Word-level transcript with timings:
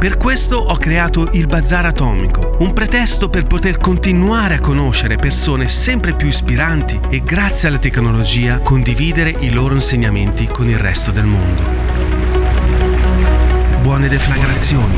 Per 0.00 0.16
questo 0.16 0.56
ho 0.56 0.78
creato 0.78 1.28
il 1.32 1.46
Bazar 1.46 1.84
Atomico, 1.84 2.56
un 2.60 2.72
pretesto 2.72 3.28
per 3.28 3.46
poter 3.46 3.76
continuare 3.76 4.54
a 4.54 4.60
conoscere 4.60 5.16
persone 5.16 5.68
sempre 5.68 6.14
più 6.14 6.26
ispiranti 6.26 6.98
e 7.10 7.20
grazie 7.20 7.68
alla 7.68 7.78
tecnologia 7.78 8.60
condividere 8.60 9.28
i 9.28 9.52
loro 9.52 9.74
insegnamenti 9.74 10.46
con 10.46 10.70
il 10.70 10.78
resto 10.78 11.10
del 11.10 11.26
mondo. 11.26 11.62
Buone 13.82 14.08
deflagrazioni. 14.08 14.96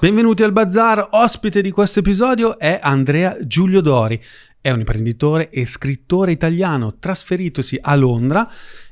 Benvenuti 0.00 0.42
al 0.42 0.52
Bazar, 0.52 1.08
ospite 1.10 1.60
di 1.60 1.70
questo 1.70 1.98
episodio 1.98 2.58
è 2.58 2.78
Andrea 2.82 3.36
Giulio 3.42 3.82
Dori. 3.82 4.18
È 4.62 4.70
un 4.70 4.78
imprenditore 4.78 5.50
e 5.50 5.66
scrittore 5.66 6.32
italiano 6.32 6.96
trasferitosi 6.98 7.78
a 7.80 7.94
Londra 7.94 8.50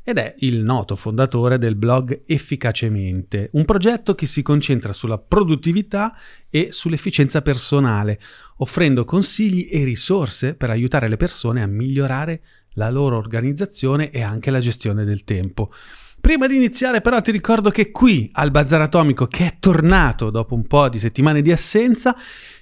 ed 0.08 0.16
è 0.16 0.36
il 0.38 0.64
noto 0.64 0.96
fondatore 0.96 1.58
del 1.58 1.74
blog 1.74 2.22
Efficacemente, 2.24 3.50
un 3.52 3.66
progetto 3.66 4.14
che 4.14 4.24
si 4.24 4.40
concentra 4.40 4.94
sulla 4.94 5.18
produttività 5.18 6.16
e 6.48 6.68
sull'efficienza 6.70 7.42
personale, 7.42 8.18
offrendo 8.56 9.04
consigli 9.04 9.68
e 9.70 9.84
risorse 9.84 10.54
per 10.54 10.70
aiutare 10.70 11.10
le 11.10 11.18
persone 11.18 11.62
a 11.62 11.66
migliorare 11.66 12.40
la 12.72 12.88
loro 12.88 13.18
organizzazione 13.18 14.08
e 14.08 14.22
anche 14.22 14.50
la 14.50 14.60
gestione 14.60 15.04
del 15.04 15.24
tempo. 15.24 15.70
Prima 16.18 16.46
di 16.46 16.56
iniziare 16.56 17.02
però 17.02 17.20
ti 17.20 17.30
ricordo 17.30 17.68
che 17.68 17.90
qui 17.90 18.30
al 18.32 18.50
Bazar 18.50 18.80
Atomico, 18.80 19.26
che 19.26 19.44
è 19.44 19.56
tornato 19.60 20.30
dopo 20.30 20.54
un 20.54 20.66
po' 20.66 20.88
di 20.88 20.98
settimane 20.98 21.42
di 21.42 21.52
assenza, 21.52 22.16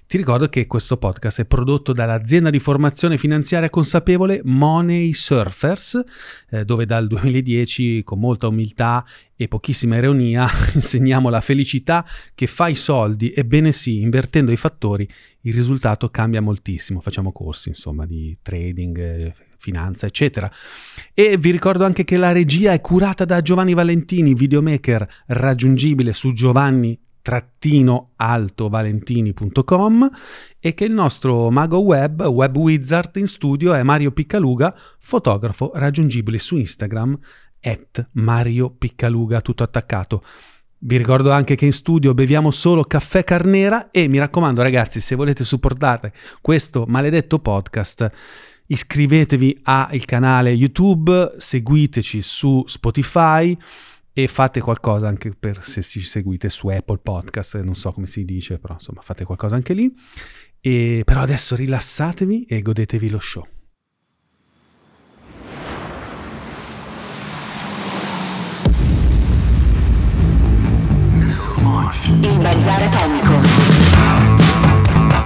ti 0.07 0.17
ricordo 0.17 0.49
che 0.49 0.67
questo 0.67 0.97
podcast 0.97 1.41
è 1.41 1.45
prodotto 1.47 1.93
dall'azienda 1.93 2.51
di 2.51 2.61
formazione 2.61 3.19
finanziaria 3.19 3.69
consapevole 3.69 4.41
Money 4.45 5.13
Surfers, 5.13 6.05
eh, 6.51 6.65
dove 6.65 6.87
dal 6.87 7.09
2010 7.09 8.03
con 8.05 8.21
molta 8.21 8.47
umiltà 8.47 9.05
e 9.35 9.49
pochissima 9.49 9.97
ironia 9.97 10.49
insegniamo 10.75 11.29
la 11.29 11.41
felicità 11.41 12.07
che 12.35 12.47
fa 12.47 12.69
i 12.69 12.77
soldi, 12.77 13.33
ebbene 13.35 13.73
sì, 13.73 14.01
invertendo 14.01 14.53
i 14.53 14.57
fattori 14.57 15.09
il 15.47 15.55
risultato 15.55 16.09
cambia 16.11 16.41
moltissimo. 16.41 17.01
Facciamo 17.01 17.33
corsi 17.33 17.69
insomma 17.69 18.05
di 18.05 18.37
trading, 18.43 18.99
eh, 18.99 19.35
finanza, 19.59 20.07
eccetera. 20.07 20.51
E 21.15 21.37
vi 21.37 21.51
ricordo 21.51 21.85
anche 21.85 22.05
che 22.05 22.17
la 22.17 22.33
regia 22.33 22.73
è 22.73 22.81
curata 22.81 23.25
da 23.25 23.41
Giovanni 23.41 23.75
Valentini, 23.75 24.35
videomaker 24.35 25.09
raggiungibile 25.27 26.13
su 26.13 26.33
Giovanni 26.33 26.99
altovalentini.com 28.17 30.11
e 30.61 30.75
che 30.75 30.85
il 30.85 30.93
nostro 30.93 31.51
mago 31.51 31.79
web, 31.79 32.23
web 32.23 32.57
wizard 32.57 33.17
in 33.17 33.27
studio 33.27 33.75
è 33.75 33.83
Mario 33.83 34.13
Piccaluga, 34.13 34.75
fotografo 34.99 35.71
raggiungibile 35.75 36.39
su 36.39 36.57
Instagram 36.57 37.19
at 37.63 38.09
Mario 38.13 38.71
Piccaluga, 38.71 39.41
tutto 39.41 39.63
attaccato. 39.63 40.23
Vi 40.79 40.97
ricordo 40.97 41.33
anche 41.33 41.57
che 41.57 41.65
in 41.65 41.73
studio 41.73 42.15
beviamo 42.15 42.51
solo 42.51 42.85
caffè 42.85 43.25
carnera 43.25 43.91
e 43.91 44.09
mi 44.09 44.19
raccomando 44.19 44.63
ragazzi, 44.63 45.01
se 45.01 45.15
volete 45.15 45.43
supportare 45.43 46.13
questo 46.41 46.85
maledetto 46.87 47.39
podcast, 47.39 48.11
iscrivetevi 48.67 49.61
al 49.65 50.05
canale 50.05 50.51
YouTube, 50.51 51.35
seguiteci 51.39 52.23
su 52.23 52.63
Spotify 52.67 53.57
e 54.19 54.29
fate 54.29 54.63
qualcosa 54.63 55.09
anche 55.09 55.35
per 55.39 55.63
se 55.63 55.83
ci 55.83 56.01
seguite 56.01 56.49
su 56.49 56.69
Apple 56.69 57.01
Podcast, 57.03 57.61
non 57.61 57.75
so 57.75 57.93
come 57.93 58.07
si 58.07 58.25
dice, 58.25 58.59
però 58.59 58.73
insomma 58.73 59.03
fate 59.03 59.25
qualcosa 59.25 59.57
anche 59.57 59.75
lì. 59.75 59.95
E, 60.59 61.03
però 61.05 61.21
adesso 61.21 61.55
rilassatevi 61.55 62.47
e 62.47 62.63
godetevi 62.63 63.11
lo 63.11 63.19
show. 63.19 63.47
Il 72.23 72.39
Bazar 72.41 72.83
Atomico. 72.85 73.35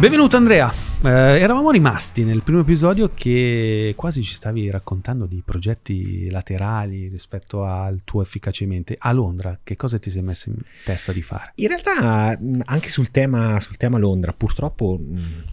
Benvenuto 0.01 0.37
Andrea. 0.37 0.90
Eh, 1.03 1.09
eravamo 1.09 1.71
rimasti 1.71 2.25
nel 2.25 2.43
primo 2.43 2.61
episodio 2.61 3.11
che 3.15 3.95
quasi 3.97 4.23
ci 4.23 4.35
stavi 4.35 4.69
raccontando 4.69 5.25
di 5.25 5.43
progetti 5.43 6.29
laterali 6.29 7.09
rispetto 7.09 7.65
al 7.65 8.03
tuo 8.05 8.21
efficacemente. 8.21 8.97
A 8.99 9.11
Londra, 9.13 9.59
che 9.65 9.77
cosa 9.77 9.99
ti 9.99 10.11
sei 10.11 10.21
messo 10.21 10.51
in 10.51 10.57
testa 10.85 11.13
di 11.13 11.23
fare? 11.23 11.53
In 11.55 11.69
realtà, 11.69 12.39
anche 12.67 12.91
sul 12.91 13.11
tema, 13.11 13.59
sul 13.61 13.79
tema 13.79 13.97
Londra, 13.97 14.35
purtroppo 14.35 15.01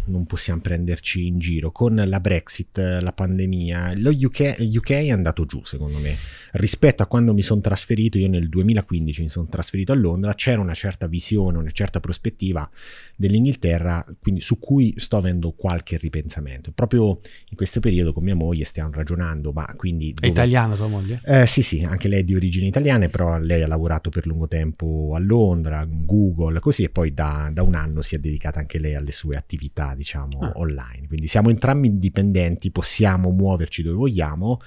non 0.03 0.25
possiamo 0.25 0.59
prenderci 0.59 1.27
in 1.27 1.39
giro. 1.39 1.71
Con 1.71 1.95
la 1.95 2.19
Brexit, 2.19 2.77
la 2.77 3.13
pandemia, 3.13 3.93
lo 3.95 4.09
UK, 4.09 4.57
UK 4.59 4.89
è 4.89 5.11
andato 5.11 5.45
giù, 5.45 5.63
secondo 5.63 5.99
me. 5.99 6.13
Rispetto 6.51 7.03
a 7.03 7.05
quando 7.05 7.33
mi 7.33 7.41
sono 7.41 7.61
trasferito, 7.61 8.17
io 8.17 8.27
nel 8.27 8.49
2015 8.49 9.21
mi 9.21 9.29
sono 9.29 9.47
trasferito 9.47 9.93
a 9.93 9.95
Londra, 9.95 10.33
c'era 10.33 10.59
una 10.59 10.73
certa 10.73 11.07
visione, 11.07 11.57
una 11.57 11.71
certa 11.71 12.01
prospettiva 12.01 12.69
dell'Inghilterra, 13.15 14.05
quindi 14.19 14.41
su 14.41 14.59
cui 14.59 14.93
sto 14.97 15.15
avendo 15.37 15.51
qualche 15.51 15.97
ripensamento. 15.97 16.71
Proprio 16.71 17.19
in 17.49 17.55
questo 17.55 17.79
periodo 17.79 18.11
con 18.11 18.23
mia 18.23 18.35
moglie 18.35 18.65
stiamo 18.65 18.91
ragionando, 18.91 19.51
ma 19.51 19.71
quindi... 19.77 20.13
Dove... 20.13 20.27
È 20.27 20.29
italiana 20.29 20.75
tua 20.75 20.87
moglie? 20.87 21.21
Eh, 21.23 21.47
sì, 21.47 21.61
sì, 21.61 21.83
anche 21.83 22.07
lei 22.07 22.21
è 22.21 22.23
di 22.23 22.35
origini 22.35 22.67
italiane, 22.67 23.09
però 23.09 23.37
lei 23.37 23.61
ha 23.61 23.67
lavorato 23.67 24.09
per 24.09 24.25
lungo 24.25 24.47
tempo 24.47 25.13
a 25.15 25.19
Londra, 25.19 25.85
Google, 25.87 26.59
così, 26.59 26.83
e 26.83 26.89
poi 26.89 27.13
da, 27.13 27.49
da 27.53 27.63
un 27.63 27.75
anno 27.75 28.01
si 28.01 28.15
è 28.15 28.19
dedicata 28.19 28.59
anche 28.59 28.79
lei 28.79 28.95
alle 28.95 29.11
sue 29.11 29.35
attività, 29.35 29.93
diciamo, 29.95 30.39
ah. 30.39 30.51
online. 30.55 31.07
Quindi 31.07 31.27
siamo 31.27 31.49
entrambi 31.49 31.87
indipendenti, 31.87 32.71
possiamo 32.71 33.31
muoverci 33.31 33.83
dove 33.83 33.95
vogliamo, 33.95 34.59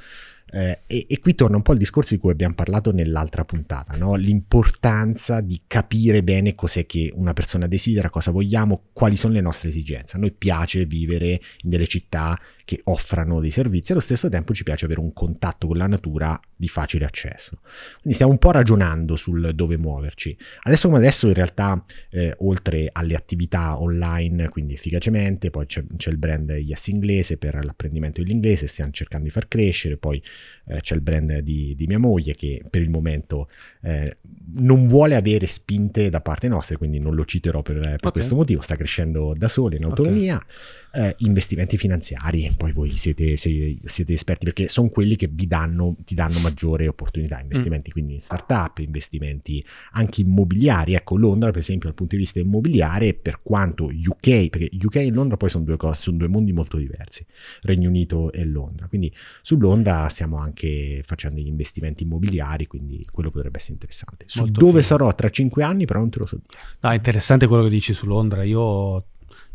eh, 0.53 0.81
e, 0.87 1.07
e, 1.09 1.19
qui 1.21 1.35
torna 1.35 1.57
un 1.57 1.63
po' 1.63 1.73
il 1.73 1.79
discorso 1.79 2.15
di 2.15 2.21
cui 2.21 2.33
abbiamo 2.33 2.55
parlato 2.55 2.93
nell'altra 2.93 3.45
puntata, 3.45 3.97
no? 3.97 4.15
l'importanza 4.17 5.41
di 5.41 5.63
capire 5.67 6.23
bene 6.23 6.55
cos'è 6.55 6.87
che 6.87 7.13
una 7.15 7.33
persona 7.33 7.67
desidera, 7.67 8.11
cosa 8.11 8.31
vogliamo, 8.31 8.89
quali 8.93 9.17
sono 9.17 9.35
le 9.35 9.41
nostre 9.41 9.69
esigenze. 9.69 10.17
A 10.17 10.21
noi 10.21 10.33
piace 10.33 10.85
vivere 10.87 11.41
in 11.63 11.71
delle 11.71 11.87
città 11.87 12.39
che 12.65 12.81
offrano 12.85 13.41
dei 13.41 13.51
servizi, 13.51 13.93
allo 13.93 14.01
stesso 14.01 14.29
tempo 14.29 14.53
ci 14.53 14.65
piace 14.65 14.87
avere 14.87 15.01
un 15.01 15.13
contatto 15.13 15.67
con 15.67 15.77
la 15.77 15.87
natura 15.87 16.41
di 16.61 16.69
facile 16.69 17.07
accesso. 17.07 17.61
Quindi 17.95 18.13
stiamo 18.13 18.33
un 18.33 18.39
po' 18.39 18.51
ragionando 18.51 19.17
sul 19.17 19.53
dove 19.55 19.79
muoverci. 19.79 20.37
Adesso 20.65 20.89
come 20.89 21.01
adesso 21.01 21.27
in 21.27 21.33
realtà 21.33 21.83
eh, 22.11 22.35
oltre 22.41 22.91
alle 22.93 23.15
attività 23.15 23.81
online, 23.81 24.51
quindi 24.51 24.75
efficacemente, 24.75 25.49
poi 25.49 25.65
c'è, 25.65 25.83
c'è, 25.97 26.11
il 26.11 26.19
brand 26.19 26.51
Yes 26.51 26.89
Inglese 26.89 27.39
per 27.39 27.65
l'apprendimento 27.65 28.23
dell'inglese, 28.23 28.67
stiamo 28.67 28.91
cercando 28.93 29.25
di 29.25 29.31
far 29.31 29.49
crescere, 29.49 29.97
poi 29.97 30.23
eh, 30.67 30.81
c'è 30.81 30.95
il 30.95 31.01
brand 31.01 31.39
di, 31.39 31.75
di, 31.75 31.87
mia 31.87 31.99
moglie 31.99 32.35
che 32.35 32.63
per 32.69 32.83
il 32.83 32.91
momento 32.91 33.49
eh, 33.81 34.19
non 34.59 34.87
vuole 34.87 35.15
avere 35.15 35.47
spinte 35.47 36.11
da 36.11 36.21
parte 36.21 36.47
nostra, 36.47 36.77
quindi 36.77 36.99
non 36.99 37.15
lo 37.15 37.25
citerò 37.25 37.63
per, 37.63 37.81
per 37.81 37.95
okay. 37.95 38.13
questo 38.13 38.35
motivo, 38.35 38.61
sta 38.61 38.77
crescendo 38.77 39.33
da 39.35 39.49
solo 39.49 39.77
in 39.77 39.85
autonomia. 39.85 40.37
Okay. 40.37 40.49
Eh, 40.93 41.15
investimenti 41.19 41.79
finanziari, 41.79 42.53
poi 42.57 42.73
voi 42.73 42.97
siete, 42.97 43.37
siete, 43.37 43.79
siete 43.85 44.13
esperti 44.13 44.45
perché 44.47 44.69
sono 44.69 44.89
quelli 44.89 45.15
che 45.15 45.29
vi 45.31 45.47
danno, 45.47 45.97
ti 46.05 46.17
danno 46.17 46.41
maggiore 46.51 46.89
opportunità, 46.89 47.41
investimenti 47.41 47.91
mm. 47.91 47.93
quindi 47.93 48.15
in 48.15 48.21
startup, 48.21 48.79
investimenti 48.79 49.65
anche 49.93 50.21
immobiliari, 50.21 50.95
ecco 50.95 51.17
Londra 51.17 51.51
per 51.51 51.61
esempio 51.61 51.89
dal 51.89 51.97
punto 51.97 52.17
di 52.17 52.23
vista 52.23 52.41
immobiliare 52.41 53.15
per 53.15 53.41
quanto 53.43 53.85
UK, 53.85 54.49
perché 54.49 54.71
UK 54.73 54.97
e 54.97 55.11
Londra 55.11 55.37
poi 55.37 55.49
sono 55.49 55.65
due 55.65 55.77
cose, 55.77 56.03
sono 56.03 56.17
due 56.17 56.29
mondi 56.29 56.53
molto 56.53 56.77
diversi, 56.77 57.25
Regno 57.63 57.89
Unito 57.89 58.33
e 58.33 58.45
Londra, 58.45 58.87
quindi 58.89 59.13
su 59.43 59.57
Londra 59.59 60.09
stiamo 60.09 60.37
anche 60.39 61.03
facendo 61.05 61.41
gli 61.41 61.47
investimenti 61.47 62.03
immobiliari, 62.03 62.67
quindi 62.67 63.05
quello 63.11 63.31
potrebbe 63.31 63.59
essere 63.59 63.75
interessante. 63.75 64.25
Su 64.27 64.41
molto 64.41 64.61
dove 64.61 64.83
figo. 64.83 64.83
sarò 64.83 65.15
tra 65.15 65.31
cinque 65.31 65.63
anni 65.63 65.85
però 65.87 66.01
non 66.01 66.11
te 66.11 66.19
lo 66.19 66.27
so 66.27 66.37
dire. 66.37 66.59
No, 66.81 66.91
è 66.91 66.95
interessante 66.95 67.47
quello 67.47 67.65
che 67.65 67.71
dici 67.71 67.95
su 67.95 68.07
Londra, 68.07 68.43
io 68.43 69.05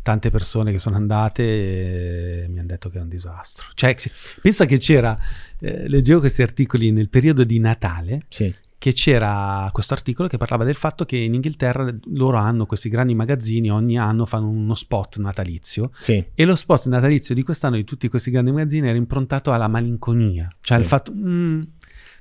tante 0.06 0.30
persone 0.30 0.70
che 0.70 0.78
sono 0.78 0.94
andate 0.94 1.42
e 1.42 2.46
mi 2.48 2.60
hanno 2.60 2.68
detto 2.68 2.90
che 2.90 2.98
è 2.98 3.00
un 3.00 3.08
disastro. 3.08 3.66
Cioè, 3.74 3.96
pensa 4.40 4.64
che 4.64 4.78
c'era, 4.78 5.18
eh, 5.58 5.88
leggevo 5.88 6.20
questi 6.20 6.42
articoli 6.42 6.92
nel 6.92 7.08
periodo 7.08 7.42
di 7.42 7.58
Natale, 7.58 8.22
sì. 8.28 8.54
che 8.78 8.92
c'era 8.92 9.68
questo 9.72 9.94
articolo 9.94 10.28
che 10.28 10.36
parlava 10.36 10.62
del 10.62 10.76
fatto 10.76 11.04
che 11.04 11.16
in 11.16 11.34
Inghilterra 11.34 11.92
loro 12.12 12.36
hanno 12.36 12.66
questi 12.66 12.88
grandi 12.88 13.16
magazzini, 13.16 13.68
ogni 13.68 13.98
anno 13.98 14.26
fanno 14.26 14.48
uno 14.48 14.76
spot 14.76 15.16
natalizio 15.16 15.90
sì. 15.98 16.24
e 16.32 16.44
lo 16.44 16.54
spot 16.54 16.86
natalizio 16.86 17.34
di 17.34 17.42
quest'anno 17.42 17.74
di 17.74 17.82
tutti 17.82 18.08
questi 18.08 18.30
grandi 18.30 18.52
magazzini 18.52 18.86
era 18.86 18.96
improntato 18.96 19.52
alla 19.52 19.66
malinconia, 19.66 20.48
cioè 20.60 20.76
sì. 20.76 20.82
il 20.84 20.88
fatto... 20.88 21.12
Mm, 21.12 21.62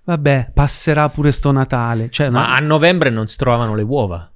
vabbè, 0.05 0.51
passerà 0.53 1.09
pure 1.09 1.31
sto 1.31 1.51
Natale. 1.51 2.09
Cioè, 2.09 2.29
Ma 2.29 2.47
no? 2.47 2.53
a 2.53 2.59
novembre 2.59 3.09
non 3.09 3.27
si 3.27 3.35
trovavano 3.37 3.75
le 3.75 3.81
uova. 3.81 4.31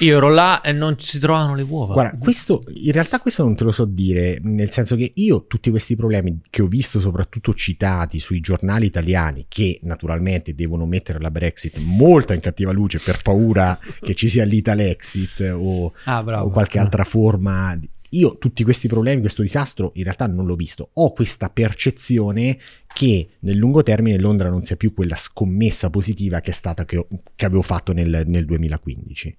Io 0.00 0.16
ero 0.16 0.28
là 0.28 0.60
e 0.60 0.72
non 0.72 0.98
si 0.98 1.18
trovavano 1.18 1.54
le 1.54 1.62
uova. 1.62 1.94
Guarda, 1.94 2.18
questo, 2.18 2.64
in 2.74 2.92
realtà 2.92 3.20
questo 3.20 3.42
non 3.42 3.56
te 3.56 3.64
lo 3.64 3.72
so 3.72 3.84
dire, 3.84 4.38
nel 4.42 4.70
senso 4.70 4.96
che 4.96 5.12
io 5.14 5.46
tutti 5.46 5.70
questi 5.70 5.96
problemi 5.96 6.40
che 6.50 6.62
ho 6.62 6.66
visto 6.66 7.00
soprattutto 7.00 7.54
citati 7.54 8.18
sui 8.18 8.40
giornali 8.40 8.86
italiani, 8.86 9.46
che 9.48 9.80
naturalmente 9.82 10.54
devono 10.54 10.86
mettere 10.86 11.20
la 11.20 11.30
Brexit 11.30 11.78
molto 11.78 12.32
in 12.32 12.40
cattiva 12.40 12.72
luce 12.72 12.98
per 12.98 13.22
paura 13.22 13.78
che 14.00 14.14
ci 14.14 14.28
sia 14.28 14.44
l'Italexit 14.44 15.52
o, 15.54 15.92
ah, 16.04 16.44
o 16.44 16.50
qualche 16.50 16.78
altra 16.78 17.04
forma 17.04 17.76
io 18.14 18.38
tutti 18.38 18.64
questi 18.64 18.88
problemi, 18.88 19.20
questo 19.20 19.42
disastro, 19.42 19.90
in 19.94 20.04
realtà 20.04 20.26
non 20.26 20.46
l'ho 20.46 20.54
visto. 20.54 20.90
Ho 20.94 21.12
questa 21.12 21.50
percezione 21.50 22.58
che 22.94 23.28
nel 23.40 23.56
lungo 23.56 23.82
termine 23.82 24.18
Londra 24.18 24.48
non 24.48 24.62
sia 24.62 24.76
più 24.76 24.94
quella 24.94 25.16
scommessa 25.16 25.90
positiva 25.90 26.40
che 26.40 26.52
è 26.52 26.54
stata 26.54 26.84
che, 26.84 27.04
che 27.34 27.44
avevo 27.44 27.62
fatto 27.62 27.92
nel, 27.92 28.22
nel 28.26 28.44
2015. 28.44 29.36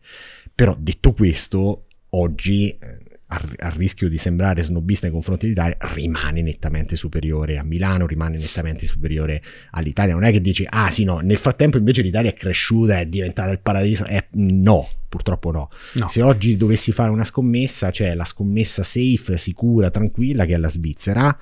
Però 0.53 0.75
detto 0.77 1.13
questo, 1.13 1.85
oggi 2.09 2.69
eh, 2.69 2.99
a, 3.27 3.69
rischio 3.69 4.09
di 4.09 4.17
sembrare 4.17 4.61
snobista 4.61 5.05
nei 5.05 5.13
confronti 5.13 5.45
dell'Italia, 5.45 5.77
rimane 5.93 6.41
nettamente 6.41 6.97
superiore 6.97 7.57
a 7.57 7.63
Milano, 7.63 8.05
rimane 8.05 8.37
nettamente 8.37 8.85
superiore 8.85 9.41
all'Italia. 9.71 10.13
Non 10.13 10.25
è 10.25 10.31
che 10.31 10.41
dici, 10.41 10.67
ah 10.69 10.91
sì, 10.91 11.05
no, 11.05 11.19
nel 11.19 11.37
frattempo 11.37 11.77
invece 11.77 12.01
l'Italia 12.01 12.31
è 12.31 12.33
cresciuta, 12.33 12.99
è 12.99 13.05
diventata 13.05 13.51
il 13.51 13.61
paradiso. 13.61 14.05
Eh, 14.05 14.27
no, 14.31 14.85
purtroppo 15.07 15.51
no. 15.51 15.69
no. 15.93 16.07
Se 16.09 16.21
oggi 16.21 16.57
dovessi 16.57 16.91
fare 16.91 17.09
una 17.09 17.23
scommessa, 17.23 17.89
c'è 17.89 18.13
la 18.15 18.25
scommessa 18.25 18.83
safe, 18.83 19.37
sicura, 19.37 19.89
tranquilla, 19.89 20.43
che 20.43 20.55
è 20.55 20.57
la 20.57 20.69
Svizzera 20.69 21.33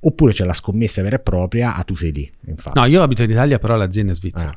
oppure 0.00 0.32
c'è 0.32 0.44
la 0.44 0.52
scommessa 0.52 1.02
vera 1.02 1.16
e 1.16 1.18
propria, 1.18 1.74
ah 1.74 1.82
tu 1.82 1.94
sei 1.94 2.12
lì. 2.12 2.30
Infatti. 2.46 2.78
No, 2.78 2.86
io 2.86 3.02
abito 3.02 3.22
in 3.22 3.30
Italia, 3.30 3.58
però 3.58 3.76
l'azienda 3.76 4.12
è 4.12 4.14
svizzera, 4.14 4.56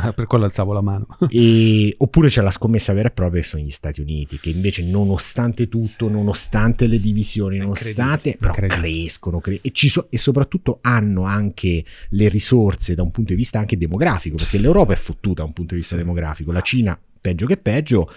ah. 0.00 0.12
per 0.14 0.26
quello 0.26 0.44
alzavo 0.44 0.72
la 0.72 0.80
mano. 0.80 1.06
E, 1.28 1.94
oppure 1.98 2.28
c'è 2.28 2.42
la 2.42 2.50
scommessa 2.50 2.92
vera 2.92 3.08
e 3.08 3.10
propria 3.10 3.42
che 3.42 3.46
sono 3.46 3.62
gli 3.62 3.70
Stati 3.70 4.00
Uniti, 4.00 4.38
che 4.38 4.50
invece 4.50 4.82
nonostante 4.84 5.68
tutto, 5.68 6.08
nonostante 6.08 6.86
le 6.86 6.98
divisioni, 6.98 7.58
nonostante, 7.58 8.36
però 8.38 8.54
crescono 8.54 9.40
cre- 9.40 9.60
e, 9.62 9.72
so- 9.74 10.06
e, 10.10 10.18
soprattutto 10.18 10.78
hanno 10.80 11.24
anche 11.24 11.84
le 12.10 12.28
risorse 12.28 12.94
da 12.94 13.02
un 13.02 13.10
punto 13.10 13.32
di 13.32 13.38
vista 13.38 13.58
anche 13.58 13.76
demografico, 13.76 14.36
perché 14.36 14.58
l'Europa 14.58 14.92
è 14.92 14.96
fottuta 14.96 15.42
da 15.42 15.44
un 15.44 15.52
punto 15.52 15.74
di 15.74 15.80
vista 15.80 15.96
demografico, 15.96 16.52
la 16.52 16.60
Cina 16.60 16.98
peggio 17.20 17.46
che 17.46 17.56
peggio, 17.56 18.10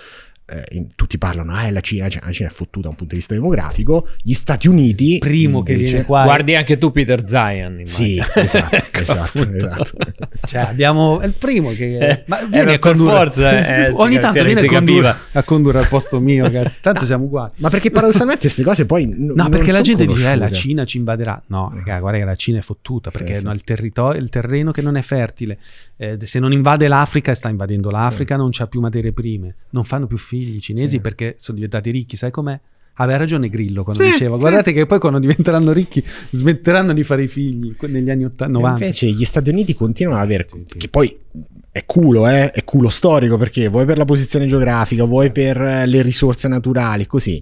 eh, 0.51 0.65
in, 0.71 0.87
tutti 0.95 1.17
parlano, 1.17 1.53
ah, 1.53 1.71
la 1.71 1.79
Cina, 1.79 2.09
cioè, 2.09 2.21
la 2.25 2.31
Cina 2.33 2.49
è 2.49 2.51
fottuta 2.51 2.81
da 2.81 2.89
un 2.89 2.95
punto 2.95 3.13
di 3.13 3.19
vista 3.19 3.33
demografico, 3.33 4.09
gli 4.21 4.33
Stati 4.33 4.67
Uniti... 4.67 5.17
Primo 5.19 5.59
invece, 5.59 5.77
che 5.77 5.83
viene 5.83 6.05
qua... 6.05 6.23
Guardi 6.23 6.55
anche 6.55 6.75
tu 6.75 6.91
Peter 6.91 7.25
Zion. 7.25 7.83
Sì, 7.85 8.17
esatto, 8.35 8.75
esatto, 8.91 9.49
esatto. 9.49 9.97
Cioè, 10.43 10.61
abbiamo... 10.61 11.21
È 11.21 11.25
il 11.25 11.35
primo 11.35 11.69
che... 11.71 11.97
Eh, 11.97 12.23
ma 12.27 12.43
viene 12.43 12.73
a 12.73 12.79
condurre... 12.79 13.15
forza, 13.15 13.85
eh, 13.85 13.91
Ogni 13.95 14.19
tanto 14.19 14.43
viene 14.43 14.59
a 14.59 14.65
condurre, 14.65 15.15
a 15.31 15.43
condurre 15.43 15.79
al 15.79 15.87
posto 15.87 16.19
mio, 16.19 16.43
ragazzi. 16.43 16.81
Tanto 16.81 17.05
siamo 17.05 17.23
uguali. 17.25 17.53
Ma 17.57 17.69
perché 17.69 17.89
paradossalmente 17.89 18.41
queste 18.41 18.63
cose 18.63 18.85
poi... 18.85 19.05
N- 19.05 19.31
no, 19.33 19.47
perché 19.47 19.71
la 19.71 19.81
gente 19.81 20.03
conosciute. 20.05 20.31
dice, 20.31 20.43
eh, 20.43 20.49
la 20.49 20.51
Cina 20.51 20.85
ci 20.85 20.97
invaderà. 20.97 21.41
No, 21.47 21.71
raga, 21.73 21.99
guarda 21.99 22.19
che 22.19 22.25
la 22.25 22.35
Cina 22.35 22.57
è 22.59 22.61
fottuta, 22.61 23.09
perché 23.09 23.37
sì, 23.37 23.43
no, 23.45 23.53
il, 23.53 23.63
territorio, 23.63 24.21
il 24.21 24.29
terreno 24.29 24.71
che 24.71 24.81
non 24.81 24.97
è 24.97 25.01
fertile. 25.01 25.59
Eh, 25.95 26.17
se 26.21 26.39
non 26.39 26.51
invade 26.51 26.89
l'Africa, 26.89 27.33
sta 27.33 27.47
invadendo 27.47 27.89
l'Africa, 27.89 28.35
sì. 28.35 28.41
non 28.41 28.49
c'ha 28.51 28.67
più 28.67 28.81
materie 28.81 29.13
prime. 29.13 29.55
Non 29.69 29.85
fanno 29.85 30.07
più 30.07 30.17
figli 30.17 30.40
i 30.41 30.59
cinesi 30.59 30.99
perché 30.99 31.21
perché 31.21 31.35
sono 31.37 31.55
diventati 31.55 31.91
ricchi, 31.91 32.15
sai 32.15 32.31
com'è? 32.31 32.59
Aveva 32.95 33.19
ragione 33.19 33.49
Grillo 33.49 33.83
quando 33.83 34.03
sì, 34.03 34.11
diceva: 34.11 34.37
Guardate 34.37 34.71
sì. 34.71 34.75
che 34.75 34.85
poi 34.85 34.99
quando 34.99 35.19
diventeranno 35.19 35.71
ricchi 35.71 36.03
smetteranno 36.31 36.93
di 36.93 37.03
fare 37.03 37.23
i 37.23 37.27
figli 37.27 37.75
negli 37.87 38.09
anni 38.09 38.25
80, 38.25 38.47
90. 38.47 38.83
Invece 38.83 39.07
gli 39.07 39.23
Stati 39.23 39.49
Uniti 39.49 39.73
continuano 39.73 40.19
ad 40.19 40.25
avere, 40.25 40.45
sì, 40.47 40.77
che 40.77 40.87
poi 40.89 41.17
è 41.71 41.85
culo, 41.85 42.27
eh? 42.27 42.51
è 42.51 42.63
culo 42.63 42.89
storico 42.89 43.37
perché 43.37 43.69
vuoi 43.69 43.85
per 43.85 43.97
la 43.97 44.05
posizione 44.05 44.45
geografica, 44.45 45.05
vuoi 45.05 45.31
per 45.31 45.57
le 45.57 46.01
risorse 46.01 46.47
naturali, 46.47 47.07
così 47.07 47.41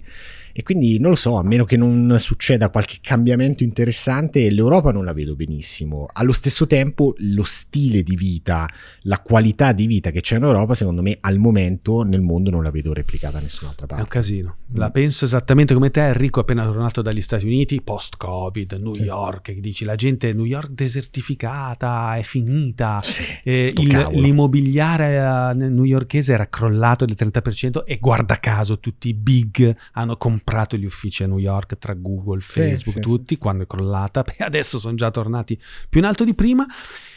e 0.53 0.63
quindi 0.63 0.99
non 0.99 1.11
lo 1.11 1.15
so, 1.15 1.37
a 1.37 1.43
meno 1.43 1.65
che 1.65 1.77
non 1.77 2.15
succeda 2.19 2.69
qualche 2.69 2.97
cambiamento 3.01 3.63
interessante, 3.63 4.49
l'Europa 4.49 4.91
non 4.91 5.05
la 5.05 5.13
vedo 5.13 5.35
benissimo. 5.35 6.07
Allo 6.11 6.31
stesso 6.33 6.67
tempo, 6.67 7.13
lo 7.17 7.43
stile 7.43 8.03
di 8.03 8.15
vita, 8.15 8.67
la 9.01 9.19
qualità 9.19 9.71
di 9.71 9.87
vita 9.87 10.11
che 10.11 10.21
c'è 10.21 10.37
in 10.37 10.43
Europa, 10.43 10.73
secondo 10.73 11.01
me 11.01 11.17
al 11.21 11.37
momento 11.37 12.03
nel 12.03 12.21
mondo 12.21 12.49
non 12.49 12.63
la 12.63 12.71
vedo 12.71 12.93
replicata 12.93 13.37
da 13.37 13.41
nessun'altra 13.41 13.85
parte. 13.85 14.01
È 14.01 14.05
un 14.05 14.11
casino. 14.11 14.55
La 14.73 14.87
mm. 14.89 14.91
penso 14.91 15.25
esattamente 15.25 15.73
come 15.73 15.91
te, 15.91 16.05
Enrico, 16.07 16.39
appena 16.39 16.65
tornato 16.65 17.01
dagli 17.01 17.21
Stati 17.21 17.45
Uniti, 17.45 17.81
post-Covid, 17.81 18.73
New 18.73 18.93
sì. 18.93 19.03
York, 19.03 19.53
che 19.53 19.59
dici 19.59 19.85
la 19.85 19.95
gente 19.95 20.33
New 20.33 20.45
York 20.45 20.71
desertificata, 20.71 22.15
è 22.17 22.23
finita. 22.23 22.99
Sì, 23.01 23.21
eh, 23.43 23.73
il, 23.75 24.07
l'immobiliare 24.11 25.19
uh, 25.19 25.57
newyorkese 25.57 26.33
era 26.33 26.47
crollato 26.47 27.05
del 27.05 27.15
30% 27.17 27.83
e 27.85 27.97
guarda 27.99 28.39
caso 28.39 28.79
tutti 28.79 29.09
i 29.09 29.13
big 29.13 29.75
hanno 29.93 30.17
comprato 30.17 30.38
comprato 30.43 30.77
gli 30.77 30.85
uffici 30.85 31.23
a 31.23 31.27
New 31.27 31.37
York 31.37 31.77
tra 31.77 31.93
Google, 31.93 32.39
Facebook, 32.41 32.95
sì, 32.95 32.99
tutti, 32.99 33.33
sì. 33.35 33.39
quando 33.39 33.63
è 33.63 33.67
crollata, 33.67 34.23
e 34.37 34.43
adesso 34.43 34.79
sono 34.79 34.95
già 34.95 35.11
tornati 35.11 35.59
più 35.87 35.99
in 35.99 36.05
alto 36.05 36.23
di 36.23 36.33
prima. 36.33 36.65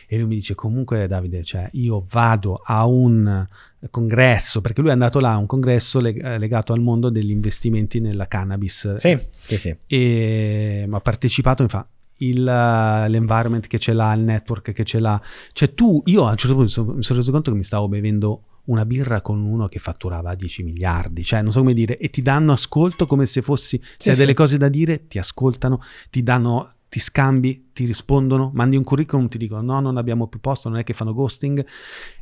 E 0.06 0.18
lui 0.18 0.26
mi 0.26 0.34
dice 0.34 0.54
comunque 0.54 1.06
Davide, 1.06 1.42
cioè 1.42 1.70
io 1.72 2.04
vado 2.10 2.60
a 2.62 2.84
un 2.84 3.46
congresso, 3.90 4.60
perché 4.60 4.82
lui 4.82 4.90
è 4.90 4.92
andato 4.92 5.20
là 5.20 5.32
a 5.32 5.36
un 5.38 5.46
congresso 5.46 6.00
leg- 6.00 6.36
legato 6.36 6.74
al 6.74 6.80
mondo 6.80 7.08
degli 7.08 7.30
investimenti 7.30 7.98
nella 7.98 8.28
cannabis. 8.28 8.96
Sì, 8.96 9.18
sì, 9.40 9.56
sì. 9.56 9.74
E 9.86 10.86
ha 10.90 11.00
partecipato, 11.00 11.62
mi 11.62 11.70
fa, 11.70 11.86
il, 12.18 12.42
l'environment 12.42 13.66
che 13.66 13.78
ce 13.78 13.94
l'ha, 13.94 14.12
il 14.12 14.20
network 14.20 14.72
che 14.72 14.84
ce 14.84 14.98
l'ha. 14.98 15.20
Cioè 15.52 15.72
tu, 15.72 16.02
io 16.04 16.26
a 16.26 16.30
un 16.30 16.36
certo 16.36 16.56
punto 16.56 16.94
mi 16.94 17.02
sono 17.02 17.18
reso 17.18 17.32
conto 17.32 17.50
che 17.50 17.56
mi 17.56 17.64
stavo 17.64 17.88
bevendo 17.88 18.42
una 18.64 18.84
birra 18.84 19.20
con 19.20 19.40
uno 19.40 19.68
che 19.68 19.78
fatturava 19.78 20.34
10 20.34 20.62
miliardi, 20.62 21.24
cioè 21.24 21.42
non 21.42 21.50
so 21.50 21.60
come 21.60 21.74
dire, 21.74 21.98
e 21.98 22.10
ti 22.10 22.22
danno 22.22 22.52
ascolto 22.52 23.06
come 23.06 23.26
se 23.26 23.42
fossi, 23.42 23.80
se 23.82 23.94
sì, 23.96 24.10
hai 24.10 24.16
delle 24.16 24.34
cose 24.34 24.56
da 24.56 24.68
dire, 24.68 25.06
ti 25.06 25.18
ascoltano, 25.18 25.80
ti 26.10 26.22
danno, 26.22 26.74
ti 26.88 27.00
scambi, 27.00 27.70
ti 27.72 27.84
rispondono, 27.84 28.50
mandi 28.54 28.76
un 28.76 28.84
curriculum, 28.84 29.28
ti 29.28 29.38
dicono 29.38 29.62
no, 29.62 29.80
non 29.80 29.96
abbiamo 29.96 30.28
più 30.28 30.40
posto, 30.40 30.68
non 30.68 30.78
è 30.78 30.84
che 30.84 30.92
fanno 30.92 31.14
ghosting, 31.14 31.66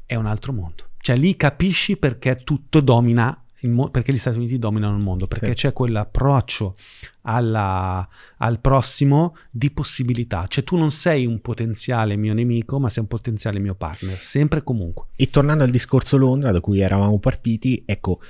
è 0.07 0.15
un 0.15 0.27
altro 0.27 0.53
mondo. 0.53 0.85
Cioè 0.99 1.17
lì 1.17 1.37
capisci 1.37 1.97
perché 1.97 2.43
tutto 2.45 2.81
domina 2.81 3.45
mo- 3.69 3.91
perché 3.91 4.13
gli 4.13 4.19
Stati 4.19 4.39
Uniti 4.39 4.59
dominano 4.59 4.97
il 4.97 5.03
mondo, 5.03 5.27
perché 5.27 5.49
sì. 5.49 5.55
c'è 5.55 5.73
quell'approccio 5.73 6.77
alla, 7.23 8.07
al 8.39 8.61
prossimo 8.61 9.37
di 9.51 9.71
possibilità. 9.71 10.47
Cioè 10.47 10.65
tu 10.65 10.77
non 10.77 10.91
sei 10.91 11.27
un 11.27 11.41
potenziale 11.41 12.17
mio 12.17 12.35
nemico, 12.35 12.79
ma 12.79 12.89
sei 12.89 13.03
un 13.03 13.09
potenziale 13.09 13.59
mio 13.59 13.75
partner, 13.75 14.21
sempre 14.21 14.61
e 14.61 14.63
comunque. 14.63 15.07
E 15.17 15.31
tornando 15.31 15.65
al 15.65 15.71
discorso 15.71 16.17
Londra 16.17 16.53
da 16.53 16.61
cui 16.61 16.81
eravamo 16.81 17.19
partiti, 17.19 17.83
ecco 17.87 18.21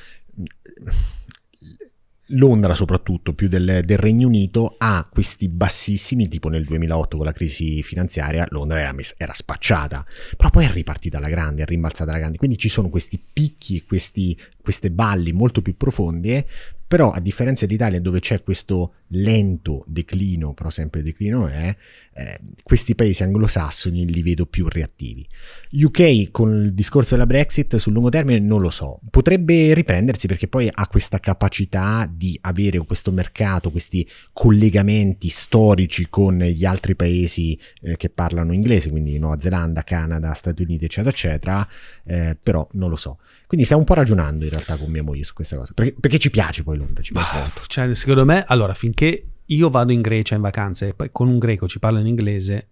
Londra 2.30 2.74
soprattutto, 2.74 3.32
più 3.32 3.48
del, 3.48 3.82
del, 3.84 3.98
Regno 3.98 4.26
Unito, 4.26 4.74
ha 4.78 5.06
questi 5.10 5.48
bassissimi, 5.48 6.28
tipo 6.28 6.48
nel 6.48 6.64
2008 6.64 7.16
con 7.16 7.26
la 7.26 7.32
crisi 7.32 7.82
finanziaria, 7.82 8.46
Londra 8.50 8.80
era, 8.80 8.94
era 9.16 9.32
spacciata, 9.32 10.04
però 10.36 10.50
poi 10.50 10.64
è 10.64 10.70
ripartita 10.70 11.18
alla 11.18 11.28
grande, 11.28 11.62
è 11.62 11.66
rimbalzata 11.66 12.10
alla 12.10 12.18
grande, 12.18 12.38
quindi 12.38 12.58
ci 12.58 12.68
sono 12.68 12.88
questi 12.88 13.20
picchi 13.32 13.84
questi, 13.84 14.38
queste 14.60 14.90
valli 14.92 15.32
molto 15.32 15.62
più 15.62 15.76
profonde, 15.76 16.46
però 16.90 17.12
a 17.12 17.20
differenza 17.20 17.66
dell'Italia 17.66 18.00
dove 18.00 18.18
c'è 18.18 18.42
questo 18.42 18.94
lento 19.10 19.84
declino, 19.86 20.54
però 20.54 20.70
sempre 20.70 21.04
declino 21.04 21.46
è, 21.46 21.76
eh, 22.14 22.40
questi 22.64 22.96
paesi 22.96 23.22
anglosassoni 23.22 24.10
li 24.10 24.22
vedo 24.24 24.44
più 24.44 24.66
reattivi. 24.66 25.24
UK 25.70 26.32
con 26.32 26.64
il 26.64 26.74
discorso 26.74 27.14
della 27.14 27.26
Brexit 27.26 27.76
sul 27.76 27.92
lungo 27.92 28.08
termine 28.08 28.40
non 28.40 28.60
lo 28.60 28.70
so, 28.70 28.98
potrebbe 29.08 29.72
riprendersi 29.72 30.26
perché 30.26 30.48
poi 30.48 30.68
ha 30.68 30.88
questa 30.88 31.20
capacità 31.20 32.10
di 32.12 32.36
avere 32.40 32.78
questo 32.78 33.12
mercato, 33.12 33.70
questi 33.70 34.04
collegamenti 34.32 35.28
storici 35.28 36.08
con 36.10 36.38
gli 36.38 36.64
altri 36.64 36.96
paesi 36.96 37.56
eh, 37.82 37.96
che 37.96 38.10
parlano 38.10 38.52
inglese, 38.52 38.90
quindi 38.90 39.16
Nuova 39.16 39.38
Zelanda, 39.38 39.84
Canada, 39.84 40.34
Stati 40.34 40.62
Uniti, 40.62 40.86
eccetera, 40.86 41.10
eccetera, 41.10 41.68
eh, 42.02 42.36
però 42.42 42.66
non 42.72 42.90
lo 42.90 42.96
so. 42.96 43.18
Quindi 43.50 43.66
stiamo 43.66 43.82
un 43.82 43.88
po' 43.88 44.00
ragionando 44.00 44.44
in 44.44 44.50
realtà 44.50 44.76
con 44.76 44.88
mia 44.92 45.02
moglie 45.02 45.24
su 45.24 45.34
questa 45.34 45.56
cosa, 45.56 45.72
perché, 45.74 45.96
perché 45.98 46.18
ci 46.20 46.30
piace 46.30 46.62
poi 46.62 46.76
Londra, 46.76 47.02
ci 47.02 47.12
piace 47.12 47.36
molto. 47.36 47.62
Cioè, 47.66 47.92
secondo 47.96 48.24
me, 48.24 48.44
allora, 48.46 48.74
finché 48.74 49.24
io 49.44 49.70
vado 49.70 49.90
in 49.90 50.02
Grecia 50.02 50.36
in 50.36 50.40
vacanze 50.40 50.86
e 50.86 50.94
poi 50.94 51.08
con 51.10 51.26
un 51.26 51.40
greco 51.40 51.66
ci 51.66 51.80
parlo 51.80 51.98
in 51.98 52.06
inglese, 52.06 52.68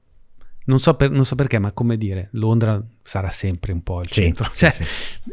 non 0.66 0.78
so, 0.78 0.94
per, 0.94 1.11
non 1.11 1.25
so, 1.25 1.35
perché, 1.35 1.58
ma 1.58 1.73
come 1.73 1.97
dire, 1.99 2.28
Londra 2.35 2.80
sarà 3.02 3.28
sempre 3.30 3.73
un 3.73 3.82
po' 3.82 4.02
il 4.02 4.12
sì, 4.12 4.20
centro. 4.20 4.52
Cioè, 4.54 4.70
sì. 4.70 4.85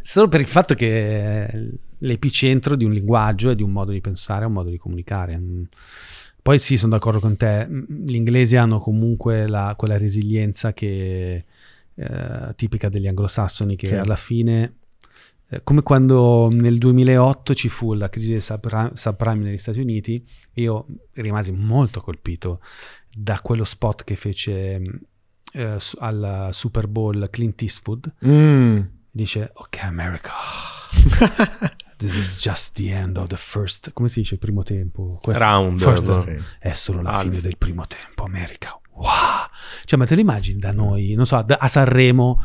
Solo 0.01 0.29
per 0.29 0.41
il 0.41 0.47
fatto 0.47 0.73
che 0.73 1.45
è 1.45 1.63
l'epicentro 1.99 2.75
di 2.75 2.83
un 2.83 2.91
linguaggio 2.91 3.51
e 3.51 3.55
di 3.55 3.61
un 3.61 3.71
modo 3.71 3.91
di 3.91 4.01
pensare, 4.01 4.45
un 4.45 4.53
modo 4.53 4.71
di 4.71 4.77
comunicare. 4.77 5.39
Poi 6.41 6.57
sì, 6.57 6.75
sono 6.75 6.93
d'accordo 6.93 7.19
con 7.19 7.37
te, 7.37 7.67
gli 7.69 8.15
inglesi 8.15 8.55
hanno 8.55 8.79
comunque 8.79 9.47
la, 9.47 9.75
quella 9.77 9.99
resilienza 9.99 10.73
che, 10.73 11.45
eh, 11.93 12.53
tipica 12.55 12.89
degli 12.89 13.07
anglosassoni 13.07 13.75
che 13.75 13.85
Sì. 13.85 13.93
alla 13.93 14.15
fine 14.15 14.73
come 15.63 15.83
quando 15.83 16.49
nel 16.51 16.77
2008 16.77 17.53
ci 17.55 17.69
fu 17.69 17.93
la 17.93 18.09
crisi 18.09 18.31
del 18.33 18.41
subprime, 18.41 18.91
subprime 18.93 19.43
negli 19.43 19.57
Stati 19.57 19.79
Uniti, 19.79 20.23
io 20.53 20.85
rimasi 21.13 21.51
molto 21.51 22.01
colpito 22.01 22.59
da 23.13 23.39
quello 23.41 23.63
spot 23.63 24.03
che 24.03 24.15
fece 24.15 24.81
eh, 25.53 25.75
su- 25.79 25.97
al 25.99 26.49
Super 26.51 26.87
Bowl 26.87 27.27
Clint 27.29 27.61
Eastwood. 27.61 28.13
Mm. 28.25 28.79
Dice, 29.11 29.51
ok 29.53 29.83
America, 29.83 30.31
this 31.97 32.15
is 32.15 32.41
just 32.41 32.73
the 32.75 32.91
end 32.91 33.17
of 33.17 33.27
the 33.27 33.37
first, 33.37 33.91
come 33.93 34.09
si 34.09 34.19
dice, 34.21 34.33
il 34.35 34.39
primo 34.39 34.63
tempo? 34.63 35.17
Questo- 35.21 35.41
Round, 35.41 35.79
first- 35.79 36.07
no? 36.07 36.21
Sì. 36.21 36.35
è 36.59 36.73
solo 36.73 37.01
la 37.01 37.11
Alf. 37.11 37.23
fine 37.29 37.39
del 37.41 37.57
primo 37.57 37.85
tempo, 37.87 38.23
America. 38.23 38.77
Wow! 38.91 39.09
Cioè, 39.85 39.97
ma 39.99 40.05
te 40.05 40.15
lo 40.15 40.21
immagini 40.21 40.59
da 40.59 40.71
noi, 40.71 41.13
non 41.15 41.25
so, 41.25 41.41
da- 41.43 41.57
a 41.59 41.67
Sanremo, 41.67 42.41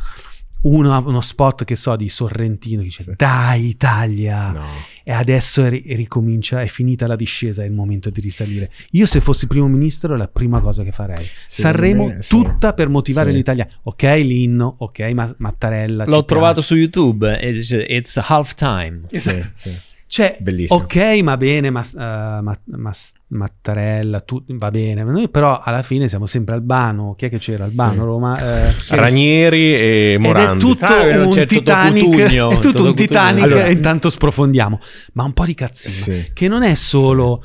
uno, 0.63 1.03
uno 1.07 1.21
spot 1.21 1.65
che 1.65 1.75
so 1.77 1.97
di 1.97 2.09
Sorrentino 2.09 2.79
che 2.83 2.87
dice 2.89 3.05
dai 3.17 3.67
Italia 3.69 4.51
No. 4.53 4.65
e 5.05 5.13
adesso 5.13 5.65
è 5.65 5.69
ri- 5.71 5.83
ricomincia, 5.95 6.61
è 6.63 6.67
finita 6.67 7.07
la 7.07 7.17
discesa, 7.17 7.63
è 7.63 7.67
il 7.67 7.73
momento 7.73 8.11
di 8.11 8.21
risalire. 8.21 8.71
Io 8.93 9.07
se 9.07 9.21
fossi 9.21 9.47
primo 9.47 9.67
ministro 9.69 10.15
è 10.15 10.17
la 10.19 10.29
prima 10.29 10.61
cosa 10.61 10.83
che 10.83 10.93
farei. 10.93 11.25
Secondo 11.47 11.79
Sanremo 11.79 12.07
me, 12.09 12.23
sì. 12.23 12.29
tutta 12.29 12.75
per 12.75 12.89
motivare 12.89 13.31
Sì. 13.31 13.37
l'Italia. 13.37 13.69
Ok 13.85 14.03
l'inno, 14.03 14.75
ok 14.79 15.01
ma- 15.15 15.35
Mattarella. 15.39 16.05
L'ho 16.05 16.25
trovato 16.25 16.55
piace. 16.61 16.67
su 16.69 16.77
YouTube 16.77 17.39
dice 17.53 17.83
It's 17.89 18.17
half 18.23 18.55
time. 18.55 19.03
Sì, 19.11 19.19
sì. 19.55 19.71
Cioè, 20.13 20.39
Bellissimo. 20.41 20.81
ok, 20.81 21.23
va 21.23 21.37
bene, 21.37 21.71
ma, 21.71 21.83
eh, 21.83 21.95
ma- 22.43 22.53
ma- 22.65 22.91
Mattarella, 23.29 24.21
tu- 24.23 24.43
va 24.57 24.73
bene, 24.73 25.05
ma 25.05 25.13
noi 25.13 25.29
però 25.29 25.61
alla 25.63 25.85
fine 25.85 26.09
siamo 26.09 26.27
sempre 26.27 26.57
Albano. 26.57 27.15
Chi 27.15 27.27
è 27.27 27.31
che 27.31 27.39
c'era? 27.39 27.63
Albano, 27.63 27.93
Sì. 27.93 27.99
Roma. 28.01 28.41
eh, 28.71 28.75
Ranieri 28.89 29.73
e 29.73 30.13
Ed 30.15 30.15
è 30.15 30.19
Morandi. 30.19 30.65
tutto 30.65 30.85
Ah, 30.87 31.23
un 31.25 31.31
certo 31.31 31.55
Titanic, 31.55 32.17
è 32.27 32.59
tutto 32.59 32.83
un. 32.87 32.95
Titanic 32.97 33.45
Allora- 33.45 33.65
e 33.67 33.71
intanto 33.71 34.11
sprofondiamo. 34.11 34.81
Ma 35.13 35.23
un 35.23 35.33
po' 35.33 35.45
di 35.45 35.55
cazzino, 35.55 36.17
Sì. 36.19 36.31
che 36.33 36.49
non 36.49 36.65
è 36.65 36.75
solo 36.75 37.45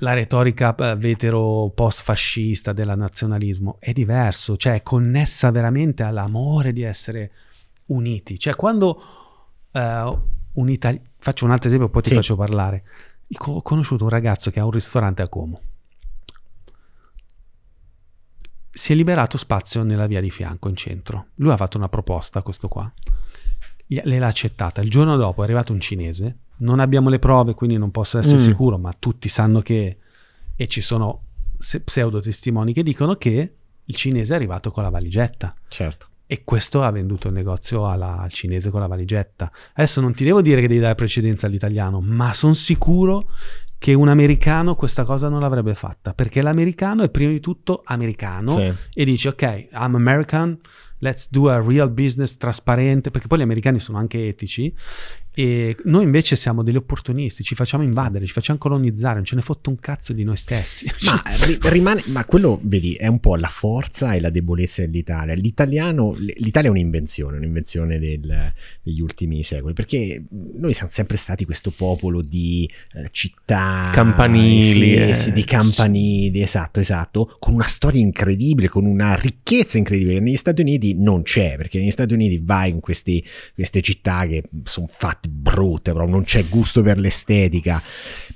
la 0.00 0.12
retorica 0.12 0.72
eh, 0.76 0.94
vetero 0.94 1.72
post-fascista 1.74 2.72
del 2.72 2.92
nazionalismo, 2.96 3.78
è 3.80 3.90
diverso, 3.90 4.56
cioè 4.56 4.74
è 4.74 4.82
connessa 4.84 5.50
veramente 5.50 6.04
all'amore 6.04 6.72
di 6.72 6.82
essere 6.82 7.32
uniti. 7.86 8.38
Cioè 8.38 8.54
quando 8.54 9.02
eh, 9.72 10.18
un 10.52 10.68
italiano, 10.70 11.04
faccio 11.26 11.44
un 11.44 11.50
altro 11.50 11.66
esempio, 11.68 11.88
poi 11.88 12.02
ti 12.02 12.10
Sì. 12.10 12.14
faccio 12.14 12.36
parlare. 12.36 12.84
Ho 13.46 13.60
conosciuto 13.62 14.04
un 14.04 14.10
ragazzo 14.10 14.50
che 14.52 14.60
ha 14.60 14.64
un 14.64 14.70
ristorante 14.70 15.22
a 15.22 15.28
Como. 15.28 15.60
Si 18.70 18.92
è 18.92 18.94
liberato 18.94 19.36
spazio 19.38 19.82
nella 19.82 20.06
via 20.06 20.20
di 20.20 20.30
fianco 20.30 20.68
in 20.68 20.76
centro. 20.76 21.28
Lui 21.36 21.50
ha 21.50 21.56
fatto 21.56 21.78
una 21.78 21.88
proposta, 21.88 22.42
questo 22.42 22.68
qua. 22.68 22.90
Le 23.86 24.18
l'ha 24.18 24.26
accettata. 24.26 24.80
Il 24.82 24.90
giorno 24.90 25.16
dopo 25.16 25.40
è 25.40 25.44
arrivato 25.44 25.72
un 25.72 25.80
cinese. 25.80 26.36
Non 26.58 26.78
abbiamo 26.80 27.08
le 27.08 27.18
prove, 27.18 27.54
quindi 27.54 27.78
non 27.78 27.90
posso 27.90 28.18
essere 28.18 28.36
Mm. 28.36 28.44
sicuro, 28.44 28.78
ma 28.78 28.92
tutti 28.98 29.28
sanno 29.28 29.60
che. 29.60 29.98
E 30.54 30.66
ci 30.68 30.80
sono 30.80 31.22
se- 31.58 31.80
pseudo 31.80 32.20
testimoni 32.20 32.72
che 32.72 32.82
dicono 32.82 33.16
che 33.16 33.54
il 33.84 33.94
cinese 33.94 34.32
è 34.32 34.36
arrivato 34.36 34.70
con 34.70 34.82
la 34.82 34.90
valigetta. 34.90 35.52
Certo. 35.68 36.06
E 36.26 36.42
questo 36.42 36.82
ha 36.82 36.90
venduto 36.90 37.28
il 37.28 37.34
negozio 37.34 37.88
alla- 37.88 38.18
al 38.18 38.30
cinese 38.30 38.70
con 38.70 38.80
la 38.80 38.86
valigetta. 38.88 39.50
Adesso 39.74 40.00
non 40.00 40.12
ti 40.12 40.24
devo 40.24 40.42
dire 40.42 40.60
che 40.60 40.66
devi 40.68 40.80
dare 40.80 40.94
precedenza 40.96 41.46
all'italiano, 41.46 42.00
ma 42.00 42.34
sono 42.34 42.52
sicuro 42.52 43.28
che 43.78 43.94
un 43.94 44.08
americano 44.08 44.74
questa 44.74 45.04
cosa 45.04 45.28
non 45.28 45.40
l'avrebbe 45.40 45.74
fatta, 45.74 46.14
perché 46.14 46.42
l'americano 46.42 47.02
è 47.02 47.10
prima 47.10 47.30
di 47.30 47.40
tutto 47.40 47.82
americano 47.84 48.50
Sì. 48.50 48.72
e 48.94 49.04
dice 49.04 49.28
ok, 49.28 49.68
I'm 49.72 49.94
American, 49.94 50.58
let's 51.00 51.28
do 51.30 51.48
a 51.50 51.60
real 51.60 51.90
business 51.90 52.36
trasparente, 52.38 53.10
perché 53.10 53.28
poi 53.28 53.38
gli 53.38 53.42
americani 53.42 53.78
sono 53.78 53.98
anche 53.98 54.26
etici 54.26 54.74
e 55.38 55.76
noi 55.84 56.04
invece 56.04 56.34
siamo 56.34 56.62
degli 56.62 56.76
opportunisti, 56.76 57.42
ci 57.42 57.54
facciamo 57.54 57.82
invadere, 57.82 58.24
ci 58.24 58.32
facciamo 58.32 58.58
colonizzare, 58.58 59.16
non 59.16 59.24
ce 59.26 59.34
ne 59.34 59.42
fotte 59.42 59.68
un 59.68 59.78
cazzo 59.78 60.14
di 60.14 60.24
noi 60.24 60.38
stessi. 60.38 60.86
Ma, 61.04 61.22
ri- 61.44 61.58
rimane, 61.64 62.02
ma 62.06 62.24
quello, 62.24 62.58
vedi, 62.62 62.94
è 62.94 63.06
un 63.06 63.20
po' 63.20 63.36
la 63.36 63.48
forza 63.48 64.14
e 64.14 64.20
la 64.20 64.30
debolezza 64.30 64.80
dell'Italia. 64.80 65.34
L'italiano, 65.34 66.14
l'Italia 66.16 66.70
è 66.70 66.72
un'invenzione, 66.72 67.36
un'invenzione 67.36 67.98
del- 67.98 68.50
degli 68.82 69.00
ultimi 69.02 69.42
secoli, 69.42 69.74
perché 69.74 70.24
noi 70.30 70.72
siamo 70.72 70.90
sempre 70.90 71.18
stati 71.18 71.44
questo 71.44 71.70
popolo 71.70 72.22
di 72.22 72.66
eh, 72.94 73.10
città, 73.10 73.90
Campanili, 73.92 74.72
sì, 74.72 74.94
eh. 74.94 75.14
sì, 75.14 75.32
di 75.32 75.44
campanili, 75.44 76.40
esatto, 76.40 76.80
esatto, 76.80 77.36
con 77.38 77.52
una 77.52 77.68
storia 77.68 78.00
incredibile, 78.00 78.68
con 78.70 78.86
una 78.86 79.14
ricchezza 79.16 79.76
incredibile. 79.76 80.14
che 80.14 80.20
Negli 80.20 80.36
Stati 80.36 80.62
Uniti 80.62 80.94
non 80.94 81.20
c'è, 81.22 81.56
perché 81.58 81.78
negli 81.78 81.90
Stati 81.90 82.14
Uniti 82.14 82.40
vai 82.42 82.70
in 82.70 82.80
questi- 82.80 83.22
queste 83.54 83.82
città 83.82 84.26
che 84.26 84.44
sono 84.64 84.88
fatte 84.90 85.24
brutte, 85.28 85.92
proprio 85.92 86.14
non 86.14 86.24
c'è 86.24 86.46
gusto 86.48 86.82
per 86.82 86.98
l'estetica. 86.98 87.82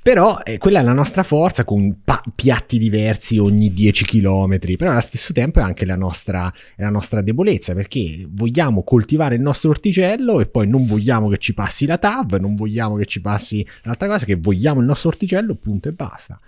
Però 0.02 0.38
eh, 0.42 0.56
quella 0.58 0.80
è 0.80 0.82
la 0.82 0.92
nostra 0.92 1.22
forza 1.22 1.64
con 1.64 2.00
pa- 2.02 2.22
piatti 2.34 2.78
diversi 2.78 3.38
ogni 3.38 3.72
10 3.72 4.04
km, 4.04 4.58
però 4.76 4.90
allo 4.90 5.00
stesso 5.00 5.32
tempo 5.32 5.58
è 5.58 5.62
anche 5.62 5.84
la 5.84 5.96
nostra, 5.96 6.52
la 6.76 6.88
nostra 6.88 7.20
debolezza 7.20 7.74
perché 7.74 8.26
vogliamo 8.28 8.82
coltivare 8.82 9.34
il 9.34 9.42
nostro 9.42 9.70
orticello 9.70 10.40
e 10.40 10.46
poi 10.46 10.66
non 10.66 10.86
vogliamo 10.86 11.28
che 11.28 11.38
ci 11.38 11.52
passi 11.52 11.86
la 11.86 11.98
TAV, 11.98 12.36
non 12.36 12.54
vogliamo 12.54 12.96
che 12.96 13.06
ci 13.06 13.20
passi 13.20 13.66
l'altra 13.82 14.08
cosa, 14.08 14.24
che 14.24 14.36
vogliamo 14.36 14.80
il 14.80 14.86
nostro 14.86 15.10
orticello, 15.10 15.54
punto 15.54 15.88
e 15.88 15.92
basta. 15.92 16.38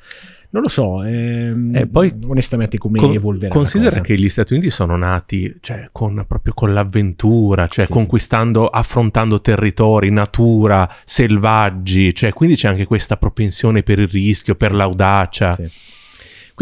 Non 0.53 0.61
lo 0.61 0.69
so, 0.69 1.03
ehm, 1.03 1.75
E 1.75 1.87
poi 1.87 2.15
onestamente 2.27 2.77
come 2.77 2.99
Con- 2.99 3.13
evolverà 3.13 3.55
considera 3.55 4.03
che 4.03 4.19
gli 4.19 4.29
Stati 4.29 4.53
Uniti 4.53 4.69
sono 4.69 4.97
nati 4.99 5.57
cioè, 5.61 5.89
con, 5.91 6.23
proprio 6.29 6.53
con 6.53 6.75
l'avventura, 6.75 7.67
cioè 7.69 7.87
Sì, 7.87 7.93
conquistando, 7.93 8.67
affrontando 8.67 9.41
territori, 9.41 10.11
natura, 10.11 10.87
selvaggi, 11.05 12.15
cioè, 12.15 12.35
quindi 12.35 12.57
c'è 12.57 12.69
anche 12.69 12.85
questa 12.85 13.17
propensione 13.17 13.83
per 13.83 13.99
il 13.99 14.09
rischio, 14.09 14.55
per 14.55 14.75
l'audacia. 14.75 15.55
Sì. 15.55 15.71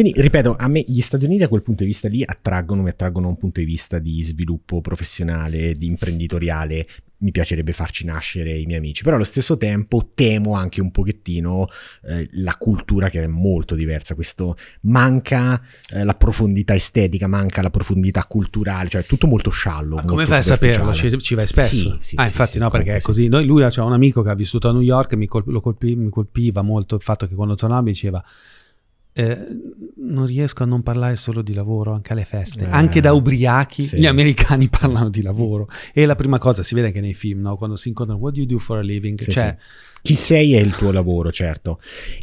Quindi, 0.00 0.18
ripeto, 0.18 0.56
a 0.58 0.66
me 0.66 0.82
gli 0.86 1.02
Stati 1.02 1.26
Uniti 1.26 1.40
da 1.40 1.48
quel 1.48 1.60
punto 1.60 1.82
di 1.82 1.90
vista 1.90 2.08
lì 2.08 2.22
attraggono, 2.24 2.80
mi 2.80 2.88
attraggono 2.88 3.26
da 3.26 3.32
un 3.32 3.38
punto 3.38 3.60
di 3.60 3.66
vista 3.66 3.98
di 3.98 4.22
sviluppo 4.22 4.80
professionale, 4.80 5.76
di 5.76 5.86
imprenditoriale. 5.86 6.86
Mi 7.18 7.32
piacerebbe 7.32 7.72
farci 7.72 8.06
nascere 8.06 8.56
i 8.56 8.64
miei 8.64 8.78
amici, 8.78 9.02
però 9.02 9.16
allo 9.16 9.26
stesso 9.26 9.58
tempo 9.58 10.12
temo 10.14 10.54
anche 10.54 10.80
un 10.80 10.90
pochettino 10.90 11.68
eh, 12.04 12.26
la 12.30 12.56
cultura 12.56 13.10
che 13.10 13.24
è 13.24 13.26
molto 13.26 13.74
diversa. 13.74 14.14
Questo 14.14 14.56
manca 14.84 15.60
eh, 15.90 16.02
la 16.02 16.14
profondità 16.14 16.74
estetica, 16.74 17.26
manca 17.26 17.60
la 17.60 17.68
profondità 17.68 18.24
culturale, 18.24 18.88
cioè 18.88 19.04
tutto 19.04 19.26
molto 19.26 19.50
sciallo. 19.50 19.96
Ma 19.96 20.04
come 20.06 20.24
fai 20.24 20.38
a 20.38 20.42
saperlo? 20.42 20.94
Ci, 20.94 21.18
ci 21.18 21.34
vai 21.34 21.46
spesso? 21.46 21.74
Sì, 21.74 21.96
sì, 21.98 22.14
ah, 22.16 22.22
sì, 22.22 22.28
infatti 22.28 22.58
no, 22.58 22.70
perché 22.70 22.96
è 22.96 23.00
così. 23.02 23.28
Noi, 23.28 23.44
lui 23.44 23.68
c'ha 23.68 23.84
un 23.84 23.92
amico 23.92 24.22
che 24.22 24.30
ha 24.30 24.34
vissuto 24.34 24.70
a 24.70 24.72
New 24.72 24.80
York 24.80 25.12
e 25.12 25.16
mi, 25.16 25.26
col- 25.26 25.44
lo 25.44 25.60
colpi- 25.60 25.94
mi 25.94 26.08
colpiva 26.08 26.62
molto 26.62 26.94
il 26.94 27.02
fatto 27.02 27.28
che 27.28 27.34
quando 27.34 27.54
tornava 27.54 27.82
mi 27.82 27.90
diceva 27.90 28.24
eh, 29.12 29.46
non 29.96 30.26
riesco 30.26 30.62
a 30.62 30.66
non 30.66 30.82
parlare 30.82 31.16
solo 31.16 31.42
di 31.42 31.52
lavoro 31.52 31.92
anche 31.92 32.12
alle 32.12 32.24
feste. 32.24 32.64
Eh, 32.64 32.70
anche 32.70 33.00
da 33.00 33.12
ubriachi 33.12 33.82
sì. 33.82 33.98
gli 33.98 34.06
americani 34.06 34.68
parlano 34.70 35.08
di 35.08 35.22
lavoro. 35.22 35.68
E 35.92 36.06
la 36.06 36.16
prima 36.16 36.38
cosa 36.38 36.62
si 36.62 36.74
vede 36.74 36.88
anche 36.88 37.00
nei 37.00 37.14
film, 37.14 37.40
no? 37.40 37.56
quando 37.56 37.76
si 37.76 37.88
incontrano, 37.88 38.20
what 38.20 38.34
do 38.34 38.40
you 38.40 38.48
do 38.48 38.58
for 38.58 38.78
a 38.78 38.82
living? 38.82 39.20
Sì, 39.20 39.32
cioè, 39.32 39.56
Chi 40.02 40.14
sei 40.14 40.54
è 40.54 40.60
il 40.60 40.74
tuo 40.74 40.92
lavoro, 40.92 41.32
certo. 41.32 41.80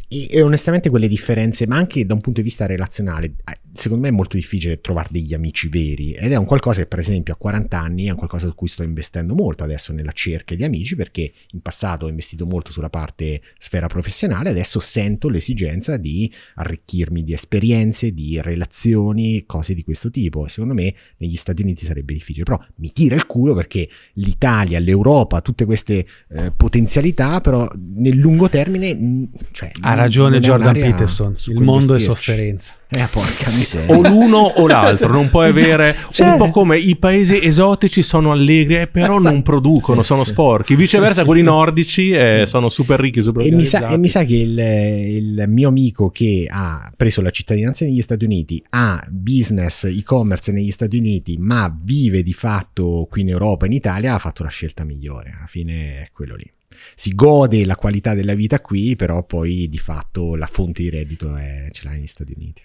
E, 0.08 0.28
e 0.30 0.42
onestamente 0.42 0.90
quelle 0.90 1.08
differenze, 1.08 1.66
ma 1.66 1.76
anche 1.76 2.04
da 2.06 2.14
un 2.14 2.20
punto 2.20 2.40
di 2.40 2.46
vista 2.46 2.66
relazionale, 2.66 3.34
eh, 3.44 3.58
secondo 3.72 4.02
me 4.04 4.08
è 4.08 4.12
molto 4.12 4.36
difficile 4.36 4.80
trovare 4.80 5.08
degli 5.10 5.34
amici 5.34 5.68
veri 5.68 6.12
ed 6.12 6.32
è 6.32 6.36
un 6.36 6.44
qualcosa 6.44 6.80
che 6.80 6.86
per 6.86 6.98
esempio 6.98 7.34
a 7.34 7.36
40 7.36 7.78
anni 7.78 8.06
è 8.06 8.10
un 8.10 8.16
qualcosa 8.16 8.46
su 8.46 8.54
cui 8.54 8.68
sto 8.68 8.82
investendo 8.82 9.34
molto 9.34 9.64
adesso 9.64 9.92
nella 9.92 10.12
cerca 10.12 10.54
di 10.54 10.64
amici 10.64 10.96
perché 10.96 11.32
in 11.52 11.60
passato 11.60 12.06
ho 12.06 12.08
investito 12.08 12.46
molto 12.46 12.72
sulla 12.72 12.90
parte 12.90 13.42
sfera 13.58 13.86
professionale, 13.86 14.48
adesso 14.50 14.80
sento 14.80 15.28
l'esigenza 15.28 15.96
di 15.96 16.32
arricchirmi 16.56 17.22
di 17.22 17.32
esperienze, 17.32 18.12
di 18.12 18.40
relazioni, 18.40 19.44
cose 19.46 19.74
di 19.74 19.84
questo 19.84 20.10
tipo 20.10 20.46
e 20.46 20.48
secondo 20.48 20.74
me 20.74 20.94
negli 21.18 21.36
Stati 21.36 21.62
Uniti 21.62 21.84
sarebbe 21.84 22.12
difficile, 22.14 22.44
però 22.44 22.60
mi 22.76 22.92
tira 22.92 23.14
il 23.14 23.26
culo 23.26 23.54
perché 23.54 23.88
l'Italia, 24.14 24.78
l'Europa, 24.78 25.40
tutte 25.40 25.64
queste 25.64 26.06
eh, 26.30 26.52
potenzialità, 26.56 27.40
però 27.40 27.68
nel 27.76 28.16
lungo 28.16 28.48
termine... 28.48 28.94
mh, 28.94 29.28
Cioè, 29.52 29.70
ha 29.80 29.94
ragione 29.94 30.40
Jordan 30.40 30.74
Peterson, 30.74 31.36
il 31.46 31.60
mondo 31.60 31.94
è 31.94 32.00
sofferenza. 32.00 32.74
Eh, 32.90 33.06
porca 33.10 33.50
miseria. 33.50 33.94
o 33.94 34.00
l'uno 34.00 34.38
o 34.38 34.66
l'altro, 34.66 35.12
non 35.12 35.28
puoi 35.28 35.50
Esatto. 35.50 35.64
avere 35.64 35.96
Cioè- 36.10 36.30
un 36.30 36.36
po' 36.38 36.48
come 36.50 36.78
i 36.78 36.96
paesi 36.96 37.38
esotici 37.44 38.02
sono 38.02 38.32
allegri, 38.32 38.76
eh, 38.78 38.86
però 38.86 39.18
non 39.18 39.42
producono, 39.42 40.00
Sì, 40.00 40.06
sono 40.06 40.24
sì. 40.24 40.30
sporchi. 40.32 40.74
Viceversa, 40.74 41.24
quelli 41.26 41.42
nordici 41.42 42.10
eh, 42.12 42.44
sono 42.46 42.70
super 42.70 42.98
ricchi, 42.98 43.20
super 43.20 43.44
E 43.44 43.50
mi, 43.50 43.64
sa, 43.66 43.88
e 43.88 43.98
mi 43.98 44.08
sa 44.08 44.24
che 44.24 44.34
il, 44.36 44.58
il 44.58 45.44
mio 45.48 45.68
amico 45.68 46.08
che 46.08 46.46
ha 46.50 46.90
preso 46.96 47.20
la 47.20 47.28
cittadinanza 47.30 47.84
negli 47.84 48.00
Stati 48.00 48.24
Uniti 48.24 48.62
ha 48.70 49.06
business 49.10 49.84
e-commerce 49.84 50.50
negli 50.52 50.70
Stati 50.70 50.96
Uniti, 50.96 51.36
ma 51.38 51.70
vive 51.82 52.22
di 52.22 52.32
fatto 52.32 53.06
qui 53.10 53.20
in 53.20 53.28
Europa, 53.28 53.66
in 53.66 53.72
Italia, 53.72 54.14
ha 54.14 54.18
fatto 54.18 54.42
la 54.42 54.48
scelta 54.48 54.84
migliore. 54.84 55.34
Alla 55.36 55.46
fine 55.46 56.00
è 56.04 56.08
quello 56.12 56.36
lì. 56.36 56.50
Si 56.94 57.12
gode 57.14 57.64
la 57.66 57.76
qualità 57.76 58.14
della 58.14 58.34
vita 58.34 58.60
qui, 58.60 58.96
però 58.96 59.24
poi 59.24 59.68
di 59.68 59.78
fatto 59.78 60.36
la 60.36 60.46
fonte 60.46 60.82
di 60.82 60.90
reddito 60.90 61.34
è, 61.36 61.68
ce 61.72 61.82
l'ha 61.84 61.90
negli 61.90 62.06
Stati 62.06 62.32
Uniti. 62.34 62.62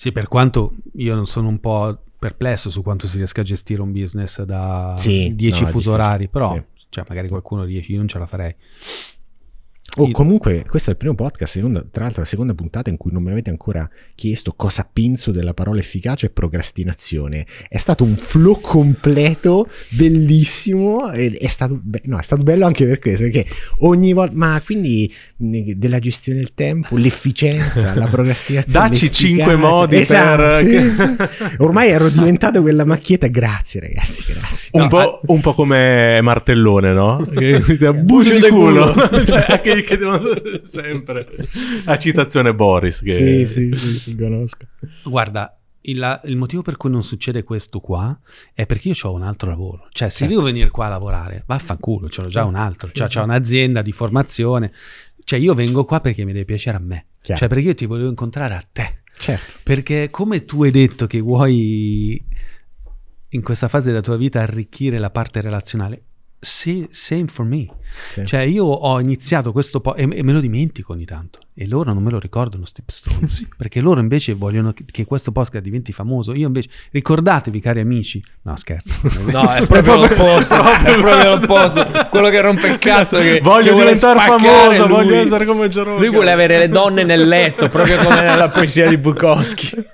Sì, 0.00 0.12
per 0.12 0.28
quanto 0.28 0.76
io 0.94 1.14
non 1.14 1.26
sono 1.26 1.48
un 1.48 1.60
po' 1.60 2.04
perplesso 2.18 2.70
su 2.70 2.80
quanto 2.80 3.06
si 3.06 3.18
riesca 3.18 3.42
a 3.42 3.44
gestire 3.44 3.82
un 3.82 3.92
business 3.92 4.40
da 4.44 4.94
Sì, 4.96 5.34
10 5.34 5.60
no, 5.60 5.66
difficile, 5.66 5.92
orari, 5.92 6.28
però 6.28 6.54
sì. 6.54 6.62
cioè, 6.88 7.04
magari 7.06 7.28
qualcuno 7.28 7.64
riesce, 7.64 7.92
io 7.92 7.98
non 7.98 8.08
ce 8.08 8.18
la 8.18 8.24
farei. 8.24 8.54
Oh, 9.96 10.06
Il- 10.06 10.12
comunque, 10.12 10.64
questo 10.68 10.90
è 10.90 10.92
il 10.92 10.98
primo 10.98 11.14
podcast, 11.14 11.54
seconda- 11.54 11.84
tra 11.90 12.04
l'altro 12.04 12.20
la 12.20 12.26
seconda 12.26 12.54
puntata 12.54 12.90
in 12.90 12.96
cui 12.96 13.10
non 13.12 13.22
mi 13.22 13.30
avete 13.30 13.50
ancora 13.50 13.88
chiesto 14.14 14.52
cosa 14.56 14.88
penso 14.90 15.32
della 15.32 15.52
parola 15.54 15.80
efficace 15.80 16.26
e 16.26 16.30
procrastinazione. 16.30 17.44
È 17.68 17.76
stato 17.78 18.04
un 18.04 18.14
flow 18.16 18.60
completo, 18.60 19.68
bellissimo, 19.90 21.10
e 21.10 21.30
è 21.38 21.46
stato, 21.48 21.78
be- 21.82 22.02
no, 22.04 22.18
è 22.18 22.22
stato 22.22 22.42
bello 22.42 22.66
anche 22.66 22.86
per 22.86 22.98
questo, 22.98 23.24
perché 23.24 23.46
ogni 23.80 24.12
volta, 24.12 24.32
ma 24.36 24.60
quindi 24.64 25.12
della 25.36 25.98
gestione 25.98 26.38
del 26.38 26.54
tempo, 26.54 26.96
l'efficienza, 26.96 27.94
la 27.94 28.06
procrastinazione. 28.06 28.88
Dacci 28.88 29.10
cinque 29.12 29.56
modi 29.56 29.96
Esatto, 29.96 30.42
per- 30.42 30.54
sì, 30.58 30.94
sì. 30.96 31.54
Ormai 31.62 31.88
ero 31.90 32.08
diventato 32.10 32.60
quella 32.60 32.84
macchietta, 32.84 33.26
grazie 33.26 33.80
ragazzi, 33.80 34.24
grazie. 34.26 34.70
Un, 34.72 34.82
No, 34.82 34.88
po', 34.88 35.20
un 35.26 35.40
po' 35.40 35.54
come 35.54 36.20
Martellone, 36.22 36.92
no? 36.92 37.26
Bucio 38.02 38.38
di 38.38 38.48
culo. 38.48 38.92
culo. 38.92 39.24
Cioè, 39.30 39.44
anche 39.48 39.79
gli 39.80 39.84
chiedono 39.84 40.20
sempre. 40.62 41.26
A 41.84 41.98
citazione 41.98 42.54
Boris. 42.54 43.02
Che... 43.02 43.46
Sì, 43.46 43.70
sì, 43.70 43.76
sì, 43.76 43.98
sì, 43.98 44.16
conosco. 44.16 44.66
Guarda, 45.04 45.58
il, 45.82 46.20
il 46.24 46.36
motivo 46.36 46.62
per 46.62 46.76
cui 46.76 46.90
non 46.90 47.02
succede 47.02 47.42
questo 47.42 47.80
qua 47.80 48.18
è 48.52 48.66
perché 48.66 48.88
io 48.88 48.94
ho 49.02 49.12
un 49.12 49.22
altro 49.22 49.48
lavoro. 49.50 49.88
Cioè, 49.90 50.08
se 50.08 50.18
Certo. 50.18 50.34
devo 50.34 50.46
venire 50.46 50.70
qua 50.70 50.86
a 50.86 50.90
lavorare, 50.90 51.44
vaffanculo, 51.46 52.08
ce 52.08 52.22
l'ho 52.22 52.28
già 52.28 52.44
un 52.44 52.54
altro. 52.54 52.90
Cioè, 52.90 53.08
c'ho 53.08 53.22
un'azienda 53.22 53.82
di 53.82 53.92
formazione. 53.92 54.72
Cioè, 55.24 55.38
io 55.38 55.54
vengo 55.54 55.84
qua 55.84 56.00
perché 56.00 56.24
mi 56.24 56.32
deve 56.32 56.44
piacere 56.44 56.76
a 56.76 56.80
me. 56.80 57.06
Chiaro. 57.22 57.40
Cioè, 57.40 57.48
perché 57.48 57.68
io 57.68 57.74
ti 57.74 57.86
volevo 57.86 58.08
incontrare 58.08 58.54
a 58.54 58.64
te. 58.70 59.02
Certo. 59.18 59.52
Perché 59.62 60.08
come 60.10 60.44
tu 60.44 60.62
hai 60.64 60.70
detto 60.70 61.06
che 61.06 61.20
vuoi 61.20 62.26
in 63.32 63.42
questa 63.42 63.68
fase 63.68 63.90
della 63.90 64.00
tua 64.00 64.16
vita 64.16 64.40
arricchire 64.40 64.98
la 64.98 65.10
parte 65.10 65.40
relazionale, 65.40 66.02
sì, 66.40 66.88
same 66.90 67.26
for 67.26 67.44
me. 67.44 67.66
Sì. 68.08 68.24
Cioè 68.24 68.40
io 68.40 68.64
ho 68.64 68.98
iniziato 68.98 69.52
questo 69.52 69.80
po' 69.80 69.94
e, 69.94 70.08
e 70.10 70.22
me 70.22 70.32
lo 70.32 70.40
dimentico 70.40 70.92
ogni 70.92 71.04
tanto 71.04 71.40
e 71.54 71.68
loro 71.68 71.92
non 71.92 72.02
me 72.02 72.10
lo 72.10 72.18
ricordano 72.18 72.64
sti 72.64 72.82
stronzi 72.86 73.48
perché 73.58 73.80
loro 73.82 74.00
invece 74.00 74.32
vogliono 74.32 74.72
che, 74.72 74.84
che 74.90 75.04
questo 75.04 75.32
podcast 75.32 75.62
diventi 75.62 75.92
famoso. 75.92 76.32
Io 76.32 76.46
invece 76.46 76.70
ricordatevi 76.92 77.60
cari 77.60 77.80
amici. 77.80 78.22
No, 78.42 78.56
scherzo. 78.56 79.18
No, 79.30 79.52
è 79.52 79.66
proprio 79.66 79.96
l'opposto. 80.00 80.54
è 80.54 80.98
proprio 80.98 81.36
l'opposto. 81.36 81.86
Quello 82.08 82.30
che 82.30 82.40
rompe 82.40 82.68
il 82.68 82.78
cazzo. 82.78 83.18
Che, 83.18 83.40
Voglio 83.42 83.74
che 83.74 83.80
diventare 83.82 84.20
famoso, 84.20 84.86
lui. 84.86 84.96
voglio 84.96 85.14
essere 85.16 85.44
come 85.44 85.68
Jerome. 85.68 85.98
Lui 85.98 86.10
vuole 86.10 86.32
avere 86.32 86.58
le 86.58 86.68
donne 86.68 87.04
nel 87.04 87.28
letto, 87.28 87.68
proprio 87.68 87.98
come 87.98 88.22
nella 88.22 88.48
poesia 88.48 88.88
di 88.88 88.96
Bukowski. 88.96 89.84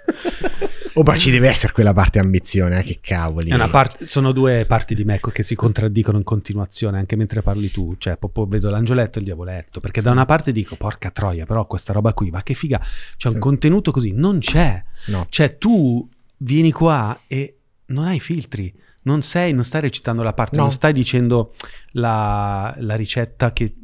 Oh, 0.99 1.03
ma 1.03 1.15
ci 1.17 1.31
deve 1.31 1.49
essere 1.49 1.75
quella 1.75 1.93
parte 1.93 2.19
ambizione, 2.19 2.81
eh, 2.81 2.83
che 2.83 2.99
cavoli. 3.03 3.51
Parte- 3.71 4.07
sono 4.07 4.33
due 4.33 4.65
parti 4.67 4.95
di 4.95 5.05
me 5.05 5.21
che 5.33 5.43
si 5.43 5.55
contraddicono 5.55 6.17
in 6.17 6.25
continuazione 6.25 6.97
anche 6.99 7.17
mentre 7.17 7.43
parli 7.43 7.71
tu, 7.71 7.97
cioè 7.99 8.17
proprio 8.17 8.47
vedo 8.47 8.71
l'angioletto 8.71 9.19
e 9.19 9.21
il 9.21 9.27
diavoletto, 9.27 9.81
perché 9.81 10.01
da 10.01 10.11
una 10.11 10.25
parte 10.25 10.53
dico 10.53 10.75
porca 10.77 11.11
troia, 11.11 11.45
però 11.45 11.67
questa 11.67 11.93
roba 11.93 12.15
qui, 12.15 12.31
ma 12.31 12.43
che 12.43 12.55
figa, 12.55 12.81
c'è 13.17 13.29
un 13.29 13.35
Sì. 13.35 13.41
contenuto 13.41 13.91
così, 13.91 14.13
non 14.13 14.39
c'è. 14.39 14.83
No. 15.09 15.27
Cioè 15.29 15.59
tu 15.59 16.09
vieni 16.39 16.73
qua 16.73 17.19
e 17.27 17.59
non 17.87 18.07
hai 18.07 18.19
filtri, 18.19 18.73
non 19.03 19.21
sei, 19.23 19.53
non 19.53 19.65
stai 19.65 19.83
recitando 19.83 20.23
la 20.23 20.33
parte, 20.33 20.57
No. 20.57 20.63
non 20.63 20.71
stai 20.71 20.93
dicendo 20.95 21.53
la, 21.93 22.75
la 22.79 22.95
ricetta 22.97 23.53
che 23.53 23.75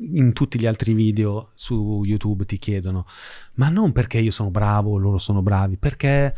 in 0.00 0.32
tutti 0.32 0.58
gli 0.58 0.66
altri 0.66 0.92
video 0.94 1.50
su 1.54 2.00
YouTube 2.04 2.44
ti 2.44 2.58
chiedono, 2.58 3.06
ma 3.54 3.68
non 3.68 3.92
perché 3.92 4.18
io 4.18 4.30
sono 4.30 4.50
bravo 4.50 4.92
o 4.92 4.98
loro 4.98 5.18
sono 5.18 5.42
bravi, 5.42 5.76
perché 5.76 6.34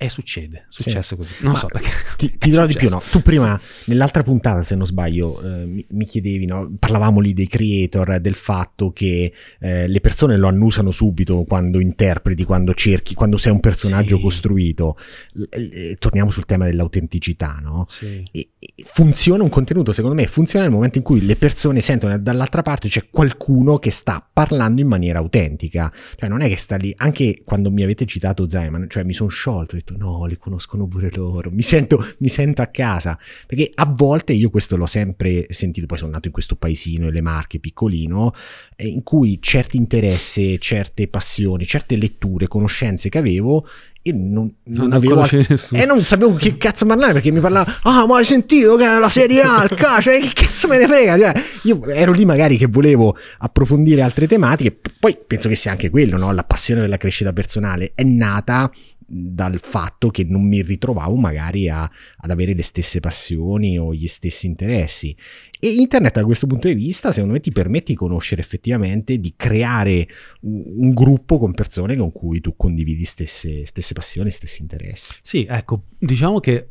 è 0.00 0.08
succede, 0.08 0.56
è 0.56 0.64
Sì. 0.70 0.82
successo 0.84 1.14
così. 1.14 1.34
Non 1.42 1.52
Ma 1.52 1.58
so 1.58 1.66
perché. 1.66 1.88
Ti, 2.16 2.38
ti 2.38 2.48
dirò 2.48 2.64
di 2.64 2.72
più, 2.74 2.88
successo. 2.88 3.04
no? 3.04 3.20
Tu 3.20 3.22
prima, 3.22 3.60
nell'altra 3.86 4.22
puntata, 4.22 4.62
se 4.62 4.74
non 4.74 4.86
sbaglio, 4.86 5.42
eh, 5.42 5.66
mi, 5.66 5.84
mi 5.90 6.06
chiedevi, 6.06 6.46
no? 6.46 6.74
Parlavamo 6.78 7.20
lì 7.20 7.34
dei 7.34 7.46
creator, 7.46 8.18
del 8.18 8.34
fatto 8.34 8.92
che 8.92 9.30
eh, 9.60 9.86
le 9.86 10.00
persone 10.00 10.38
lo 10.38 10.48
annusano 10.48 10.90
subito 10.90 11.44
quando 11.44 11.80
interpreti, 11.80 12.44
quando 12.44 12.72
cerchi, 12.72 13.12
quando 13.12 13.36
sei 13.36 13.52
un 13.52 13.60
personaggio 13.60 14.16
Sì. 14.16 14.22
costruito. 14.22 14.96
L- 15.34 15.42
eh, 15.50 15.96
torniamo 15.98 16.30
sul 16.30 16.46
tema 16.46 16.64
dell'autenticità, 16.64 17.58
no? 17.62 17.84
Sì. 17.90 18.26
E- 18.32 18.48
e 18.58 18.68
funziona 18.86 19.42
un 19.42 19.50
contenuto, 19.50 19.92
secondo 19.92 20.16
me, 20.16 20.26
funziona 20.26 20.64
nel 20.64 20.72
momento 20.74 20.96
in 20.96 21.04
cui 21.04 21.24
le 21.26 21.36
persone 21.36 21.80
sentono 21.82 22.18
dall'altra 22.18 22.62
parte 22.62 22.88
c'è 22.88 23.08
qualcuno 23.10 23.78
che 23.78 23.90
sta 23.90 24.26
parlando 24.32 24.80
in 24.80 24.86
maniera 24.86 25.18
autentica. 25.18 25.92
Cioè, 26.16 26.28
non 26.28 26.40
è 26.40 26.48
che 26.48 26.56
sta 26.56 26.76
lì, 26.76 26.92
anche 26.96 27.42
quando 27.44 27.70
mi 27.70 27.82
avete 27.82 28.06
citato 28.06 28.48
Zayman, 28.48 28.86
cioè 28.88 29.02
mi 29.04 29.12
sono 29.12 29.28
sciolto, 29.28 29.74
ho 29.74 29.78
detto 29.78 29.89
no, 29.96 30.24
li 30.26 30.36
conoscono 30.36 30.86
pure 30.86 31.10
loro, 31.12 31.50
mi 31.50 31.62
sento, 31.62 32.14
mi 32.18 32.28
sento 32.28 32.62
a 32.62 32.66
casa. 32.66 33.18
Perché 33.46 33.70
a 33.74 33.86
volte 33.86 34.32
io 34.32 34.50
questo 34.50 34.76
l'ho 34.76 34.86
sempre 34.86 35.46
sentito, 35.50 35.86
poi 35.86 35.98
sono 35.98 36.12
nato 36.12 36.26
in 36.26 36.32
questo 36.32 36.56
paesino, 36.56 37.08
le 37.10 37.20
Marche, 37.20 37.58
piccolino, 37.58 38.32
eh, 38.76 38.86
in 38.86 39.02
cui 39.02 39.38
certi 39.40 39.76
interessi, 39.76 40.58
certe 40.60 41.08
passioni, 41.08 41.66
certe 41.66 41.96
letture, 41.96 42.48
conoscenze 42.48 43.08
che 43.08 43.18
avevo, 43.18 43.66
io 44.02 44.14
non, 44.16 44.54
non 44.64 44.88
Non 44.88 44.92
avevo... 44.92 45.26
nessuno. 45.30 45.80
E 45.80 45.84
non 45.84 46.00
sapevo 46.02 46.32
che 46.34 46.56
cazzo 46.56 46.86
parlare 46.86 47.12
perché 47.12 47.30
mi 47.30 47.40
parlava, 47.40 47.80
ah, 47.82 48.06
ma 48.06 48.16
hai 48.16 48.24
sentito 48.24 48.76
che 48.76 48.86
la 48.86 49.10
serie 49.10 49.42
A, 49.42 49.62
il 49.64 49.74
calcio, 49.74 50.10
eh, 50.10 50.20
che 50.20 50.30
cazzo 50.32 50.68
me 50.68 50.78
ne 50.78 50.86
frega? 50.86 51.18
Cioè, 51.18 51.42
io 51.64 51.84
ero 51.86 52.12
lì 52.12 52.24
magari 52.24 52.56
che 52.56 52.66
volevo 52.66 53.14
approfondire 53.38 54.00
altre 54.00 54.26
tematiche, 54.26 54.78
poi 54.98 55.18
penso 55.26 55.48
che 55.50 55.56
sia 55.56 55.70
anche 55.70 55.90
quello, 55.90 56.16
no? 56.16 56.32
La 56.32 56.44
passione 56.44 56.80
per 56.80 56.88
la 56.88 56.96
crescita 56.96 57.34
personale 57.34 57.92
è 57.94 58.02
nata 58.02 58.70
dal 59.12 59.58
fatto 59.60 60.08
che 60.10 60.22
non 60.22 60.46
mi 60.46 60.62
ritrovavo 60.62 61.16
magari 61.16 61.68
a- 61.68 61.82
ad 62.18 62.30
avere 62.30 62.54
le 62.54 62.62
stesse 62.62 63.00
passioni 63.00 63.76
o 63.76 63.92
gli 63.92 64.06
stessi 64.06 64.46
interessi. 64.46 65.16
E 65.58 65.74
internet 65.74 66.14
da 66.14 66.24
questo 66.24 66.46
punto 66.46 66.68
di 66.68 66.74
vista, 66.74 67.10
secondo 67.10 67.34
me, 67.34 67.40
ti 67.40 67.50
permette 67.50 67.86
di 67.92 67.94
conoscere 67.96 68.40
effettivamente, 68.40 69.18
di 69.18 69.34
creare 69.36 70.06
un, 70.42 70.62
un 70.76 70.90
gruppo 70.94 71.38
con 71.38 71.52
persone 71.54 71.96
con 71.96 72.12
cui 72.12 72.40
tu 72.40 72.54
condividi 72.56 73.04
stesse, 73.04 73.66
stesse 73.66 73.94
passioni, 73.94 74.30
stessi 74.30 74.62
interessi. 74.62 75.12
Sì, 75.22 75.44
ecco, 75.48 75.86
diciamo 75.98 76.38
che 76.38 76.68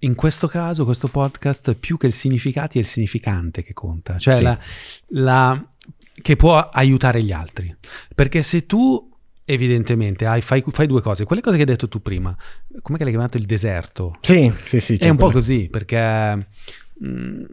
in 0.00 0.14
questo 0.14 0.46
caso, 0.46 0.84
questo 0.84 1.08
podcast, 1.08 1.74
più 1.74 1.96
che 1.96 2.06
il 2.06 2.12
significato 2.12 2.76
è 2.78 2.80
il 2.80 2.86
significante 2.86 3.62
che 3.62 3.72
conta, 3.72 4.18
cioè 4.18 4.36
Sì. 4.36 4.42
la, 4.42 4.58
la- 5.08 5.70
che 6.22 6.34
può 6.36 6.58
aiutare 6.58 7.22
gli 7.22 7.32
altri. 7.32 7.74
Perché 8.14 8.42
se 8.42 8.64
tu 8.66 9.10
evidentemente 9.46 10.26
hai- 10.26 10.42
fai, 10.42 10.62
fai 10.68 10.86
due 10.86 11.00
cose, 11.00 11.24
quelle 11.24 11.40
cose 11.40 11.56
che 11.56 11.62
hai 11.62 11.68
detto 11.68 11.88
tu 11.88 12.02
prima, 12.02 12.36
come 12.82 12.98
che 12.98 13.04
l'hai 13.04 13.12
chiamato 13.12 13.38
il 13.38 13.46
deserto? 13.46 14.18
Sì, 14.20 14.52
sì, 14.64 14.80
sì. 14.80 14.96
è 14.96 15.08
un 15.08 15.16
po' 15.16 15.30
così, 15.30 15.68
perché 15.70 16.48
mh, 16.98 17.44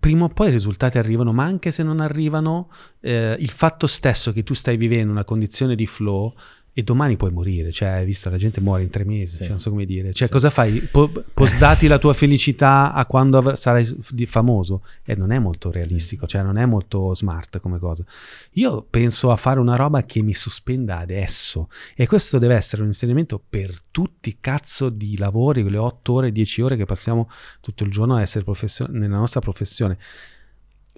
prima 0.00 0.24
o 0.24 0.28
poi 0.28 0.48
i 0.48 0.52
risultati 0.52 0.98
arrivano, 0.98 1.32
ma 1.32 1.44
anche 1.44 1.70
se 1.70 1.82
non 1.82 2.00
arrivano, 2.00 2.70
eh, 3.00 3.36
il 3.38 3.50
fatto 3.50 3.86
stesso 3.86 4.32
che 4.32 4.42
tu 4.42 4.54
stai 4.54 4.76
vivendo 4.76 5.12
una 5.12 5.24
condizione 5.24 5.76
di 5.76 5.86
flow 5.86 6.34
e 6.78 6.82
domani 6.82 7.16
puoi 7.16 7.30
morire, 7.30 7.72
cioè 7.72 7.88
hai 7.88 8.04
visto 8.04 8.28
la 8.28 8.36
gente 8.36 8.60
muore 8.60 8.82
in 8.82 8.90
tre 8.90 9.02
mesi, 9.02 9.32
Sì. 9.36 9.38
cioè, 9.38 9.48
non 9.48 9.60
so 9.60 9.70
come 9.70 9.86
dire, 9.86 10.12
cioè 10.12 10.26
Sì. 10.26 10.32
cosa 10.34 10.50
fai? 10.50 10.72
Po- 10.92 11.10
postdati 11.32 11.86
la 11.88 11.96
tua 11.96 12.12
felicità 12.12 12.92
a 12.92 13.06
quando 13.06 13.38
avr- 13.38 13.56
sarai 13.56 13.86
famoso 14.26 14.82
e 15.02 15.14
non 15.14 15.30
è 15.32 15.38
molto 15.38 15.70
realistico, 15.70 16.26
cioè 16.26 16.42
non 16.42 16.58
è 16.58 16.66
molto 16.66 17.14
smart 17.14 17.60
come 17.60 17.78
cosa. 17.78 18.04
Io 18.52 18.82
penso 18.82 19.30
a 19.30 19.36
fare 19.36 19.58
una 19.58 19.74
roba 19.74 20.04
che 20.04 20.20
mi 20.20 20.34
sospenda 20.34 20.98
adesso 20.98 21.70
e 21.94 22.06
questo 22.06 22.36
deve 22.38 22.56
essere 22.56 22.82
un 22.82 22.88
insegnamento 22.88 23.42
per 23.48 23.72
tutti 23.90 24.28
i 24.28 24.36
cazzo 24.38 24.90
di 24.90 25.16
lavori, 25.16 25.62
quelle 25.62 25.78
8 25.78 26.12
ore, 26.12 26.30
10 26.30 26.60
ore 26.60 26.76
che 26.76 26.84
passiamo 26.84 27.30
tutto 27.62 27.84
il 27.84 27.90
giorno 27.90 28.16
a 28.16 28.20
essere 28.20 28.44
professio- 28.44 28.86
nella 28.90 29.16
nostra 29.16 29.40
professione. 29.40 29.96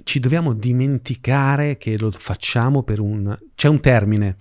Ci 0.03 0.19
dobbiamo 0.21 0.55
dimenticare 0.55 1.77
che 1.77 1.97
lo 1.99 2.11
facciamo 2.11 2.83
per 2.83 2.99
un... 3.01 3.37
C'è 3.55 3.69
un 3.69 3.81
termine 3.81 4.37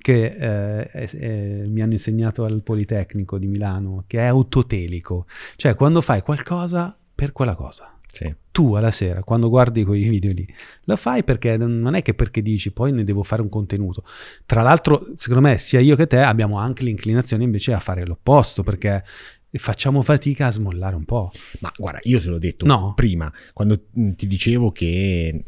che 0.00 0.24
eh, 0.24 0.86
è- 0.88 1.64
mi 1.66 1.82
hanno 1.82 1.92
insegnato 1.92 2.44
al 2.44 2.62
Politecnico 2.62 3.38
di 3.38 3.46
Milano, 3.46 4.04
che 4.06 4.18
è 4.18 4.24
autotelico. 4.26 5.26
Cioè 5.56 5.74
quando 5.74 6.00
fai 6.00 6.22
qualcosa 6.22 6.96
per 7.14 7.32
quella 7.32 7.54
cosa. 7.54 7.94
Sì. 8.12 8.34
Tu 8.50 8.74
alla 8.74 8.90
sera, 8.90 9.22
quando 9.22 9.48
guardi 9.48 9.84
quei 9.84 10.08
video 10.08 10.32
lì, 10.32 10.44
lo 10.84 10.96
fai 10.96 11.22
perché 11.22 11.56
non 11.56 11.94
è 11.94 12.02
che 12.02 12.12
perché 12.14 12.42
dici 12.42 12.72
poi 12.72 12.90
ne 12.90 13.04
devo 13.04 13.22
fare 13.22 13.40
un 13.40 13.48
contenuto. 13.48 14.02
Tra 14.46 14.62
l'altro, 14.62 15.06
secondo 15.14 15.46
me, 15.46 15.58
sia 15.58 15.78
io 15.78 15.94
che 15.94 16.08
te 16.08 16.18
abbiamo 16.18 16.58
anche 16.58 16.82
l'inclinazione 16.82 17.44
invece 17.44 17.72
a 17.72 17.78
fare 17.78 18.04
l'opposto, 18.04 18.64
perché 18.64 19.04
facciamo 19.52 20.02
fatica 20.02 20.48
a 20.48 20.50
smollare 20.52 20.96
un 20.96 21.04
po'. 21.04 21.30
Ma 21.60 21.72
guarda, 21.76 22.00
io 22.02 22.20
te 22.20 22.26
l'ho 22.26 22.38
detto 22.38 22.66
No. 22.66 22.94
prima, 22.96 23.32
quando 23.52 23.80
ti 23.92 24.26
dicevo 24.26 24.72
che 24.72 25.44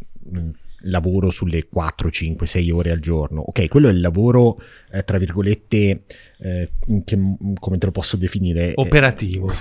lavoro 0.84 1.30
sulle 1.30 1.66
4, 1.68 2.10
5, 2.10 2.46
6 2.46 2.70
ore 2.70 2.90
al 2.90 3.00
giorno. 3.00 3.40
Ok, 3.40 3.68
quello 3.68 3.88
è 3.88 3.92
il 3.92 4.00
lavoro, 4.00 4.58
eh, 4.92 5.02
tra 5.04 5.18
virgolette, 5.18 6.04
eh, 6.38 6.70
che- 7.04 7.18
come 7.58 7.78
te 7.78 7.86
lo 7.86 7.92
posso 7.92 8.16
definire? 8.16 8.68
Eh, 8.68 8.72
Operativo. 8.76 9.52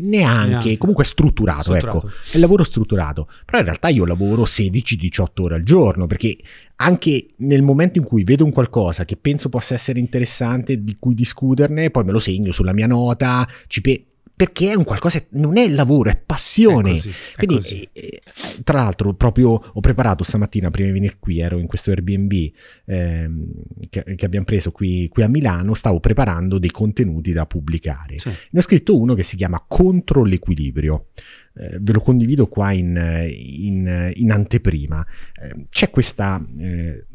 neanche, 0.00 0.48
Neanche. 0.48 0.76
comunque 0.76 1.04
strutturato, 1.04 1.62
Strutturato. 1.74 1.96
ecco. 1.98 2.08
È 2.30 2.34
il 2.34 2.40
lavoro 2.40 2.62
strutturato. 2.62 3.28
Però 3.44 3.58
in 3.58 3.64
realtà 3.64 3.88
io 3.88 4.04
lavoro 4.04 4.44
16-18 4.44 5.42
ore 5.44 5.54
al 5.54 5.62
giorno, 5.62 6.06
perché 6.06 6.36
anche 6.76 7.28
nel 7.36 7.62
momento 7.62 7.98
in 7.98 8.04
cui 8.04 8.24
vedo 8.24 8.44
un 8.44 8.52
qualcosa 8.52 9.04
che 9.04 9.16
penso 9.16 9.48
possa 9.48 9.74
essere 9.74 9.98
interessante, 9.98 10.82
di 10.82 10.96
cui 10.98 11.14
discuterne, 11.14 11.90
poi 11.90 12.04
me 12.04 12.12
lo 12.12 12.20
segno 12.20 12.52
sulla 12.52 12.72
mia 12.74 12.86
nota, 12.86 13.48
ci 13.66 13.80
pe- 13.80 14.02
perché 14.38 14.70
è 14.70 14.74
un 14.76 14.84
qualcosa, 14.84 15.20
non 15.30 15.58
è 15.58 15.68
lavoro, 15.68 16.10
è 16.10 16.16
passione. 16.16 16.90
È 16.90 16.94
così, 16.94 17.08
è 17.08 17.44
Quindi, 17.44 17.88
eh, 17.92 18.00
eh, 18.00 18.22
tra 18.62 18.78
l'altro, 18.78 19.12
proprio 19.12 19.50
ho 19.50 19.80
preparato 19.80 20.22
stamattina 20.22 20.70
prima 20.70 20.86
di 20.86 20.94
venire 20.94 21.16
qui, 21.18 21.40
ero 21.40 21.58
in 21.58 21.66
questo 21.66 21.90
Airbnb 21.90 22.32
ehm, 22.84 23.52
che, 23.90 24.04
che 24.14 24.24
abbiamo 24.24 24.44
preso 24.44 24.70
qui, 24.70 25.08
qui 25.08 25.24
a 25.24 25.28
Milano, 25.28 25.74
stavo 25.74 25.98
preparando 25.98 26.60
dei 26.60 26.70
contenuti 26.70 27.32
da 27.32 27.46
pubblicare. 27.46 28.20
Sì. 28.20 28.28
Ne 28.28 28.58
ho 28.60 28.62
scritto 28.62 28.96
uno 28.96 29.14
che 29.14 29.24
si 29.24 29.34
chiama 29.34 29.64
Contro 29.66 30.22
l'equilibrio. 30.22 31.06
Eh, 31.56 31.78
ve 31.80 31.92
lo 31.92 32.00
condivido 32.00 32.46
qua 32.46 32.70
in, 32.70 32.96
in- 33.28 34.12
in 34.14 34.30
anteprima. 34.30 35.04
Eh, 35.34 35.66
c'è 35.68 35.90
questa 35.90 36.40
eh, 36.60 37.06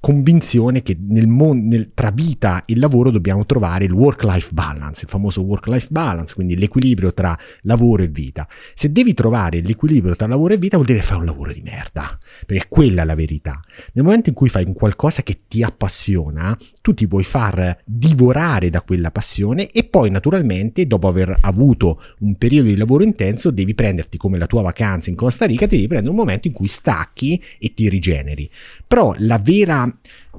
convinzione 0.00 0.82
che 0.82 0.96
nel 0.98 1.26
mon- 1.26 1.66
nel- 1.66 1.90
tra 1.94 2.10
vita 2.10 2.64
e 2.64 2.76
lavoro 2.76 3.10
dobbiamo 3.10 3.44
trovare 3.46 3.84
il 3.84 3.92
work-life 3.92 4.50
balance, 4.52 5.04
il 5.04 5.10
famoso 5.10 5.42
work-life 5.42 5.88
balance, 5.90 6.34
quindi 6.34 6.56
l'equilibrio 6.56 7.12
tra 7.12 7.36
lavoro 7.62 8.02
e 8.02 8.08
vita. 8.08 8.46
Se 8.74 8.92
devi 8.92 9.14
trovare 9.14 9.60
l'equilibrio 9.60 10.16
tra 10.16 10.26
lavoro 10.26 10.54
e 10.54 10.56
vita 10.56 10.76
vuol 10.76 10.88
dire 10.88 11.02
fare 11.02 11.20
un 11.20 11.26
lavoro 11.26 11.52
di 11.52 11.62
merda, 11.62 12.16
perché 12.46 12.66
quella 12.68 13.02
è 13.02 13.04
la 13.04 13.14
verità. 13.14 13.60
Nel 13.92 14.04
momento 14.04 14.28
in 14.28 14.34
cui 14.34 14.48
fai 14.48 14.64
un 14.64 14.72
qualcosa 14.72 15.22
che 15.22 15.42
ti 15.48 15.62
appassiona, 15.62 16.56
tu 16.88 16.94
ti 16.94 17.06
puoi 17.06 17.24
far 17.24 17.76
divorare 17.84 18.70
da 18.70 18.80
quella 18.80 19.10
passione 19.10 19.70
e 19.70 19.84
poi 19.84 20.08
naturalmente 20.08 20.86
dopo 20.86 21.06
aver 21.06 21.36
avuto 21.42 22.00
un 22.20 22.36
periodo 22.36 22.68
di 22.68 22.78
lavoro 22.78 23.04
intenso 23.04 23.50
devi 23.50 23.74
prenderti 23.74 24.16
come 24.16 24.38
la 24.38 24.46
tua 24.46 24.62
vacanza 24.62 25.10
in 25.10 25.16
Costa 25.16 25.44
Rica, 25.44 25.66
ti 25.66 25.76
devi 25.76 25.86
prendere 25.86 26.10
un 26.10 26.18
momento 26.18 26.48
in 26.48 26.54
cui 26.54 26.68
stacchi 26.68 27.42
e 27.58 27.74
ti 27.74 27.90
rigeneri. 27.90 28.50
Però 28.86 29.14
la 29.18 29.38
vera 29.38 29.94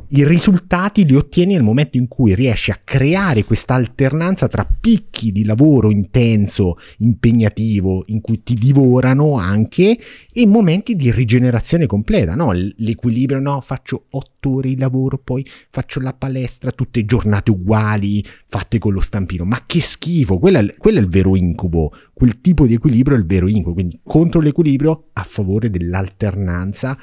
i 0.10 0.26
risultati 0.26 1.06
li 1.06 1.16
ottieni 1.16 1.54
nel 1.54 1.64
momento 1.64 1.98
in 1.98 2.08
cui 2.08 2.34
riesci 2.34 2.72
a 2.72 2.80
creare 2.84 3.44
questa 3.44 3.76
alternanza 3.76 4.48
tra 4.48 4.66
picchi 4.66 5.32
di 5.32 5.46
lavoro 5.46 5.92
intenso, 5.92 6.78
impegnativo, 6.98 8.04
in 8.08 8.22
cui 8.22 8.42
ti 8.42 8.56
divorano 8.56 9.38
anche, 9.38 10.00
e 10.32 10.46
momenti 10.48 10.96
di 10.96 11.12
rigenerazione 11.12 11.86
completa. 11.86 12.34
No? 12.34 12.52
L'equilibrio, 12.54 13.40
no, 13.40 13.62
faccio 13.62 14.06
otto 14.12 14.56
ore 14.56 14.70
di 14.70 14.78
lavoro, 14.78 15.18
poi 15.18 15.46
faccio 15.70 16.00
la 16.00 16.14
palestra, 16.14 16.72
tutte 16.72 17.06
giornate 17.06 17.52
uguali, 17.52 18.26
fatte 18.48 18.80
con 18.80 18.94
lo 18.94 19.02
stampino. 19.02 19.46
Ma 19.46 19.64
che 19.66 19.82
schifo! 19.82 20.40
Quello 20.40 20.60
è, 20.60 20.76
quello 20.78 21.00
è 21.00 21.02
il 21.02 21.10
vero 21.10 21.36
incubo. 21.36 21.94
Quel 22.14 22.42
tipo 22.42 22.66
di 22.66 22.74
equilibrio 22.74 23.16
è 23.16 23.20
il 23.20 23.26
vero 23.26 23.48
incubo. 23.48 23.74
Quindi 23.74 24.00
contro 24.04 24.40
l'equilibrio, 24.40 25.10
a 25.14 25.24
favore 25.24 25.70
dell'alternanza 25.70 26.98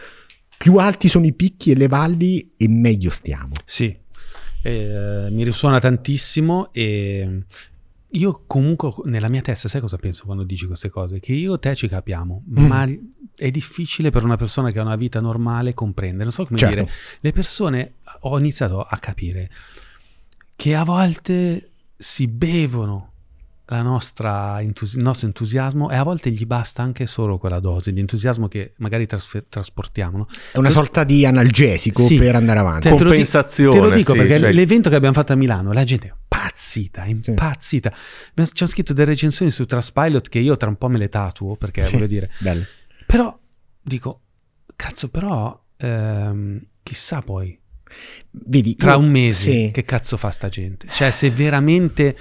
più 0.59 0.77
alti 0.79 1.09
sono 1.09 1.27
i 1.27 1.33
picchi 1.33 1.71
e 1.71 1.75
le 1.77 1.87
valli 1.89 2.53
e 2.57 2.69
meglio 2.69 3.11
stiamo. 3.11 3.53
Sì, 3.65 3.97
Eh, 4.63 5.29
mi 5.31 5.45
risuona 5.45 5.79
tantissimo 5.79 6.73
e 6.73 7.43
io 8.09 8.43
comunque 8.49 8.95
nella 9.05 9.29
mia 9.29 9.41
testa, 9.41 9.69
sai 9.69 9.81
cosa 9.81 9.97
penso 9.97 10.25
quando 10.25 10.43
dici 10.43 10.67
queste 10.67 10.89
cose? 10.89 11.21
Che 11.21 11.33
io 11.33 11.55
e 11.55 11.59
te 11.61 11.77
ci 11.77 11.87
capiamo, 11.87 12.43
Mm. 12.51 12.67
ma 12.67 12.89
è 13.37 13.51
difficile 13.53 14.11
per 14.11 14.25
una 14.25 14.37
persona 14.37 14.73
che 14.73 14.81
ha 14.81 14.83
una 14.83 14.97
vita 14.97 15.21
normale 15.21 15.73
comprendere. 15.73 16.25
Non 16.25 16.33
so 16.33 16.47
come 16.47 16.59
Certo. 16.59 16.75
dire. 16.75 16.91
Le 17.21 17.33
persone, 17.33 17.93
ho 18.21 18.37
iniziato 18.39 18.81
a 18.83 18.97
capire 18.99 19.51
che 20.57 20.75
a 20.75 20.83
volte 20.85 21.71
si 21.97 22.27
bevono 22.27 23.13
nostra 23.69 24.61
entusi- 24.61 24.97
il 24.97 25.03
nostro 25.03 25.27
entusiasmo 25.27 25.91
e 25.91 25.97
a 25.97 26.03
volte 26.05 26.31
gli 26.31 26.47
basta 26.47 26.83
anche 26.83 27.07
solo 27.07 27.37
quella 27.39 27.59
dose 27.59 27.93
di 27.93 27.99
entusiasmo 28.01 28.47
che 28.49 28.75
magari 28.77 29.07
trasfer- 29.07 29.47
trasportiamo. 29.49 30.19
no? 30.19 30.29
È 30.53 30.59
una 30.59 30.71
sorta 30.71 31.03
di 31.05 31.27
analgesico 31.27 32.03
Sì. 32.03 32.17
per 32.17 32.37
andare 32.37 32.59
avanti. 32.61 32.89
Te 32.89 32.97
Compensazione, 32.97 33.75
Te 33.75 33.81
lo 33.81 33.91
dico 33.91 34.13
sì, 34.13 34.19
perché 34.19 34.39
cioè- 34.39 34.53
l'evento 34.53 34.89
che 34.89 34.95
abbiamo 34.97 35.15
fatto 35.15 35.33
a 35.33 35.37
Milano, 35.37 35.73
la 35.73 35.83
gente 35.85 36.07
è 36.09 36.13
impazzita, 36.13 37.05
Sì. 37.05 37.11
impazzita. 37.31 37.93
Abbiamo- 38.31 38.51
Ci 38.53 38.63
hanno 38.63 38.71
scritto 38.73 38.93
delle 38.93 39.11
recensioni 39.11 39.51
su 39.51 39.65
Traspilot 39.67 40.29
che 40.29 40.39
io 40.39 40.57
tra 40.57 40.69
un 40.69 40.77
po' 40.77 40.89
me 40.89 40.99
le 40.99 41.09
tatuo 41.09 41.57
perché 41.57 41.83
Sì. 41.85 41.93
voglio 41.95 42.07
dire. 42.07 42.31
Bello. 42.39 42.65
Però 43.05 43.37
dico, 43.83 44.21
cazzo, 44.77 45.09
però 45.09 45.61
ehm, 45.79 46.61
chissà 46.83 47.21
poi 47.21 47.59
Vedi, 48.31 48.75
tra 48.77 48.93
io- 48.93 48.99
un 48.99 49.11
mese 49.11 49.51
sì. 49.51 49.71
che 49.73 49.85
cazzo 49.85 50.17
fa 50.17 50.31
sta 50.31 50.49
gente. 50.49 50.87
Cioè 50.89 51.11
se 51.11 51.31
veramente 51.31 52.17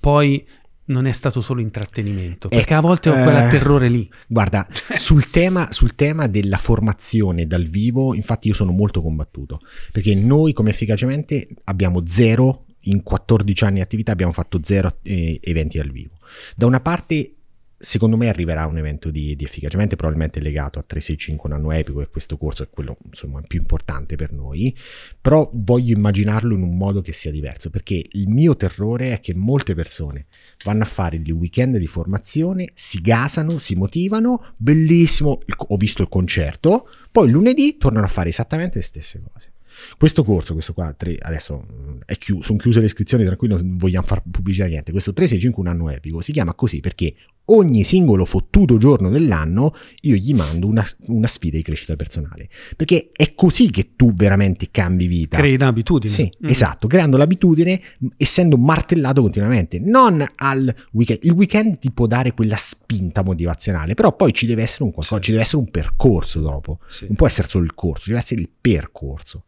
poi 0.00 0.46
non 0.86 1.06
è 1.06 1.12
stato 1.12 1.40
solo 1.40 1.60
intrattenimento, 1.60 2.48
perché 2.48 2.74
a 2.74 2.78
Ecco, 2.78 2.86
volte 2.86 3.10
ho 3.10 3.16
eh, 3.16 3.22
quell'atterrore 3.22 3.88
lì. 3.88 4.10
Guarda, 4.26 4.66
sul 4.98 5.30
tema, 5.30 5.72
sul 5.72 5.94
tema 5.94 6.26
della 6.26 6.58
formazione 6.58 7.46
dal 7.46 7.64
vivo, 7.64 8.14
infatti 8.14 8.48
io 8.48 8.54
sono 8.54 8.72
molto 8.72 9.02
combattuto, 9.02 9.60
perché 9.92 10.14
noi 10.14 10.52
come 10.52 10.70
efficacemente 10.70 11.48
abbiamo 11.64 12.02
zero, 12.06 12.64
in 12.86 13.02
14 13.02 13.64
anni 13.64 13.74
di 13.74 13.80
attività 13.80 14.12
abbiamo 14.12 14.32
fatto 14.32 14.60
zero 14.62 14.98
eh, 15.02 15.40
eventi 15.42 15.78
dal 15.78 15.90
vivo. 15.90 16.18
Da 16.54 16.66
una 16.66 16.80
parte, 16.80 17.35
secondo 17.78 18.16
me 18.16 18.28
arriverà 18.28 18.66
un 18.66 18.78
evento 18.78 19.10
di, 19.10 19.36
di 19.36 19.44
efficacemente, 19.44 19.96
probabilmente 19.96 20.40
legato 20.40 20.78
a 20.78 20.82
365, 20.82 21.48
un 21.48 21.56
anno 21.56 21.72
epico, 21.72 22.00
e 22.00 22.08
questo 22.08 22.36
corso 22.36 22.62
è 22.62 22.70
quello 22.70 22.96
insomma 23.04 23.40
più 23.42 23.58
importante 23.58 24.16
per 24.16 24.32
noi, 24.32 24.76
però 25.20 25.48
voglio 25.52 25.94
immaginarlo 25.96 26.54
in 26.54 26.62
un 26.62 26.76
modo 26.76 27.00
che 27.02 27.12
sia 27.12 27.30
diverso, 27.30 27.70
perché 27.70 28.02
il 28.12 28.28
mio 28.28 28.56
terrore 28.56 29.12
è 29.12 29.20
che 29.20 29.34
molte 29.34 29.74
persone 29.74 30.26
vanno 30.64 30.82
a 30.82 30.86
fare 30.86 31.16
il 31.16 31.30
weekend 31.30 31.76
di 31.76 31.86
formazione, 31.86 32.70
si 32.74 33.00
gasano, 33.00 33.58
si 33.58 33.74
motivano, 33.74 34.54
bellissimo, 34.56 35.40
ho 35.56 35.76
visto 35.76 36.02
il 36.02 36.08
concerto, 36.08 36.88
poi 37.10 37.30
lunedì 37.30 37.76
tornano 37.76 38.06
a 38.06 38.08
fare 38.10 38.28
esattamente 38.28 38.76
le 38.78 38.84
stesse 38.84 39.20
cose. 39.20 39.50
Questo 39.98 40.24
corso, 40.24 40.52
questo 40.54 40.72
qua, 40.72 40.92
tre- 40.96 41.18
adesso 41.20 41.66
mm, 41.70 41.98
è 42.06 42.16
chiuso, 42.16 42.42
sono 42.42 42.58
chiuse 42.58 42.80
le 42.80 42.86
iscrizioni, 42.86 43.24
tranquillo, 43.24 43.56
non 43.56 43.76
vogliamo 43.76 44.06
fare 44.06 44.22
pubblicità 44.30 44.66
niente. 44.66 44.90
Questo 44.92 45.12
365 45.12 45.62
un 45.62 45.68
anno 45.68 45.90
epico 45.94 46.20
si 46.20 46.32
chiama 46.32 46.54
così 46.54 46.80
perché 46.80 47.14
ogni 47.48 47.84
singolo 47.84 48.24
fottuto 48.24 48.76
giorno 48.76 49.08
dell'anno 49.08 49.72
io 50.00 50.16
gli 50.16 50.34
mando 50.34 50.66
una, 50.66 50.84
una 51.06 51.26
sfida 51.28 51.56
di 51.56 51.62
crescita 51.62 51.94
personale. 51.94 52.48
Perché 52.76 53.10
è 53.12 53.34
così 53.34 53.70
che 53.70 53.90
tu 53.94 54.12
veramente 54.12 54.68
cambi 54.70 55.06
vita. 55.06 55.36
Crei 55.38 55.54
un'abitudine. 55.54 56.12
Sì, 56.12 56.24
Mm. 56.44 56.48
esatto, 56.48 56.86
creando 56.88 57.16
l'abitudine, 57.16 57.80
essendo 58.16 58.56
martellato 58.56 59.20
continuamente, 59.22 59.78
non 59.78 60.24
al 60.36 60.74
weekend. 60.92 61.20
Il 61.22 61.30
weekend 61.32 61.78
ti 61.78 61.90
può 61.92 62.06
dare 62.06 62.32
quella 62.32 62.56
spinta 62.56 63.22
motivazionale, 63.22 63.94
però 63.94 64.14
poi 64.14 64.32
ci 64.32 64.46
deve 64.46 64.62
essere 64.62 64.84
un 64.84 64.92
qualcosa, 64.92 65.16
Sì. 65.18 65.22
ci 65.22 65.30
deve 65.30 65.42
essere 65.42 65.58
un 65.58 65.70
percorso 65.70 66.40
dopo. 66.40 66.80
Sì. 66.88 67.06
Non 67.06 67.14
può 67.16 67.26
essere 67.26 67.48
solo 67.48 67.64
il 67.64 67.74
corso, 67.74 68.02
ci 68.04 68.08
deve 68.08 68.20
essere 68.20 68.40
il 68.40 68.50
percorso. 68.60 69.44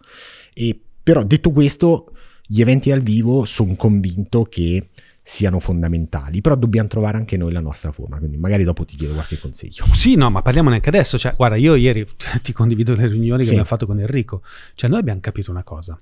E, 0.55 0.79
però 1.03 1.23
detto 1.23 1.51
questo, 1.51 2.13
gli 2.47 2.61
eventi 2.61 2.91
dal 2.91 3.03
vivo 3.03 3.45
sono 3.45 3.75
convinto 3.77 4.45
che 4.45 4.89
siano 5.23 5.59
fondamentali, 5.61 6.41
però 6.41 6.55
dobbiamo 6.55 6.89
trovare 6.89 7.19
anche 7.19 7.37
noi 7.37 7.53
la 7.53 7.61
nostra 7.61 7.93
forma, 7.93 8.17
quindi 8.17 8.39
magari 8.39 8.65
dopo 8.65 8.87
ti 8.87 8.97
chiedo 8.97 9.13
qualche 9.13 9.39
consiglio. 9.39 9.85
Sì, 9.93 10.15
no, 10.15 10.31
ma 10.31 10.41
parliamo 10.41 10.71
neanche 10.71 10.89
adesso. 10.89 11.19
Cioè, 11.19 11.35
guarda, 11.37 11.57
io 11.57 11.75
ieri 11.75 12.07
ti 12.41 12.53
condivido 12.55 12.95
le 12.95 13.07
riunioni 13.09 13.41
che 13.41 13.45
Sì. 13.45 13.51
abbiamo 13.51 13.69
fatto 13.69 13.85
con 13.85 14.01
Enrico. 14.01 14.43
Cioè, 14.75 14.89
noi 14.89 15.01
abbiamo 15.01 15.21
capito 15.21 15.51
una 15.51 15.63
cosa. 15.65 16.01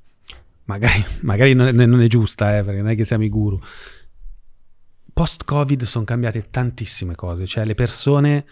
Magari, 0.66 1.04
magari 1.22 1.54
non, 1.54 1.66
è, 1.66 1.72
non 1.86 2.00
è 2.00 2.06
giusta, 2.06 2.56
eh, 2.56 2.62
perché 2.62 2.80
non 2.80 2.90
è 2.90 2.94
che 2.94 3.04
siamo 3.04 3.24
i 3.24 3.28
guru. 3.28 3.58
Post-Covid 5.12 5.82
sono 5.82 6.04
cambiate 6.04 6.46
tantissime 6.50 7.16
cose. 7.16 7.46
Cioè, 7.46 7.64
le 7.64 7.74
persone, 7.74 8.44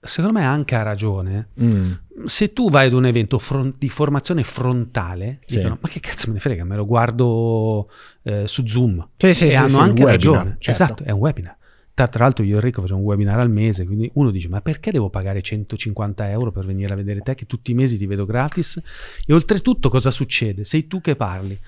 secondo 0.00 0.38
me 0.38 0.44
anche 0.44 0.74
a 0.74 0.82
ragione, 0.82 1.48
Mm, 1.60 1.92
se 2.24 2.52
tu 2.52 2.70
vai 2.70 2.86
ad 2.86 2.92
un 2.92 3.06
evento 3.06 3.38
fron- 3.38 3.72
di 3.78 3.88
formazione 3.88 4.42
frontale, 4.44 5.40
Sì. 5.44 5.56
dicono, 5.56 5.78
ma 5.80 5.88
che 5.88 6.00
cazzo 6.00 6.26
me 6.28 6.34
ne 6.34 6.40
frega, 6.40 6.64
me 6.64 6.76
lo 6.76 6.84
guardo 6.86 7.88
eh, 8.22 8.46
su 8.46 8.66
Zoom. 8.66 9.08
Sì, 9.16 9.34
sì, 9.34 9.46
e 9.46 9.50
sì, 9.50 9.56
hanno 9.56 9.68
sì, 9.68 9.76
anche 9.78 10.02
webinar, 10.04 10.10
ragione. 10.10 10.56
certo. 10.58 10.70
Esatto, 10.70 11.04
è 11.04 11.10
un 11.10 11.20
webinar. 11.20 11.56
Tra, 11.94 12.06
tra 12.06 12.22
l'altro 12.24 12.44
io 12.44 12.54
e 12.54 12.56
Enrico 12.58 12.80
facciamo 12.80 13.00
un 13.00 13.06
webinar 13.06 13.40
al 13.40 13.50
mese, 13.50 13.84
quindi 13.84 14.08
uno 14.14 14.30
dice, 14.30 14.48
ma 14.48 14.60
perché 14.60 14.92
devo 14.92 15.10
pagare 15.10 15.42
150 15.42 16.30
euro 16.30 16.52
per 16.52 16.64
venire 16.64 16.92
a 16.92 16.96
vedere 16.96 17.20
te 17.22 17.34
che 17.34 17.46
tutti 17.46 17.72
i 17.72 17.74
mesi 17.74 17.98
ti 17.98 18.06
vedo 18.06 18.24
gratis? 18.24 18.80
E 19.26 19.32
oltretutto 19.32 19.88
cosa 19.88 20.10
succede? 20.12 20.64
Sei 20.64 20.86
tu 20.86 21.00
che 21.00 21.16
parli. 21.16 21.58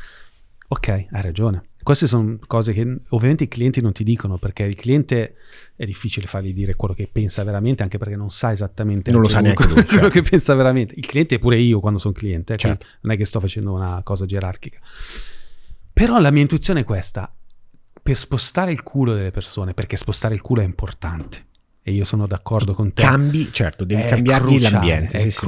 Ok, 0.68 0.88
hai 0.88 1.22
ragione. 1.22 1.64
Queste 1.82 2.06
sono 2.06 2.38
cose 2.46 2.72
che 2.72 2.98
ovviamente 3.08 3.44
i 3.44 3.48
clienti 3.48 3.80
non 3.80 3.92
ti 3.92 4.04
dicono 4.04 4.36
perché 4.36 4.64
il 4.64 4.74
cliente 4.74 5.36
è 5.74 5.84
difficile 5.86 6.26
fargli 6.26 6.52
dire 6.52 6.74
quello 6.74 6.92
che 6.94 7.08
pensa 7.10 7.42
veramente, 7.42 7.82
anche 7.82 7.96
perché 7.96 8.16
non 8.16 8.30
sa 8.30 8.52
esattamente 8.52 9.10
Non 9.10 9.22
lo 9.22 9.28
sa 9.28 9.40
neanche 9.40 9.64
lui, 9.64 9.74
quello 9.84 9.88
certo. 9.88 10.08
che 10.10 10.22
pensa 10.22 10.54
veramente. 10.54 10.94
Il 10.96 11.06
cliente 11.06 11.36
è 11.36 11.38
pure 11.38 11.56
io 11.56 11.80
quando 11.80 11.98
sono 11.98 12.12
cliente, 12.12 12.56
Certo. 12.56 12.86
non 13.00 13.14
è 13.14 13.16
che 13.16 13.24
sto 13.24 13.40
facendo 13.40 13.72
una 13.72 14.00
cosa 14.04 14.26
gerarchica. 14.26 14.78
Però 15.92 16.18
la 16.20 16.30
mia 16.30 16.42
intuizione 16.42 16.80
è 16.80 16.84
questa: 16.84 17.32
per 18.02 18.16
spostare 18.16 18.72
il 18.72 18.82
culo 18.82 19.14
delle 19.14 19.30
persone, 19.30 19.74
perché 19.74 19.96
spostare 19.96 20.34
il 20.34 20.40
culo 20.40 20.60
è 20.60 20.64
importante, 20.64 21.46
e 21.82 21.92
io 21.92 22.04
sono 22.04 22.26
d'accordo 22.26 22.74
con 22.74 22.92
te. 22.92 23.02
Cambi, 23.02 23.48
certo, 23.52 23.84
devi 23.84 24.02
cambiargli 24.06 24.50
cruciale, 24.58 24.74
l'ambiente. 24.74 25.16
È 25.16 25.20
sì, 25.20 25.30
sì. 25.30 25.38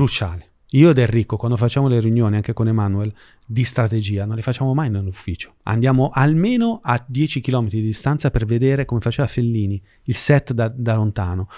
Io 0.75 0.91
ed 0.91 0.99
Enrico, 0.99 1.37
quando 1.37 1.57
facciamo 1.57 1.87
le 1.89 2.01
riunioni 2.01 2.37
anche 2.37 2.53
con 2.55 2.67
Emanuel 2.69 3.13
di 3.47 3.63
strategia, 3.65 4.25
non 4.25 4.37
le 4.37 4.43
facciamo 4.43 4.73
mai 4.75 4.89
nell'ufficio. 4.91 5.57
Andiamo 5.65 6.11
almeno 6.13 6.81
a 6.83 7.03
10 7.07 7.41
km 7.41 7.69
di 7.69 7.83
distanza 7.83 8.31
per 8.31 8.47
vedere 8.47 8.85
come 8.87 9.01
faceva 9.01 9.29
Fellini, 9.29 9.81
il 10.05 10.15
set 10.15 10.53
da, 10.53 10.69
da 10.75 10.95
lontano. 10.95 11.49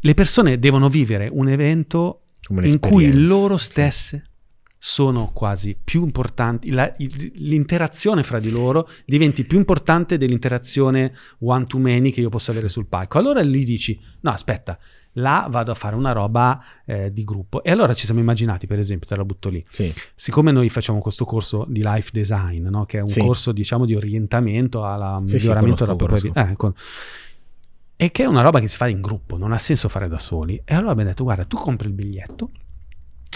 Le 0.00 0.14
persone 0.14 0.58
devono 0.58 0.88
vivere 0.88 1.28
un 1.30 1.48
evento 1.48 2.22
in 2.48 2.78
cui 2.80 3.12
loro 3.12 3.56
Sì. 3.56 3.64
stesse 3.70 4.24
sono 4.82 5.30
quasi 5.34 5.76
più 5.82 6.02
importanti, 6.04 6.70
la- 6.70 6.92
il- 6.98 7.32
l'interazione 7.36 8.22
fra 8.22 8.40
di 8.40 8.50
loro 8.50 8.88
diventi 9.04 9.44
più 9.44 9.58
importante 9.58 10.16
dell'interazione 10.16 11.12
one 11.40 11.66
to 11.66 11.78
many 11.78 12.10
che 12.10 12.22
io 12.22 12.30
posso 12.30 12.50
avere 12.50 12.68
sul 12.70 12.86
palco. 12.86 13.18
Allora 13.18 13.42
lì 13.42 13.62
dici, 13.62 14.00
no 14.22 14.30
aspetta, 14.30 14.78
là 15.20 15.46
vado 15.50 15.70
a 15.70 15.74
fare 15.74 15.94
una 15.94 16.12
roba 16.12 16.62
eh, 16.84 17.12
di 17.12 17.22
gruppo. 17.24 17.62
E 17.62 17.70
allora 17.70 17.94
ci 17.94 18.04
siamo 18.06 18.20
immaginati, 18.20 18.66
per 18.66 18.78
esempio, 18.78 19.06
te 19.08 19.14
la 19.16 19.24
butto 19.24 19.48
lì, 19.48 19.64
Sì. 19.70 19.92
siccome 20.14 20.50
noi 20.52 20.68
facciamo 20.70 20.98
questo 21.00 21.24
corso 21.24 21.64
di 21.68 21.82
life 21.84 22.10
design, 22.12 22.66
no? 22.68 22.84
che 22.86 22.98
è 22.98 23.00
un 23.02 23.08
Sì. 23.08 23.20
corso 23.20 23.52
diciamo 23.52 23.84
di 23.84 23.94
orientamento 23.94 24.84
alla 24.84 25.22
Sì, 25.24 25.34
miglioramento 25.36 25.84
della 25.84 25.96
propria 25.96 26.20
vita, 26.20 26.48
eh, 26.50 26.56
con- 26.56 26.74
e 27.96 28.10
che 28.10 28.22
è 28.22 28.26
una 28.26 28.40
roba 28.40 28.60
che 28.60 28.68
si 28.68 28.76
fa 28.78 28.88
in 28.88 29.00
gruppo, 29.02 29.36
non 29.36 29.52
ha 29.52 29.58
senso 29.58 29.88
fare 29.90 30.08
da 30.08 30.18
soli. 30.18 30.60
E 30.64 30.74
allora 30.74 30.92
abbiamo 30.92 31.10
detto, 31.10 31.22
guarda, 31.24 31.44
tu 31.44 31.56
compri 31.58 31.86
il 31.88 31.92
biglietto 31.92 32.50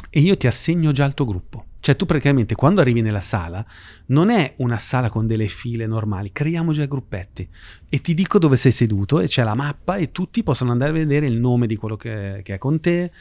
e 0.08 0.20
io 0.20 0.36
ti 0.38 0.46
assegno 0.46 0.90
già 0.92 1.04
il 1.04 1.12
tuo 1.12 1.26
gruppo. 1.26 1.66
Cioè 1.84 1.96
tu 1.96 2.06
praticamente 2.06 2.54
quando 2.54 2.80
arrivi 2.80 3.02
nella 3.02 3.20
sala 3.20 3.62
non 4.06 4.30
è 4.30 4.54
una 4.56 4.78
sala 4.78 5.10
con 5.10 5.26
delle 5.26 5.48
file 5.48 5.86
normali, 5.86 6.32
creiamo 6.32 6.72
già 6.72 6.86
gruppetti. 6.86 7.46
E 7.90 8.00
ti 8.00 8.14
dico 8.14 8.38
dove 8.38 8.56
sei 8.56 8.72
seduto 8.72 9.20
e 9.20 9.26
c'è 9.26 9.42
la 9.42 9.54
mappa 9.54 9.96
e 9.96 10.10
tutti 10.10 10.42
possono 10.42 10.72
andare 10.72 10.92
a 10.92 10.94
vedere 10.94 11.26
il 11.26 11.38
nome 11.38 11.66
di 11.66 11.76
quello 11.76 11.96
che, 11.96 12.40
che 12.42 12.54
è 12.54 12.56
con 12.56 12.80
te. 12.80 13.12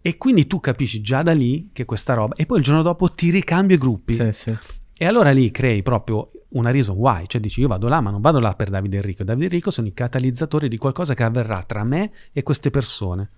E 0.00 0.18
quindi 0.18 0.46
tu 0.46 0.60
capisci 0.60 1.00
già 1.00 1.24
da 1.24 1.32
lì 1.32 1.70
che 1.72 1.84
questa 1.84 2.14
roba 2.14 2.36
e 2.36 2.46
poi 2.46 2.58
il 2.58 2.62
giorno 2.62 2.82
dopo 2.82 3.10
ti 3.10 3.30
ricambio 3.30 3.74
i 3.74 3.78
gruppi. 3.80 4.14
Sì, 4.14 4.30
sì. 4.30 4.56
e 4.96 5.04
allora 5.04 5.32
lì 5.32 5.50
crei 5.50 5.82
proprio 5.82 6.30
una 6.50 6.70
reason 6.70 6.94
why, 6.94 7.24
cioè 7.26 7.40
dici 7.40 7.58
io 7.58 7.66
vado 7.66 7.88
là 7.88 8.00
ma 8.00 8.10
non 8.10 8.20
vado 8.20 8.38
là 8.38 8.54
per 8.54 8.70
Davide 8.70 8.98
Enrico, 8.98 9.24
Davide 9.24 9.46
Enrico 9.46 9.72
sono 9.72 9.88
i 9.88 9.92
catalizzatori 9.92 10.68
di 10.68 10.76
qualcosa 10.76 11.14
che 11.14 11.24
avverrà 11.24 11.60
tra 11.64 11.82
me 11.82 12.12
e 12.32 12.44
queste 12.44 12.70
persone. 12.70 13.30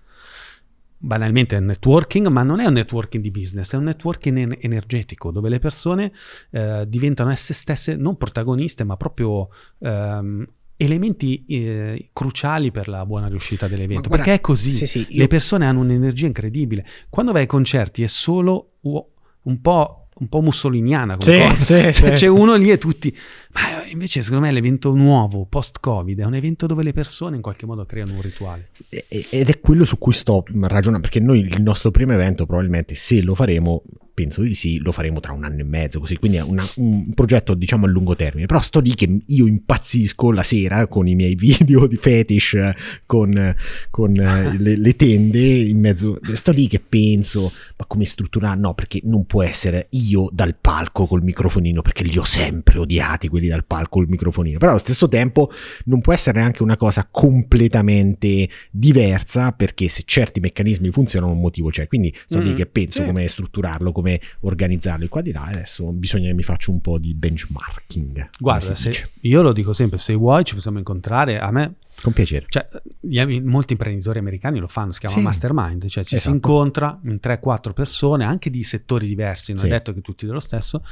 Banalmente 1.01 1.55
è 1.55 1.59
un 1.59 1.65
networking, 1.65 2.27
ma 2.27 2.43
non 2.43 2.59
è 2.59 2.65
un 2.65 2.73
networking 2.73 3.23
di 3.23 3.31
business, 3.31 3.73
è 3.73 3.77
un 3.77 3.85
networking 3.85 4.37
en- 4.37 4.57
energetico 4.59 5.31
dove 5.31 5.47
le 5.47 5.59
persone 5.59 6.11
eh, 6.51 6.83
diventano 6.87 7.31
esse 7.31 7.53
stesse 7.53 7.95
non 7.95 8.17
protagoniste, 8.17 8.83
ma 8.83 8.97
proprio 8.97 9.47
ehm, 9.79 10.45
elementi 10.75 11.45
eh, 11.45 12.09
cruciali 12.11 12.71
per 12.71 12.89
la 12.89 13.05
buona 13.05 13.27
riuscita 13.27 13.67
dell'evento. 13.69 14.09
Guarda, 14.09 14.23
perché 14.25 14.39
è 14.39 14.41
così. 14.41 14.71
Sì, 14.71 14.87
sì, 14.87 15.05
io- 15.09 15.21
Le 15.21 15.27
persone 15.27 15.65
hanno 15.65 15.79
un'energia 15.79 16.25
incredibile. 16.25 16.85
Quando 17.09 17.31
vai 17.31 17.41
ai 17.41 17.47
concerti 17.47 18.03
è 18.03 18.07
solo 18.07 18.73
un 18.81 19.61
po', 19.61 20.07
un 20.19 20.27
po' 20.27 20.41
mussoliniana 20.41 21.17
Sì, 21.19 21.39
sì, 21.57 21.63
Cioè, 21.63 21.93
sì. 21.93 22.11
C'è 22.11 22.27
uno 22.27 22.55
lì 22.55 22.71
e 22.71 22.77
tutti. 22.77 23.15
Ma 23.53 23.83
invece, 23.89 24.21
secondo 24.21 24.45
me, 24.45 24.51
l'evento 24.51 24.93
nuovo, 24.93 25.45
post-Covid, 25.45 26.19
è 26.19 26.25
un 26.25 26.35
evento 26.35 26.65
dove 26.67 26.83
le 26.83 26.93
persone 26.93 27.35
in 27.35 27.41
qualche 27.41 27.65
modo 27.65 27.85
creano 27.85 28.13
un 28.13 28.21
rituale. 28.21 28.69
Ed 28.89 29.49
è 29.49 29.59
quello 29.59 29.85
su 29.85 29.97
cui 29.97 30.13
sto 30.13 30.43
ragionando, 30.61 31.01
perché 31.01 31.19
noi 31.19 31.39
il 31.39 31.61
nostro 31.61 31.91
primo 31.91 32.13
evento 32.13 32.45
probabilmente 32.45 32.95
se 32.95 33.21
lo 33.21 33.33
faremo, 33.35 33.83
penso 34.19 34.41
di 34.41 34.53
sì, 34.53 34.79
lo 34.79 34.91
faremo 34.91 35.21
tra 35.21 35.31
un 35.31 35.45
anno 35.45 35.61
e 35.61 35.63
mezzo, 35.63 35.99
così, 36.01 36.17
quindi 36.17 36.37
è 36.37 36.41
una- 36.41 36.65
un 36.75 37.13
progetto 37.13 37.53
diciamo 37.53 37.85
a 37.85 37.89
lungo 37.89 38.15
termine, 38.17 38.47
però 38.47 38.59
sto 38.59 38.81
lì 38.81 38.93
che 38.93 39.19
io 39.25 39.47
impazzisco 39.47 40.31
la 40.33 40.43
sera 40.43 40.87
con 40.87 41.07
i 41.07 41.15
miei 41.15 41.35
video 41.39 41.87
di 41.87 41.95
fetish, 41.95 42.57
con, 43.05 43.55
con, 43.89 44.15
eh, 44.19 44.57
le, 44.57 44.75
le 44.75 44.95
tende 44.95 45.39
in 45.39 45.79
mezzo, 45.79 46.19
sto 46.33 46.51
lì 46.51 46.67
che 46.67 46.79
penso, 46.81 47.51
ma 47.77 47.85
come 47.85 48.03
strutturare? 48.05 48.59
No, 48.59 48.73
perché 48.73 48.99
non 49.03 49.25
può 49.25 49.41
essere 49.43 49.87
io 49.91 50.29
dal 50.33 50.55
palco 50.59 51.05
col 51.07 51.23
microfonino, 51.23 51.81
perché 51.81 52.03
li 52.03 52.17
ho 52.17 52.25
sempre 52.25 52.77
odiati 52.79 53.29
quelli 53.29 53.47
dal 53.47 53.63
palco 53.65 53.99
col 53.99 54.07
microfonino, 54.09 54.57
però 54.57 54.71
allo 54.71 54.79
stesso 54.81 55.07
tempo 55.07 55.49
non 55.85 56.01
può 56.01 56.11
essere 56.13 56.39
neanche 56.39 56.61
una 56.63 56.75
cosa 56.77 57.07
completamente 57.09 58.49
diversa 58.71 59.51
perché 59.51 59.87
se 59.87 60.03
certi 60.05 60.39
meccanismi 60.39 60.89
funzionano 60.91 61.31
un 61.31 61.39
motivo 61.39 61.69
c'è. 61.69 61.87
Quindi 61.87 62.13
lì 62.39 62.51
Mm, 62.51 62.55
che 62.55 62.65
penso 62.65 63.01
sì. 63.01 63.05
come 63.05 63.27
strutturarlo 63.27 63.91
come 63.91 64.08
organizzarlo 64.41 65.03
il 65.03 65.09
qua 65.09 65.21
di 65.21 65.31
là 65.31 65.43
adesso 65.43 65.91
bisogna 65.91 66.27
che 66.27 66.33
mi 66.33 66.43
faccio 66.43 66.71
un 66.71 66.79
po' 66.81 66.97
di 66.97 67.13
benchmarking 67.13 68.13
come 68.15 68.27
Guarda, 68.39 68.75
si 68.75 68.93
se- 68.93 69.09
io 69.21 69.41
lo 69.41 69.51
dico 69.53 69.73
sempre: 69.73 69.97
se 69.97 70.13
vuoi, 70.13 70.43
ci 70.45 70.53
possiamo 70.55 70.77
incontrare. 70.77 71.39
A 71.39 71.51
me, 71.51 71.73
con 72.01 72.13
piacere 72.13 72.45
cioè, 72.49 72.67
gli 72.99 73.19
molti 73.41 73.73
imprenditori 73.73 74.19
americani 74.19 74.59
lo 74.59 74.67
fanno, 74.67 74.91
si 74.93 74.99
chiama 74.99 75.15
Sì. 75.17 75.21
mastermind, 75.21 75.85
cioè 75.87 76.03
ci 76.03 76.09
si 76.11 76.15
Esatto. 76.15 76.33
incontra 76.35 76.99
in 77.03 77.19
3-4 77.21 77.73
persone, 77.73 78.23
anche 78.25 78.49
di 78.49 78.63
settori 78.63 79.05
diversi, 79.07 79.51
non 79.51 79.61
Sì. 79.61 79.67
è 79.67 79.69
detto 79.69 79.93
che 79.93 80.01
tutti 80.01 80.25
dello 80.25 80.39
stesso, 80.39 80.83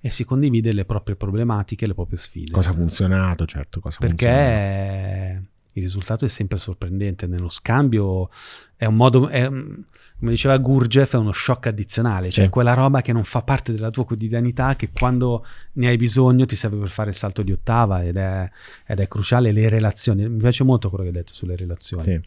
e 0.00 0.10
si 0.10 0.24
condivide 0.24 0.72
le 0.72 0.84
proprie 0.84 1.14
problematiche, 1.16 1.86
le 1.86 1.94
proprie 1.94 2.18
sfide. 2.18 2.50
cosa 2.50 2.70
ha 2.70 2.72
funzionato 2.72 3.46
certo 3.46 3.80
cosa 3.80 3.98
ha 4.00 4.06
funzionato. 4.06 5.54
Il 5.76 5.82
risultato 5.82 6.24
è 6.24 6.28
sempre 6.28 6.58
sorprendente. 6.58 7.26
Nello 7.26 7.48
scambio 7.50 8.30
è 8.76 8.86
un 8.86 8.96
modo, 8.96 9.28
è 9.28 9.46
un- 9.46 9.82
come 10.18 10.30
diceva 10.30 10.56
Gurdjieff, 10.56 11.14
è 11.14 11.18
uno 11.18 11.32
shock 11.32 11.66
addizionale, 11.66 12.30
cioè 12.30 12.44
Sì. 12.44 12.50
quella 12.50 12.72
roba 12.74 13.02
che 13.02 13.12
non 13.12 13.24
fa 13.24 13.42
parte 13.42 13.72
della 13.72 13.90
tua 13.90 14.04
quotidianità, 14.06 14.74
che 14.76 14.90
quando 14.90 15.44
ne 15.72 15.88
hai 15.88 15.96
bisogno 15.96 16.46
ti 16.46 16.56
serve 16.56 16.78
per 16.78 16.88
fare 16.88 17.10
il 17.10 17.16
salto 17.16 17.42
di 17.42 17.52
ottava 17.52 18.02
ed 18.04 18.16
è, 18.16 18.50
ed 18.86 19.00
è 19.00 19.06
cruciale. 19.08 19.52
Le 19.52 19.68
relazioni, 19.68 20.28
mi 20.28 20.38
piace 20.38 20.64
molto 20.64 20.88
quello 20.88 21.04
che 21.04 21.10
hai 21.10 21.16
detto 21.16 21.34
sulle 21.34 21.56
relazioni. 21.56 22.02
Sì. 22.02 22.20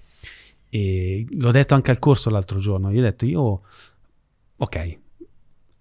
E 0.69 1.25
l'ho 1.31 1.51
detto 1.51 1.73
anche 1.73 1.89
al 1.89 1.97
corso 1.99 2.29
l'altro 2.29 2.59
giorno. 2.59 2.91
Io 2.91 2.99
ho 2.99 3.03
detto, 3.03 3.25
io, 3.25 3.61
ok, 4.57 4.97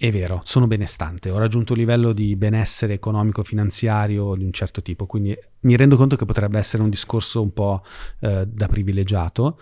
è 0.00 0.12
vero, 0.12 0.42
sono 0.44 0.68
benestante, 0.68 1.28
ho 1.28 1.38
raggiunto 1.38 1.72
un 1.72 1.80
livello 1.80 2.12
di 2.12 2.36
benessere 2.36 2.94
economico-finanziario 2.94 4.36
di 4.36 4.44
un 4.44 4.52
certo 4.52 4.80
tipo, 4.80 5.06
quindi 5.06 5.36
mi 5.62 5.74
rendo 5.74 5.96
conto 5.96 6.14
che 6.14 6.24
potrebbe 6.24 6.56
essere 6.56 6.84
un 6.84 6.88
discorso 6.88 7.42
un 7.42 7.52
po' 7.52 7.82
eh, 8.20 8.46
da 8.46 8.68
privilegiato. 8.68 9.58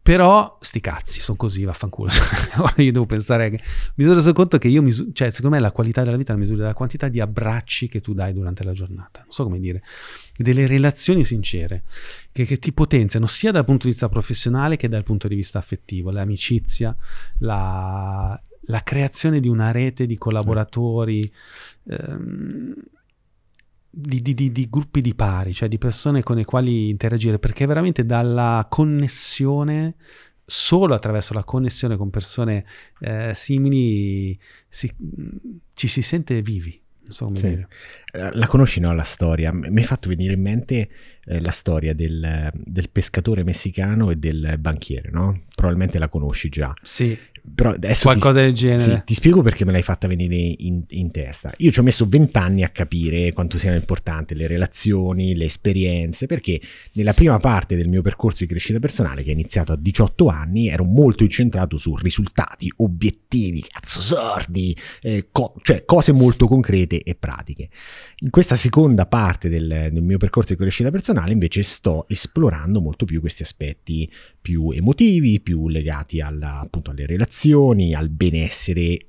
Però 0.00 0.58
sti 0.60 0.80
cazzi, 0.80 1.20
sono 1.20 1.38
così, 1.38 1.64
vaffanculo. 1.64 2.10
Ora 2.60 2.74
io 2.76 2.92
devo 2.92 3.06
pensare 3.06 3.48
che 3.48 3.60
mi 3.94 4.04
sono 4.04 4.16
reso 4.16 4.34
conto 4.34 4.58
che 4.58 4.68
io 4.68 4.82
misu- 4.82 5.12
cioè, 5.12 5.30
secondo 5.30 5.56
me 5.56 5.62
la 5.62 5.72
qualità 5.72 6.02
della 6.02 6.18
vita 6.18 6.32
è 6.32 6.34
la 6.34 6.42
misura 6.42 6.60
della 6.60 6.74
quantità 6.74 7.08
di 7.08 7.20
abbracci 7.20 7.88
che 7.88 8.02
tu 8.02 8.12
dai 8.12 8.34
durante 8.34 8.64
la 8.64 8.72
giornata. 8.72 9.20
Non 9.20 9.30
so 9.30 9.44
come 9.44 9.58
dire, 9.60 9.82
delle 10.36 10.66
relazioni 10.66 11.24
sincere 11.24 11.84
che, 12.32 12.44
che 12.44 12.58
ti 12.58 12.72
potenziano 12.72 13.26
sia 13.26 13.50
dal 13.50 13.64
punto 13.64 13.84
di 13.86 13.92
vista 13.92 14.10
professionale 14.10 14.76
che 14.76 14.88
dal 14.88 15.04
punto 15.04 15.26
di 15.26 15.34
vista 15.34 15.58
affettivo, 15.58 16.10
l'amicizia, 16.10 16.94
la, 17.38 18.38
la 18.66 18.82
creazione 18.82 19.40
di 19.40 19.48
una 19.48 19.70
rete 19.70 20.06
di 20.06 20.16
collaboratori, 20.16 21.30
ehm, 21.88 22.74
di, 23.96 24.22
di- 24.22 24.34
di- 24.34 24.50
di 24.52 24.68
gruppi 24.68 25.00
di 25.00 25.14
pari, 25.14 25.54
cioè 25.54 25.68
di 25.68 25.78
persone 25.78 26.22
con 26.22 26.36
le 26.36 26.44
quali 26.44 26.88
interagire, 26.88 27.38
perché 27.38 27.64
veramente 27.66 28.04
dalla 28.04 28.66
connessione, 28.68 29.94
solo 30.44 30.94
attraverso 30.94 31.32
la 31.32 31.44
connessione 31.44 31.96
con 31.96 32.10
persone 32.10 32.64
eh, 33.00 33.30
simili, 33.34 34.38
si- 34.68 34.92
ci 35.74 35.86
si 35.88 36.02
sente 36.02 36.42
vivi. 36.42 36.80
So 37.06 37.30
Sì. 37.34 37.46
Eh, 37.46 37.66
La 38.12 38.46
conosci, 38.46 38.80
no, 38.80 38.94
la 38.94 39.02
storia? 39.02 39.52
Mi 39.52 39.78
hai 39.80 39.84
fatto 39.84 40.08
venire 40.08 40.32
in 40.32 40.40
mente 40.40 40.88
eh, 41.26 41.40
la 41.40 41.50
storia 41.50 41.92
del, 41.94 42.50
del 42.54 42.88
pescatore 42.90 43.44
messicano 43.44 44.10
e 44.10 44.16
del 44.16 44.56
banchiere, 44.58 45.10
no? 45.10 45.42
Probabilmente 45.54 45.98
la 45.98 46.08
conosci 46.08 46.48
già. 46.48 46.72
Sì, 46.82 47.16
Però 47.54 47.70
adesso 47.70 48.08
ti, 48.10 48.18
qualcosa 48.18 48.40
del 48.40 48.54
genere. 48.54 48.80
sì, 48.80 49.02
ti 49.04 49.14
spiego 49.14 49.42
perché 49.42 49.66
me 49.66 49.72
l'hai 49.72 49.82
fatta 49.82 50.06
venire 50.06 50.34
in, 50.34 50.82
in 50.88 51.10
testa. 51.10 51.52
Io 51.58 51.70
ci 51.70 51.78
ho 51.78 51.82
messo 51.82 52.06
vent'anni 52.08 52.64
a 52.64 52.70
capire 52.70 53.32
quanto 53.34 53.58
siano 53.58 53.76
importanti 53.76 54.34
le 54.34 54.46
relazioni, 54.46 55.34
le 55.34 55.44
esperienze, 55.44 56.24
perché 56.26 56.58
nella 56.92 57.12
prima 57.12 57.38
parte 57.38 57.76
del 57.76 57.88
mio 57.88 58.00
percorso 58.00 58.44
di 58.44 58.50
crescita 58.50 58.78
personale, 58.78 59.22
che 59.22 59.28
è 59.28 59.32
iniziato 59.32 59.72
a 59.72 59.76
18 59.76 60.26
anni, 60.28 60.68
ero 60.68 60.84
molto 60.84 61.22
incentrato 61.22 61.76
su 61.76 61.94
risultati, 61.96 62.72
obiettivi, 62.76 63.62
cazzo 63.68 64.00
sordi, 64.00 64.74
eh, 65.02 65.28
co- 65.30 65.54
cioè 65.62 65.84
cose 65.84 66.12
molto 66.12 66.46
concrete 66.46 67.02
e 67.02 67.14
pratiche. 67.14 67.68
In 68.20 68.30
questa 68.30 68.56
seconda 68.56 69.04
parte 69.04 69.50
del, 69.50 69.90
del 69.92 70.02
mio 70.02 70.16
percorso 70.16 70.54
di 70.54 70.58
crescita 70.58 70.90
personale 70.90 71.32
invece 71.32 71.62
sto 71.62 72.06
esplorando 72.08 72.80
molto 72.80 73.04
più 73.04 73.20
questi 73.20 73.42
aspetti 73.42 74.10
più 74.40 74.70
emotivi, 74.70 75.40
più 75.40 75.68
legati 75.68 76.20
alla- 76.20 76.60
appunto 76.60 76.90
alle 76.90 77.06
relazioni, 77.06 77.32
al 77.94 78.10
benessere, 78.10 79.08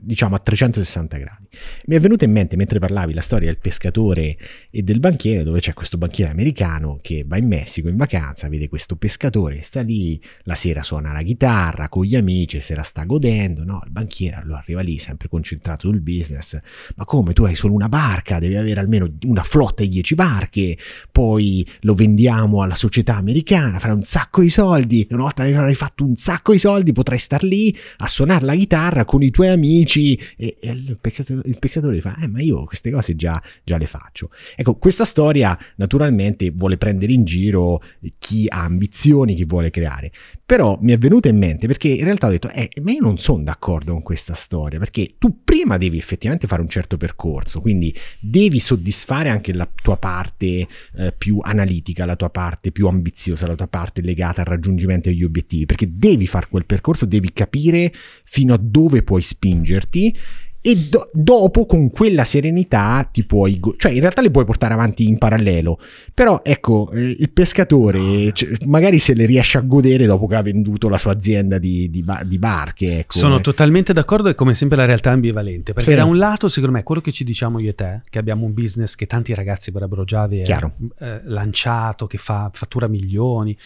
diciamo 0.00 0.34
a 0.34 0.38
360 0.38 1.16
gradi. 1.18 1.48
Mi 1.86 1.96
è 1.96 2.00
venuta 2.00 2.24
in 2.24 2.32
mente 2.32 2.56
mentre 2.56 2.78
parlavi 2.78 3.12
la 3.12 3.20
storia 3.20 3.48
del 3.48 3.58
pescatore 3.58 4.36
e 4.70 4.82
del 4.82 5.00
banchiere, 5.00 5.42
dove 5.42 5.60
c'è 5.60 5.74
questo 5.74 5.98
banchiere 5.98 6.30
americano 6.30 6.98
che 7.02 7.24
va 7.26 7.36
in 7.36 7.46
Messico 7.46 7.88
in 7.88 7.96
vacanza, 7.96 8.48
vede 8.48 8.68
questo 8.68 8.96
pescatore 8.96 9.62
sta 9.62 9.80
lì, 9.80 10.20
la 10.44 10.54
sera 10.54 10.82
suona 10.82 11.12
la 11.12 11.22
chitarra 11.22 11.88
con 11.88 12.04
gli 12.04 12.16
amici, 12.16 12.60
se 12.60 12.74
la 12.74 12.82
sta 12.82 13.04
godendo, 13.04 13.64
no? 13.64 13.82
Il 13.84 13.90
banchiere 13.90 14.36
allora 14.36 14.58
arriva 14.58 14.80
lì 14.80 14.98
sempre 14.98 15.28
concentrato 15.28 15.88
sul 15.88 16.00
business, 16.00 16.58
ma 16.96 17.04
come 17.04 17.32
tu 17.32 17.44
hai 17.44 17.56
solo 17.56 17.74
una 17.74 17.88
barca, 17.88 18.38
devi 18.38 18.56
avere 18.56 18.80
almeno 18.80 19.10
una 19.24 19.42
flotta 19.42 19.82
di 19.82 19.88
10 19.88 20.14
barche, 20.14 20.78
poi 21.10 21.66
lo 21.80 21.94
vendiamo 21.94 22.62
alla 22.62 22.76
società 22.76 23.16
americana, 23.16 23.78
farai 23.78 23.96
un 23.96 24.02
sacco 24.02 24.40
di 24.40 24.50
soldi, 24.50 25.06
una 25.10 25.22
volta 25.22 25.44
che 25.44 25.54
avrai 25.54 25.74
fatto 25.74 26.04
un 26.04 26.16
sacco 26.16 26.52
di 26.52 26.58
soldi 26.58 26.92
potrai 26.92 27.18
star 27.18 27.42
lì 27.42 27.76
a 27.98 28.06
suonare 28.06 28.44
la 28.44 28.54
chitarra 28.54 29.04
con 29.04 29.22
i 29.22 29.30
tuoi 29.30 29.48
amici 29.48 29.89
e, 29.98 30.56
e 30.60 30.70
il, 30.70 30.98
peccatore, 31.00 31.42
il 31.44 31.58
peccatore 31.58 32.00
fa, 32.00 32.16
eh 32.20 32.28
ma 32.28 32.40
io 32.40 32.64
queste 32.64 32.90
cose 32.90 33.16
già, 33.16 33.42
già 33.64 33.76
le 33.76 33.86
faccio. 33.86 34.30
Ecco, 34.54 34.76
questa 34.76 35.04
storia 35.04 35.58
naturalmente 35.76 36.50
vuole 36.50 36.76
prendere 36.76 37.12
in 37.12 37.24
giro 37.24 37.82
chi 38.18 38.46
ha 38.48 38.64
ambizioni, 38.64 39.34
chi 39.34 39.44
vuole 39.44 39.70
creare, 39.70 40.12
però 40.50 40.76
mi 40.80 40.90
è 40.90 40.98
venuta 40.98 41.28
in 41.28 41.38
mente 41.38 41.68
perché 41.68 41.86
in 41.86 42.02
realtà 42.02 42.26
ho 42.26 42.30
detto, 42.30 42.50
eh, 42.50 42.68
ma 42.82 42.90
io 42.90 43.02
non 43.02 43.18
sono 43.18 43.44
d'accordo 43.44 43.92
con 43.92 44.02
questa 44.02 44.34
storia, 44.34 44.80
perché 44.80 45.14
tu 45.16 45.44
prima 45.44 45.78
devi 45.78 45.96
effettivamente 45.96 46.48
fare 46.48 46.60
un 46.60 46.68
certo 46.68 46.96
percorso, 46.96 47.60
quindi 47.60 47.96
devi 48.18 48.58
soddisfare 48.58 49.28
anche 49.28 49.52
la 49.52 49.70
tua 49.72 49.96
parte 49.96 50.66
eh, 50.96 51.14
più 51.16 51.38
analitica, 51.40 52.04
la 52.04 52.16
tua 52.16 52.30
parte 52.30 52.72
più 52.72 52.88
ambiziosa, 52.88 53.46
la 53.46 53.54
tua 53.54 53.68
parte 53.68 54.02
legata 54.02 54.40
al 54.40 54.48
raggiungimento 54.48 55.08
degli 55.08 55.22
obiettivi, 55.22 55.66
perché 55.66 55.88
devi 55.88 56.26
fare 56.26 56.48
quel 56.50 56.66
percorso, 56.66 57.06
devi 57.06 57.32
capire 57.32 57.92
fino 58.24 58.52
a 58.52 58.58
dove 58.60 59.04
puoi 59.04 59.22
spingerti 59.22 60.18
e 60.62 60.76
do- 60.76 61.08
dopo 61.14 61.64
con 61.64 61.90
quella 61.90 62.24
serenità 62.24 63.08
ti 63.10 63.24
puoi 63.24 63.58
go- 63.58 63.74
cioè 63.78 63.92
in 63.92 64.00
realtà 64.00 64.20
le 64.20 64.30
puoi 64.30 64.44
portare 64.44 64.74
avanti 64.74 65.06
in 65.06 65.16
parallelo 65.16 65.78
però 66.12 66.42
ecco 66.44 66.90
eh, 66.92 67.16
il 67.18 67.30
pescatore 67.30 68.30
cioè, 68.34 68.50
magari 68.66 68.98
se 68.98 69.14
le 69.14 69.24
riesce 69.24 69.56
a 69.56 69.62
godere 69.62 70.04
dopo 70.04 70.26
che 70.26 70.34
ha 70.34 70.42
venduto 70.42 70.90
la 70.90 70.98
sua 70.98 71.12
azienda 71.12 71.56
di, 71.58 71.88
di 71.88 72.02
ba- 72.02 72.22
di 72.24 72.38
barche 72.38 72.98
ecco. 73.00 73.16
Sono 73.18 73.38
Eh, 73.38 73.40
totalmente 73.40 73.94
d'accordo 73.94 74.28
e 74.28 74.34
come 74.34 74.54
sempre 74.54 74.76
la 74.76 74.84
realtà 74.84 75.10
è 75.10 75.12
ambivalente, 75.14 75.72
perché 75.72 75.90
Sì. 75.92 75.96
da 75.96 76.04
un 76.04 76.18
lato 76.18 76.48
secondo 76.48 76.76
me 76.76 76.82
quello 76.82 77.00
che 77.00 77.10
ci 77.12 77.24
diciamo 77.24 77.58
io 77.58 77.70
e 77.70 77.74
te, 77.74 78.02
che 78.10 78.18
abbiamo 78.18 78.44
un 78.44 78.52
business 78.52 78.94
che 78.96 79.06
tanti 79.06 79.32
ragazzi 79.32 79.70
vorrebbero 79.70 80.04
già 80.04 80.22
avere 80.22 80.74
eh, 80.98 81.20
lanciato, 81.24 82.06
che 82.06 82.18
fa 82.18 82.50
fattura 82.52 82.86
milioni, 82.86 83.56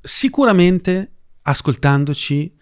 sicuramente 0.00 1.10
ascoltandoci 1.42 2.52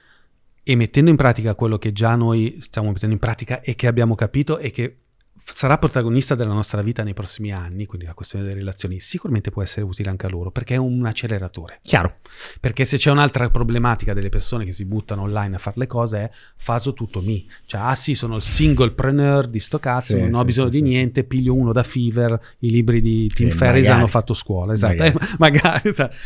e 0.68 0.74
mettendo 0.74 1.11
in 1.11 1.16
pratica 1.16 1.55
quello 1.55 1.79
che 1.79 1.92
già 1.92 2.16
noi 2.16 2.57
stiamo 2.59 2.90
mettendo 2.90 3.14
in 3.14 3.20
pratica 3.20 3.61
e 3.61 3.76
che 3.76 3.87
abbiamo 3.87 4.16
capito 4.16 4.59
e 4.59 4.72
che 4.72 4.96
sarà 5.44 5.79
protagonista 5.79 6.35
della 6.35 6.52
nostra 6.52 6.83
vita 6.83 7.05
nei 7.05 7.14
prossimi 7.14 7.52
anni, 7.52 7.87
quindi 7.87 8.05
la 8.05 8.14
questione 8.14 8.44
delle 8.44 8.57
relazioni, 8.59 8.98
sicuramente 8.98 9.52
può 9.52 9.62
essere 9.62 9.87
utile 9.87 10.11
anche 10.11 10.26
a 10.26 10.29
loro, 10.29 10.50
perché 10.50 10.74
è 10.74 10.76
un 10.76 11.07
acceleratore. 11.07 11.79
chiaro 11.83 12.16
Perché 12.59 12.85
se 12.85 12.96
c'è 12.96 13.12
un'altra 13.12 13.48
problematica 13.48 14.12
delle 14.12 14.29
persone 14.29 14.64
che 14.64 14.72
si 14.72 14.85
buttano 14.85 15.22
online 15.22 15.55
a 15.55 15.59
fare 15.59 15.76
le 15.79 15.87
cose 15.87 16.18
è 16.18 16.31
faso 16.57 16.94
tutto 16.94 17.20
mi. 17.22 17.48
Cioè, 17.64 17.81
ah 17.81 17.94
sì, 17.94 18.16
sono 18.16 18.35
il 18.35 18.42
singlepreneur 18.42 19.46
di 19.46 19.61
sto 19.61 19.79
cazzo, 19.79 20.16
Sì, 20.16 20.20
non 20.20 20.35
ho 20.35 20.40
sì, 20.40 20.44
bisogno 20.46 20.70
sì, 20.72 20.81
di 20.81 20.88
sì, 20.88 20.94
niente, 20.94 21.22
piglio 21.22 21.55
uno 21.55 21.70
da 21.70 21.85
Fever, 21.85 22.40
i 22.59 22.70
libri 22.70 23.00
di 23.00 23.29
Tim 23.29 23.50
Sì, 23.50 23.57
Ferriss 23.57 23.87
hanno 23.87 24.09
fatto 24.09 24.35
scuola, 24.35 24.72
esatto. 24.72 24.96
Magari. 24.96 25.16
Eh, 25.16 25.29
magari, 25.38 25.88
esatto. 25.90 26.16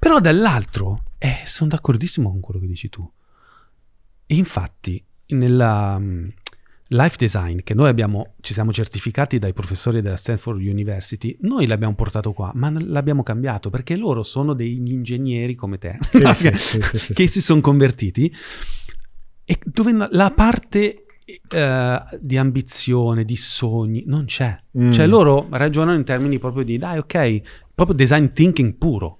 Però 0.00 0.18
dall'altro, 0.18 1.04
eh, 1.18 1.42
sono 1.44 1.70
d'accordissimo 1.70 2.28
con 2.28 2.40
quello 2.40 2.58
che 2.58 2.66
dici 2.66 2.88
tu. 2.88 3.08
Infatti, 4.28 5.02
nella 5.28 5.98
mm, 5.98 6.28
life 6.88 7.16
design 7.18 7.58
che 7.62 7.74
noi 7.74 7.88
abbiamo, 7.88 8.34
ci 8.40 8.52
siamo 8.52 8.72
certificati 8.72 9.38
dai 9.38 9.52
professori 9.52 10.00
della 10.00 10.16
Stanford 10.16 10.60
University, 10.60 11.36
noi 11.42 11.66
l'abbiamo 11.66 11.94
portato 11.94 12.32
qua, 12.32 12.50
ma 12.54 12.72
l'abbiamo 12.78 13.22
cambiato 13.22 13.70
perché 13.70 13.96
loro 13.96 14.22
sono 14.22 14.54
degli 14.54 14.90
ingegneri 14.90 15.54
come 15.54 15.78
te, 15.78 15.98
Sì, 16.10 16.18
no? 16.20 16.32
sì, 16.34 16.50
che, 16.80 16.98
sì, 16.98 17.12
che 17.14 17.26
si 17.26 17.40
sono 17.40 17.60
convertiti 17.60 18.34
e 19.44 19.58
dove 19.64 20.08
la 20.10 20.30
parte 20.30 21.04
eh, 21.50 22.02
di 22.20 22.36
ambizione, 22.36 23.24
di 23.24 23.36
sogni, 23.36 24.04
non 24.06 24.26
c'è. 24.26 24.58
Mm. 24.78 24.92
Cioè 24.92 25.06
loro 25.06 25.46
ragionano 25.50 25.96
in 25.96 26.04
termini 26.04 26.38
proprio 26.38 26.64
di, 26.64 26.76
dai, 26.76 26.98
ok, 26.98 27.40
proprio 27.74 27.96
design 27.96 28.26
thinking 28.32 28.74
puro. 28.74 29.17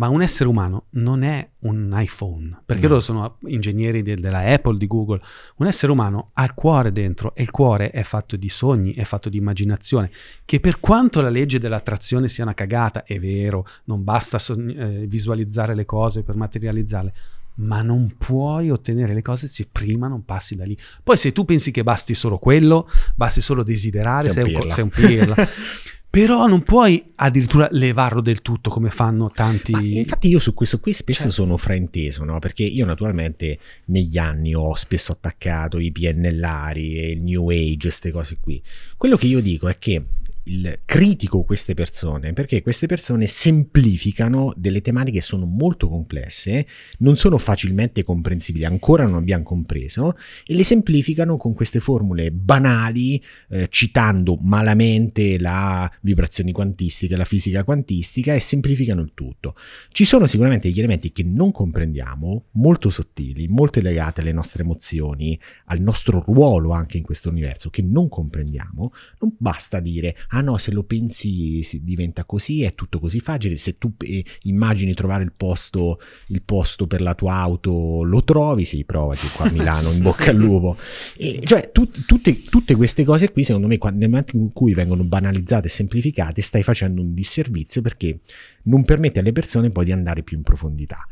Ma 0.00 0.08
un 0.08 0.22
essere 0.22 0.48
umano 0.48 0.84
non 0.92 1.22
è 1.22 1.46
un 1.58 1.92
iPhone, 1.94 2.62
perché 2.64 2.84
No. 2.84 2.88
loro 2.88 3.00
sono 3.00 3.36
ingegneri 3.48 4.02
de- 4.02 4.16
della 4.16 4.38
Apple, 4.38 4.78
di 4.78 4.86
Google. 4.86 5.20
Un 5.56 5.66
essere 5.66 5.92
umano 5.92 6.30
ha 6.32 6.44
il 6.44 6.54
cuore 6.54 6.90
dentro 6.90 7.34
e 7.34 7.42
il 7.42 7.50
cuore 7.50 7.90
è 7.90 8.02
fatto 8.02 8.36
di 8.36 8.48
sogni, 8.48 8.94
è 8.94 9.04
fatto 9.04 9.28
di 9.28 9.36
immaginazione. 9.36 10.10
Che 10.46 10.58
per 10.58 10.80
quanto 10.80 11.20
la 11.20 11.28
legge 11.28 11.58
dell'attrazione 11.58 12.28
sia 12.28 12.44
una 12.44 12.54
cagata, 12.54 13.04
è 13.04 13.18
vero, 13.20 13.66
non 13.84 14.02
basta 14.02 14.38
sogn- 14.38 14.78
eh, 14.80 15.06
visualizzare 15.06 15.74
le 15.74 15.84
cose 15.84 16.22
per 16.22 16.34
materializzarle, 16.34 17.12
ma 17.56 17.82
non 17.82 18.14
puoi 18.16 18.70
ottenere 18.70 19.12
le 19.12 19.20
cose 19.20 19.48
se 19.48 19.68
prima 19.70 20.08
non 20.08 20.24
passi 20.24 20.56
da 20.56 20.64
lì. 20.64 20.74
Poi 21.02 21.18
se 21.18 21.30
tu 21.32 21.44
pensi 21.44 21.70
che 21.72 21.82
basti 21.82 22.14
solo 22.14 22.38
quello, 22.38 22.88
basti 23.14 23.42
solo 23.42 23.62
desiderare, 23.62 24.30
Sei 24.30 24.44
sei 24.44 24.54
un 24.54 24.58
pirla. 24.60 24.72
sei 24.74 24.82
un 24.84 24.88
pirla. 24.90 25.34
Però 26.10 26.48
non 26.48 26.64
puoi 26.64 27.12
addirittura 27.14 27.68
levarlo 27.70 28.20
del 28.20 28.42
tutto 28.42 28.68
come 28.68 28.90
fanno 28.90 29.30
tanti... 29.32 29.70
Ma 29.70 29.80
infatti 29.80 30.28
io 30.28 30.40
su 30.40 30.54
questo 30.54 30.80
qui 30.80 30.92
spesso 30.92 31.22
Cioè- 31.22 31.30
sono 31.30 31.56
frainteso, 31.56 32.24
no? 32.24 32.40
Perché 32.40 32.64
io 32.64 32.84
naturalmente 32.84 33.60
negli 33.86 34.18
anni 34.18 34.52
ho 34.52 34.74
spesso 34.74 35.12
attaccato 35.12 35.78
i 35.78 35.92
PNLari 35.92 36.96
e 36.96 37.10
il 37.12 37.22
New 37.22 37.48
Age, 37.50 37.76
queste 37.82 38.10
cose 38.10 38.38
qui. 38.40 38.60
Quello 38.96 39.16
che 39.16 39.28
io 39.28 39.40
dico 39.40 39.68
è 39.68 39.78
che 39.78 40.02
il 40.44 40.80
critico 40.84 41.42
queste 41.42 41.74
persone 41.74 42.32
perché 42.32 42.62
queste 42.62 42.86
persone 42.86 43.26
semplificano 43.26 44.52
delle 44.56 44.80
tematiche 44.80 45.18
che 45.18 45.24
sono 45.24 45.44
molto 45.44 45.88
complesse, 45.88 46.66
non 46.98 47.16
sono 47.16 47.36
facilmente 47.38 48.02
comprensibili, 48.02 48.64
ancora 48.64 49.04
non 49.04 49.16
abbiamo 49.16 49.42
compreso, 49.42 50.16
e 50.44 50.54
le 50.54 50.64
semplificano 50.64 51.36
con 51.36 51.54
queste 51.54 51.80
formule 51.80 52.30
banali, 52.32 53.22
eh, 53.48 53.68
citando 53.68 54.36
malamente 54.40 55.38
la 55.38 55.90
vibrazioni 56.00 56.52
quantistiche, 56.52 57.16
la 57.16 57.24
fisica 57.24 57.64
quantistica 57.64 58.34
e 58.34 58.40
semplificano 58.40 59.02
il 59.02 59.12
tutto. 59.14 59.54
Ci 59.90 60.04
sono 60.04 60.26
sicuramente 60.26 60.68
degli 60.68 60.78
elementi 60.78 61.12
che 61.12 61.22
non 61.22 61.52
comprendiamo, 61.52 62.46
molto 62.52 62.90
sottili, 62.90 63.48
molto 63.48 63.80
legati 63.80 64.20
alle 64.20 64.32
nostre 64.32 64.62
emozioni, 64.62 65.38
al 65.66 65.80
nostro 65.80 66.22
ruolo 66.24 66.70
anche 66.70 66.96
in 66.96 67.02
questo 67.02 67.28
universo, 67.28 67.70
che 67.70 67.82
non 67.82 68.08
comprendiamo. 68.08 68.92
Non 69.20 69.34
basta 69.36 69.80
dire, 69.80 70.16
ah 70.32 70.40
no, 70.42 70.58
se 70.58 70.70
lo 70.72 70.82
pensi 70.84 71.62
si 71.62 71.82
diventa 71.82 72.24
così, 72.24 72.62
è 72.62 72.74
tutto 72.74 72.98
così 73.00 73.20
facile, 73.20 73.56
se 73.56 73.78
tu 73.78 73.92
eh, 73.98 74.24
immagini 74.42 74.94
trovare 74.94 75.24
il 75.24 75.32
posto, 75.36 75.98
il 76.28 76.42
posto 76.42 76.86
per 76.86 77.00
la 77.00 77.14
tua 77.14 77.34
auto, 77.34 78.02
lo 78.04 78.22
trovi, 78.24 78.64
sì, 78.64 78.84
provaci 78.84 79.28
qua 79.34 79.46
a 79.46 79.50
Milano, 79.52 79.90
in 79.90 80.02
bocca 80.02 80.30
al 80.30 80.36
lupo. 80.36 80.76
E, 81.16 81.40
cioè, 81.44 81.70
tu- 81.72 81.90
tutte, 82.06 82.42
tutte 82.42 82.74
queste 82.76 83.04
cose 83.04 83.30
qui, 83.32 83.42
secondo 83.42 83.66
me, 83.66 83.78
nel 83.92 84.08
momento 84.08 84.36
in 84.36 84.52
cui 84.52 84.72
vengono 84.74 85.02
banalizzate 85.04 85.66
e 85.66 85.70
semplificate, 85.70 86.42
stai 86.42 86.62
facendo 86.62 87.00
un 87.02 87.12
disservizio 87.14 87.82
perché 87.82 88.20
non 88.64 88.84
permette 88.84 89.18
alle 89.20 89.32
persone 89.32 89.70
poi 89.70 89.84
di 89.84 89.92
andare 89.92 90.22
più 90.22 90.36
in 90.36 90.42
profondità. 90.42 91.04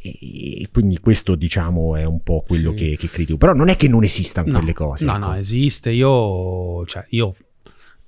E 0.00 0.68
quindi 0.70 0.98
questo, 1.00 1.34
diciamo, 1.34 1.96
è 1.96 2.04
un 2.04 2.22
po' 2.22 2.44
quello 2.46 2.70
Sì. 2.70 2.76
che, 2.90 2.96
che 2.96 3.08
critico. 3.08 3.36
Però 3.38 3.52
non 3.52 3.68
è 3.68 3.74
che 3.76 3.88
non 3.88 4.04
esistano 4.04 4.52
No, 4.52 4.58
quelle 4.58 4.72
cose. 4.72 5.04
No, 5.04 5.16
ecco. 5.16 5.26
no, 5.26 5.34
esiste. 5.34 5.90
Io, 5.90 6.86
cioè, 6.86 7.04
io 7.10 7.34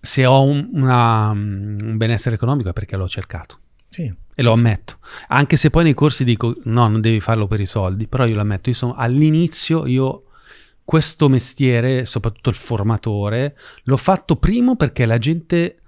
se 0.01 0.25
ho 0.27 0.43
un, 0.43 0.69
una- 0.73 1.31
un 1.31 1.95
benessere 1.97 2.35
economico 2.37 2.71
è 2.71 2.73
perché 2.73 2.97
l'ho 2.97 3.09
cercato. 3.09 3.59
Sì. 3.89 4.13
E 4.35 4.43
lo 4.43 4.53
ammetto. 4.53 4.99
Anche 5.29 5.57
se 5.57 5.69
poi 5.71 5.85
nei 5.85 5.95
corsi 5.95 6.25
dico 6.25 6.57
no, 6.65 6.89
non 6.89 7.01
devi 7.01 7.21
farlo 7.21 7.47
per 7.47 7.61
i 7.61 7.67
soldi, 7.67 8.07
però 8.07 8.25
io 8.25 8.35
lo 8.35 8.41
ammetto. 8.41 8.71
Io 8.71 8.77
sono 8.77 8.95
all'inizio, 8.95 9.87
io 9.87 10.25
questo 10.85 11.29
mestiere, 11.29 12.05
soprattutto 12.05 12.51
il 12.51 12.57
formatore, 12.57 13.57
l'ho 13.85 13.97
fatto 13.97 14.37
primo 14.37 14.77
perché 14.77 15.07
la 15.07 15.19
gente, 15.19 15.81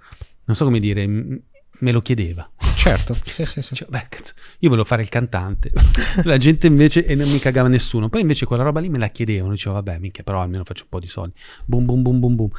non 0.45 0.55
so 0.55 0.65
come 0.65 0.79
dire, 0.79 1.07
me 1.07 1.91
lo 1.91 2.01
chiedeva. 2.01 2.49
Certo, 2.75 3.13
sì, 3.25 3.45
sì, 3.45 3.61
sì. 3.61 3.75
Cioè, 3.75 3.87
beh, 3.89 4.07
io 4.59 4.69
volevo 4.69 4.85
fare 4.87 5.01
il 5.01 5.09
cantante, 5.09 5.71
la 6.23 6.37
gente 6.37 6.67
invece, 6.67 7.05
e 7.05 7.15
non 7.15 7.29
mi 7.29 7.39
cagava 7.39 7.67
nessuno. 7.67 8.09
Poi 8.09 8.21
invece 8.21 8.45
quella 8.45 8.63
roba 8.63 8.79
lì 8.79 8.89
me 8.89 8.97
la 8.97 9.09
chiedevano, 9.09 9.51
dicevo, 9.51 9.75
vabbè, 9.75 9.97
minchia, 9.97 10.23
però 10.23 10.41
almeno 10.41 10.63
faccio 10.63 10.83
un 10.83 10.89
po' 10.89 10.99
di 10.99 11.07
soldi. 11.07 11.33
Boom, 11.65 11.85
boom, 11.85 12.01
boom, 12.01 12.19
boom, 12.19 12.35
boom. 12.35 12.49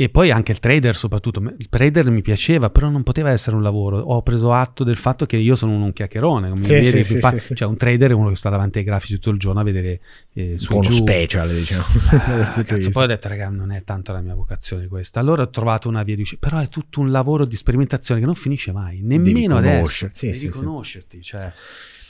E 0.00 0.08
poi 0.10 0.30
anche 0.30 0.52
il 0.52 0.60
trader 0.60 0.94
soprattutto, 0.94 1.42
il 1.58 1.68
trader 1.68 2.08
mi 2.08 2.22
piaceva, 2.22 2.70
però 2.70 2.88
non 2.88 3.02
poteva 3.02 3.32
essere 3.32 3.56
un 3.56 3.64
lavoro. 3.64 3.98
Ho 3.98 4.22
preso 4.22 4.52
atto 4.52 4.84
del 4.84 4.96
fatto 4.96 5.26
che 5.26 5.36
io 5.36 5.56
sono 5.56 5.72
un 5.72 5.92
chiacchierone, 5.92 6.54
mi 6.54 6.64
Sì, 6.64 6.84
sì, 6.84 7.02
sì, 7.02 7.18
pa- 7.18 7.36
sì, 7.36 7.56
cioè 7.56 7.66
un 7.66 7.76
trader 7.76 8.12
è 8.12 8.14
uno 8.14 8.28
che 8.28 8.36
sta 8.36 8.48
davanti 8.48 8.78
ai 8.78 8.84
grafici 8.84 9.14
tutto 9.14 9.30
il 9.30 9.40
giorno 9.40 9.58
a 9.58 9.64
vedere 9.64 10.00
eh, 10.34 10.56
su 10.56 10.72
Uno 10.72 10.82
giù. 10.88 10.92
special, 10.98 11.52
diciamo. 11.52 11.82
Ah, 12.14 12.62
cazzo, 12.62 12.90
poi 12.90 13.04
ho 13.04 13.06
detto, 13.08 13.26
raga, 13.26 13.48
non 13.48 13.72
è 13.72 13.82
tanto 13.82 14.12
la 14.12 14.20
mia 14.20 14.36
vocazione 14.36 14.86
questa. 14.86 15.18
Allora 15.18 15.42
ho 15.42 15.50
trovato 15.50 15.88
una 15.88 16.04
via 16.04 16.14
di 16.14 16.20
uscita, 16.22 16.48
però 16.48 16.62
è 16.62 16.68
tutto 16.68 17.00
un 17.00 17.10
lavoro 17.10 17.44
di 17.44 17.56
sperimentazione 17.56 18.20
che 18.20 18.26
non 18.26 18.36
finisce 18.36 18.70
mai, 18.70 19.00
nemmeno 19.02 19.56
adesso. 19.56 20.08
sì, 20.12 20.26
Devi 20.26 20.38
sì. 20.38 20.48
conoscerti, 20.48 21.20
cioè. 21.22 21.52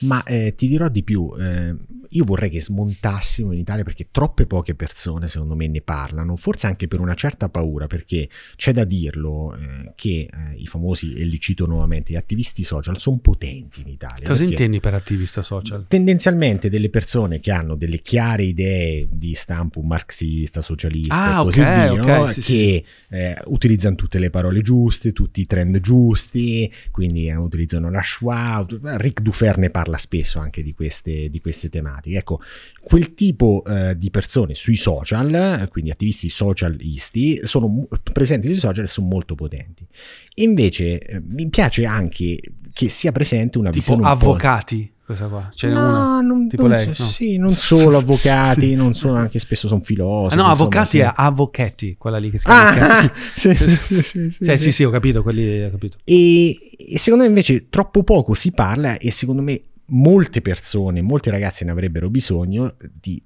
Ma 0.01 0.23
eh, 0.25 0.55
ti 0.55 0.69
dirò 0.69 0.89
di 0.89 1.03
più, 1.03 1.33
eh, 1.39 1.75
io 2.11 2.25
vorrei 2.25 2.51
che 2.51 2.61
smontassimo 2.61 3.53
in 3.53 3.59
Italia 3.59 3.85
perché 3.85 4.09
troppe 4.11 4.47
poche 4.47 4.75
persone 4.75 5.29
secondo 5.29 5.55
me 5.55 5.67
ne 5.69 5.81
parlano, 5.81 6.37
forse 6.37 6.67
anche 6.67 6.89
per 6.89 7.01
una 7.01 7.15
certa 7.15 7.49
paura, 7.49 7.87
perché 7.87 8.29
c'è 8.57 8.73
da 8.73 8.85
dirlo 8.85 9.57
eh, 9.57 9.93
che 9.95 10.29
eh, 10.31 10.55
i 10.57 10.67
famosi, 10.67 11.15
e 11.15 11.25
li 11.25 11.41
cito 11.41 11.67
nuovamente, 11.67 12.13
gli 12.13 12.17
attivisti 12.17 12.63
social 12.63 12.99
sono 12.99 13.19
potenti 13.19 13.81
in 13.81 13.89
Italia. 13.89 14.27
Cosa 14.27 14.45
intendi 14.45 14.81
per 14.81 14.95
attivista 14.95 15.43
social? 15.43 15.87
Tendenzialmente 15.89 16.71
delle 16.71 16.91
persone 16.91 17.41
che 17.41 17.51
hanno 17.51 17.75
delle 17.75 18.01
chiare 18.01 18.45
idee 18.45 19.09
di 19.11 19.35
stampo 19.35 19.81
marxista, 19.81 20.61
socialista 20.61 21.37
Ah, 21.37 21.41
e 21.41 21.45
così 21.45 21.61
ok, 21.61 21.67
via, 21.67 22.23
ok, 22.23 22.33
sì, 22.33 22.43
sì, 22.43 22.53
che 22.53 22.85
eh, 23.11 23.37
utilizzano 23.47 23.97
tutte 23.97 24.19
le 24.19 24.31
parole 24.31 24.63
giuste, 24.63 25.13
tutti 25.13 25.41
i 25.41 25.47
trend 25.47 25.81
giusti, 25.81 26.71
quindi 26.91 27.29
eh, 27.29 27.37
utilizzano 27.37 27.91
la 27.91 28.03
schwa. 28.03 28.67
Rick 28.97 29.21
Dufer 29.21 29.59
ne 29.59 29.71
parla 29.71 29.88
spesso 29.97 30.39
anche 30.39 30.63
di 30.63 30.75
queste, 30.75 31.31
di 31.31 31.41
queste 31.41 31.69
tematiche. 31.71 32.19
Ecco, 32.19 32.41
quel 32.83 33.15
tipo 33.15 33.63
eh, 33.67 33.97
di 33.97 34.11
persone 34.11 34.55
sui 34.55 34.77
social, 34.77 35.67
quindi 35.71 35.91
attivisti 35.91 36.29
socialisti, 36.29 37.41
sono 37.45 37.87
presenti 38.13 38.47
sui 38.49 38.59
social 38.59 38.85
e 38.85 38.89
sono 38.89 39.07
molto 39.07 39.35
potenti. 39.35 39.87
Invece 40.37 40.99
eh, 41.01 41.21
mi 41.27 41.49
piace 41.49 41.85
anche 41.87 42.39
che 42.73 42.89
sia 42.89 43.13
presente 43.13 43.59
una 43.59 43.71
Tipo 43.71 43.81
visione 43.81 44.03
un 44.03 44.09
avvocati, 44.09 44.93
questa 45.05 45.27
qua. 45.27 45.49
Ce 45.53 45.67
n'è 45.67 45.73
una. 45.75 45.91
No, 45.91 46.21
non, 46.21 46.49
tipo 46.49 46.63
non 46.63 46.71
lei, 46.73 46.95
so- 46.95 47.03
no. 47.03 47.09
sì, 47.09 47.37
non 47.39 47.55
solo 47.55 47.97
avvocati, 47.99 48.61
Sì. 48.69 48.75
non 48.75 48.95
sono 48.95 49.17
anche 49.17 49.39
spesso 49.41 49.67
sono 49.67 49.81
Ah, 49.81 49.85
filosofi. 49.85 50.37
no, 50.37 50.43
insomma, 50.43 50.51
avvocati 50.53 50.89
sì. 50.91 50.99
è 50.99 51.11
avvocati, 51.13 51.97
quella 51.99 52.19
lì 52.19 52.31
che 52.31 52.39
si 52.39 52.45
chiama. 52.45 52.89
Ah, 52.93 53.13
Sì. 53.35 53.55
sì, 53.55 53.67
sì, 54.03 54.03
sì, 54.31 54.45
Cioè, 54.45 54.57
sì, 54.57 54.71
sì, 54.71 54.85
ho 54.85 54.91
capito, 54.91 55.23
quelli 55.23 55.65
ho 55.65 55.71
capito. 55.71 55.97
E, 56.05 56.51
e 56.77 56.99
secondo 56.99 57.25
me 57.25 57.31
invece 57.31 57.69
troppo 57.69 58.05
poco 58.05 58.35
si 58.35 58.53
parla 58.53 58.97
e 58.99 59.11
secondo 59.11 59.43
me 59.43 59.61
molte 59.89 60.41
persone, 60.41 61.03
molti 61.03 61.31
ragazzi 61.31 61.65
ne 61.65 61.71
avrebbero 61.71 62.11
bisogno 62.11 62.77
di 62.93 63.23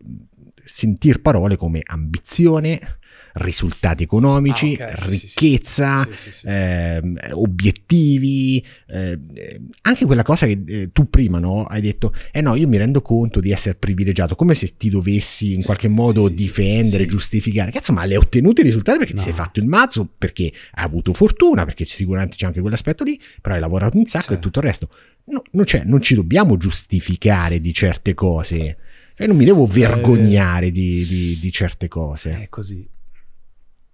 sentir 0.65 1.21
parole 1.21 1.57
come 1.57 1.81
ambizione, 1.85 2.99
risultati 3.35 4.03
economici, 4.03 4.77
Ah, 4.81 4.87
ok, 4.91 4.99
sì, 4.99 5.11
sì, 5.13 5.19
sì. 5.19 5.27
ricchezza, 5.27 6.09
Sì, 6.17 6.31
sì, 6.33 6.47
ehm, 6.47 7.17
obiettivi, 7.33 8.65
eh, 8.89 9.19
eh, 9.35 9.61
anche 9.83 10.05
quella 10.05 10.23
cosa 10.23 10.47
che 10.47 10.63
eh, 10.67 10.91
tu 10.93 11.09
prima 11.09 11.39
no, 11.39 11.65
hai 11.65 11.81
detto, 11.81 12.13
eh 12.31 12.41
no, 12.41 12.55
io 12.55 12.69
mi 12.69 12.77
rendo 12.77 13.01
conto 13.03 13.41
di 13.41 13.51
essere 13.51 13.75
privilegiato, 13.75 14.35
come 14.35 14.55
se 14.55 14.77
ti 14.77 14.91
dovessi 14.91 15.55
in 15.55 15.63
qualche 15.63 15.89
modo 15.89 16.29
difendere, 16.29 17.07
giustificare. 17.07 17.71
Cazzo, 17.71 17.93
ma 17.93 18.05
le 18.05 18.15
hai 18.15 18.21
ottenuti 18.21 18.61
i 18.61 18.65
risultati 18.65 18.99
perché 18.99 19.13
No. 19.15 19.19
ti 19.19 19.25
sei 19.25 19.33
fatto 19.35 19.61
il 19.61 19.67
mazzo, 19.67 20.09
perché 20.17 20.45
hai 20.73 20.85
avuto 20.85 21.13
fortuna, 21.13 21.65
perché 21.65 21.85
sicuramente 21.87 22.37
c'è 22.37 22.47
anche 22.47 22.61
quell'aspetto 22.61 23.05
lì, 23.05 23.19
però 23.41 23.55
hai 23.55 23.61
lavorato 23.61 23.97
un 23.97 24.07
sacco 24.07 24.35
e 24.35 24.39
tutto 24.39 24.59
il 24.61 24.65
resto. 24.67 24.89
No, 25.25 25.43
non, 25.53 25.65
c'è- 25.65 25.85
non 25.85 26.03
ci 26.03 26.15
dobbiamo 26.15 26.57
giustificare 26.57 27.61
di 27.61 27.73
certe 27.73 28.15
cose. 28.15 28.77
Cioè, 29.15 29.27
non 29.27 29.37
mi 29.37 29.45
devo 29.45 29.67
vergognare 29.67 30.71
di, 30.73 31.07
di- 31.07 31.39
di 31.39 31.53
certe 31.53 31.87
cose. 31.89 32.31
È 32.43 32.49
così. 32.49 32.89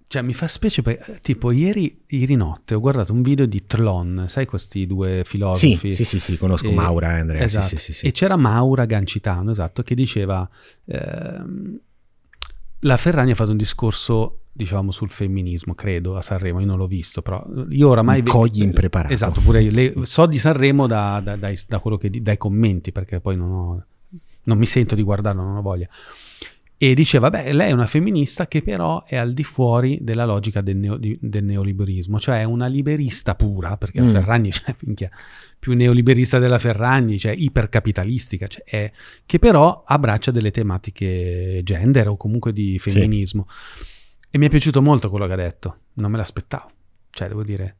Cioè, 0.08 0.22
mi 0.22 0.32
fa 0.32 0.46
specie 0.46 0.80
perché, 0.80 1.18
tipo, 1.20 1.50
ieri, 1.52 2.00
ieri 2.06 2.34
notte 2.34 2.74
ho 2.74 2.80
guardato 2.80 3.12
un 3.12 3.20
video 3.20 3.44
di 3.44 3.66
Tlon, 3.66 4.24
sai 4.26 4.46
questi 4.46 4.86
due 4.86 5.18
Sì, 5.22 5.28
filosofi? 5.28 5.92
sì, 5.92 6.04
sì, 6.04 6.18
sì, 6.18 6.38
conosco 6.38 6.68
E- 6.68 6.72
Maura 6.72 7.16
e 7.16 7.20
Andrea. 7.20 7.42
esatto. 7.44 7.66
Sì, 7.66 7.76
sì, 7.76 7.82
sì, 7.84 7.92
sì. 7.92 8.06
E 8.06 8.12
c'era 8.12 8.36
Maura 8.36 8.86
Gancitano, 8.86 9.50
esatto, 9.50 9.82
che 9.82 9.94
diceva... 9.94 10.48
ehm, 10.86 11.78
la 12.82 12.96
Ferragni 12.96 13.32
ha 13.32 13.34
fatto 13.34 13.50
un 13.50 13.56
discorso, 13.56 14.42
diciamo, 14.52 14.92
sul 14.92 15.10
femminismo, 15.10 15.74
credo, 15.74 16.16
a 16.16 16.22
Sanremo, 16.22 16.60
io 16.60 16.66
non 16.66 16.78
l'ho 16.78 16.86
visto, 16.86 17.22
però 17.22 17.44
io 17.68 17.88
oramai... 17.88 18.22
Mi 18.22 18.28
cogli 18.30 18.62
impreparato. 18.62 19.12
Esatto, 19.12 19.40
pure 19.40 19.62
io. 19.62 19.70
Le- 19.72 19.94
so 20.06 20.26
di 20.26 20.38
Sanremo 20.38 20.86
da, 20.86 21.20
da- 21.22 21.36
dai, 21.36 21.58
da 21.66 21.80
quello 21.80 21.96
che 21.98 22.08
dai 22.22 22.36
commenti, 22.38 22.92
perché 22.92 23.20
poi 23.20 23.36
non, 23.36 23.50
ho- 23.50 23.84
non 24.44 24.56
mi 24.56 24.64
sento 24.66 24.94
di 24.94 25.02
guardarlo, 25.02 25.42
non 25.42 25.56
ho 25.56 25.60
voglia. 25.62 25.88
E 26.80 26.94
diceva, 26.94 27.28
beh, 27.28 27.52
lei 27.54 27.70
è 27.70 27.72
una 27.72 27.88
femminista 27.88 28.46
che 28.46 28.62
però 28.62 29.02
è 29.04 29.16
al 29.16 29.32
di 29.34 29.42
fuori 29.42 29.98
della 30.00 30.24
logica 30.24 30.60
del, 30.60 30.76
neo- 30.76 30.96
del 30.98 31.42
neoliberismo, 31.44 32.20
cioè 32.20 32.38
è 32.38 32.44
una 32.44 32.66
liberista 32.68 33.34
pura, 33.34 33.76
perché 33.76 34.00
Mm. 34.00 34.04
la 34.04 34.10
Ferragni, 34.20 34.50
cioè, 34.52 34.76
minchia, 34.82 35.10
più 35.58 35.74
neoliberista 35.74 36.38
della 36.38 36.60
Ferragni, 36.60 37.18
cioè 37.18 37.32
ipercapitalistica, 37.36 38.46
cioè, 38.46 38.62
è- 38.64 38.92
che 39.26 39.38
però 39.40 39.82
abbraccia 39.84 40.30
delle 40.30 40.52
tematiche 40.52 41.62
gender 41.64 42.08
o 42.08 42.16
comunque 42.16 42.52
di 42.52 42.78
femminismo. 42.78 43.48
E 44.30 44.38
mi 44.38 44.46
è 44.46 44.48
piaciuto 44.48 44.80
molto 44.80 45.10
quello 45.10 45.26
che 45.26 45.32
ha 45.32 45.36
detto, 45.36 45.78
non 45.94 46.12
me 46.12 46.16
l'aspettavo. 46.16 46.70
Cioè, 47.10 47.26
devo 47.26 47.42
dire, 47.42 47.76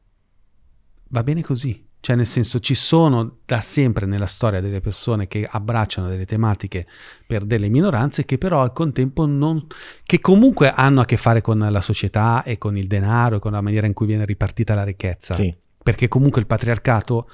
va 1.11 1.23
bene 1.23 1.43
così. 1.43 1.87
Cioè, 2.01 2.15
nel 2.15 2.27
senso, 2.27 2.61
ci 2.61 2.75
sono 2.75 3.39
da 3.45 3.61
sempre 3.61 4.07
nella 4.07 4.27
storia 4.27 4.61
delle 4.61 4.81
persone 4.81 5.27
che 5.27 5.47
abbracciano 5.49 6.09
delle 6.09 6.27
tematiche 6.27 6.87
per 7.27 7.45
delle 7.45 7.69
minoranze 7.69 8.25
che 8.25 8.39
però 8.39 8.63
al 8.63 8.73
contempo 8.73 9.27
non... 9.27 9.67
che 10.05 10.21
comunque 10.21 10.71
hanno 10.71 11.01
a 11.01 11.05
che 11.05 11.17
fare 11.17 11.41
con 11.41 11.59
la 11.59 11.81
società 11.81 12.45
e 12.45 12.57
con 12.57 12.77
il 12.77 12.87
denaro 12.87 13.37
e 13.37 13.39
con 13.41 13.53
la 13.53 13.61
maniera 13.61 13.87
in 13.87 13.95
cui 13.95 14.07
viene 14.07 14.25
ripartita 14.25 14.75
la 14.75 14.85
ricchezza. 14.85 15.35
Sì. 15.35 15.53
Perché 15.83 16.07
comunque 16.07 16.41
il 16.41 16.47
patriarcato 16.47 17.29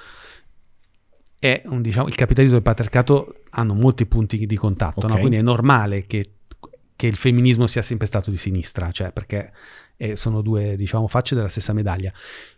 è 1.38 1.62
un, 1.66 1.82
diciamo, 1.82 2.08
il 2.08 2.14
capitalismo 2.14 2.56
e 2.56 2.60
il 2.60 2.64
patriarcato 2.64 3.42
hanno 3.50 3.74
molti 3.74 4.06
punti 4.06 4.46
di 4.46 4.56
contatto, 4.56 5.06
no? 5.06 5.14
Ok. 5.14 5.20
quindi 5.20 5.36
è 5.36 5.42
normale 5.42 6.06
che, 6.06 6.36
che 6.96 7.06
il 7.06 7.16
femminismo 7.16 7.66
sia 7.66 7.82
sempre 7.82 8.06
stato 8.06 8.30
di 8.30 8.38
sinistra, 8.38 8.90
cioè 8.90 9.12
perché 9.12 9.52
eh, 10.04 10.16
sono 10.16 10.42
due, 10.42 10.76
diciamo, 10.76 11.08
facce 11.08 11.34
della 11.34 11.48
stessa 11.48 11.72
medaglia. 11.72 12.12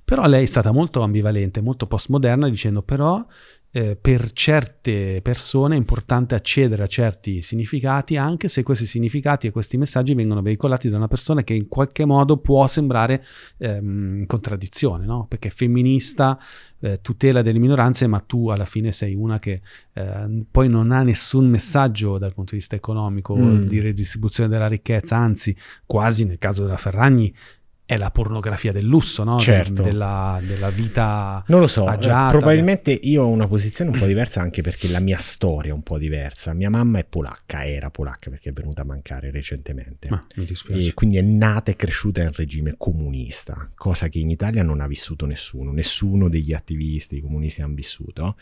Però 0.04 0.26
lei 0.26 0.44
è 0.44 0.46
stata 0.46 0.72
molto 0.72 1.02
ambivalente, 1.02 1.60
molto 1.60 1.86
postmoderna, 1.86 2.48
dicendo 2.48 2.82
però 2.82 3.24
eh, 3.76 3.94
per 3.94 4.32
certe 4.32 5.20
persone 5.20 5.74
è 5.74 5.76
importante 5.76 6.34
accedere 6.34 6.82
a 6.82 6.86
certi 6.86 7.42
significati, 7.42 8.16
anche 8.16 8.48
se 8.48 8.62
questi 8.62 8.86
significati 8.86 9.46
e 9.46 9.50
questi 9.50 9.76
messaggi 9.76 10.14
vengono 10.14 10.40
veicolati 10.40 10.88
da 10.88 10.96
una 10.96 11.08
persona 11.08 11.44
che 11.44 11.52
in 11.52 11.68
qualche 11.68 12.06
modo 12.06 12.38
può 12.38 12.66
sembrare 12.68 13.22
ehm, 13.58 14.20
in 14.20 14.26
contraddizione, 14.26 15.04
no? 15.04 15.26
Perché 15.28 15.48
è 15.48 15.50
femminista, 15.50 16.38
eh, 16.80 17.00
tutela 17.02 17.42
delle 17.42 17.58
minoranze, 17.58 18.06
ma 18.06 18.20
tu 18.20 18.48
alla 18.48 18.64
fine 18.64 18.92
sei 18.92 19.14
una 19.14 19.38
che 19.38 19.60
eh, 19.92 20.44
poi 20.50 20.70
non 20.70 20.90
ha 20.90 21.02
nessun 21.02 21.46
messaggio 21.46 22.16
dal 22.16 22.32
punto 22.32 22.52
di 22.52 22.56
vista 22.56 22.76
economico 22.76 23.36
Mm. 23.36 23.66
di 23.66 23.80
redistribuzione 23.80 24.48
della 24.48 24.68
ricchezza, 24.68 25.16
anzi, 25.16 25.54
quasi 25.84 26.24
nel 26.24 26.38
caso 26.38 26.62
della 26.62 26.78
Ferragni 26.78 27.34
è 27.86 27.96
la 27.96 28.10
pornografia 28.10 28.72
del 28.72 28.84
lusso, 28.84 29.22
no? 29.22 29.38
Certo. 29.38 29.80
della, 29.80 30.40
della 30.42 30.70
vita 30.70 31.44
Non 31.46 31.60
lo 31.60 31.68
so, 31.68 31.86
eh, 31.86 31.90
agiata. 31.90 32.36
probabilmente 32.36 32.90
io 32.90 33.22
ho 33.22 33.28
una 33.28 33.46
posizione 33.46 33.90
un 33.92 33.98
po' 33.98 34.06
diversa 34.06 34.40
anche 34.40 34.60
perché 34.60 34.88
la 34.88 34.98
mia 34.98 35.18
storia 35.18 35.70
è 35.70 35.74
un 35.74 35.84
po' 35.84 35.96
diversa. 35.96 36.52
Mia 36.52 36.68
mamma 36.68 36.98
è 36.98 37.04
polacca, 37.04 37.64
era 37.64 37.88
polacca 37.90 38.28
perché 38.28 38.48
è 38.48 38.52
venuta 38.52 38.82
a 38.82 38.84
mancare 38.84 39.30
recentemente. 39.30 40.08
Ma 40.10 40.26
mi 40.34 40.44
dispiace. 40.44 40.88
E 40.88 40.94
quindi 40.94 41.18
è 41.18 41.22
nata 41.22 41.70
e 41.70 41.76
cresciuta 41.76 42.22
in 42.22 42.32
regime 42.32 42.74
comunista, 42.76 43.70
cosa 43.76 44.08
che 44.08 44.18
in 44.18 44.30
Italia 44.30 44.64
non 44.64 44.80
ha 44.80 44.88
vissuto 44.88 45.24
nessuno, 45.24 45.70
nessuno 45.70 46.28
degli 46.28 46.52
attivisti 46.52 47.20
comunisti 47.20 47.62
hanno 47.62 47.74
vissuto. 47.74 48.36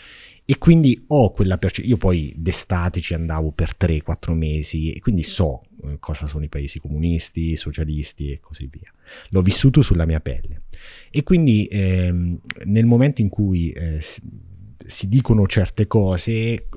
E 0.47 0.57
quindi 0.57 1.05
ho 1.09 1.33
quella 1.33 1.59
percezione. 1.59 1.91
Io 1.91 1.99
poi 1.99 2.33
d'estate 2.35 3.03
ci 3.03 3.13
andavo 3.13 3.51
per 3.51 3.75
3-4 3.79 4.33
mesi 4.33 4.91
e 4.93 5.01
quindi 5.01 5.23
so 5.23 5.65
eh, 5.85 5.99
cosa 6.01 6.27
sono 6.27 6.45
i 6.45 6.49
paesi 6.49 6.81
comunisti, 6.81 7.57
socialisti 7.57 8.31
e 8.33 8.41
così 8.41 8.69
via. 8.73 8.91
L'ho 9.31 9.43
vissuto 9.43 9.83
sulla 9.83 10.07
mia 10.07 10.21
pelle. 10.21 10.63
E 11.11 11.23
quindi 11.23 11.67
ehm, 11.71 12.39
nel 12.65 12.87
momento 12.87 13.21
in 13.21 13.29
cui 13.29 13.71
eh, 13.71 14.01
si, 14.01 15.09
dicono 15.09 15.47
certe 15.47 15.87
cose, 15.87 16.69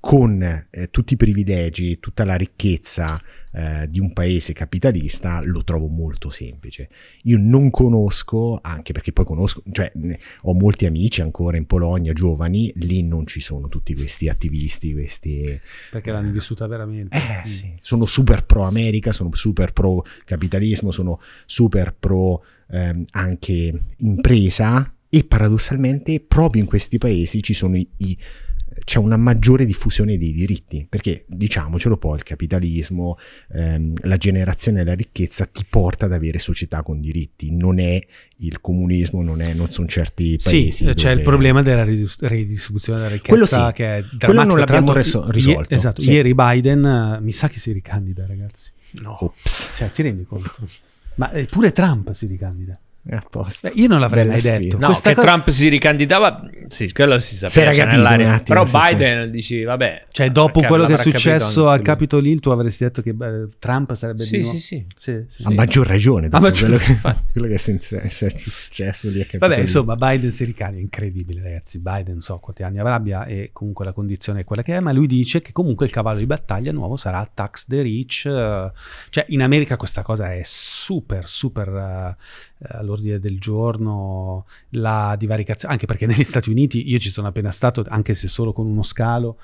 con 0.00 0.42
eh, 0.42 0.90
tutti 0.90 1.14
i 1.14 1.16
privilegi, 1.16 1.98
tutta 1.98 2.24
la 2.24 2.36
ricchezza 2.36 3.20
eh, 3.52 3.88
di 3.88 3.98
un 3.98 4.12
paese 4.12 4.52
capitalista, 4.52 5.40
lo 5.42 5.64
trovo 5.64 5.88
molto 5.88 6.30
semplice. 6.30 6.88
Io 7.24 7.36
non 7.38 7.70
conosco, 7.70 8.58
anche 8.62 8.92
perché 8.92 9.12
poi 9.12 9.24
conosco, 9.24 9.62
cioè 9.72 9.90
ne- 9.94 10.18
ho 10.42 10.54
molti 10.54 10.86
amici 10.86 11.20
ancora 11.20 11.56
in 11.56 11.66
Polonia, 11.66 12.12
giovani, 12.12 12.70
lì 12.76 13.02
non 13.02 13.26
ci 13.26 13.40
sono 13.40 13.68
tutti 13.68 13.94
questi 13.94 14.28
attivisti, 14.28 14.92
questi... 14.92 15.60
Perché 15.90 16.12
l'hanno 16.12 16.30
vissuta 16.30 16.66
veramente. 16.68 17.16
Eh 17.16 17.46
sì, 17.48 17.74
sono 17.80 18.06
super 18.06 18.44
pro 18.44 18.62
America, 18.62 19.12
sono 19.12 19.34
super 19.34 19.72
pro 19.72 20.04
capitalismo, 20.24 20.92
sono 20.92 21.20
super 21.44 21.92
pro 21.98 22.44
ehm, 22.70 23.04
anche 23.10 23.80
impresa 23.96 24.92
e 25.10 25.24
paradossalmente 25.24 26.20
proprio 26.20 26.62
in 26.62 26.68
questi 26.68 26.98
paesi 26.98 27.42
ci 27.42 27.54
sono 27.54 27.76
i, 27.76 27.88
i- 27.96 28.18
c'è 28.84 28.98
una 28.98 29.16
maggiore 29.16 29.64
diffusione 29.66 30.16
dei 30.18 30.32
diritti, 30.32 30.86
perché 30.88 31.24
diciamocelo 31.26 31.96
poi 31.96 32.16
il 32.16 32.22
capitalismo, 32.22 33.18
ehm, 33.52 33.94
la 34.02 34.16
generazione 34.16 34.78
della 34.78 34.94
ricchezza 34.94 35.46
ti 35.46 35.64
porta 35.68 36.06
ad 36.06 36.12
avere 36.12 36.38
società 36.38 36.82
con 36.82 37.00
diritti, 37.00 37.50
non 37.54 37.78
è 37.78 38.00
il 38.38 38.60
comunismo, 38.60 39.22
non, 39.22 39.40
è, 39.40 39.52
non 39.54 39.70
sono 39.70 39.86
certi 39.88 40.36
Sì, 40.38 40.50
paesi. 40.50 40.84
c'è 40.84 40.92
dove- 41.08 41.12
il 41.12 41.22
problema 41.22 41.62
della 41.62 41.84
ridis- 41.84 42.18
ridistribuzione 42.22 42.98
della 42.98 43.10
ricchezza 43.10 43.30
Quello 43.30 43.46
sì, 43.46 43.72
che 43.74 43.96
è 43.98 44.04
quello 44.18 44.44
non 44.44 44.58
l'abbiamo 44.58 44.92
reso- 44.92 45.26
i- 45.28 45.32
risolto, 45.32 45.74
esatto, 45.74 46.00
sì. 46.02 46.10
ieri 46.12 46.34
Biden 46.34 46.84
eh, 46.84 47.20
mi 47.20 47.32
sa 47.32 47.48
che 47.48 47.58
si 47.58 47.72
ricandida, 47.72 48.26
ragazzi. 48.26 48.70
No. 48.92 49.16
Ops, 49.20 49.70
Cioè, 49.74 49.90
ti 49.90 50.02
rendi 50.02 50.24
conto? 50.24 50.50
Ma 51.16 51.30
eh, 51.32 51.44
pure 51.46 51.72
Trump 51.72 52.12
si 52.12 52.26
ricandida. 52.26 52.78
A. 53.10 53.60
Beh, 53.62 53.72
io 53.74 53.88
non 53.88 54.00
l'avrei 54.00 54.20
Bella 54.22 54.32
mai 54.32 54.40
sfida. 54.40 54.58
detto. 54.58 54.78
No, 54.78 54.86
Questa 54.86 55.08
che 55.10 55.14
cosa- 55.16 55.26
Trump 55.28 55.48
si 55.48 55.68
ricandidava, 55.68 56.50
sì, 56.66 56.92
quello 56.92 57.18
si 57.18 57.30
Si 57.30 57.36
sapeva 57.36 57.60
era 57.62 57.70
c'era 57.72 57.84
capito 57.84 58.02
nell'aria. 58.02 58.26
un 58.26 58.32
attimo, 58.32 58.44
Però 58.46 58.64
sì, 58.64 58.70
sì. 58.86 58.94
Biden 58.96 59.30
dici, 59.30 59.62
vabbè. 59.64 60.04
Cioè, 60.10 60.30
dopo 60.30 60.60
quello 60.62 60.86
che 60.86 60.92
è 60.94 60.96
capito 60.96 61.18
successo 61.18 61.70
lui. 61.74 61.82
Capitol 61.82 62.26
Hill, 62.26 62.38
tu 62.40 62.50
avresti 62.50 62.84
detto 62.84 63.02
che 63.02 63.10
eh, 63.10 63.48
Trump 63.58 63.94
sarebbe 63.94 64.22
di 64.24 64.28
Sì, 64.28 64.40
nuovo- 64.40 64.52
sì, 64.58 64.60
sì. 64.60 64.86
Sì, 64.96 65.24
sì. 65.28 65.42
A 65.44 65.50
maggior 65.50 65.86
ragione, 65.86 66.28
dopo 66.28 66.36
Ah, 66.44 66.48
ma 66.48 66.52
certo, 66.52 66.76
quello, 66.76 66.98
che, 67.00 67.32
quello 67.32 67.46
che 67.46 67.54
è 67.54 67.58
successo 67.58 69.08
lì 69.08 69.20
a 69.20 69.24
Capitol 69.24 69.38
Vabbè, 69.40 69.54
Hill. 69.54 69.60
insomma, 69.62 69.96
Biden 69.96 70.30
si 70.30 70.44
ricambia, 70.44 70.80
incredibile 70.80 71.42
ragazzi. 71.42 71.78
Biden 71.78 72.20
so 72.20 72.38
quanti 72.38 72.62
anni 72.62 72.78
avrà 72.78 72.98
e 73.26 73.50
comunque 73.52 73.84
la 73.84 73.92
condizione 73.92 74.40
è 74.40 74.44
quella 74.44 74.62
che 74.62 74.76
è, 74.76 74.80
ma 74.80 74.92
lui 74.92 75.06
dice 75.06 75.40
che 75.40 75.52
comunque 75.52 75.86
il 75.86 75.92
cavallo 75.92 76.18
di 76.18 76.26
battaglia 76.26 76.72
nuovo 76.72 76.96
sarà 76.96 77.28
tax 77.32 77.66
the 77.66 77.82
rich. 77.82 78.26
eh, 78.26 78.70
Cioè, 79.10 79.24
in 79.28 79.42
America 79.42 79.76
questa 79.76 80.02
cosa 80.02 80.32
è 80.32 80.40
super, 80.44 81.26
super 81.28 81.68
eh, 81.68 82.16
all'ordine 82.68 83.18
del 83.18 83.38
giorno, 83.38 84.46
la 84.70 85.14
divaricazione, 85.18 85.74
anche 85.74 85.86
perché 85.86 86.06
negli 86.06 86.24
Stati 86.24 86.50
Uniti 86.50 86.90
io 86.90 86.98
ci 86.98 87.10
sono 87.10 87.28
appena 87.28 87.50
stato, 87.50 87.84
anche 87.88 88.14
se 88.14 88.28
solo 88.28 88.52
con 88.52 88.66
uno 88.66 88.82
scalo, 88.82 89.36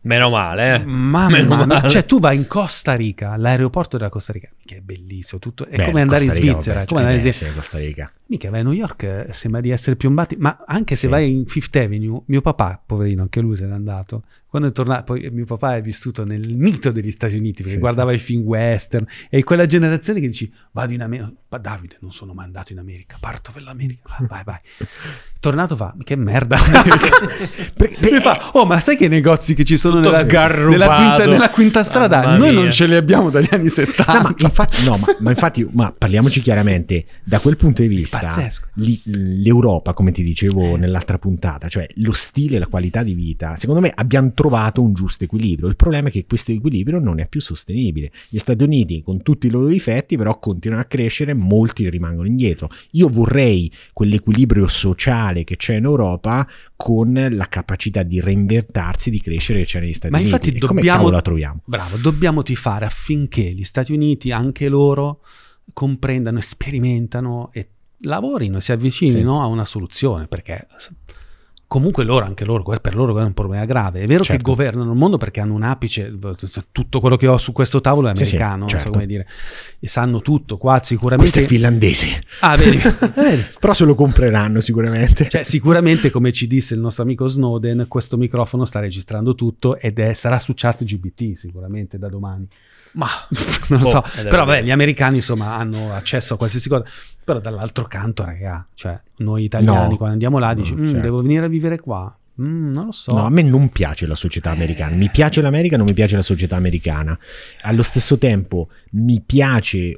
Meno 0.00 0.30
male, 0.30 0.76
eh. 0.76 0.84
Mamma 0.84 1.28
Meno 1.28 1.56
mia, 1.56 1.66
male. 1.66 1.88
cioè 1.90 2.04
tu 2.06 2.20
vai 2.20 2.36
in 2.36 2.46
Costa 2.46 2.94
Rica, 2.94 3.36
l'aeroporto 3.36 3.96
della 3.98 4.08
Costa 4.08 4.32
Rica, 4.32 4.48
che 4.64 4.76
è 4.76 4.80
bellissimo, 4.80 5.40
tutto, 5.40 5.66
è 5.66 5.76
Beh, 5.76 5.86
come 5.86 6.00
andare 6.00 6.22
in 6.22 6.28
Costa 6.28 6.40
Rica, 6.42 6.52
Svizzera, 6.54 6.84
come 6.84 7.00
andare 7.00 7.18
in 7.20 7.26
eh, 7.26 7.32
Svizzera. 7.32 7.52
Costa 7.52 7.78
Rica. 7.78 8.12
Mica 8.26 8.48
vai 8.50 8.60
a 8.60 8.62
New 8.62 8.72
York, 8.72 9.02
eh, 9.02 9.26
sembra 9.32 9.60
di 9.60 9.70
essere 9.70 9.96
piombati, 9.96 10.36
ma 10.38 10.62
anche 10.66 10.94
se 10.94 11.06
Sì. 11.06 11.08
vai 11.08 11.30
in 11.30 11.46
Fifth 11.46 11.74
Avenue, 11.76 12.22
mio 12.26 12.40
papà, 12.40 12.80
poverino, 12.86 13.22
anche 13.22 13.40
lui 13.40 13.56
se 13.56 13.66
n'è 13.66 13.72
andato, 13.72 14.22
quando 14.48 14.68
è 14.68 14.72
tornato, 14.72 15.04
poi 15.04 15.28
mio 15.30 15.44
papà 15.44 15.76
è 15.76 15.82
vissuto 15.82 16.24
nel 16.24 16.54
mito 16.56 16.90
degli 16.90 17.10
Stati 17.10 17.36
Uniti, 17.36 17.58
perché 17.62 17.72
Sì, 17.74 17.78
guardava 17.78 18.12
i 18.12 18.18
film 18.18 18.42
western, 18.42 19.06
e 19.28 19.44
quella 19.44 19.66
generazione 19.66 20.20
che 20.20 20.28
dici, 20.28 20.50
vado 20.72 20.92
in 20.92 21.02
America, 21.02 21.32
Davide, 21.60 21.96
non 22.00 22.12
sono 22.12 22.32
mai 22.34 22.46
andato 22.46 22.72
in 22.72 22.78
America, 22.78 23.16
parto 23.20 23.50
per 23.52 23.62
l'America, 23.62 24.02
Ah, 24.04 24.24
vai, 24.26 24.42
vai. 24.44 24.58
Tornato 25.40 25.76
fa, 25.76 25.94
che 26.02 26.16
merda. 26.16 26.56
Perché- 27.76 28.20
fa, 28.20 28.50
oh, 28.52 28.66
ma 28.66 28.80
sai 28.80 28.96
che 28.96 29.08
negozi 29.08 29.54
che 29.54 29.64
ci 29.64 29.76
sono 29.76 30.00
nella, 30.00 30.22
nella 30.22 30.94
quinta, 30.96 31.26
nella 31.26 31.50
quinta 31.50 31.84
strada? 31.84 32.20
Mamma 32.22 32.36
Noi 32.36 32.50
mia. 32.52 32.60
non 32.60 32.70
ce 32.70 32.86
li 32.86 32.94
abbiamo 32.96 33.30
dagli 33.30 33.48
anni 33.50 33.68
70. 33.68 34.12
No, 34.12 34.20
ma 34.22 34.34
infatti, 34.36 34.84
no, 34.84 34.96
ma, 34.96 35.06
ma 35.20 35.30
infatti, 35.30 35.66
ma 35.72 35.94
parliamoci 35.96 36.40
chiaramente, 36.40 37.04
da 37.24 37.38
quel 37.38 37.56
punto 37.56 37.82
di 37.82 37.88
vista, 37.88 38.20
li- 38.74 39.00
l'Europa, 39.04 39.92
come 39.94 40.10
ti 40.12 40.22
dicevo 40.22 40.76
nell'altra 40.76 41.18
puntata, 41.18 41.68
cioè 41.68 41.86
lo 41.96 42.12
stile 42.12 42.58
la 42.58 42.66
qualità 42.66 43.02
di 43.02 43.14
vita, 43.14 43.54
secondo 43.56 43.80
me 43.80 43.92
abbiamo 43.94 44.32
trovato 44.38 44.80
un 44.80 44.92
giusto 44.92 45.24
equilibrio. 45.24 45.68
Il 45.68 45.74
problema 45.76 46.08
è 46.08 46.10
che 46.12 46.24
questo 46.26 46.52
equilibrio 46.52 47.00
non 47.00 47.18
è 47.18 47.26
più 47.26 47.40
sostenibile. 47.40 48.12
Gli 48.28 48.38
Stati 48.38 48.62
Uniti, 48.62 49.02
con 49.02 49.22
tutti 49.22 49.48
i 49.48 49.50
loro 49.50 49.66
difetti, 49.66 50.16
però 50.16 50.38
continuano 50.38 50.82
a 50.82 50.86
crescere, 50.86 51.34
molti 51.34 51.88
rimangono 51.90 52.28
indietro. 52.28 52.68
Io 52.92 53.08
vorrei 53.08 53.70
quell'equilibrio 53.92 54.68
sociale 54.68 55.42
che 55.44 55.56
c'è 55.56 55.74
in 55.76 55.84
Europa 55.84 56.46
con 56.76 57.26
la 57.30 57.46
capacità 57.46 58.04
di 58.04 58.20
reinventarsi, 58.20 59.10
di 59.10 59.20
crescere 59.20 59.60
che 59.60 59.64
c'è 59.64 59.80
negli 59.80 59.92
Stati 59.92 60.12
Ma 60.12 60.18
Uniti. 60.20 60.32
infatti 60.34 60.56
E 60.56 60.58
come 60.60 60.80
dobbiamo- 60.80 61.10
la 61.10 61.20
troviamo? 61.22 61.60
Bravo, 61.64 61.96
dobbiamo 61.96 62.42
tifare 62.42 62.84
affinché 62.84 63.42
gli 63.52 63.64
Stati 63.64 63.92
Uniti, 63.92 64.30
anche 64.30 64.68
loro, 64.68 65.22
comprendano, 65.72 66.40
sperimentano 66.40 67.50
e 67.52 67.68
lavorino, 68.02 68.60
si 68.60 68.70
avvicinino 68.72 69.38
Sì. 69.38 69.42
a 69.42 69.46
una 69.46 69.64
soluzione, 69.64 70.28
perché 70.28 70.66
comunque 71.68 72.02
loro, 72.02 72.24
anche 72.24 72.46
loro, 72.46 72.64
per 72.80 72.94
loro 72.94 73.16
è 73.18 73.22
un 73.22 73.34
problema 73.34 73.66
grave. 73.66 74.00
È 74.00 74.06
vero 74.06 74.20
che 74.20 74.30
Certo. 74.30 74.42
governano 74.42 74.90
il 74.90 74.96
mondo 74.96 75.18
perché 75.18 75.40
hanno 75.40 75.52
un 75.52 75.62
apice, 75.62 76.12
tutto 76.72 76.98
quello 76.98 77.16
che 77.16 77.26
ho 77.28 77.36
su 77.36 77.52
questo 77.52 77.80
tavolo 77.80 78.08
è 78.08 78.16
Sì, 78.16 78.24
sì, 78.24 78.34
americano, 78.34 78.58
non 78.60 78.68
so 78.70 78.76
certo. 78.76 78.90
come 78.90 79.06
dire, 79.06 79.26
e 79.78 79.86
sanno 79.86 80.22
tutto, 80.22 80.56
qua 80.56 80.80
sicuramente... 80.82 81.30
Questo 81.30 81.52
è 81.52 81.54
finlandese. 81.54 82.22
Ah, 82.40 82.56
vedi, 82.56 82.78
vedi. 83.14 83.44
Però 83.60 83.74
se 83.74 83.84
lo 83.84 83.94
compreranno 83.94 84.60
sicuramente. 84.60 85.28
Cioè, 85.28 85.42
sicuramente, 85.44 86.10
come 86.10 86.32
ci 86.32 86.46
disse 86.46 86.72
il 86.74 86.80
nostro 86.80 87.02
amico 87.02 87.28
Snowden, 87.28 87.84
questo 87.86 88.16
microfono 88.16 88.64
sta 88.64 88.80
registrando 88.80 89.34
tutto 89.34 89.78
ed 89.78 89.98
è, 89.98 90.14
sarà 90.14 90.38
su 90.38 90.54
chat 90.56 90.82
GBT 90.82 91.34
sicuramente 91.34 91.98
da 91.98 92.08
domani. 92.08 92.48
Ma 92.92 93.06
non 93.68 93.80
lo 93.80 93.84
Boh, 93.84 93.90
so. 93.90 94.22
Però 94.28 94.44
beh, 94.44 94.62
gli 94.64 94.70
americani 94.70 95.16
insomma 95.16 95.54
hanno 95.54 95.92
accesso 95.92 96.34
a 96.34 96.36
qualsiasi 96.36 96.68
cosa. 96.68 96.84
Però 97.24 97.38
dall'altro 97.40 97.84
canto, 97.86 98.24
raga, 98.24 98.66
cioè 98.74 98.98
noi 99.18 99.44
italiani 99.44 99.90
No. 99.90 99.96
quando 99.96 100.12
andiamo 100.14 100.38
là 100.38 100.54
dici, 100.54 100.74
No, 100.74 100.82
"Mm, 100.82 100.86
certo. 100.88 101.02
devo 101.02 101.20
venire 101.22 101.44
a 101.46 101.48
vivere 101.48 101.78
qua. 101.78 102.14
Mm, 102.40 102.70
non 102.72 102.86
lo 102.86 102.92
so. 102.92 103.12
No, 103.12 103.24
a 103.24 103.30
me 103.30 103.42
non 103.42 103.68
piace 103.70 104.06
la 104.06 104.14
società 104.14 104.50
americana. 104.50 104.94
Mi 104.94 105.10
piace 105.10 105.40
l'America, 105.40 105.76
non 105.76 105.86
mi 105.86 105.94
piace 105.94 106.14
la 106.14 106.22
società 106.22 106.54
americana. 106.54 107.18
Allo 107.62 107.82
stesso 107.82 108.16
tempo 108.16 108.68
mi 108.92 109.20
piace 109.20 109.96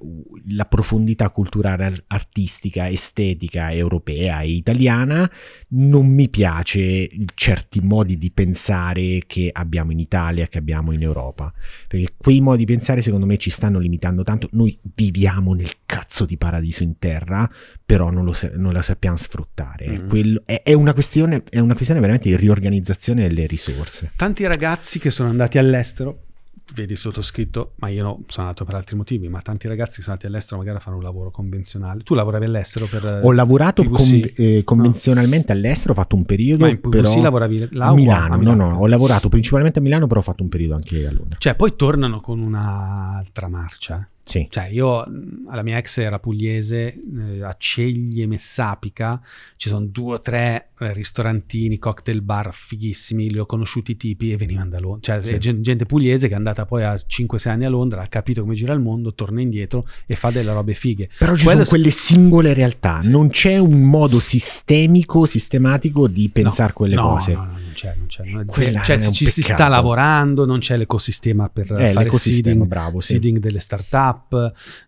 la 0.48 0.64
profondità 0.64 1.28
culturale, 1.30 2.04
artistica, 2.06 2.88
estetica 2.88 3.72
europea 3.72 4.40
e 4.40 4.52
italiana. 4.52 5.30
Non 5.68 6.06
mi 6.06 6.30
piace 6.30 7.10
certi 7.34 7.80
modi 7.80 8.16
di 8.16 8.30
pensare 8.30 9.22
che 9.26 9.50
abbiamo 9.52 9.92
in 9.92 9.98
Italia, 9.98 10.48
che 10.48 10.58
abbiamo 10.58 10.92
in 10.92 11.02
Europa. 11.02 11.52
Perché 11.86 12.14
quei 12.16 12.40
modi 12.40 12.64
di 12.64 12.72
pensare, 12.72 13.02
secondo 13.02 13.26
me, 13.26 13.36
ci 13.36 13.50
stanno 13.50 13.78
limitando 13.78 14.22
tanto. 14.22 14.48
Noi 14.52 14.78
viviamo 14.94 15.52
nel 15.52 15.72
cazzo 15.84 16.24
di 16.24 16.38
paradiso 16.38 16.82
in 16.84 16.98
terra, 16.98 17.48
però 17.94 18.10
non, 18.10 18.24
lo 18.24 18.32
sa- 18.32 18.50
non 18.54 18.72
la 18.72 18.82
sappiamo 18.82 19.16
sfruttare. 19.16 19.84
È 19.86 19.98
Mm. 20.02 20.08
quello- 20.08 20.42
è, 20.44 20.62
è 20.64 20.72
una 20.72 20.92
questione, 20.92 21.42
è 21.48 21.58
una 21.58 21.74
questione 21.74 22.00
veramente 22.00 22.28
di 22.28 22.36
riorganizzazione 22.36 23.26
delle 23.26 23.46
risorse. 23.46 24.12
Tanti 24.16 24.46
ragazzi 24.46 24.98
che 24.98 25.10
sono 25.10 25.28
andati 25.28 25.58
all'estero, 25.58 26.24
vedi 26.72 26.94
sottoscritto, 26.94 27.72
ma 27.78 27.88
io 27.88 28.02
no, 28.04 28.22
sono 28.28 28.46
andato 28.46 28.64
per 28.64 28.76
altri 28.76 28.94
motivi, 28.94 29.28
ma 29.28 29.40
tanti 29.42 29.66
ragazzi 29.66 29.96
che 29.96 30.02
sono 30.02 30.12
andati 30.14 30.26
all'estero 30.32 30.58
magari 30.58 30.76
a 30.76 30.80
fare 30.80 30.94
un 30.94 31.02
lavoro 31.02 31.32
convenzionale. 31.32 32.02
Tu 32.04 32.14
lavoravi 32.14 32.44
all'estero 32.44 32.86
per... 32.86 33.20
Ho 33.24 33.32
lavorato 33.32 33.82
con- 33.82 34.30
eh, 34.36 34.62
convenzionalmente 34.64 35.50
all'estero, 35.50 35.92
ho 35.92 35.96
fatto 35.96 36.14
un 36.14 36.24
periodo, 36.24 36.64
Ma 36.64 36.70
in 36.70 36.80
PVC 36.80 36.90
però 36.90 37.22
lavoravi 37.22 37.68
là 37.72 37.86
a 37.88 37.94
Milano, 37.94 38.24
A 38.24 38.28
no, 38.28 38.36
Milano. 38.38 38.70
no, 38.70 38.78
ho 38.78 38.86
lavorato 38.86 39.28
principalmente 39.28 39.80
a 39.80 39.82
Milano, 39.82 40.06
però 40.06 40.20
ho 40.20 40.22
fatto 40.22 40.44
un 40.44 40.48
periodo 40.48 40.74
anche 40.76 41.04
a 41.06 41.10
Londra. 41.12 41.38
Cioè, 41.40 41.56
poi 41.56 41.74
tornano 41.74 42.20
con 42.20 42.38
un'altra 42.38 43.48
marcia. 43.48 44.08
Sì. 44.30 44.46
Cioè, 44.48 44.66
io, 44.66 45.04
la 45.50 45.62
mia 45.62 45.76
ex 45.78 45.98
era 45.98 46.20
pugliese, 46.20 46.94
eh, 46.94 47.42
a 47.42 47.54
Ceglie, 47.58 48.26
Messapica, 48.26 49.20
ci 49.56 49.68
sono 49.68 49.86
due 49.86 50.14
o 50.14 50.20
tre 50.20 50.68
eh, 50.78 50.92
ristorantini, 50.92 51.78
cocktail 51.78 52.22
bar 52.22 52.50
fighissimi, 52.54 53.28
li 53.30 53.38
ho 53.38 53.46
conosciuti 53.46 53.90
i 53.92 53.96
tipi 53.96 54.30
e 54.32 54.36
venivano 54.36 54.70
da 54.70 54.78
Londra. 54.78 55.18
Cioè, 55.20 55.38
Sì. 55.40 55.60
gente 55.60 55.84
pugliese 55.84 56.28
che 56.28 56.34
è 56.34 56.36
andata 56.36 56.64
poi 56.64 56.84
a 56.84 56.94
5-6 56.94 57.48
anni 57.50 57.64
a 57.64 57.68
Londra, 57.68 58.02
ha 58.02 58.06
capito 58.06 58.42
come 58.42 58.54
gira 58.54 58.72
il 58.72 58.80
mondo, 58.80 59.14
torna 59.14 59.40
indietro 59.40 59.86
e 60.06 60.14
fa 60.14 60.30
delle 60.30 60.52
robe 60.52 60.74
fighe. 60.74 61.08
Però 61.18 61.34
ci 61.34 61.42
Quello- 61.44 61.64
sono 61.64 61.68
quelle 61.80 61.90
singole 61.90 62.54
realtà, 62.54 63.00
Sì. 63.02 63.10
non 63.10 63.30
c'è 63.30 63.58
un 63.58 63.80
modo 63.80 64.20
sistemico, 64.20 65.26
sistematico 65.26 66.06
di 66.08 66.28
pensare 66.28 66.68
No, 66.68 66.74
quelle 66.74 66.94
no, 66.94 67.02
cose. 67.08 67.32
No, 67.32 67.44
no, 67.44 67.50
non 67.52 67.70
c'è, 67.74 67.94
non 67.96 68.06
c'è. 68.06 68.24
Non 68.24 68.40
è 68.42 68.44
Quella 68.46 68.82
cioè, 68.82 68.98
ci 69.10 69.26
si 69.26 69.42
sta 69.42 69.68
lavorando, 69.68 70.44
non 70.46 70.60
c'è 70.60 70.76
l'ecosistema 70.76 71.48
per 71.48 71.66
Eh, 71.72 71.74
fare 71.74 71.92
l'ecosistema, 71.94 72.42
seeding, 72.48 72.66
bravo, 72.66 73.00
sì. 73.00 73.12
seeding 73.14 73.38
delle 73.38 73.58
start-up, 73.60 74.19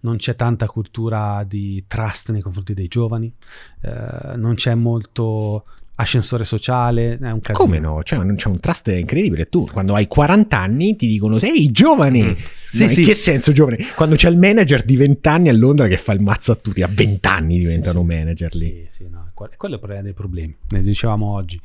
non 0.01 0.17
c'è 0.17 0.35
tanta 0.37 0.67
cultura 0.67 1.45
di 1.47 1.85
trust 1.87 2.31
nei 2.31 2.41
confronti 2.41 2.75
dei 2.75 2.89
giovani, 2.89 3.33
eh, 3.83 4.37
non 4.37 4.55
c'è 4.55 4.75
molto 4.75 5.65
ascensore 5.95 6.45
sociale, 6.45 7.19
è 7.19 7.31
un 7.31 7.41
casino. 7.41 7.65
Come 7.65 7.79
no? 7.79 8.01
C'è 8.03 8.17
un, 8.17 8.35
c'è 8.35 8.49
un 8.49 8.59
trust 8.61 8.89
incredibile. 8.89 9.49
Tu, 9.49 9.69
quando 9.71 9.95
hai 9.95 10.07
40 10.09 10.59
anni, 10.59 10.97
ti 10.97 11.07
dicono: 11.07 11.39
Sei 11.39 11.71
giovane. 11.71 12.23
Mm. 12.23 12.33
Sì, 12.69 12.83
No, 12.83 12.89
sì. 12.89 13.01
In 13.01 13.07
che 13.07 13.15
senso 13.15 13.53
giovane? 13.53 13.77
Quando 13.95 14.17
c'è 14.17 14.31
il 14.31 14.39
manager 14.39 14.83
di 14.83 14.97
20 14.97 15.29
anni 15.29 15.49
a 15.51 15.53
Londra 15.53 15.87
che 15.89 15.99
fa 15.99 16.13
il 16.13 16.21
mazzo 16.21 16.53
a 16.53 16.55
tutti, 16.55 16.83
a 16.83 16.89
20 16.91 17.29
anni 17.29 17.59
diventano 17.59 18.01
Sì, 18.01 18.07
manager 18.07 18.55
lì. 18.55 18.67
Sì, 18.67 18.87
sì, 18.91 19.09
no, 19.11 19.31
quel- 19.35 19.51
quello 19.59 19.75
è 19.75 19.77
il 19.77 19.83
problema 19.83 20.03
dei 20.05 20.15
problemi, 20.15 20.57
ne 20.71 20.81
dicevamo 20.81 21.27
oggi. 21.35 21.61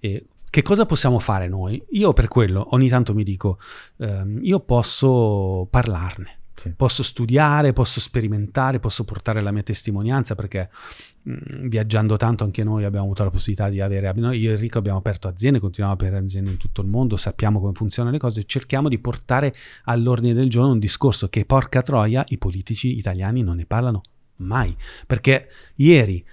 E 0.00 0.24
che 0.50 0.62
cosa 0.62 0.84
possiamo 0.84 1.20
fare 1.20 1.46
noi? 1.46 1.80
Io 1.90 2.12
per 2.12 2.26
quello 2.26 2.68
ogni 2.70 2.88
tanto 2.88 3.14
mi 3.14 3.22
dico, 3.22 3.58
ehm, 3.98 4.40
io 4.42 4.58
posso 4.60 5.68
parlarne, 5.70 6.38
Sì. 6.58 6.70
posso 6.70 7.02
studiare, 7.02 7.72
posso 7.72 8.00
sperimentare, 8.00 8.80
posso 8.80 9.04
portare 9.04 9.40
la 9.40 9.52
mia 9.52 9.62
testimonianza 9.62 10.34
perché 10.34 10.68
mh, 11.22 11.68
viaggiando 11.68 12.16
tanto 12.16 12.42
anche 12.44 12.64
noi 12.64 12.84
abbiamo 12.84 13.04
avuto 13.04 13.22
la 13.22 13.30
possibilità 13.30 13.68
di 13.68 13.80
avere, 13.80 14.12
noi 14.14 14.38
io 14.38 14.50
e 14.50 14.54
Enrico 14.54 14.78
abbiamo 14.78 14.98
aperto 14.98 15.28
aziende, 15.28 15.60
continuiamo 15.60 15.96
a 15.96 16.00
aprire 16.00 16.22
aziende 16.22 16.50
in 16.50 16.56
tutto 16.56 16.80
il 16.80 16.88
mondo, 16.88 17.16
sappiamo 17.16 17.60
come 17.60 17.72
funzionano 17.74 18.14
le 18.14 18.20
cose, 18.20 18.44
cerchiamo 18.44 18.88
di 18.88 18.98
portare 18.98 19.54
all'ordine 19.84 20.34
del 20.34 20.50
giorno 20.50 20.72
un 20.72 20.78
discorso 20.78 21.28
che 21.28 21.44
porca 21.44 21.82
troia 21.82 22.24
i 22.28 22.38
politici 22.38 22.96
italiani 22.96 23.42
non 23.42 23.56
ne 23.56 23.66
parlano 23.66 24.02
mai, 24.36 24.76
perché 25.06 25.48
ieri 25.76 26.24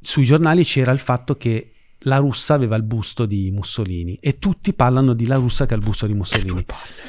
sui 0.00 0.24
giornali 0.24 0.64
c'era 0.64 0.92
il 0.92 0.98
fatto 0.98 1.36
che 1.36 1.70
la 2.00 2.18
russa 2.18 2.54
aveva 2.54 2.76
il 2.76 2.82
busto 2.82 3.26
di 3.26 3.50
Mussolini 3.50 4.18
e 4.20 4.38
tutti 4.38 4.72
parlano 4.74 5.14
di 5.14 5.26
la 5.26 5.36
russa 5.36 5.66
che 5.66 5.74
ha 5.74 5.76
il 5.76 5.82
busto 5.82 6.06
di 6.06 6.14
Mussolini, 6.14 6.64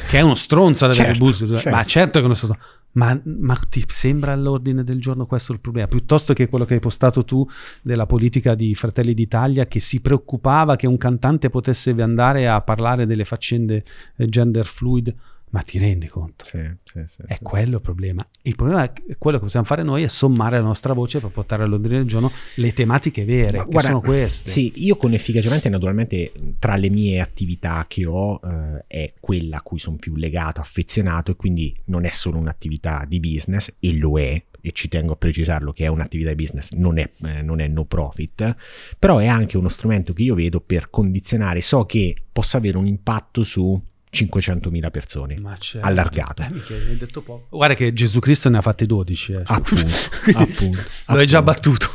che 0.07 0.17
è 0.17 0.21
uno 0.21 0.35
stronzo 0.35 0.85
ad 0.85 0.91
avere 0.91 1.09
Certo, 1.09 1.23
il 1.23 1.29
busto, 1.29 1.47
certo. 1.47 1.69
ma 1.69 1.85
certo 1.85 2.11
che 2.13 2.19
è 2.19 2.25
uno 2.25 2.33
stronzo. 2.33 2.59
Ma, 2.93 3.19
ma 3.25 3.55
ti 3.69 3.83
sembra 3.85 4.31
all'ordine 4.31 4.83
del 4.83 4.99
giorno 4.99 5.27
questo 5.27 5.51
il 5.51 5.59
problema? 5.59 5.87
Piuttosto 5.87 6.33
che 6.33 6.49
quello 6.49 6.65
che 6.65 6.75
hai 6.75 6.79
postato 6.79 7.23
tu 7.23 7.47
della 7.83 8.07
politica 8.07 8.55
di 8.55 8.73
Fratelli 8.73 9.13
d'Italia 9.13 9.67
che 9.67 9.79
si 9.79 10.01
preoccupava 10.01 10.75
che 10.75 10.87
un 10.87 10.97
cantante 10.97 11.51
potesse 11.51 11.91
andare 11.99 12.47
a 12.47 12.59
parlare 12.61 13.05
delle 13.05 13.23
faccende 13.23 13.83
eh, 14.15 14.27
gender 14.27 14.65
fluid, 14.65 15.13
ma 15.49 15.61
ti 15.61 15.77
rendi 15.77 16.07
conto? 16.07 16.43
Sì, 16.43 16.59
sì, 16.83 17.03
sì, 17.07 17.21
È 17.25 17.39
quello 17.41 17.75
il 17.75 17.81
problema. 17.81 18.27
Il 18.41 18.55
problema 18.55 18.83
è 18.83 18.91
che 18.91 19.15
quello 19.17 19.37
che 19.37 19.43
possiamo 19.43 19.65
fare 19.65 19.81
noi 19.81 20.03
è 20.03 20.07
sommare 20.07 20.57
la 20.57 20.63
nostra 20.63 20.93
voce 20.93 21.19
per 21.19 21.29
portare 21.29 21.63
all'ordine 21.63 21.97
del 21.97 22.07
giorno 22.07 22.31
le 22.55 22.73
tematiche 22.73 23.23
vere, 23.23 23.59
Ma 23.59 23.63
che 23.63 23.69
guarda, 23.69 23.89
sono 23.89 24.01
queste. 24.01 24.49
Sì, 24.49 24.73
io 24.75 24.97
con 24.97 25.13
efficacemente, 25.13 25.69
naturalmente, 25.69 26.31
tra 26.59 26.75
le 26.75 26.89
mie 26.89 27.21
attività 27.21 27.85
che 27.87 28.05
ho, 28.05 28.39
eh, 28.43 28.83
è 28.87 29.13
quella 29.19 29.57
a 29.57 29.61
cui 29.61 29.79
sono 29.79 29.95
più 29.95 30.15
legato, 30.15 30.59
affezionato, 30.59 31.31
e 31.31 31.35
quindi 31.35 31.75
non 31.85 32.03
è 32.03 32.11
solo 32.11 32.37
un'attività 32.37 33.05
di 33.07 33.19
business, 33.21 33.73
e 33.79 33.97
lo 33.97 34.19
è, 34.19 34.43
e 34.59 34.71
ci 34.73 34.89
tengo 34.89 35.13
a 35.13 35.15
precisarlo 35.15 35.71
che 35.71 35.85
è 35.85 35.87
un'attività 35.87 36.29
di 36.29 36.35
business, 36.35 36.71
non 36.71 36.97
è, 36.97 37.09
eh, 37.23 37.41
non 37.41 37.61
è 37.61 37.67
no 37.69 37.85
profit, 37.85 38.53
però 38.99 39.19
è 39.19 39.27
anche 39.27 39.57
uno 39.57 39.69
strumento 39.69 40.11
che 40.11 40.23
io 40.23 40.35
vedo 40.35 40.59
per 40.59 40.89
condizionare, 40.89 41.61
so 41.61 41.85
che 41.85 42.15
possa 42.33 42.57
avere 42.57 42.77
un 42.77 42.85
impatto 42.85 43.43
su 43.43 43.81
500.000 44.11 44.89
persone. 44.91 45.41
Certo. 45.59 45.85
Allargato. 45.87 46.41
Eh, 46.43 47.07
poco. 47.23 47.47
Guarda 47.49 47.73
che 47.75 47.93
Gesù 47.93 48.19
Cristo 48.19 48.49
ne 48.49 48.57
ha 48.57 48.61
fatte 48.61 48.85
12. 48.85 49.33
eh. 49.33 49.41
Appunto, 49.43 49.85
appunto, 50.33 50.81
Lo 51.07 51.17
hai 51.17 51.27
già 51.27 51.41
battuto. 51.41 51.89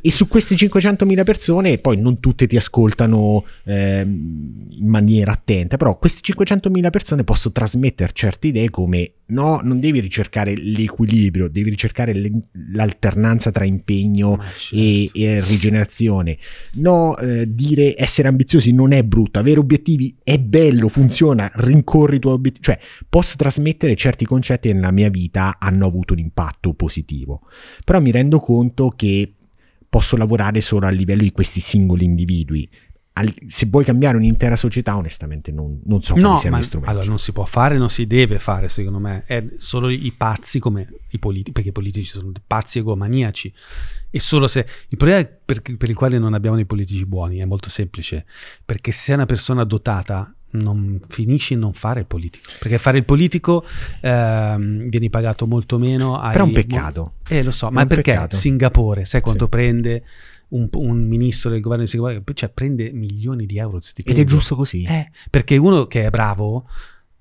E 0.00 0.10
su 0.10 0.28
queste 0.28 0.54
500.000 0.54 1.24
persone, 1.24 1.78
poi 1.78 1.96
non 2.00 2.20
tutte 2.20 2.46
ti 2.46 2.56
ascoltano 2.56 3.44
ehm, 3.64 4.66
in 4.70 4.88
maniera 4.88 5.32
attenta, 5.32 5.76
però 5.76 5.98
queste 5.98 6.32
500.000 6.32 6.90
persone 6.90 7.24
possono 7.24 7.52
trasmettere 7.52 8.12
certe 8.14 8.46
idee 8.48 8.70
come 8.70 9.12
no, 9.26 9.60
non 9.62 9.80
devi 9.80 10.00
ricercare 10.00 10.54
l'equilibrio, 10.56 11.48
devi 11.48 11.70
ricercare 11.70 12.14
l'alternanza 12.72 13.50
tra 13.50 13.64
impegno 13.64 14.36
Ma 14.36 14.44
certo. 14.56 14.76
e, 14.76 15.10
e 15.12 15.40
rigenerazione. 15.40 16.38
No, 16.74 17.16
eh, 17.18 17.52
dire 17.52 17.94
essere 17.96 18.28
ambiziosi 18.28 18.72
non 18.72 18.92
è 18.92 19.02
brutto, 19.02 19.38
avere 19.38 19.58
obiettivi 19.58 20.16
è 20.22 20.38
bello, 20.38 20.88
funziona, 20.88 21.50
rincorri 21.54 22.16
i 22.16 22.20
tuoi 22.20 22.34
obiettivi. 22.34 22.64
Cioè, 22.64 22.78
posso 23.08 23.36
trasmettere 23.36 23.94
certi 23.96 24.24
concetti 24.24 24.68
che 24.68 24.74
nella 24.74 24.90
mia 24.90 25.10
vita 25.10 25.56
hanno 25.58 25.86
avuto 25.86 26.12
un 26.12 26.18
impatto 26.20 26.74
positivo. 26.74 27.42
Però 27.84 28.00
mi 28.00 28.10
rendo 28.10 28.38
conto 28.40 28.90
che 28.90 29.32
posso 29.88 30.16
lavorare 30.16 30.60
solo 30.60 30.86
a 30.86 30.90
livello 30.90 31.22
di 31.22 31.32
questi 31.32 31.60
singoli 31.60 32.04
individui. 32.04 32.68
Se 33.48 33.66
vuoi 33.66 33.84
cambiare 33.84 34.16
un'intera 34.16 34.56
società, 34.56 34.96
onestamente 34.96 35.50
non, 35.52 35.80
non 35.84 36.02
so 36.02 36.12
quali 36.12 36.28
No, 36.28 36.36
siano 36.36 36.56
ma 36.56 36.62
gli 36.62 36.64
strumenti. 36.66 36.92
allora 36.92 37.08
non 37.08 37.18
si 37.18 37.32
può 37.32 37.44
fare, 37.46 37.78
non 37.78 37.88
si 37.88 38.06
deve 38.06 38.38
fare, 38.38 38.68
secondo 38.68 38.98
me. 38.98 39.24
È 39.24 39.44
solo 39.56 39.88
i 39.88 40.12
pazzi 40.14 40.58
come 40.58 40.88
i 41.10 41.18
politici, 41.18 41.52
perché 41.52 41.70
i 41.70 41.72
politici 41.72 42.10
sono 42.10 42.30
pazzi 42.46 42.78
egomaniaci. 42.78 43.52
E 44.10 44.20
solo 44.20 44.46
se 44.46 44.66
il 44.88 44.96
problema 44.96 45.20
è 45.20 45.26
per, 45.26 45.62
per 45.62 45.88
il 45.88 45.96
quale 45.96 46.18
non 46.18 46.34
abbiamo 46.34 46.56
dei 46.56 46.66
politici 46.66 47.06
buoni 47.06 47.38
è 47.38 47.44
molto 47.44 47.70
semplice, 47.70 48.26
perché 48.64 48.92
se 48.92 49.00
sei 49.00 49.14
una 49.14 49.26
persona 49.26 49.64
dotata 49.64 50.34
non 50.56 51.00
finisci 51.08 51.52
in 51.54 51.60
non 51.60 51.72
fare 51.72 52.00
il 52.00 52.06
politico, 52.06 52.50
perché 52.58 52.78
fare 52.78 52.98
il 52.98 53.04
politico 53.04 53.64
ehm, 54.00 54.88
vieni 54.88 55.10
pagato 55.10 55.46
molto 55.46 55.78
meno. 55.78 56.18
Però 56.20 56.30
è 56.32 56.40
un 56.40 56.48
mo- 56.48 56.54
peccato. 56.54 57.12
eh, 57.28 57.42
lo 57.42 57.50
so, 57.50 57.68
È 57.68 57.70
ma 57.70 57.86
perché 57.86 58.12
peccato. 58.12 58.36
Singapore, 58.36 59.04
sai 59.04 59.20
quanto 59.20 59.44
Sì. 59.44 59.50
prende 59.50 60.02
un, 60.48 60.68
un 60.72 61.06
ministro 61.06 61.50
del 61.50 61.60
governo 61.60 61.84
di 61.84 61.90
Singapore? 61.90 62.22
Cioè 62.34 62.48
prende 62.48 62.92
milioni 62.92 63.46
di 63.46 63.58
euro 63.58 63.72
di 63.72 63.76
Ed 63.78 63.82
stipendio. 63.84 64.22
è 64.22 64.26
giusto 64.26 64.54
così. 64.56 64.84
Eh, 64.84 65.10
perché 65.30 65.56
uno 65.56 65.86
che 65.86 66.06
è 66.06 66.10
bravo, 66.10 66.68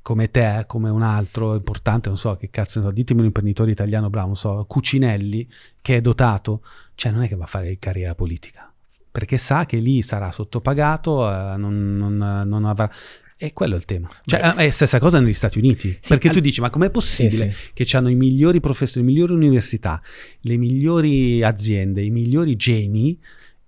come 0.01 0.29
te, 0.29 0.65
come 0.67 0.89
un 0.89 1.01
altro 1.01 1.55
importante, 1.55 2.09
non 2.09 2.17
so 2.17 2.35
che 2.35 2.49
cazzo 2.51 2.81
so, 2.81 2.91
ditemi 2.91 3.21
un 3.21 3.25
imprenditore 3.25 3.71
italiano 3.71 4.09
bravo, 4.11 4.27
non 4.27 4.35
so, 4.35 4.63
Cucinelli, 4.67 5.47
che 5.81 5.97
è 5.97 6.01
dotato, 6.01 6.61
cioè 6.93 7.11
non 7.11 7.23
è 7.23 7.27
che 7.27 7.35
va 7.35 7.45
a 7.45 7.47
fare 7.47 7.77
carriera 7.79 8.13
politica, 8.13 8.71
perché 9.11 9.39
sa 9.39 9.65
che 9.65 9.77
lì 9.77 10.03
sarà 10.03 10.31
sottopagato, 10.31 11.27
eh, 11.27 11.57
non, 11.57 11.95
non- 11.97 12.43
non 12.47 12.65
avrà... 12.65 12.87
E 13.37 13.51
quello 13.51 13.73
è 13.73 13.77
il 13.77 13.85
tema. 13.85 14.09
Cioè, 14.25 14.39
Beh. 14.39 14.55
è 14.55 14.65
la 14.65 14.71
stessa 14.71 14.97
cosa 14.99 15.19
negli 15.19 15.33
Stati 15.33 15.57
Uniti. 15.57 15.89
Sì, 15.99 16.09
perché 16.09 16.29
tu 16.29 16.35
al- 16.37 16.41
dici, 16.41 16.61
ma 16.61 16.69
com'è 16.69 16.89
possibile 16.89 17.51
Sì, 17.51 17.57
sì. 17.73 17.85
che 17.85 17.97
hanno 17.97 18.09
i 18.09 18.15
migliori 18.15 18.59
professori, 18.61 19.05
le 19.05 19.11
migliori 19.11 19.33
università, 19.33 20.01
le 20.41 20.57
migliori 20.57 21.43
aziende, 21.43 22.01
i 22.01 22.11
migliori 22.11 22.55
geni 22.55 23.19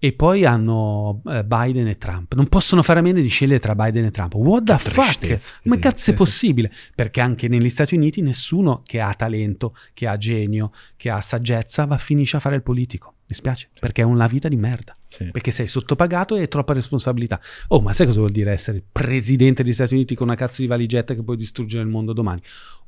e 0.07 0.13
poi 0.13 0.45
hanno 0.45 1.21
eh, 1.25 1.43
Biden 1.43 1.87
e 1.87 1.97
Trump. 1.97 2.33
Non 2.33 2.47
possono 2.47 2.81
fare 2.81 2.99
a 2.99 3.01
meno 3.01 3.19
di 3.19 3.27
scegliere 3.27 3.59
tra 3.59 3.75
Biden 3.75 4.05
e 4.05 4.11
Trump. 4.11 4.35
What 4.35 4.63
the 4.63 4.77
Che 4.77 4.89
fuck? 4.89 5.17
tristezza, 5.17 5.53
che 5.55 5.59
Come 5.63 5.79
cazzo 5.79 6.11
è 6.11 6.13
possibile? 6.13 6.71
Perché 6.95 7.19
anche 7.19 7.49
negli 7.49 7.67
Stati 7.67 7.95
Uniti 7.95 8.21
nessuno 8.21 8.83
che 8.85 9.01
ha 9.01 9.13
talento, 9.13 9.75
che 9.93 10.07
ha 10.07 10.15
genio, 10.15 10.71
che 10.95 11.09
ha 11.09 11.19
saggezza 11.19 11.83
va 11.83 11.97
finisce 11.97 12.37
a 12.37 12.39
fare 12.39 12.55
il 12.55 12.63
politico. 12.63 13.15
Mi 13.27 13.35
spiace, 13.35 13.67
perché 13.77 14.03
è 14.03 14.05
una 14.05 14.27
vita 14.27 14.47
di 14.47 14.55
merda. 14.55 14.95
Sì. 15.09 15.25
Perché 15.31 15.51
sei 15.51 15.67
sottopagato 15.67 16.37
e 16.37 16.41
hai 16.41 16.47
troppa 16.47 16.71
responsabilità. 16.71 17.41
Oh, 17.67 17.81
ma 17.81 17.91
sai 17.91 18.05
cosa 18.05 18.19
vuol 18.19 18.31
dire 18.31 18.53
essere 18.53 18.81
presidente 18.89 19.63
degli 19.63 19.73
Stati 19.73 19.93
Uniti 19.93 20.15
con 20.15 20.27
una 20.27 20.37
cazzo 20.37 20.61
di 20.61 20.67
valigetta 20.67 21.13
che 21.13 21.23
puoi 21.23 21.35
distruggere 21.35 21.83
il 21.83 21.89
mondo 21.89 22.13
domani? 22.13 22.41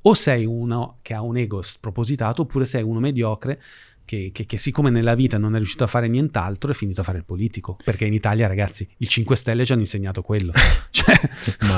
O 0.03 0.13
sei 0.13 0.45
uno 0.45 0.99
che 1.01 1.13
ha 1.13 1.21
un 1.21 1.35
ego 1.35 1.61
spropositato, 1.61 2.43
oppure 2.43 2.63
sei 2.63 2.83
uno 2.83 3.01
mediocre 3.01 3.61
che, 4.09 4.31
che- 4.33 4.47
che 4.47 4.57
siccome 4.57 4.89
nella 4.89 5.13
vita 5.13 5.37
non 5.37 5.53
è 5.53 5.57
riuscito 5.57 5.83
a 5.83 5.87
fare 5.87 6.07
nient'altro 6.07 6.71
è 6.71 6.73
finito 6.73 7.01
a 7.01 7.03
fare 7.03 7.19
il 7.19 7.25
politico. 7.25 7.77
Perché 7.83 8.05
in 8.05 8.13
Italia, 8.13 8.47
ragazzi, 8.47 8.87
il 8.97 9.07
5 9.07 9.35
Stelle 9.35 9.65
ci 9.65 9.71
hanno 9.71 9.81
insegnato 9.81 10.23
quello. 10.23 10.51
Cioè, 10.91 11.15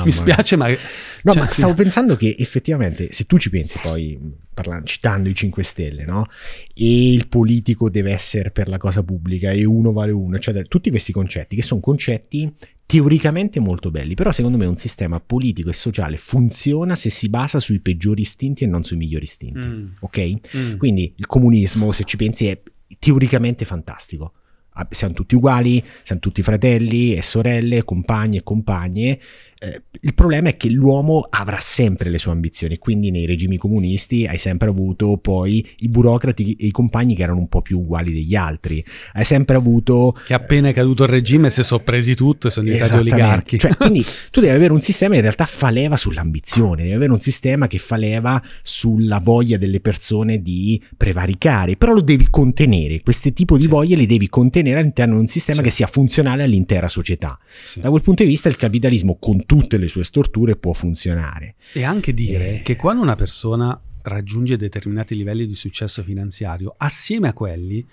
mi 0.04 0.10
spiace, 0.10 0.56
ma... 0.56 0.68
No, 0.68 1.32
cioè, 1.32 1.42
ma 1.42 1.48
sì. 1.48 1.60
stavo 1.60 1.74
pensando 1.74 2.16
che 2.16 2.34
effettivamente, 2.38 3.12
se 3.12 3.24
tu 3.24 3.38
ci 3.38 3.50
pensi 3.50 3.78
poi, 3.80 4.18
parlando, 4.52 4.86
citando 4.86 5.28
i 5.28 5.34
5 5.34 5.62
Stelle, 5.62 6.04
no? 6.04 6.26
E 6.74 7.12
il 7.12 7.28
politico 7.28 7.90
deve 7.90 8.12
essere 8.12 8.50
per 8.50 8.68
la 8.68 8.78
cosa 8.78 9.02
pubblica 9.02 9.50
e 9.50 9.64
uno 9.64 9.92
vale 9.92 10.12
uno, 10.12 10.36
eccetera. 10.36 10.64
Tutti 10.64 10.88
questi 10.90 11.12
concetti, 11.12 11.54
che 11.54 11.62
sono 11.62 11.80
concetti 11.80 12.50
teoricamente 12.92 13.58
molto 13.58 13.90
belli, 13.90 14.12
però 14.12 14.32
secondo 14.32 14.58
me 14.58 14.66
un 14.66 14.76
sistema 14.76 15.18
politico 15.18 15.70
e 15.70 15.72
sociale 15.72 16.18
funziona 16.18 16.94
se 16.94 17.08
si 17.08 17.30
basa 17.30 17.58
sui 17.58 17.80
peggiori 17.80 18.20
istinti 18.20 18.64
e 18.64 18.66
non 18.66 18.82
sui 18.82 18.98
migliori 18.98 19.24
istinti. 19.24 19.66
Mm, 19.66 19.86
Ok? 20.00 20.32
mm. 20.54 20.76
Quindi 20.76 21.14
il 21.16 21.26
comunismo, 21.26 21.90
se 21.92 22.04
ci 22.04 22.18
pensi, 22.18 22.48
è 22.48 22.60
teoricamente 22.98 23.64
fantastico. 23.64 24.34
Ah, 24.74 24.86
Siamo 24.90 25.14
tutti 25.14 25.34
uguali, 25.34 25.82
siamo 26.02 26.20
tutti 26.20 26.42
fratelli 26.42 27.14
e 27.14 27.22
sorelle, 27.22 27.82
compagni 27.82 28.36
e 28.36 28.42
compagne. 28.42 29.18
Eh, 29.64 29.80
il 30.00 30.14
problema 30.14 30.48
è 30.48 30.56
che 30.56 30.68
l'uomo 30.70 31.24
avrà 31.30 31.58
sempre 31.60 32.10
le 32.10 32.18
sue 32.18 32.32
ambizioni, 32.32 32.78
quindi 32.78 33.12
nei 33.12 33.26
regimi 33.26 33.56
comunisti 33.58 34.26
hai 34.26 34.38
sempre 34.38 34.68
avuto 34.68 35.18
poi 35.18 35.64
i 35.78 35.88
burocrati 35.88 36.54
e 36.58 36.66
i 36.66 36.70
compagni 36.72 37.14
che 37.14 37.22
erano 37.22 37.38
un 37.38 37.46
po' 37.48 37.62
più 37.62 37.78
uguali 37.78 38.12
degli 38.12 38.34
altri. 38.34 38.84
Hai 39.12 39.22
sempre 39.22 39.54
avuto 39.54 40.16
Che 40.26 40.34
appena 40.34 40.68
è 40.70 40.72
caduto 40.72 41.04
il 41.04 41.10
regime 41.10 41.48
si 41.50 41.62
sono 41.62 41.84
presi 41.84 42.16
tutto 42.16 42.48
e 42.48 42.50
sono 42.50 42.66
diventati 42.66 42.96
oligarchi. 42.96 43.56
Cioè, 43.58 43.76
quindi 43.76 44.02
tu 44.32 44.40
devi 44.40 44.52
avere 44.52 44.72
un 44.72 44.80
sistema 44.82 45.10
che 45.10 45.16
in 45.18 45.22
realtà 45.22 45.46
fa 45.46 45.70
leva 45.70 45.96
sull'ambizione, 45.96 46.82
devi 46.82 46.94
avere 46.94 47.12
un 47.12 47.20
sistema 47.20 47.68
che 47.68 47.78
fa 47.78 47.96
leva 47.96 48.42
sulla 48.62 49.20
voglia 49.22 49.58
delle 49.58 49.78
persone 49.78 50.42
di 50.42 50.82
prevaricare, 50.96 51.76
però 51.76 51.92
lo 51.92 52.00
devi 52.00 52.26
contenere. 52.30 53.00
Questi 53.02 53.32
tipo 53.32 53.56
di 53.56 53.62
Sì. 53.62 53.68
voglie 53.68 53.94
le 53.94 54.06
devi 54.06 54.28
contenere 54.28 54.80
all'interno 54.80 55.14
di 55.14 55.20
un 55.20 55.26
sistema 55.28 55.58
Sì. 55.58 55.64
che 55.64 55.70
sia 55.70 55.86
funzionale 55.86 56.42
all'intera 56.42 56.88
società. 56.88 57.38
Sì. 57.66 57.78
Da 57.78 57.90
quel 57.90 58.02
punto 58.02 58.24
di 58.24 58.28
vista 58.28 58.48
il 58.48 58.56
capitalismo 58.56 59.16
con 59.20 59.44
tutte 59.60 59.76
le 59.76 59.88
sue 59.88 60.02
storture 60.04 60.56
può 60.56 60.72
funzionare. 60.72 61.56
E 61.74 61.82
anche 61.84 62.14
dire 62.14 62.58
Eh. 62.58 62.62
che 62.62 62.76
quando 62.76 63.02
una 63.02 63.16
persona 63.16 63.78
raggiunge 64.02 64.56
determinati 64.56 65.14
livelli 65.14 65.46
di 65.46 65.54
successo 65.54 66.02
finanziario, 66.02 66.74
assieme 66.78 67.28
a 67.28 67.32
quelli 67.34 67.86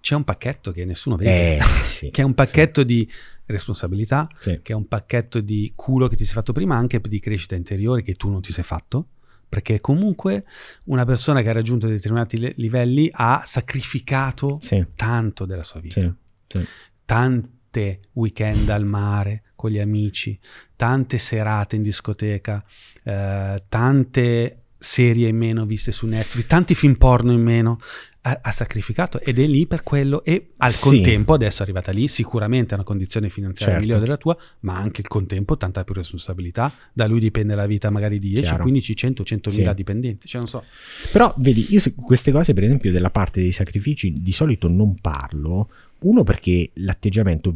c'è 0.00 0.14
un 0.14 0.24
pacchetto 0.24 0.72
che 0.72 0.84
nessuno 0.84 1.16
vede, 1.16 1.58
Eh, 1.58 1.60
sì, 1.84 2.10
che 2.10 2.22
è 2.22 2.24
un 2.24 2.34
pacchetto 2.34 2.82
di 2.82 3.08
responsabilità, 3.46 4.26
sì, 4.38 4.50
sì. 4.52 4.60
che 4.62 4.72
è 4.72 4.74
un 4.74 4.88
pacchetto 4.88 5.40
di 5.40 5.72
culo 5.76 6.08
che 6.08 6.16
ti 6.16 6.24
sei 6.24 6.34
fatto 6.34 6.52
prima, 6.52 6.76
anche 6.76 6.98
di 7.00 7.20
crescita 7.20 7.54
interiore 7.54 8.02
che 8.02 8.14
tu 8.14 8.30
non 8.30 8.40
ti 8.40 8.50
sei 8.52 8.64
fatto. 8.64 9.06
Perché 9.52 9.80
comunque 9.82 10.44
una 10.84 11.04
persona 11.04 11.42
che 11.42 11.50
ha 11.50 11.52
raggiunto 11.52 11.86
determinati 11.86 12.38
le- 12.38 12.54
livelli 12.56 13.10
ha 13.12 13.42
sacrificato 13.44 14.58
Sì, 14.62 14.82
tanto 14.96 15.44
della 15.44 15.62
sua 15.62 15.78
vita. 15.80 16.00
sì, 16.00 16.10
sì. 16.58 16.66
Tan- 17.04 17.46
tante 17.72 18.00
weekend 18.12 18.68
al 18.68 18.84
mare 18.84 19.42
con 19.56 19.70
gli 19.70 19.78
amici, 19.78 20.38
tante 20.76 21.16
serate 21.18 21.76
in 21.76 21.82
discoteca, 21.82 22.62
eh, 23.02 23.62
tante 23.68 24.56
serie 24.78 25.28
in 25.28 25.36
meno 25.36 25.64
viste 25.64 25.90
su 25.92 26.06
Netflix, 26.06 26.46
tanti 26.46 26.74
film 26.74 26.96
porno 26.96 27.32
in 27.32 27.40
meno, 27.40 27.78
ha, 28.24 28.38
ha 28.42 28.50
sacrificato 28.50 29.20
ed 29.20 29.38
è 29.38 29.46
lì 29.46 29.66
per 29.68 29.82
quello 29.84 30.22
e 30.24 30.50
al 30.58 30.72
Sì. 30.72 30.80
contempo 30.80 31.32
adesso 31.34 31.60
è 31.60 31.62
arrivata 31.62 31.92
lì, 31.92 32.08
sicuramente 32.08 32.72
è 32.72 32.74
una 32.74 32.82
condizione 32.84 33.30
finanziaria 33.30 33.74
Certo. 33.76 33.86
migliore 33.86 34.04
della 34.04 34.18
tua, 34.18 34.36
ma 34.60 34.76
anche 34.76 35.00
il 35.00 35.08
contempo 35.08 35.56
tanta 35.56 35.84
più 35.84 35.94
responsabilità, 35.94 36.72
da 36.92 37.06
lui 37.06 37.20
dipende 37.20 37.54
la 37.54 37.66
vita 37.66 37.90
magari 37.90 38.18
di 38.18 38.28
10, 38.30 38.42
Chiaro. 38.48 38.62
15, 38.62 38.96
100, 38.96 39.24
100 39.24 39.50
mila 39.50 39.70
Sì. 39.70 39.76
dipendenti, 39.76 40.26
cioè 40.28 40.40
non 40.40 40.50
so. 40.50 40.64
Però 41.12 41.32
vedi, 41.38 41.66
io 41.70 41.80
queste 42.04 42.32
cose, 42.32 42.52
per 42.52 42.64
esempio, 42.64 42.90
della 42.90 43.10
parte 43.10 43.40
dei 43.40 43.52
sacrifici, 43.52 44.20
di 44.20 44.32
solito 44.32 44.68
non 44.68 44.96
parlo. 45.00 45.68
Uno 46.02 46.24
perché 46.24 46.70
l'atteggiamento 46.74 47.52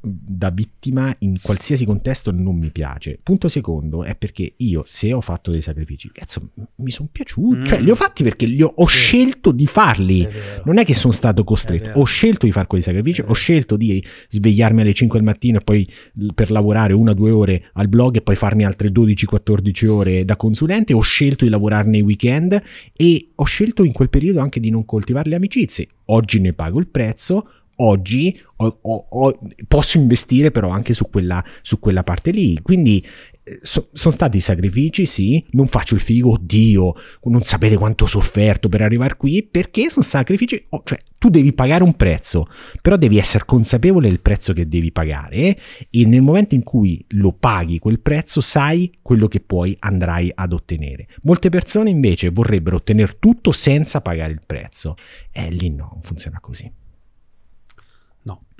da 0.00 0.50
vittima 0.50 1.14
in 1.20 1.38
qualsiasi 1.40 1.84
contesto 1.84 2.30
non 2.30 2.56
mi 2.56 2.70
piace. 2.70 3.18
Punto 3.22 3.48
secondo 3.48 4.04
è 4.04 4.14
perché 4.14 4.54
io 4.58 4.82
se 4.84 5.12
ho 5.12 5.20
fatto 5.20 5.50
dei 5.50 5.62
sacrifici, 5.62 6.10
cazzo, 6.12 6.50
mi 6.76 6.90
sono 6.90 7.08
piaciuti. 7.10 7.60
Mm. 7.60 7.64
Cioè 7.64 7.80
li 7.80 7.90
ho 7.90 7.94
fatti 7.94 8.22
perché 8.22 8.46
li 8.46 8.62
ho, 8.62 8.72
ho 8.74 8.86
scelto 8.86 9.52
di 9.52 9.66
farli. 9.66 10.22
vero. 10.22 10.62
Non 10.64 10.78
è 10.78 10.84
che 10.84 10.94
sono 10.94 11.12
stato 11.12 11.42
È 11.42 11.44
costretto, 11.44 11.98
ho 11.98 12.04
scelto 12.04 12.46
di 12.46 12.52
fare 12.52 12.66
quei 12.66 12.82
sacrifici, 12.82 13.22
È 13.22 13.24
ho 13.26 13.34
scelto 13.34 13.76
di 13.76 14.04
svegliarmi 14.28 14.80
alle 14.82 14.92
5 14.92 15.18
del 15.18 15.26
mattino 15.26 15.58
e 15.58 15.62
poi 15.62 15.88
per 16.34 16.50
lavorare 16.50 16.92
una 16.92 17.12
o 17.12 17.14
due 17.14 17.30
ore 17.30 17.70
al 17.74 17.88
blog 17.88 18.16
e 18.16 18.22
poi 18.22 18.36
farne 18.36 18.64
altre 18.64 18.88
12-14 18.88 19.86
ore 19.86 20.24
da 20.24 20.36
consulente, 20.36 20.92
ho 20.92 21.00
scelto 21.00 21.44
di 21.44 21.50
lavorare 21.50 21.88
nei 21.88 22.02
weekend 22.02 22.60
e 22.94 23.28
ho 23.34 23.44
scelto 23.44 23.84
in 23.84 23.92
quel 23.92 24.10
periodo 24.10 24.40
anche 24.40 24.60
di 24.60 24.70
non 24.70 24.84
coltivare 24.84 25.30
le 25.30 25.36
amicizie. 25.36 25.88
Oggi 26.06 26.40
ne 26.40 26.52
pago 26.52 26.78
il 26.78 26.88
prezzo. 26.88 27.48
Oggi 27.84 28.40
ho- 28.56 28.78
ho- 28.80 29.06
ho- 29.08 29.38
posso 29.66 29.98
investire 29.98 30.50
però 30.52 30.68
anche 30.68 30.94
su 30.94 31.08
quella, 31.10 31.44
su 31.62 31.78
quella 31.80 32.04
parte 32.04 32.30
lì. 32.30 32.60
Quindi 32.62 33.04
eh, 33.44 33.58
so- 33.62 33.88
sono 33.92 34.14
stati 34.14 34.38
sacrifici, 34.38 35.04
sì. 35.04 35.44
Non 35.50 35.66
faccio 35.66 35.94
il 35.94 36.00
figo, 36.00 36.30
oddio, 36.32 36.94
non 37.24 37.42
sapete 37.42 37.76
quanto 37.76 38.04
ho 38.04 38.06
sofferto 38.06 38.68
per 38.68 38.82
arrivare 38.82 39.16
qui, 39.16 39.42
perché 39.42 39.90
sono 39.90 40.04
sacrifici, 40.04 40.64
oh, 40.68 40.82
cioè 40.84 40.98
tu 41.18 41.28
devi 41.28 41.52
pagare 41.52 41.82
un 41.82 41.94
prezzo, 41.94 42.46
però 42.80 42.96
devi 42.96 43.18
essere 43.18 43.44
consapevole 43.44 44.08
del 44.08 44.20
prezzo 44.20 44.52
che 44.52 44.68
devi 44.68 44.92
pagare 44.92 45.58
e 45.90 46.04
nel 46.04 46.22
momento 46.22 46.54
in 46.54 46.62
cui 46.62 47.04
lo 47.10 47.32
paghi 47.32 47.78
quel 47.80 47.98
prezzo 48.00 48.40
sai 48.40 48.92
quello 49.02 49.26
che 49.26 49.40
poi 49.40 49.76
andrai 49.80 50.30
ad 50.32 50.52
ottenere. 50.52 51.08
Molte 51.22 51.48
persone 51.48 51.90
invece 51.90 52.30
vorrebbero 52.30 52.76
ottenere 52.76 53.16
tutto 53.18 53.50
senza 53.52 54.00
pagare 54.00 54.32
il 54.32 54.42
prezzo 54.46 54.96
e 55.32 55.50
lì 55.50 55.70
no, 55.70 55.90
non 55.92 56.02
funziona 56.02 56.38
così. 56.40 56.70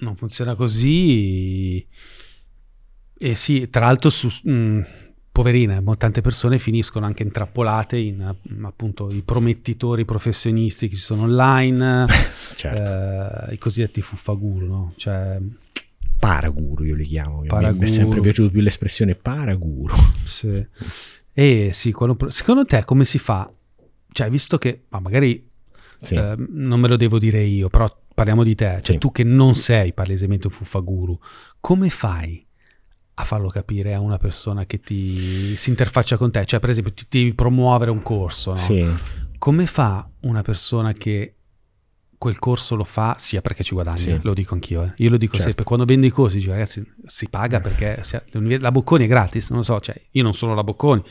No, 0.02 0.08
non 0.08 0.16
funziona 0.16 0.54
così. 0.54 1.86
E 3.18 3.34
sì, 3.36 3.70
tra 3.70 3.84
l'altro, 3.86 4.10
su, 4.10 4.28
mh, 4.48 4.80
poverine, 5.30 5.80
mo- 5.80 5.96
tante 5.96 6.20
persone 6.20 6.58
finiscono 6.58 7.06
anche 7.06 7.22
intrappolate 7.22 7.96
in 7.96 8.20
eh, 8.20 8.66
appunto 8.66 9.10
i 9.10 9.22
promettitori 9.22 10.04
professionisti 10.04 10.88
che 10.88 10.96
ci 10.96 11.02
sono 11.02 11.22
online, 11.22 12.06
Certo. 12.56 13.48
eh, 13.50 13.54
i 13.54 13.58
cosiddetti 13.58 14.02
fuffaguru, 14.02 14.66
no? 14.66 14.92
Cioè, 14.96 15.38
Paraguru 16.18 16.84
io 16.84 16.94
li 16.94 17.04
chiamo, 17.04 17.36
mi- 17.36 17.40
mi 17.42 17.46
è 17.46 17.50
Paraguru. 17.50 17.86
sempre 17.86 18.20
piaciuta 18.20 18.50
più 18.50 18.60
l'espressione 18.60 19.14
paraguru. 19.14 19.94
sì. 20.24 20.66
E 21.34 21.70
sì, 21.72 21.92
quando- 21.92 22.28
secondo 22.30 22.64
te 22.66 22.84
come 22.84 23.04
si 23.04 23.18
fa? 23.18 23.50
Cioè, 24.10 24.28
visto 24.28 24.58
che, 24.58 24.82
ma 24.90 25.00
magari 25.00 25.48
Sì. 26.00 26.14
eh, 26.16 26.34
non 26.36 26.78
me 26.80 26.88
lo 26.88 26.96
devo 26.96 27.18
dire 27.18 27.40
io, 27.42 27.68
però 27.70 27.88
parliamo 28.14 28.42
di 28.44 28.54
te, 28.54 28.80
cioè 28.82 28.94
Sì. 28.94 28.98
tu 28.98 29.10
che 29.10 29.24
non 29.24 29.54
sei 29.54 29.92
palesemente 29.92 30.46
un 30.46 30.52
fuffaguru, 30.52 31.18
come 31.60 31.88
fai 31.90 32.44
a 33.14 33.24
farlo 33.24 33.48
capire 33.48 33.94
a 33.94 34.00
una 34.00 34.16
persona 34.18 34.64
che 34.64 34.80
ti 34.80 35.54
si 35.56 35.70
interfaccia 35.70 36.16
con 36.16 36.30
te? 36.30 36.44
Cioè, 36.44 36.60
per 36.60 36.70
esempio, 36.70 36.92
ti 36.94 37.04
devi 37.08 37.34
promuovere 37.34 37.90
un 37.90 38.02
corso, 38.02 38.52
no? 38.52 38.56
Sì. 38.56 38.86
Come 39.38 39.66
fa 39.66 40.08
una 40.20 40.42
persona 40.42 40.92
che 40.92 41.34
quel 42.16 42.38
corso 42.38 42.76
lo 42.76 42.84
fa 42.84 43.16
sia 43.18 43.40
perché 43.42 43.64
ci 43.64 43.74
guadagna? 43.74 43.96
Sì. 43.96 44.18
Lo 44.22 44.32
dico 44.32 44.54
anch'io, 44.54 44.84
eh. 44.84 44.92
Io 44.96 45.10
lo 45.10 45.16
dico 45.16 45.32
Certo. 45.32 45.46
sempre. 45.48 45.64
Quando 45.64 45.84
vendo 45.84 46.06
i 46.06 46.10
corsi, 46.10 46.38
dico, 46.38 46.52
ragazzi, 46.52 46.82
si 47.04 47.28
paga 47.28 47.60
perché 47.60 48.02
si- 48.02 48.18
la 48.60 48.70
Bocconi 48.72 49.04
è 49.04 49.08
gratis, 49.08 49.50
non 49.50 49.58
lo 49.58 49.64
so, 49.64 49.80
cioè, 49.80 50.00
io 50.12 50.22
non 50.22 50.32
sono 50.32 50.54
la 50.54 50.62
Bocconi, 50.64 51.02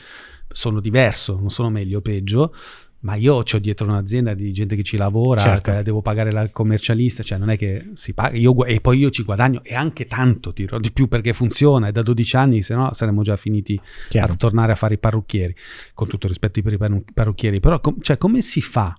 sono 0.48 0.80
diverso, 0.80 1.38
non 1.38 1.50
sono 1.50 1.68
meglio 1.70 1.98
o 1.98 2.00
peggio, 2.00 2.54
ma 3.02 3.14
io 3.16 3.34
ho 3.34 3.58
dietro 3.58 3.86
un'azienda 3.86 4.32
di 4.34 4.52
gente 4.52 4.76
che 4.76 4.82
ci 4.82 4.96
lavora, 4.96 5.40
Certo. 5.40 5.82
devo 5.82 6.02
pagare 6.02 6.30
la 6.32 6.48
commercialista, 6.50 7.22
cioè 7.22 7.36
non 7.38 7.50
è 7.50 7.56
che 7.58 7.90
si 7.94 8.12
paga, 8.14 8.36
io 8.36 8.64
e 8.64 8.80
poi 8.80 8.98
io 8.98 9.10
ci 9.10 9.22
guadagno 9.24 9.60
e 9.64 9.74
anche 9.74 10.06
tanto, 10.06 10.52
tiro 10.52 10.78
di 10.78 10.92
più 10.92 11.08
perché 11.08 11.32
funziona, 11.32 11.88
è 11.88 11.92
da 11.92 12.02
12 12.02 12.36
anni, 12.36 12.62
se 12.62 12.74
no 12.74 12.92
saremmo 12.94 13.22
già 13.22 13.36
finiti 13.36 13.78
Chiaro. 14.08 14.32
a 14.32 14.36
tornare 14.36 14.72
a 14.72 14.76
fare 14.76 14.94
i 14.94 14.98
parrucchieri, 14.98 15.54
con 15.94 16.06
tutto 16.08 16.26
il 16.26 16.32
rispetto 16.32 16.62
per 16.62 16.72
i 16.74 16.76
parru- 16.78 17.04
parrucchieri, 17.12 17.58
però 17.60 17.80
com- 17.80 18.00
cioè, 18.00 18.16
come 18.18 18.40
si 18.40 18.60
fa? 18.60 18.96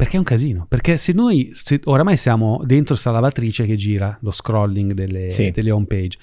Perché 0.00 0.14
è 0.14 0.18
un 0.18 0.24
casino, 0.24 0.64
perché 0.66 0.96
se 0.96 1.12
noi 1.12 1.50
se 1.52 1.78
oramai 1.84 2.16
siamo 2.16 2.62
dentro 2.64 2.96
sta 2.96 3.10
lavatrice 3.10 3.66
che 3.66 3.76
gira 3.76 4.16
lo 4.22 4.30
scrolling 4.30 4.92
delle, 4.94 5.28
Sì. 5.30 5.50
delle 5.50 5.70
home 5.70 5.84
page, 5.84 6.16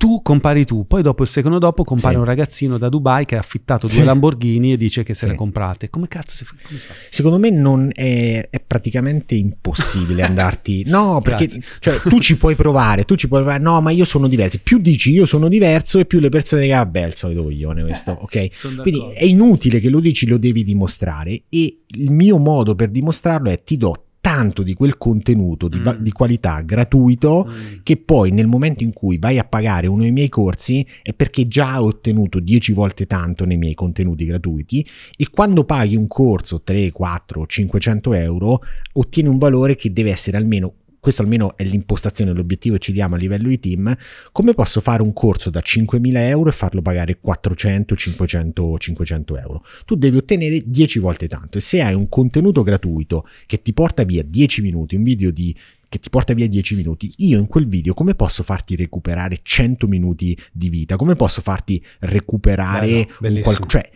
tu 0.00 0.22
compari 0.22 0.64
tu, 0.64 0.86
poi 0.86 1.02
dopo 1.02 1.24
il 1.24 1.28
secondo 1.28 1.58
dopo 1.58 1.84
compare 1.84 2.14
Sì. 2.14 2.20
un 2.20 2.24
ragazzino 2.24 2.78
da 2.78 2.88
Dubai 2.88 3.26
che 3.26 3.36
ha 3.36 3.38
affittato 3.40 3.86
due 3.86 3.96
Sì. 3.96 4.02
Lamborghini 4.02 4.72
e 4.72 4.78
dice 4.78 5.02
che 5.02 5.12
se 5.12 5.26
Sì. 5.26 5.32
le 5.32 5.36
comprate. 5.36 5.90
Come 5.90 6.08
cazzo 6.08 6.36
si 6.36 6.46
fa? 6.46 6.54
Si 6.68 6.78
fa? 6.78 6.94
Secondo 7.10 7.38
me 7.38 7.50
non 7.50 7.90
è, 7.92 8.48
è 8.48 8.60
praticamente 8.66 9.34
impossibile 9.34 10.22
andarti. 10.22 10.84
No, 10.88 11.20
perché 11.20 11.46
cioè, 11.80 11.98
tu 12.00 12.18
ci 12.18 12.38
puoi 12.38 12.54
provare, 12.54 13.04
tu 13.04 13.14
ci 13.14 13.28
puoi 13.28 13.40
provare. 13.42 13.62
No, 13.62 13.78
ma 13.82 13.90
io 13.90 14.06
sono 14.06 14.26
diverso. 14.26 14.58
Più 14.62 14.78
dici 14.78 15.10
io 15.12 15.26
sono 15.26 15.48
diverso, 15.48 15.98
e 15.98 16.06
più 16.06 16.18
le 16.18 16.30
persone 16.30 16.62
dicono, 16.62 16.78
vabbè, 16.82 17.04
il 17.06 17.14
solito 17.14 17.42
coglione 17.42 17.82
questo, 17.82 18.16
ok? 18.22 18.48
Sono 18.52 18.80
Quindi 18.80 19.02
è 19.14 19.24
inutile 19.24 19.80
che 19.80 19.90
lo 19.90 20.00
dici, 20.00 20.26
lo 20.26 20.38
devi 20.38 20.64
dimostrare. 20.64 21.42
E 21.50 21.80
il 21.88 22.10
mio 22.10 22.38
modo 22.38 22.74
per 22.74 22.88
dimostrarlo 22.88 23.50
è 23.50 23.62
ti 23.62 23.76
do 23.76 24.06
tanto 24.20 24.62
di 24.62 24.74
quel 24.74 24.98
contenuto 24.98 25.68
di, 25.68 25.78
Mm. 25.80 25.88
di 26.02 26.12
qualità 26.12 26.60
gratuito 26.60 27.46
Mm. 27.48 27.78
che 27.82 27.96
poi 27.96 28.30
nel 28.30 28.46
momento 28.46 28.84
in 28.84 28.92
cui 28.92 29.16
vai 29.18 29.38
a 29.38 29.44
pagare 29.44 29.86
uno 29.86 30.02
dei 30.02 30.12
miei 30.12 30.28
corsi 30.28 30.86
è 31.02 31.12
perché 31.14 31.48
già 31.48 31.80
ho 31.82 31.86
ottenuto 31.86 32.38
10 32.38 32.72
volte 32.72 33.06
tanto 33.06 33.44
nei 33.46 33.56
miei 33.56 33.74
contenuti 33.74 34.26
gratuiti 34.26 34.86
e 35.16 35.26
quando 35.30 35.64
paghi 35.64 35.96
un 35.96 36.06
corso 36.06 36.60
3, 36.62 36.90
4, 36.92 37.46
500 37.46 38.12
euro 38.12 38.60
ottieni 38.92 39.28
un 39.28 39.38
valore 39.38 39.74
che 39.76 39.92
deve 39.92 40.10
essere 40.10 40.36
almeno 40.36 40.74
questo 41.00 41.22
almeno 41.22 41.56
è 41.56 41.64
l'impostazione, 41.64 42.32
l'obiettivo 42.32 42.74
che 42.74 42.80
ci 42.80 42.92
diamo 42.92 43.14
a 43.14 43.18
livello 43.18 43.48
di 43.48 43.58
team, 43.58 43.96
come 44.32 44.54
posso 44.54 44.80
fare 44.80 45.02
un 45.02 45.12
corso 45.12 45.50
da 45.50 45.60
5.000 45.60 46.16
euro 46.18 46.50
e 46.50 46.52
farlo 46.52 46.82
pagare 46.82 47.18
400, 47.18 47.96
500, 47.96 48.78
500 48.78 49.38
euro? 49.38 49.64
Tu 49.86 49.96
devi 49.96 50.18
ottenere 50.18 50.62
10 50.64 50.98
volte 50.98 51.26
tanto 51.26 51.58
e 51.58 51.60
se 51.60 51.80
hai 51.82 51.94
un 51.94 52.08
contenuto 52.08 52.62
gratuito 52.62 53.26
che 53.46 53.62
ti 53.62 53.72
porta 53.72 54.04
via 54.04 54.22
10 54.22 54.62
minuti, 54.62 54.94
un 54.94 55.02
video 55.02 55.30
di 55.30 55.56
che 55.88 55.98
ti 55.98 56.08
porta 56.08 56.34
via 56.34 56.46
10 56.46 56.76
minuti, 56.76 57.12
io 57.16 57.40
in 57.40 57.48
quel 57.48 57.66
video 57.66 57.94
come 57.94 58.14
posso 58.14 58.44
farti 58.44 58.76
recuperare 58.76 59.40
100 59.42 59.88
minuti 59.88 60.38
di 60.52 60.68
vita? 60.68 60.94
Come 60.94 61.16
posso 61.16 61.40
farti 61.40 61.82
recuperare 61.98 62.86
Bello, 62.86 62.98
un 62.98 63.06
bellissimo. 63.18 63.56
qual- 63.56 63.68
cioè 63.68 63.90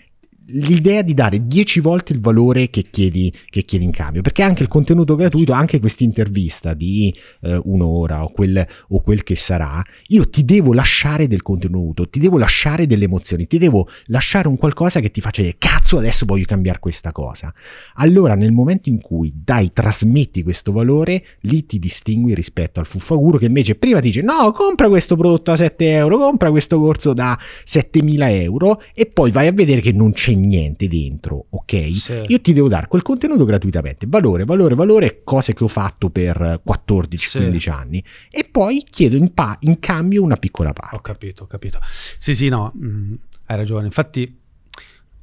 l'idea 0.46 1.02
di 1.02 1.14
dare 1.14 1.46
10 1.46 1.80
volte 1.80 2.12
il 2.12 2.20
valore 2.20 2.68
che 2.68 2.82
chiedi, 2.90 3.32
che 3.48 3.62
chiedi 3.62 3.84
in 3.84 3.90
cambio, 3.90 4.22
perché 4.22 4.42
anche 4.42 4.62
il 4.62 4.68
contenuto 4.68 5.14
gratuito, 5.16 5.52
anche 5.52 5.80
questa 5.80 6.04
intervista 6.04 6.74
di 6.74 7.14
eh, 7.42 7.60
un'ora 7.64 8.24
o 8.24 8.30
quel, 8.30 8.66
o 8.88 9.00
quel 9.00 9.22
che 9.22 9.36
sarà, 9.36 9.82
io 10.08 10.28
ti 10.28 10.44
devo 10.44 10.72
lasciare 10.72 11.26
del 11.26 11.42
contenuto, 11.42 12.08
ti 12.08 12.18
devo 12.18 12.38
lasciare 12.38 12.86
delle 12.86 13.04
emozioni, 13.04 13.46
ti 13.46 13.58
devo 13.58 13.88
lasciare 14.06 14.48
un 14.48 14.56
qualcosa 14.56 15.00
che 15.00 15.10
ti 15.10 15.20
faccia 15.20 15.42
dire 15.42 15.56
cazzo 15.58 15.98
adesso 15.98 16.26
voglio 16.26 16.44
cambiare 16.44 16.78
questa 16.78 17.12
cosa. 17.12 17.52
Allora 17.94 18.34
nel 18.34 18.52
momento 18.52 18.88
in 18.88 19.00
cui 19.00 19.32
dai, 19.34 19.72
trasmetti 19.72 20.42
questo 20.42 20.72
valore, 20.72 21.24
lì 21.40 21.64
ti 21.64 21.78
distingui 21.78 22.34
rispetto 22.34 22.80
al 22.80 22.86
fuffaguro 22.86 23.38
che 23.38 23.46
invece 23.46 23.76
prima 23.76 24.00
dice 24.00 24.20
no, 24.20 24.52
compra 24.52 24.88
questo 24.88 25.16
prodotto 25.16 25.52
a 25.52 25.56
7 25.56 25.90
euro, 25.92 26.18
compra 26.18 26.50
questo 26.50 26.78
corso 26.78 27.12
da 27.12 27.38
7000 27.64 28.30
euro 28.30 28.82
e 28.94 29.06
poi 29.06 29.30
vai 29.30 29.46
a 29.46 29.52
vedere 29.52 29.80
che 29.80 29.92
non 29.92 30.12
c'è 30.12 30.33
niente 30.36 30.88
dentro, 30.88 31.46
ok? 31.50 31.96
Sì. 31.96 32.24
Io 32.28 32.40
ti 32.40 32.52
devo 32.52 32.68
dare 32.68 32.86
quel 32.88 33.02
contenuto 33.02 33.44
gratuitamente, 33.44 34.06
valore, 34.08 34.44
valore, 34.44 34.74
valore, 34.74 35.20
cose 35.24 35.54
che 35.54 35.64
ho 35.64 35.68
fatto 35.68 36.10
per 36.10 36.60
14-15 36.66 37.56
Sì. 37.58 37.68
anni 37.68 38.04
e 38.30 38.48
poi 38.50 38.84
chiedo 38.88 39.16
in, 39.16 39.32
pa- 39.34 39.56
in 39.60 39.78
cambio 39.78 40.22
una 40.22 40.36
piccola 40.36 40.70
Ho 40.70 40.72
parte. 40.72 40.98
capito, 41.02 41.44
ho 41.44 41.46
capito. 41.46 41.78
Sì, 42.18 42.34
sì, 42.34 42.48
no, 42.48 42.72
mm, 42.76 43.14
hai 43.46 43.56
ragione. 43.56 43.84
Infatti, 43.86 44.38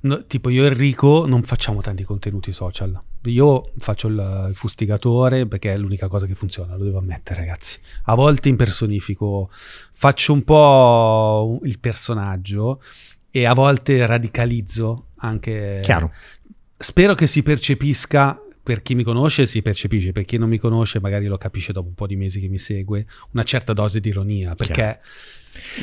no, 0.02 0.26
tipo 0.26 0.50
io 0.50 0.64
e 0.64 0.68
Enrico 0.68 1.26
non 1.28 1.44
facciamo 1.44 1.82
tanti 1.82 2.04
contenuti 2.04 2.54
social. 2.54 3.00
Io 3.26 3.72
faccio 3.78 4.08
il, 4.08 4.48
il 4.50 4.56
fustigatore 4.56 5.46
perché 5.46 5.74
è 5.74 5.78
l'unica 5.78 6.08
cosa 6.08 6.26
che 6.26 6.34
funziona, 6.34 6.76
lo 6.76 6.84
devo 6.86 6.98
ammettere, 6.98 7.42
ragazzi. 7.42 7.78
A 8.06 8.16
volte 8.16 8.50
impersonifico, 8.50 9.52
faccio 9.94 10.34
un 10.34 10.44
po' 10.44 11.60
il 11.64 11.78
personaggio 11.80 12.82
e 13.32 13.46
a 13.46 13.54
volte 13.54 14.06
radicalizzo 14.06 15.08
anche. 15.18 15.80
Chiaro? 15.82 16.12
Spero 16.78 17.14
che 17.14 17.28
si 17.28 17.42
percepisca 17.44 18.41
per 18.64 18.82
chi 18.82 18.96
mi 18.96 19.04
conosce 19.04 19.46
si 19.46 19.62
percepisce, 19.62 20.12
per 20.12 20.26
chi 20.26 20.38
non 20.38 20.50
mi 20.50 20.58
conosce 20.58 21.00
magari 21.00 21.26
lo 21.26 21.38
capisce 21.38 21.72
dopo 21.74 21.88
un 21.88 21.94
po' 21.96 22.08
di 22.08 22.16
mesi 22.16 22.40
che 22.40 22.48
mi 22.48 22.60
segue, 22.60 23.06
una 23.32 23.44
certa 23.44 23.74
dose 23.74 24.00
di 24.00 24.10
ironia, 24.10 24.54
perché... 24.56 25.00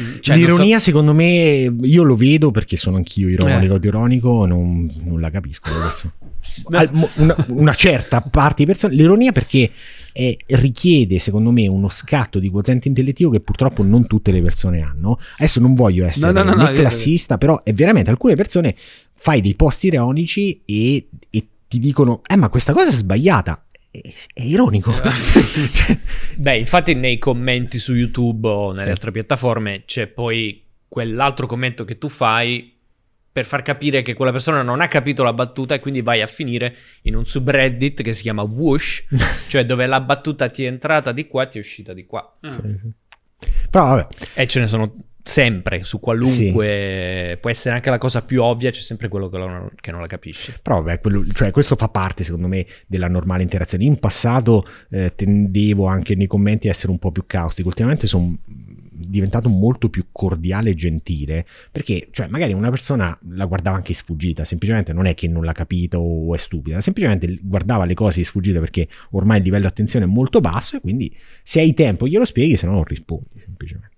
mm, 0.01 0.19
cioè, 0.21 0.37
L'ironia, 0.37 0.79
so- 0.79 0.85
secondo 0.85 1.13
me, 1.13 1.73
io 1.83 2.03
lo 2.03 2.15
vedo 2.17 2.51
perché 2.51 2.77
sono 2.77 2.97
anch'io 2.97 3.29
ironico 3.29 3.75
Eh. 3.75 3.87
ironico, 3.87 4.47
non, 4.47 4.91
non 5.05 5.21
la 5.21 5.31
capisco. 5.31 5.71
No. 6.69 6.79
Al- 6.79 7.11
una, 7.17 7.37
una 7.49 7.75
certa 7.75 8.23
parte 8.23 8.63
di 8.63 8.67
persone. 8.67 8.95
L'ironia 8.95 9.33
perché 9.33 9.71
eh, 10.15 10.39
richiede, 10.47 11.19
secondo 11.19 11.51
me, 11.51 11.67
uno 11.67 11.91
scatto 11.91 12.39
di 12.39 12.49
quoziente 12.49 12.89
intellettivo 12.89 13.29
che 13.29 13.41
purtroppo 13.41 13.83
non 13.83 14.07
tutte 14.07 14.33
le 14.33 14.41
persone 14.41 14.81
hanno. 14.81 15.19
Adesso 15.37 15.61
non 15.61 15.75
voglio 15.75 16.07
essere 16.07 16.33
No, 16.33 16.43
no, 16.43 16.55
né 16.55 16.73
classista, 16.73 17.37
però 17.37 17.63
è 17.63 17.75
veramente 17.75 18.09
alcune 18.09 18.35
persone 18.35 18.75
fai 19.15 19.43
dei 19.43 19.57
post 19.57 19.85
ironici 19.85 20.63
e, 20.65 21.07
e 21.29 21.47
ti 21.69 21.79
dicono, 21.79 22.23
eh, 22.27 22.37
ma 22.37 22.49
questa 22.49 22.73
cosa 22.73 22.89
è 22.89 22.93
sbagliata. 22.93 23.65
È, 23.91 24.01
è 24.35 24.43
ironico. 24.43 24.93
Cioè, 25.73 25.99
Beh, 26.37 26.59
infatti 26.59 26.95
nei 26.95 27.19
commenti 27.19 27.79
su 27.79 27.95
YouTube 27.95 28.49
o 28.49 28.71
nelle 28.73 28.85
Sì. 28.85 28.91
altre 28.91 29.11
piattaforme 29.13 29.85
c'è 29.87 30.07
poi 30.07 30.65
quell'altro 30.89 31.47
commento 31.47 31.85
che 31.85 31.99
tu 31.99 32.09
fai 32.09 32.75
per 33.31 33.45
far 33.45 33.63
capire 33.63 34.03
che 34.03 34.15
quella 34.15 34.33
persona 34.33 34.63
non 34.63 34.81
ha 34.81 34.89
capito 34.89 35.23
la 35.23 35.33
battuta 35.33 35.75
e 35.75 35.81
quindi 35.81 36.01
vai 36.03 36.23
a 36.23 36.27
finire 36.27 36.75
in 37.03 37.15
un 37.15 37.25
subreddit 37.25 38.03
che 38.03 38.13
si 38.13 38.23
chiama 38.23 38.43
Whoosh, 38.43 39.05
cioè 39.49 39.65
dove 39.65 39.87
la 39.87 40.01
battuta 40.01 40.49
ti 40.49 40.65
è 40.65 40.67
entrata 40.67 41.13
di 41.13 41.27
qua 41.29 41.45
e 41.45 41.49
ti 41.49 41.57
è 41.59 41.61
uscita 41.61 41.93
di 41.93 42.05
qua. 42.05 42.37
Sì, 42.43 42.51
sì. 42.51 43.47
Però 43.71 43.85
vabbè, 43.95 44.07
E 44.35 44.47
ce 44.49 44.61
ne 44.61 44.67
sono 44.67 44.95
sempre, 45.29 45.85
su 45.85 46.01
qualunque... 46.01 47.37
Può 47.41 47.51
essere 47.51 47.75
anche 47.75 47.91
la 47.91 47.99
cosa 47.99 48.23
più 48.23 48.43
ovvia, 48.43 48.71
c'è 48.71 48.81
sempre 48.81 49.09
quello 49.09 49.29
che, 49.29 49.37
lo- 49.37 49.71
che 49.81 49.91
non 49.91 50.01
la 50.01 50.07
capisce. 50.07 50.59
Però 50.63 50.83
vabbè, 50.83 51.01
quello- 51.01 51.25
cioè, 51.33 51.51
questo 51.51 51.77
fa 51.77 51.89
parte 51.89 52.25
secondo 52.25 52.49
me 52.49 52.67
della 52.87 53.09
normale 53.09 53.43
interazione. 53.43 53.85
In 53.85 53.99
passato 53.99 54.67
eh, 54.91 55.13
tendevo 55.15 55.87
anche 55.87 56.15
nei 56.15 56.27
commenti 56.27 56.69
a 56.69 56.71
essere 56.71 56.91
un 56.91 56.99
po' 56.99 57.13
più 57.13 57.25
caustico, 57.27 57.69
ultimamente 57.69 58.07
sono 58.07 58.37
diventato 59.01 59.49
molto 59.49 59.89
più 59.91 60.07
cordiale 60.11 60.71
e 60.71 60.75
gentile 60.75 61.47
perché 61.71 62.09
cioè, 62.11 62.27
magari 62.27 62.53
una 62.53 62.69
persona 62.69 63.17
la 63.31 63.45
guardava 63.45 63.77
anche 63.77 63.95
sfuggita, 63.95 64.45
semplicemente 64.45 64.93
non 64.93 65.07
è 65.07 65.15
che 65.15 65.29
non 65.29 65.45
l'ha 65.45 65.53
capito 65.53 65.99
o 65.99 66.35
è 66.35 66.39
stupida, 66.39 66.81
semplicemente 66.81 67.39
guardava 67.41 67.85
le 67.85 67.95
cose 67.95 68.25
sfuggite 68.25 68.59
perché 68.59 68.89
ormai 69.13 69.39
il 69.39 69.45
livello 69.45 69.63
di 69.63 69.69
attenzione 69.69 70.05
è 70.05 70.09
molto 70.09 70.41
basso 70.41 70.77
e 70.77 70.81
quindi 70.81 71.15
se 71.43 71.61
hai 71.61 71.75
tempo 71.75 72.09
glielo 72.09 72.25
spieghi, 72.25 72.57
se 72.57 72.67
no 72.67 72.73
non 72.73 72.85
rispondi 72.85 73.39
semplicemente. 73.39 73.98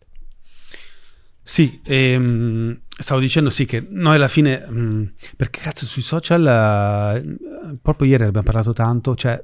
Sì, 1.51 1.81
ehm, 1.83 2.83
stavo 2.97 3.19
dicendo 3.19 3.51
sì 3.51 3.65
che 3.65 3.85
noi 3.91 4.15
alla 4.15 4.29
fine, 4.29 4.59
mh, 4.71 5.15
perché 5.37 5.59
cazzo 5.61 5.85
sui 5.85 6.01
social, 6.01 6.47
eh, 6.47 7.77
proprio 7.83 8.07
ieri 8.09 8.23
abbiamo 8.23 8.45
parlato 8.45 8.73
tanto, 8.73 9.17
cioè 9.17 9.43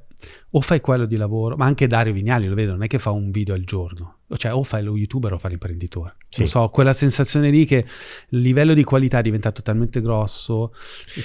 o 0.50 0.60
fai 0.60 0.80
quello 0.80 1.04
di 1.04 1.16
lavoro, 1.16 1.56
ma 1.56 1.66
anche 1.66 1.88
Dario 1.88 2.12
Vignali 2.12 2.46
lo 2.46 2.54
vedo, 2.54 2.70
non 2.72 2.84
è 2.84 2.86
che 2.86 3.00
fa 3.00 3.10
un 3.10 3.32
video 3.32 3.54
al 3.54 3.62
giorno, 3.64 4.18
cioè 4.36 4.54
o 4.54 4.62
fai 4.62 4.84
lo 4.84 4.96
youtuber 4.96 5.32
o 5.32 5.38
fai 5.38 5.50
l'imprenditore. 5.50 6.14
Sì. 6.28 6.42
Non 6.42 6.48
so, 6.48 6.68
quella 6.68 6.92
sensazione 6.92 7.50
lì 7.50 7.64
che 7.66 7.84
il 8.28 8.38
livello 8.38 8.72
di 8.72 8.84
qualità 8.84 9.18
è 9.18 9.22
diventato 9.22 9.60
talmente 9.62 10.00
grosso 10.00 10.72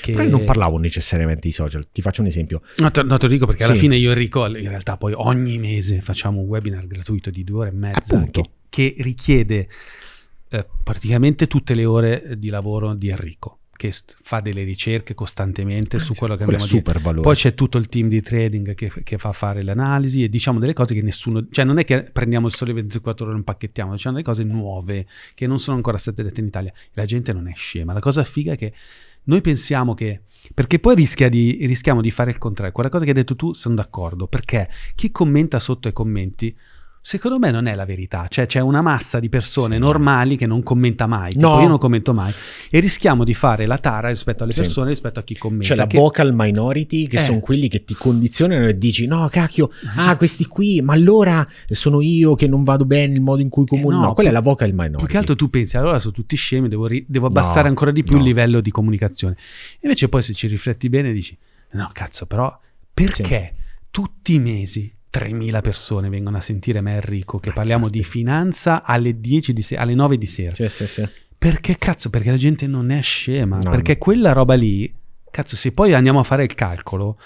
che... 0.02 0.14
Però 0.14 0.24
io 0.24 0.30
non 0.32 0.44
parlavo 0.46 0.78
necessariamente 0.80 1.42
di 1.48 1.52
social, 1.54 1.88
ti 1.92 2.02
faccio 2.02 2.22
un 2.22 2.28
esempio. 2.28 2.62
No, 2.78 2.90
te, 2.90 3.04
no, 3.04 3.18
te 3.18 3.28
lo 3.28 3.32
dico 3.32 3.46
perché 3.46 3.66
alla 3.66 3.76
Sì. 3.76 3.82
fine 3.82 3.98
io 3.98 4.10
e 4.10 4.14
Enrico 4.14 4.48
in 4.48 4.68
realtà 4.68 4.98
poi 4.98 5.14
ogni 5.16 5.60
mese 5.60 6.02
facciamo 6.02 6.42
un 6.42 6.48
webinar 6.48 6.88
gratuito 6.88 7.30
di 7.30 7.44
due 7.44 7.60
ore 7.60 7.70
e 7.70 7.74
mezza 7.74 8.16
Appunto. 8.16 8.42
che, 8.42 8.50
che 8.68 8.96
richiede 9.04 9.68
eh, 10.52 10.68
praticamente 10.84 11.48
tutte 11.48 11.74
le 11.74 11.86
ore 11.86 12.34
di 12.38 12.50
lavoro 12.50 12.94
di 12.94 13.10
Enrico 13.10 13.58
che 13.82 13.92
st- 13.92 14.16
fa 14.22 14.42
delle 14.42 14.62
ricerche 14.62 15.16
costantemente 15.16 15.98
su 15.98 16.14
quello 16.14 16.36
che 16.36 16.44
Quello 16.44 16.60
è 16.60 16.62
andiamo 16.62 16.64
a 16.64 16.68
dire. 16.68 16.92
super 16.92 17.02
valore. 17.02 17.22
Poi 17.24 17.36
c'è 17.36 17.56
tutto 17.56 17.80
il 17.80 17.88
team 17.88 18.10
di 18.10 18.22
trading 18.22 18.76
che, 18.76 18.92
che 19.02 19.18
fa 19.18 19.32
fare 19.32 19.64
l'analisi 19.64 20.24
e 20.24 20.30
diciamo 20.30 20.60
delle 20.60 20.74
cose 20.74 20.94
che 20.94 21.02
nessuno, 21.02 21.48
cioè 21.50 21.66
non 21.66 21.80
è 21.80 21.84
che 21.84 22.04
prendiamo 22.04 22.46
il 22.46 22.54
sole 22.54 22.74
24 22.74 23.24
ore 23.24 23.34
e 23.34 23.38
lo 23.38 23.40
impacchettiamo, 23.40 23.94
diciamo 23.94 24.16
delle 24.18 24.28
cose 24.28 24.44
nuove 24.44 25.08
che 25.34 25.48
non 25.48 25.58
sono 25.58 25.78
ancora 25.78 25.98
state 25.98 26.22
dette 26.22 26.42
in 26.42 26.48
Italia. 26.48 26.72
La 26.94 27.06
gente 27.06 27.34
non 27.34 27.48
è 27.48 27.54
scema. 27.56 27.94
La 27.94 28.00
cosa 28.00 28.24
figa 28.24 28.54
è 28.54 28.58
che 28.58 28.72
noi 29.24 29.42
pensiamo 29.42 29.96
che 29.96 30.22
perché 30.54 30.78
poi 30.78 30.94
rischia 30.94 31.30
di, 31.30 31.66
rischiamo 31.66 32.02
di 32.02 32.12
fare 32.12 32.30
il 32.30 32.38
contrario. 32.38 32.74
Quella 32.74 32.90
cosa 32.90 33.04
che 33.04 33.10
hai 33.10 33.16
detto 33.16 33.36
tu 33.36 33.54
sono 33.54 33.74
d'accordo, 33.74 34.28
perché 34.28 34.70
chi 34.94 35.10
commenta 35.10 35.58
sotto 35.60 35.88
ai 35.88 35.94
commenti, 35.94 36.56
secondo 37.04 37.40
me 37.40 37.50
non 37.52 37.66
è 37.66 37.74
la 37.76 37.86
verità. 37.86 38.28
Cioè 38.30 38.46
c'è 38.46 38.60
una 38.60 38.82
massa 38.82 39.20
di 39.20 39.28
persone 39.28 39.76
Sì. 39.76 39.82
normali 39.82 40.38
che 40.38 40.46
non 40.46 40.62
commenta 40.64 41.08
mai, 41.08 41.34
No. 41.36 41.60
io 41.62 41.68
non 41.68 41.78
commento 41.80 42.14
mai, 42.14 42.32
e 42.70 42.80
rischiamo 42.80 43.24
di 43.24 43.34
fare 43.34 43.66
la 43.66 43.78
tara 43.80 44.10
rispetto 44.10 44.44
alle 44.44 44.52
Sì. 44.52 44.62
persone, 44.62 44.90
rispetto 44.90 45.20
a 45.20 45.24
chi 45.24 45.36
commenta. 45.38 45.68
C'è 45.68 45.76
la 45.76 45.88
che- 45.88 45.98
vocal 45.98 46.32
minority 46.34 47.08
che 47.08 47.18
Eh. 47.18 47.20
sono 47.22 47.40
quelli 47.40 47.68
che 47.68 47.84
ti 47.84 47.94
condizionano 47.96 48.68
e 48.68 48.78
dici 48.78 49.08
no 49.08 49.28
cacchio, 49.32 49.72
ah 49.98 50.16
questi 50.16 50.46
qui, 50.46 50.82
ma 50.82 50.94
allora 50.94 51.46
sono 51.70 52.02
io 52.02 52.36
che 52.36 52.48
non 52.48 52.64
vado 52.64 52.86
bene 52.86 53.14
il 53.16 53.22
modo 53.22 53.42
in 53.42 53.50
cui 53.50 53.66
comunico. 53.66 54.00
no, 54.02 54.08
no, 54.08 54.14
quella 54.14 54.30
è 54.30 54.34
la 54.34 54.42
vocal 54.42 54.70
minority. 54.72 54.98
Più 54.98 55.08
che 55.08 55.18
altro 55.18 55.36
tu 55.36 55.50
pensi, 55.50 55.78
allora 55.78 55.98
sono 56.00 56.14
tutti 56.14 56.36
scemi, 56.36 56.68
devo, 56.68 56.86
ri- 56.86 57.06
devo 57.08 57.26
abbassare 57.28 57.64
No, 57.64 57.70
ancora 57.70 57.92
di 57.92 58.04
più 58.04 58.18
il 58.18 58.24
livello 58.24 58.62
di 58.62 58.70
comunicazione. 58.72 59.36
Invece 59.82 60.08
poi 60.08 60.22
se 60.22 60.34
ci 60.34 60.48
rifletti 60.48 60.88
bene 60.90 61.12
dici, 61.12 61.36
no 61.72 61.90
cazzo, 61.94 62.26
però 62.26 62.56
perché 62.94 63.56
tutti 63.90 64.36
i 64.36 64.40
mesi 64.40 64.94
3.000 65.12 65.62
persone 65.62 66.10
vengono 66.10 66.38
a 66.38 66.42
sentire 66.42 66.82
me 66.82 66.94
e 66.94 66.96
Enrico 66.96 67.38
che 67.40 67.52
parliamo 67.52 67.90
di 67.90 68.04
finanza 68.04 68.84
alle 68.84 69.20
10 69.20 69.54
di 69.54 69.62
sera, 69.62 69.82
alle 69.82 69.94
9 69.94 70.18
di 70.18 70.28
sera? 70.28 70.54
Sì, 70.54 70.70
sì, 70.70 70.88
sì. 70.88 71.08
Perché 71.38 71.78
cazzo? 71.78 72.10
Perché 72.10 72.30
la 72.30 72.38
gente 72.38 72.68
non 72.68 72.92
è 72.92 73.02
scema. 73.02 73.58
No, 73.58 73.70
perché 73.70 73.94
no. 73.94 73.98
quella 73.98 74.32
roba 74.32 74.54
lì, 74.54 74.92
cazzo, 75.30 75.56
se 75.56 75.72
poi 75.74 75.94
andiamo 75.94 76.20
a 76.20 76.24
fare 76.24 76.44
il 76.44 76.54
calcolo 76.56 77.18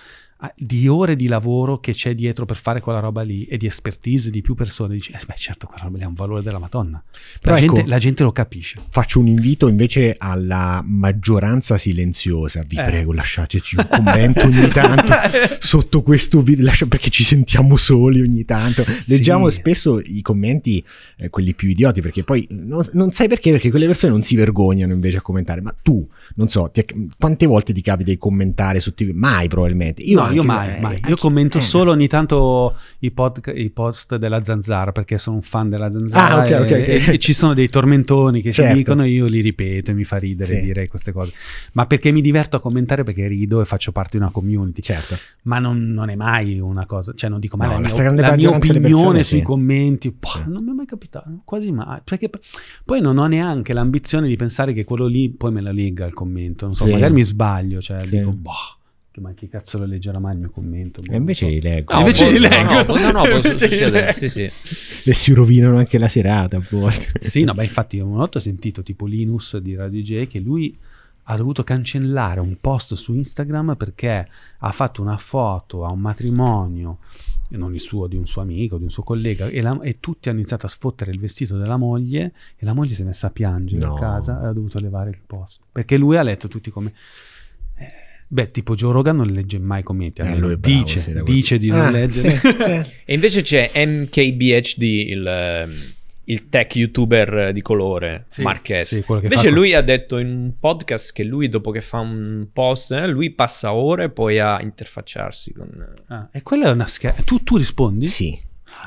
di 0.55 0.87
ore 0.87 1.15
di 1.15 1.27
lavoro 1.27 1.79
che 1.79 1.93
c'è 1.93 2.13
dietro 2.15 2.45
per 2.45 2.57
fare 2.57 2.79
quella 2.81 2.99
roba 2.99 3.21
lì 3.21 3.45
e 3.45 3.57
di 3.57 3.65
expertise 3.65 4.29
di 4.29 4.41
più 4.41 4.53
persone, 4.55 4.93
dici, 4.95 5.11
eh, 5.11 5.19
beh, 5.25 5.33
certo, 5.37 5.67
quella 5.67 5.83
roba 5.83 5.97
lì 5.97 6.03
ha 6.03 6.07
un 6.07 6.13
valore 6.13 6.41
della 6.41 6.59
Madonna. 6.59 7.01
La, 7.05 7.39
Però 7.41 7.55
ecco- 7.55 7.73
gente, 7.75 7.89
la 7.89 7.97
gente 7.97 8.23
lo 8.23 8.31
capisce. 8.31 8.79
Faccio 8.89 9.19
un 9.19 9.27
invito 9.27 9.67
invece 9.67 10.15
alla 10.17 10.83
maggioranza 10.85 11.77
silenziosa. 11.77 12.63
Vi 12.67 12.75
Eh. 12.77 12.83
prego, 12.83 13.13
lasciateci 13.13 13.75
un 13.77 13.87
commento 13.89 14.45
ogni 14.45 14.67
tanto 14.73 15.13
sotto 15.59 16.01
questo 16.01 16.41
video, 16.41 16.65
lascia- 16.65 16.85
perché 16.85 17.09
ci 17.09 17.23
sentiamo 17.23 17.75
soli 17.77 18.21
ogni 18.21 18.45
tanto. 18.45 18.83
Leggiamo 19.07 19.49
Sì. 19.49 19.59
spesso 19.59 19.99
i 19.99 20.21
commenti, 20.21 20.83
eh, 21.17 21.29
quelli 21.29 21.53
più 21.53 21.69
idioti, 21.69 22.01
perché 22.01 22.23
poi 22.23 22.47
non, 22.51 22.83
non 22.93 23.11
sai 23.11 23.27
perché, 23.27 23.51
perché 23.51 23.69
quelle 23.69 23.85
persone 23.85 24.11
non 24.11 24.21
si 24.21 24.35
vergognano 24.35 24.93
invece 24.93 25.17
a 25.17 25.21
commentare. 25.21 25.61
Ma 25.61 25.75
tu, 25.81 26.07
non 26.35 26.47
so, 26.47 26.69
ti 26.71 26.83
quante 27.17 27.45
volte 27.45 27.73
ti 27.73 27.81
capita 27.81 28.09
di 28.11 28.17
commentare 28.17 28.79
su 28.79 28.93
TV? 28.93 29.11
Mai 29.13 29.47
probabilmente. 29.47 30.01
Io, 30.03 30.19
no, 30.25 30.31
io 30.35 30.43
mai, 30.43 30.79
mai. 30.81 31.01
Io 31.07 31.15
commento 31.15 31.57
eh, 31.57 31.61
solo 31.61 31.91
ogni 31.91 32.07
tanto 32.07 32.75
i, 32.99 33.11
pod- 33.11 33.51
i 33.55 33.69
post 33.69 34.15
della 34.17 34.43
Zanzara 34.43 34.91
perché 34.91 35.17
sono 35.17 35.37
un 35.37 35.41
fan 35.41 35.69
della 35.69 35.91
Zanzara 35.91 36.35
Ah, 36.35 36.43
ok, 36.43 36.49
e, 36.49 36.55
ok, 36.55 36.63
ok. 37.03 37.07
e- 37.13 37.19
ci 37.19 37.33
sono 37.33 37.53
dei 37.53 37.69
tormentoni 37.69 38.41
che 38.41 38.51
Certo. 38.51 38.71
si 38.71 38.77
dicono 38.77 39.05
io 39.05 39.25
li 39.25 39.41
ripeto 39.41 39.91
e 39.91 39.93
mi 39.93 40.03
fa 40.03 40.17
ridere 40.17 40.55
Sì. 40.57 40.61
dire 40.61 40.87
queste 40.87 41.11
cose. 41.11 41.33
Ma 41.73 41.85
perché 41.85 42.11
mi 42.11 42.21
diverto 42.21 42.55
a 42.55 42.59
commentare 42.59 43.03
perché 43.03 43.27
rido 43.27 43.61
e 43.61 43.65
faccio 43.65 43.91
parte 43.91 44.17
di 44.17 44.23
una 44.23 44.31
community. 44.31 44.81
Certo. 44.81 45.15
Ma 45.43 45.59
non, 45.59 45.91
non 45.91 46.09
è 46.09 46.15
mai 46.15 46.59
una 46.59 46.85
cosa, 46.85 47.13
cioè 47.15 47.29
non 47.29 47.39
dico 47.39 47.57
mai 47.57 47.67
No, 47.67 47.79
la, 47.79 47.79
mia, 47.79 48.29
la 48.29 48.35
mia 48.35 48.49
opinione 48.49 48.79
persone, 48.87 49.23
sui 49.23 49.37
sì. 49.39 49.43
commenti. 49.43 50.11
Boh, 50.11 50.27
Sì. 50.27 50.43
Non 50.47 50.63
mi 50.63 50.71
è 50.71 50.73
mai 50.73 50.85
capitato, 50.85 51.29
quasi 51.43 51.71
mai. 51.71 51.99
Perché 52.03 52.29
poi 52.83 53.01
non 53.01 53.17
ho 53.17 53.25
neanche 53.27 53.73
l'ambizione 53.73 54.27
di 54.27 54.35
pensare 54.35 54.73
che 54.73 54.83
quello 54.83 55.05
lì 55.07 55.29
poi 55.29 55.51
me 55.51 55.61
la 55.61 55.71
legga 55.71 56.05
il 56.05 56.13
commento. 56.13 56.65
Non 56.65 56.75
so, 56.75 56.87
magari 56.89 57.13
mi 57.13 57.23
sbaglio, 57.23 57.81
cioè 57.81 58.01
dico, 58.07 58.31
boh, 58.31 58.51
ma 59.21 59.33
chi 59.33 59.47
cazzo 59.47 59.77
lo 59.77 59.85
leggerà 59.85 60.19
mai 60.19 60.33
il 60.33 60.39
mio 60.39 60.49
commento? 60.49 61.01
E 61.09 61.15
invece 61.15 61.47
li 61.47 61.61
leggo. 61.61 61.93
No, 61.93 61.99
Invece 61.99 62.29
li 62.31 62.39
no, 62.39 62.47
leggo. 62.47 62.95
No, 62.97 63.11
no, 63.11 63.11
no, 63.11 63.21
può 63.39 63.39
succedere. 63.39 64.13
Sì, 64.13 64.29
sì. 64.29 64.43
E 64.43 65.13
si 65.13 65.33
rovinano 65.33 65.77
anche 65.77 65.97
la 65.97 66.07
serata 66.07 66.57
a 66.57 66.63
volte. 66.69 67.11
Sì, 67.21 67.43
no, 67.43 67.53
beh, 67.53 67.63
infatti 67.63 67.99
una 67.99 68.17
volta 68.17 68.37
ho 68.37 68.41
sentito 68.41 68.83
tipo 68.83 69.05
Linus 69.05 69.57
di 69.57 69.75
Radio 69.75 70.01
J 70.01 70.27
che 70.27 70.39
lui 70.39 70.75
ha 71.27 71.37
dovuto 71.37 71.63
cancellare 71.63 72.39
un 72.39 72.57
post 72.61 72.93
su 72.93 73.13
Instagram 73.15 73.75
perché 73.77 74.27
ha 74.59 74.71
fatto 74.71 75.01
una 75.01 75.17
foto 75.17 75.83
a 75.83 75.89
un 75.89 75.99
matrimonio, 75.99 76.99
e 77.49 77.57
non 77.57 77.73
il 77.73 77.79
suo, 77.79 78.05
di 78.05 78.15
un 78.15 78.27
suo 78.27 78.43
amico, 78.43 78.77
di 78.77 78.83
un 78.83 78.91
suo 78.91 79.01
collega, 79.01 79.47
e, 79.47 79.59
la- 79.61 79.79
e 79.81 79.97
tutti 79.99 80.29
hanno 80.29 80.37
iniziato 80.37 80.67
a 80.67 80.69
sfottere 80.69 81.09
il 81.09 81.19
vestito 81.19 81.57
della 81.57 81.77
moglie 81.77 82.31
e 82.57 82.63
la 82.65 82.73
moglie 82.73 82.93
si 82.93 83.01
è 83.01 83.05
messa 83.05 83.27
a 83.27 83.29
piangere 83.31 83.85
No. 83.85 83.95
a 83.95 83.99
casa 83.99 84.43
e 84.43 84.47
ha 84.47 84.51
dovuto 84.53 84.79
levare 84.79 85.09
il 85.09 85.17
post. 85.25 85.63
Perché 85.71 85.97
lui 85.97 86.15
ha 86.17 86.21
letto 86.23 86.47
tutti 86.47 86.69
come... 86.69 86.93
Beh, 88.27 88.51
tipo 88.51 88.73
Joe 88.75 88.91
Rogan 88.91 89.17
non 89.17 89.27
legge 89.27 89.59
mai 89.59 89.83
commenti, 89.83 90.21
Eh, 90.21 90.25
bravo, 90.25 90.55
dice, 90.55 90.99
sì, 90.99 91.13
dice 91.23 91.57
di 91.57 91.69
non 91.69 91.81
Ah, 91.81 91.89
leggere. 91.91 92.37
sì, 92.37 92.47
sì. 92.47 92.91
E 93.05 93.13
invece 93.13 93.41
c'è 93.43 93.71
MKBHD, 93.85 94.81
il, 94.81 95.25
ehm, 95.27 95.73
il 96.25 96.49
tech 96.49 96.75
youtuber 96.75 97.51
di 97.53 97.61
colore, 97.61 98.25
Sì, 98.29 98.41
Marquez. 98.41 99.03
invece 99.21 99.49
lui 99.51 99.73
ha 99.75 99.81
detto 99.81 100.17
in 100.17 100.27
un 100.27 100.51
podcast 100.59 101.13
che 101.13 101.23
lui 101.23 101.49
dopo 101.49 101.69
che 101.69 101.81
fa 101.81 101.99
un 101.99 102.47
post, 102.51 102.91
eh, 102.93 103.07
lui 103.07 103.29
passa 103.29 103.73
ore 103.73 104.09
poi 104.09 104.39
a 104.39 104.59
interfacciarsi 104.61 105.53
con... 105.53 105.67
Ah, 106.07 106.27
e 106.31 106.41
quella 106.41 106.69
è 106.69 106.71
una 106.71 106.87
scherza. 106.87 107.21
Tu, 107.21 107.43
tu 107.43 107.57
rispondi? 107.57 108.07
Sì. 108.07 108.37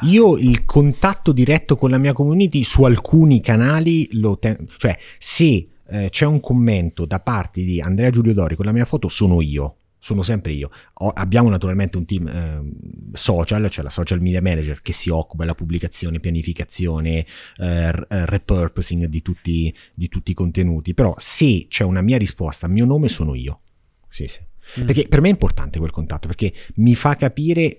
Io 0.03 0.37
il 0.37 0.65
contatto 0.65 1.31
diretto 1.33 1.77
con 1.77 1.91
la 1.91 1.99
mia 1.99 2.13
community 2.13 2.63
su 2.65 2.83
alcuni 2.83 3.41
canali 3.41 4.09
lo 4.13 4.37
tengo, 4.39 4.65
cioè 4.77 4.99
se 5.17 5.67
eh, 5.89 6.09
c'è 6.11 6.27
un 6.27 6.41
commento 6.41 7.05
da 7.07 7.21
parte 7.21 7.63
di 7.63 7.81
Andrea 7.81 8.11
Giulio 8.11 8.35
Dori 8.35 8.57
con 8.57 8.65
la 8.67 8.73
mia 8.73 8.85
foto 8.85 9.09
sono 9.09 9.41
io. 9.41 9.75
sono 10.01 10.23
sempre 10.23 10.53
io. 10.53 10.71
Ho- 10.95 11.09
abbiamo 11.09 11.49
naturalmente 11.49 11.97
un 11.97 12.05
team 12.05 12.27
ehm, 12.29 12.73
social, 13.13 13.69
cioè 13.69 13.83
la 13.83 13.91
social 13.91 14.21
media 14.21 14.41
manager 14.41 14.81
che 14.81 14.93
si 14.93 15.11
occupa 15.11 15.43
della 15.43 15.57
pubblicazione, 15.57 16.21
pianificazione, 16.21 17.27
eh, 17.57 17.89
eh, 18.09 18.27
repurposing 18.27 19.07
di 19.07 19.23
tutti, 19.23 19.75
di 19.95 20.09
tutti 20.09 20.31
i 20.31 20.35
contenuti, 20.35 20.95
però 20.95 21.15
se 21.19 21.67
c'è 21.69 21.83
una 21.85 22.01
mia 22.03 22.17
risposta 22.17 22.67
a 22.67 22.69
mio 22.69 22.85
nome 22.85 23.09
sono 23.09 23.35
io. 23.35 23.61
Sì, 24.09 24.27
sì. 24.29 24.41
Mm. 24.81 24.85
Perché 24.87 25.07
per 25.09 25.21
me 25.21 25.29
è 25.29 25.31
importante 25.31 25.79
quel 25.79 25.91
contatto, 25.91 26.27
perché 26.27 26.53
mi 26.77 26.95
fa 26.95 27.17
capire, 27.17 27.77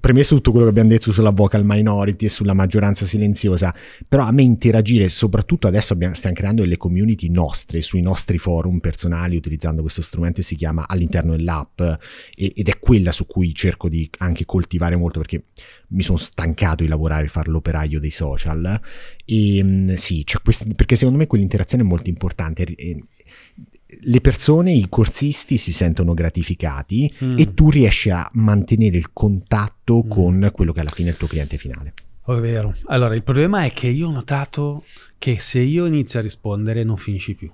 premesso 0.00 0.34
tutto 0.34 0.50
quello 0.50 0.66
che 0.66 0.70
abbiamo 0.72 0.88
detto 0.88 1.12
sulla 1.12 1.30
vocal 1.30 1.62
minority 1.64 2.26
e 2.26 2.28
sulla 2.28 2.54
maggioranza 2.54 3.04
silenziosa, 3.06 3.74
però 4.08 4.24
a 4.24 4.32
me 4.32 4.42
interagire, 4.42 5.08
soprattutto 5.08 5.66
adesso 5.66 5.92
abbiamo- 5.92 6.14
stiamo 6.14 6.34
creando 6.34 6.62
delle 6.62 6.76
community 6.76 7.28
nostre, 7.28 7.82
sui 7.82 8.00
nostri 8.00 8.38
forum 8.38 8.78
personali, 8.80 9.36
utilizzando 9.36 9.80
questo 9.82 10.02
strumento 10.02 10.36
che 10.40 10.46
si 10.46 10.56
chiama 10.56 10.86
all'interno 10.88 11.36
dell'app, 11.36 11.80
e- 11.80 12.52
ed 12.54 12.68
è 12.68 12.78
quella 12.78 13.12
su 13.12 13.26
cui 13.26 13.54
cerco 13.54 13.88
di 13.88 14.08
anche 14.18 14.44
coltivare 14.44 14.96
molto, 14.96 15.18
perché 15.20 15.44
mi 15.88 16.02
sono 16.02 16.18
stancato 16.18 16.82
di 16.82 16.88
lavorare, 16.88 17.28
fare 17.28 17.50
l'operaio 17.50 18.00
dei 18.00 18.10
social, 18.10 18.80
e 19.24 19.60
mm, 19.62 19.92
sì, 19.94 20.24
c'è 20.24 20.38
quest- 20.42 20.74
perché 20.74 20.96
secondo 20.96 21.18
me 21.18 21.26
quell'interazione 21.26 21.82
è 21.84 21.86
molto 21.86 22.08
importante. 22.08 22.64
E- 22.64 23.04
le 24.00 24.20
persone, 24.20 24.72
i 24.72 24.86
corsisti 24.88 25.56
si 25.56 25.72
sentono 25.72 26.14
gratificati 26.14 27.12
Mm. 27.24 27.36
e 27.38 27.54
tu 27.54 27.70
riesci 27.70 28.10
a 28.10 28.28
mantenere 28.34 28.96
il 28.96 29.12
contatto 29.12 30.02
Mm. 30.04 30.08
con 30.08 30.50
quello 30.52 30.72
che 30.72 30.80
alla 30.80 30.90
fine 30.92 31.08
è 31.08 31.12
il 31.12 31.18
tuo 31.18 31.28
cliente 31.28 31.56
finale. 31.58 31.92
Oh, 32.26 32.36
è 32.36 32.40
vero. 32.40 32.74
Allora, 32.86 33.14
il 33.14 33.22
problema 33.22 33.64
è 33.64 33.72
che 33.72 33.88
io 33.88 34.08
ho 34.08 34.12
notato 34.12 34.84
che 35.18 35.38
se 35.40 35.60
io 35.60 35.86
inizio 35.86 36.18
a 36.20 36.22
rispondere 36.22 36.84
non 36.84 36.96
finisci 36.96 37.34
più. 37.34 37.50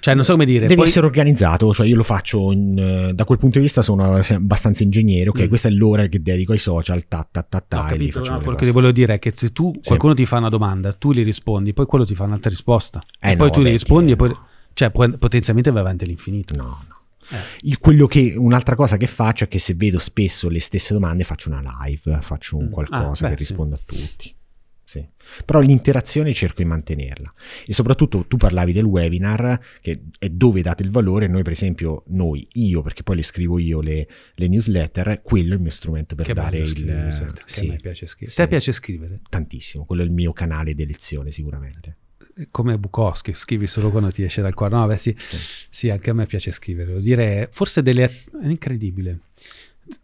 Cioè, 0.00 0.14
non 0.14 0.24
so 0.24 0.32
come 0.32 0.44
dire. 0.46 0.62
Devi 0.62 0.74
poi- 0.74 0.86
essere 0.88 1.06
organizzato, 1.06 1.72
cioè 1.72 1.86
io 1.86 1.94
lo 1.94 2.02
faccio 2.02 2.50
in, 2.50 2.76
eh, 2.76 3.14
da 3.14 3.24
quel 3.24 3.38
punto 3.38 3.58
di 3.58 3.64
vista 3.64 3.82
sono 3.82 4.16
abbastanza 4.16 4.82
ingegnere, 4.82 5.28
ok, 5.28 5.42
Mm. 5.44 5.46
questa 5.48 5.68
è 5.68 5.70
l'ora 5.70 6.06
che 6.08 6.20
dedico 6.20 6.50
ai 6.50 6.58
social, 6.58 7.06
ta 7.06 7.28
ta 7.30 7.42
ta 7.42 7.60
ta 7.60 7.82
No, 7.82 7.88
capito, 7.88 8.18
no, 8.18 8.24
quello 8.24 8.38
che 8.40 8.44
cose. 8.54 8.64
ti 8.64 8.70
volevo 8.72 8.92
dire 8.92 9.14
è 9.14 9.18
che 9.20 9.32
se 9.36 9.52
tu 9.52 9.72
qualcuno 9.84 10.14
ti 10.14 10.26
fa 10.26 10.38
una 10.38 10.48
domanda, 10.48 10.92
tu 10.92 11.12
gli 11.12 11.22
rispondi, 11.22 11.72
poi 11.72 11.86
quello 11.86 12.04
ti 12.04 12.16
fa 12.16 12.24
un'altra 12.24 12.50
risposta. 12.50 13.00
Eh, 13.20 13.28
e 13.28 13.30
no, 13.32 13.36
poi 13.36 13.50
tu 13.50 13.58
vabbè, 13.58 13.68
gli 13.68 13.72
rispondi 13.72 14.06
che- 14.06 14.12
e 14.12 14.16
poi 14.16 14.28
no. 14.30 14.46
Cioè 14.74 14.90
potenzialmente 14.90 15.70
vai 15.70 15.80
avanti 15.80 16.04
all'infinito. 16.04 16.54
No, 16.56 16.84
no. 16.88 16.96
Eh. 17.30 17.36
Il- 17.62 17.78
quello 17.78 18.06
che, 18.06 18.34
un'altra 18.36 18.74
cosa 18.74 18.96
che 18.96 19.06
faccio 19.06 19.44
è 19.44 19.48
che 19.48 19.58
se 19.58 19.74
vedo 19.74 19.98
spesso 19.98 20.48
le 20.48 20.60
stesse 20.60 20.92
domande 20.92 21.24
faccio 21.24 21.48
una 21.48 21.62
live, 21.84 22.18
faccio 22.20 22.56
un 22.56 22.66
Mm. 22.66 22.70
qualcosa 22.70 23.26
Ah, 23.26 23.28
beh, 23.30 23.36
che 23.36 23.44
sì. 23.44 23.48
rispondo 23.50 23.74
a 23.76 23.80
tutti. 23.84 24.34
Sì. 24.84 25.08
Però 25.46 25.60
l'interazione 25.60 26.34
cerco 26.34 26.60
di 26.60 26.68
mantenerla 26.68 27.32
e 27.64 27.72
soprattutto 27.72 28.26
tu 28.26 28.36
parlavi 28.36 28.72
del 28.74 28.84
webinar 28.84 29.58
che 29.80 30.02
è 30.18 30.28
dove 30.28 30.60
date 30.60 30.82
il 30.82 30.90
valore, 30.90 31.28
noi 31.28 31.42
per 31.42 31.52
esempio, 31.52 32.02
noi, 32.08 32.46
io 32.54 32.82
perché 32.82 33.02
poi 33.02 33.16
le 33.16 33.22
scrivo 33.22 33.58
io 33.58 33.80
le, 33.80 34.06
le 34.34 34.48
newsletter, 34.48 35.22
quello 35.22 35.52
è 35.52 35.56
il 35.56 35.62
mio 35.62 35.70
strumento 35.70 36.14
per 36.14 36.26
Che 36.26 36.34
dare 36.34 36.58
il... 36.58 36.84
newsletter, 36.84 37.32
che 37.32 37.42
sì, 37.46 37.68
a 37.68 37.70
me 37.70 37.76
piace 37.76 38.06
scrivere. 38.06 38.30
sì. 38.32 38.36
Te 38.42 38.48
piace 38.48 38.72
scrivere? 38.72 39.20
Tantissimo, 39.30 39.86
quello 39.86 40.02
è 40.02 40.04
il 40.04 40.10
mio 40.10 40.32
canale 40.34 40.74
di 40.74 40.82
elezione 40.82 41.30
sicuramente. 41.30 41.96
Come 42.50 42.78
Bukowski, 42.78 43.34
scrivi 43.34 43.66
solo 43.66 43.90
quando 43.90 44.10
ti 44.10 44.22
esce 44.22 44.42
dal 44.42 44.54
cuore. 44.54 44.74
No, 44.74 44.86
beh, 44.86 44.96
sì, 44.96 45.16
sì, 45.70 45.90
anche 45.90 46.10
a 46.10 46.14
me 46.14 46.26
piace 46.26 46.52
scrivere. 46.52 46.88
Devo 46.88 47.00
dire, 47.00 47.48
forse 47.50 47.82
delle... 47.82 48.04
è 48.04 48.46
incredibile. 48.46 49.20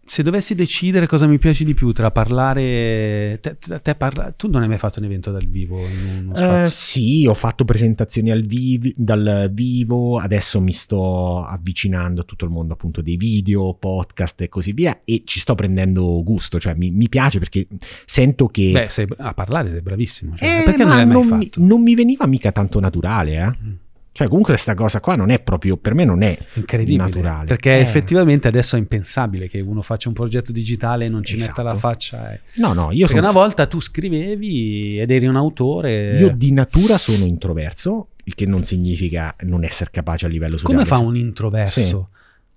Se 0.07 0.23
dovessi 0.23 0.55
decidere 0.55 1.07
cosa 1.07 1.27
mi 1.27 1.39
piace 1.39 1.65
di 1.65 1.75
più 1.75 1.93
tra 1.93 2.11
parlare... 2.11 3.39
Te, 3.41 3.57
te- 3.59 3.95
parla- 3.95 4.33
tu 4.33 4.49
non 4.49 4.63
hai 4.63 4.69
mai 4.69 4.79
fatto 4.79 4.99
un 5.01 5.05
evento 5.05 5.31
dal 5.31 5.47
vivo 5.47 5.79
in 5.81 6.25
uno 6.27 6.35
spazio? 6.35 6.71
sì, 6.73 7.27
ho 7.27 7.35
fatto 7.35 7.65
presentazioni 7.65 8.31
al 8.31 8.43
vivi- 8.43 8.95
dal 8.97 9.51
vivo, 9.53 10.19
adesso 10.19 10.61
mi 10.61 10.73
sto 10.73 11.43
avvicinando 11.45 12.23
a 12.23 12.25
tutto 12.25 12.45
il 12.47 12.51
mondo 12.51 12.73
appunto 12.73 13.03
dei 13.03 13.17
video, 13.17 13.75
podcast 13.75 14.41
e 14.43 14.49
così 14.49 14.73
via 14.73 15.01
e 15.05 15.23
ci 15.25 15.41
sto 15.41 15.55
prendendo 15.55 16.23
gusto, 16.25 16.59
cioè 16.59 16.75
mi, 16.75 16.91
mi 16.91 17.09
piace 17.09 17.39
perché 17.39 17.67
sento 18.07 18.47
che... 18.49 18.71
Beh, 18.73 18.89
sei- 18.89 19.07
a 19.19 19.35
parlare 19.35 19.71
sei 19.71 19.83
bravissimo. 19.83 20.37
Cioè, 20.37 20.61
Eh, 20.61 20.63
perché 20.65 20.85
non 20.85 20.97
l'hai 20.97 21.07
mai 21.07 21.15
non 21.15 21.27
mi, 21.39 21.45
fatto? 21.45 21.61
non 21.63 21.83
mi 21.83 21.95
veniva 21.95 22.27
mica 22.27 22.51
tanto 22.53 22.81
naturale, 22.81 23.37
eh. 23.37 23.47
Mm. 23.65 23.73
Cioè 24.19 24.27
comunque 24.27 24.55
questa 24.55 24.75
cosa 24.75 24.99
qua 24.99 25.15
non 25.15 25.31
è 25.31 25.41
proprio, 25.41 25.77
per 25.77 25.95
me 25.95 26.05
non 26.05 26.23
è 26.23 26.37
Incredibile. 26.55 27.05
naturale. 27.05 27.47
Perché 27.47 27.75
Eh, 27.77 27.79
effettivamente 27.79 28.49
adesso 28.49 28.75
è 28.75 28.81
impensabile 28.81 29.47
che 29.47 29.61
uno 29.61 29.81
faccia 29.81 30.09
un 30.09 30.15
progetto 30.15 30.51
digitale 30.51 31.05
e 31.05 31.09
non 31.09 31.23
ci 31.23 31.37
Esatto. 31.37 31.51
metta 31.63 31.63
la 31.63 31.79
faccia. 31.79 32.33
e- 32.33 32.41
No, 32.55 32.73
no, 32.73 32.91
io 32.91 33.07
Perché 33.07 33.23
sono... 33.23 33.31
una 33.31 33.31
volta 33.31 33.67
tu 33.67 33.79
scrivevi 33.81 34.99
ed 35.01 35.13
eri 35.13 35.27
un 35.27 35.37
autore. 35.37 36.19
Io 36.19 36.31
di 36.35 36.51
natura 36.51 36.99
sono 36.99 37.25
introverso, 37.27 38.09
il 38.25 38.35
che 38.35 38.45
non 38.45 38.65
significa 38.65 39.37
non 39.43 39.63
essere 39.63 39.91
capace 39.93 40.27
a 40.27 40.29
livello 40.29 40.57
sociale 40.59 40.75
Come 40.75 40.85
fa 40.85 40.99
un 40.99 41.17
introverso? 41.17 42.09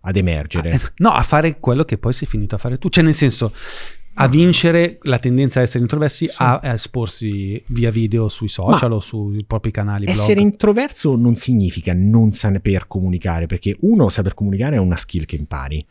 ad 0.02 0.18
emergere. 0.18 0.72
a- 0.72 0.80
no, 0.96 1.10
a 1.12 1.22
fare 1.22 1.60
quello 1.60 1.84
che 1.84 2.00
poi 2.00 2.12
sei 2.14 2.28
finito 2.28 2.56
a 2.56 2.58
fare 2.58 2.80
tu. 2.80 2.90
Cioè, 2.90 3.04
nel 3.04 3.14
senso, 3.14 3.54
a 4.24 4.28
vincere 4.28 4.98
la 5.04 5.20
tendenza 5.20 5.60
a 5.60 5.64
essere 5.64 5.84
introversi, 5.84 6.28
Sì. 6.28 6.36
a, 6.38 6.60
a 6.60 6.74
esporsi 6.74 7.62
via 7.68 7.92
video 7.92 8.28
sui 8.30 8.50
social 8.50 8.90
Ma 8.90 8.96
o 8.96 9.00
sui 9.00 9.44
propri 9.46 9.72
canali 9.72 10.06
blog. 10.06 10.18
Essere 10.18 10.42
introverso 10.42 11.16
non 11.16 11.36
significa 11.36 11.94
non 11.96 12.32
saper 12.32 12.88
comunicare, 12.88 13.48
perché 13.48 13.76
uno, 13.82 14.10
saper 14.10 14.34
comunicare 14.34 14.76
è 14.76 14.80
una 14.80 14.96
skill 14.96 15.26
che 15.26 15.36
impari 15.36 15.86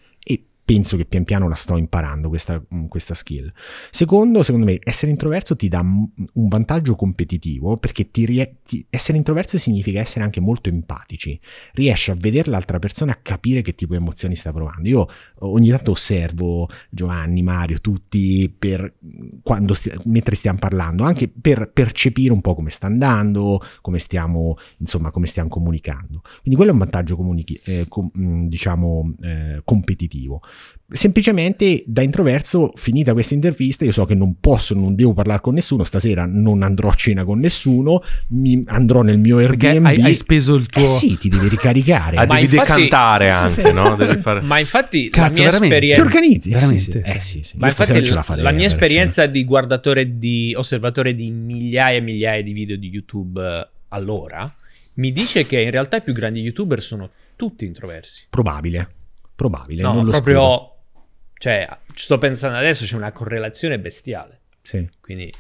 penso 0.71 0.97
che 0.97 1.05
pian 1.05 1.25
piano 1.25 1.49
la 1.49 1.57
sto 1.57 1.77
imparando 1.77 2.29
questa, 2.29 2.63
mm, 2.73 2.85
questa 2.87 3.15
skill. 3.15 3.53
Secondo, 3.91 4.45
secondo 4.45 4.67
me, 4.67 4.79
essere 4.85 5.11
introverso 5.11 5.57
ti 5.57 5.67
dà 5.67 5.81
un 5.81 6.49
vantaggio 6.49 6.95
competitivo 6.95 7.77
perché 7.77 8.13
ti 8.13 8.25
rie- 8.25 8.59
ti- 8.65 8.87
essere 8.89 9.19
introverso 9.19 9.59
significa 9.59 9.99
essere 9.99 10.23
anche 10.23 10.39
molto 10.39 10.69
empatici. 10.69 11.41
Riesci 11.73 12.13
a 12.13 12.15
vedere 12.15 12.53
l'altra 12.53 12.79
persona, 12.79 13.11
a 13.11 13.19
capire 13.21 13.63
che 13.63 13.75
tipo 13.75 13.95
di 13.95 13.99
emozioni 13.99 14.37
sta 14.37 14.53
provando. 14.53 14.89
Io 14.89 15.09
ogni 15.41 15.71
tanto 15.71 15.91
osservo 15.91 16.69
Giovanni, 16.89 17.43
Mario, 17.43 17.81
tutti 17.81 18.55
per 18.57 18.95
quando 19.43 19.75
sti- 19.75 19.91
mentre 20.05 20.37
stiamo 20.37 20.61
parlando, 20.61 21.03
anche 21.03 21.27
per 21.29 21.73
percepire 21.73 22.33
un 22.33 22.41
po' 22.43 22.55
come 22.55 22.71
sta 22.71 22.87
andando, 22.87 23.61
come 23.81 23.99
stiamo, 23.99 24.57
insomma, 24.79 25.11
come 25.11 25.27
stiamo 25.27 25.49
comunicando. 25.49 26.21
Quindi 26.43 26.55
quello 26.55 26.71
è 26.71 26.75
un 26.75 26.79
vantaggio 26.79 27.17
comunichi- 27.17 27.61
eh, 27.65 27.87
com- 27.89 28.09
mh, 28.13 28.47
diciamo 28.47 29.15
eh, 29.21 29.63
competitivo. 29.65 30.41
Semplicemente 30.93 31.85
da 31.87 32.03
introverso, 32.03 32.73
finita 32.75 33.13
questa 33.13 33.35
intervista, 33.35 33.85
io 33.85 33.93
so 33.93 34.05
che 34.07 34.17
non 34.17 34.41
posso, 34.41 34.75
non 34.75 34.97
devo 34.97 35.13
parlare 35.13 35.41
con 35.41 35.55
nessuno. 35.55 35.85
Stasera 35.85 36.27
non 36.27 36.65
andrò 36.65 36.89
a 36.89 36.95
cena 36.95 37.25
con 37.25 37.39
nessuno, 37.39 38.03
mi 38.31 38.65
andrò 38.67 39.03
nel 39.03 39.19
mio 39.21 39.39
Airbnb. 39.39 39.87
hai, 39.87 40.03
hai 40.03 40.15
speso 40.15 40.57
il 40.57 40.67
tuo. 40.67 40.83
Eh 40.83 40.85
sì, 40.85 41.17
ti 41.17 41.29
devi 41.29 41.49
ricaricare. 41.49 42.17
Ah, 42.21 42.27
devi 42.27 42.41
infatti- 42.43 42.83
decantare 42.83 43.31
anche, 43.31 43.73
no? 43.73 43.95
Devi 43.95 44.21
fare... 44.21 44.41
Ma 44.41 44.59
infatti 44.59 45.11
Cazzo, 45.11 45.43
la 45.43 45.51
mia 45.51 45.51
veramente? 45.51 45.79
Ti 45.79 45.91
esperienza... 45.93 46.03
organizzi? 46.03 46.49
Eh, 46.49 46.53
Veramente? 46.53 46.83
sì, 46.83 46.91
sì. 46.91 46.99
Eh, 46.99 47.21
sì, 47.21 47.43
sì. 47.43 47.57
Ma 47.57 47.67
Io 47.67 47.73
infatti 47.73 48.05
ce 48.05 48.11
la 48.11 48.17
la, 48.17 48.23
farei 48.23 48.43
la 48.43 48.51
mia 48.51 48.59
vedere 48.59 48.83
esperienza 48.83 49.27
di 49.27 49.45
guardatore, 49.45 50.19
di 50.19 50.55
osservatore 50.57 51.15
di 51.15 51.31
migliaia 51.31 51.99
e 51.99 52.01
migliaia 52.01 52.43
di 52.43 52.53
video 52.53 52.77
di 52.77 52.89
YouTube 52.89 53.41
eh, 53.41 53.69
allora 53.89 54.53
mi 54.95 55.13
dice 55.13 55.47
che 55.47 55.61
in 55.61 55.71
realtà 55.71 55.97
i 55.99 56.03
più 56.03 56.13
grandi 56.13 56.41
YouTuber 56.41 56.83
sono 56.83 57.11
tutti 57.37 57.65
introversi. 57.65 58.27
Probabile, 58.29 58.89
probabile. 59.41 59.81
No, 59.83 59.95
non 59.95 60.05
lo 60.05 60.11
proprio... 60.11 60.41
escludo. 60.41 60.75
Cioè, 61.39 61.79
ci 61.95 62.05
sto 62.05 62.19
pensando 62.19 62.59
adesso, 62.59 62.85
c'è 62.85 62.97
una 62.97 63.13
correlazione 63.13 63.79
bestiale. 63.79 64.41
Sì. 64.61 64.87
Quindi... 65.01 65.33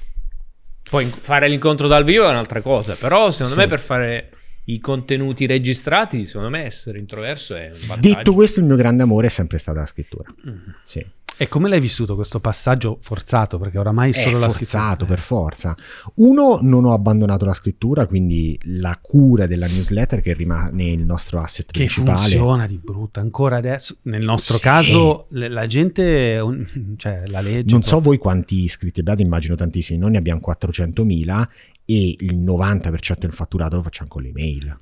Poi 0.88 1.04
fare 1.06 1.46
l'incontro 1.46 1.86
dal 1.86 2.04
vivo 2.04 2.26
è 2.26 2.30
un'altra 2.30 2.62
cosa, 2.62 2.94
però 2.94 3.30
secondo 3.30 3.52
Sì. 3.52 3.58
me 3.58 3.66
per 3.66 3.78
fare 3.78 4.30
i 4.64 4.80
contenuti 4.80 5.46
registrati, 5.46 6.26
secondo 6.26 6.48
me 6.48 6.64
essere 6.64 6.98
introverso 6.98 7.54
è 7.54 7.66
un 7.66 7.86
vantaggio. 7.86 8.14
Detto 8.14 8.34
questo, 8.34 8.60
il 8.60 8.66
mio 8.66 8.76
grande 8.76 9.02
amore 9.02 9.26
è 9.26 9.30
sempre 9.30 9.58
stata 9.58 9.80
la 9.80 9.86
scrittura. 9.86 10.32
Mm. 10.48 10.56
Sì. 10.84 11.04
E 11.42 11.48
come 11.48 11.70
l'hai 11.70 11.80
vissuto 11.80 12.16
questo 12.16 12.38
passaggio 12.38 12.98
forzato? 13.00 13.58
Perché 13.58 13.78
oramai 13.78 14.10
È 14.10 14.12
solo 14.12 14.38
la 14.38 14.50
forzato 14.50 14.84
scrittura. 15.06 15.06
per 15.08 15.18
forza. 15.20 15.76
Uno, 16.16 16.58
non 16.60 16.84
ho 16.84 16.92
abbandonato 16.92 17.46
la 17.46 17.54
scrittura, 17.54 18.04
quindi 18.04 18.60
la 18.64 18.98
cura 19.00 19.46
della 19.46 19.66
newsletter 19.66 20.20
che 20.20 20.34
rimane 20.34 20.90
il 20.90 21.02
nostro 21.06 21.40
asset 21.40 21.64
Che 21.70 21.78
principale. 21.78 22.18
funziona 22.18 22.66
di 22.66 22.76
brutto 22.76 23.20
ancora 23.20 23.56
adesso. 23.56 23.96
Nel 24.02 24.22
nostro 24.22 24.56
Sì. 24.56 24.62
caso, 24.62 25.28
la 25.30 25.64
gente 25.66 26.42
cioè, 26.98 27.22
la 27.24 27.40
legge. 27.40 27.70
Non 27.70 27.80
poi- 27.80 27.88
so 27.88 28.00
voi 28.02 28.18
quanti 28.18 28.56
iscritti 28.62 29.00
abbiate, 29.00 29.22
immagino 29.22 29.54
tantissimi. 29.54 29.98
Noi 29.98 30.10
ne 30.10 30.18
abbiamo 30.18 30.42
400.000 30.46 31.48
e 31.86 32.16
il 32.18 32.38
90% 32.38 33.18
del 33.18 33.32
fatturato 33.32 33.76
lo 33.76 33.82
facciamo 33.82 34.10
con 34.10 34.20
le 34.20 34.30
mail. 34.34 34.78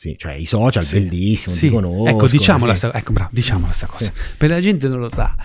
Sì. 0.00 0.14
Cioè 0.16 0.32
i 0.32 0.46
social, 0.46 0.82
Sì. 0.82 0.98
bellissimo, 0.98 1.54
Sì. 1.54 1.68
conosco. 1.68 2.06
Ecco, 2.06 2.26
diciamola, 2.26 2.72
sì. 2.72 2.78
sta, 2.86 2.94
ecco, 2.94 3.12
bravo, 3.12 3.28
diciamola 3.34 3.70
sta 3.70 3.86
cosa. 3.86 4.04
Sì. 4.06 4.12
Per 4.38 4.48
la 4.48 4.58
gente 4.58 4.88
non 4.88 4.98
lo 4.98 5.10
sa. 5.10 5.36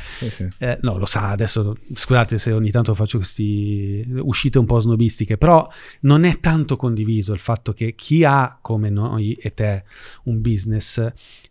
Eh, 0.59 0.77
no, 0.81 0.97
lo 0.97 1.05
sa 1.05 1.27
adesso. 1.29 1.75
Scusate 1.93 2.37
se 2.37 2.53
ogni 2.53 2.71
tanto 2.71 2.95
faccio 2.95 3.17
queste 3.17 4.05
uscite 4.19 4.57
un 4.57 4.65
po' 4.65 4.79
snobistiche, 4.79 5.37
però 5.37 5.67
non 6.01 6.23
è 6.23 6.39
tanto 6.39 6.77
condiviso 6.77 7.33
il 7.33 7.39
fatto 7.39 7.73
che 7.73 7.95
chi 7.95 8.23
ha 8.23 8.57
come 8.61 8.89
noi 8.89 9.33
e 9.33 9.53
te 9.53 9.83
un 10.23 10.39
business, 10.39 11.05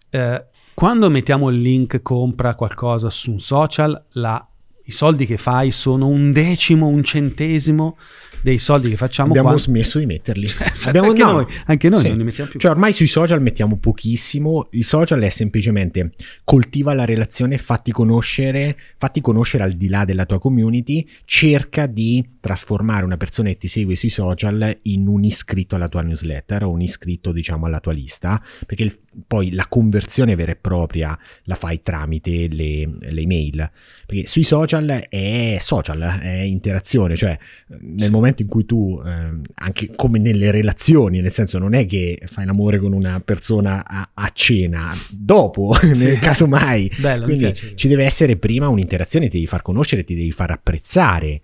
eh, 0.08 0.46
quando 0.72 1.10
mettiamo 1.10 1.50
il 1.50 1.60
link 1.60 2.00
compra 2.00 2.54
qualcosa 2.54 3.10
su 3.10 3.32
un 3.32 3.38
social, 3.38 4.02
la- 4.12 4.48
i 4.84 4.92
soldi 4.92 5.26
che 5.26 5.36
fai 5.36 5.70
sono 5.70 6.06
un 6.08 6.32
decimo, 6.32 6.86
un 6.88 7.02
centesimo 7.02 7.96
dei 8.42 8.58
soldi 8.58 8.90
che 8.90 8.96
facciamo 8.96 9.30
Abbiamo 9.30 9.48
qua. 9.48 9.58
smesso 9.58 9.98
di 9.98 10.04
metterli. 10.04 10.44
Esatto, 10.44 10.88
Abbiamo- 10.90 11.08
anche, 11.08 11.22
no. 11.22 11.32
noi, 11.32 11.46
anche 11.64 11.88
noi 11.88 12.00
Sì. 12.00 12.08
non 12.08 12.18
li 12.18 12.24
mettiamo 12.24 12.50
più. 12.50 12.60
Cioè, 12.60 12.70
ormai 12.70 12.92
sui 12.92 13.06
social 13.06 13.40
mettiamo 13.40 13.78
pochissimo. 13.78 14.68
I 14.72 14.82
social 14.82 15.20
è 15.22 15.30
semplicemente 15.30 16.12
coltiva 16.44 16.92
la 16.92 17.06
relazione, 17.06 17.56
fatti 17.56 17.90
conoscere, 17.90 18.76
fatti 18.98 19.22
conoscere 19.22 19.62
al 19.62 19.72
di 19.72 19.88
là 19.88 20.04
della 20.04 20.26
tua 20.26 20.38
community, 20.38 21.08
cerca 21.24 21.86
di 21.86 22.22
trasformare 22.40 23.06
una 23.06 23.16
persona 23.16 23.48
che 23.48 23.56
ti 23.56 23.68
segue 23.68 23.96
sui 23.96 24.10
social 24.10 24.76
in 24.82 25.06
un 25.08 25.24
iscritto 25.24 25.74
alla 25.76 25.88
tua 25.88 26.02
newsletter 26.02 26.64
o 26.64 26.70
un 26.70 26.82
iscritto, 26.82 27.32
diciamo, 27.32 27.64
alla 27.64 27.80
tua 27.80 27.92
lista, 27.94 28.42
perché 28.66 28.82
il- 28.82 28.98
poi 29.26 29.52
la 29.52 29.66
conversione 29.68 30.34
vera 30.34 30.52
e 30.52 30.56
propria 30.56 31.18
la 31.44 31.54
fai 31.54 31.82
tramite 31.82 32.48
le, 32.48 32.88
le 33.00 33.20
email. 33.20 33.70
Perché 34.06 34.26
sui 34.26 34.44
social 34.44 35.06
è 35.08 35.56
social, 35.60 36.00
è 36.20 36.40
interazione, 36.40 37.16
cioè 37.16 37.38
nel 37.80 38.10
momento 38.10 38.42
in 38.42 38.48
cui 38.48 38.64
tu, 38.64 39.00
ehm, 39.04 39.42
anche 39.54 39.90
come 39.94 40.18
nelle 40.18 40.50
relazioni, 40.50 41.20
nel 41.20 41.32
senso 41.32 41.58
non 41.58 41.74
è 41.74 41.86
che 41.86 42.20
fai 42.26 42.44
l'amore 42.44 42.78
con 42.78 42.92
una 42.92 43.20
persona 43.20 43.86
a, 43.86 44.10
a 44.12 44.30
cena, 44.32 44.94
dopo, 45.10 45.76
nel 45.94 46.18
caso 46.18 46.46
mai. 46.46 46.90
Bello, 46.98 47.24
Quindi 47.24 47.52
ci 47.74 47.88
deve 47.88 48.04
essere 48.04 48.36
prima 48.36 48.68
un'interazione, 48.68 49.26
ti 49.26 49.36
devi 49.36 49.46
far 49.46 49.62
conoscere, 49.62 50.04
ti 50.04 50.14
devi 50.14 50.32
far 50.32 50.50
apprezzare. 50.50 51.40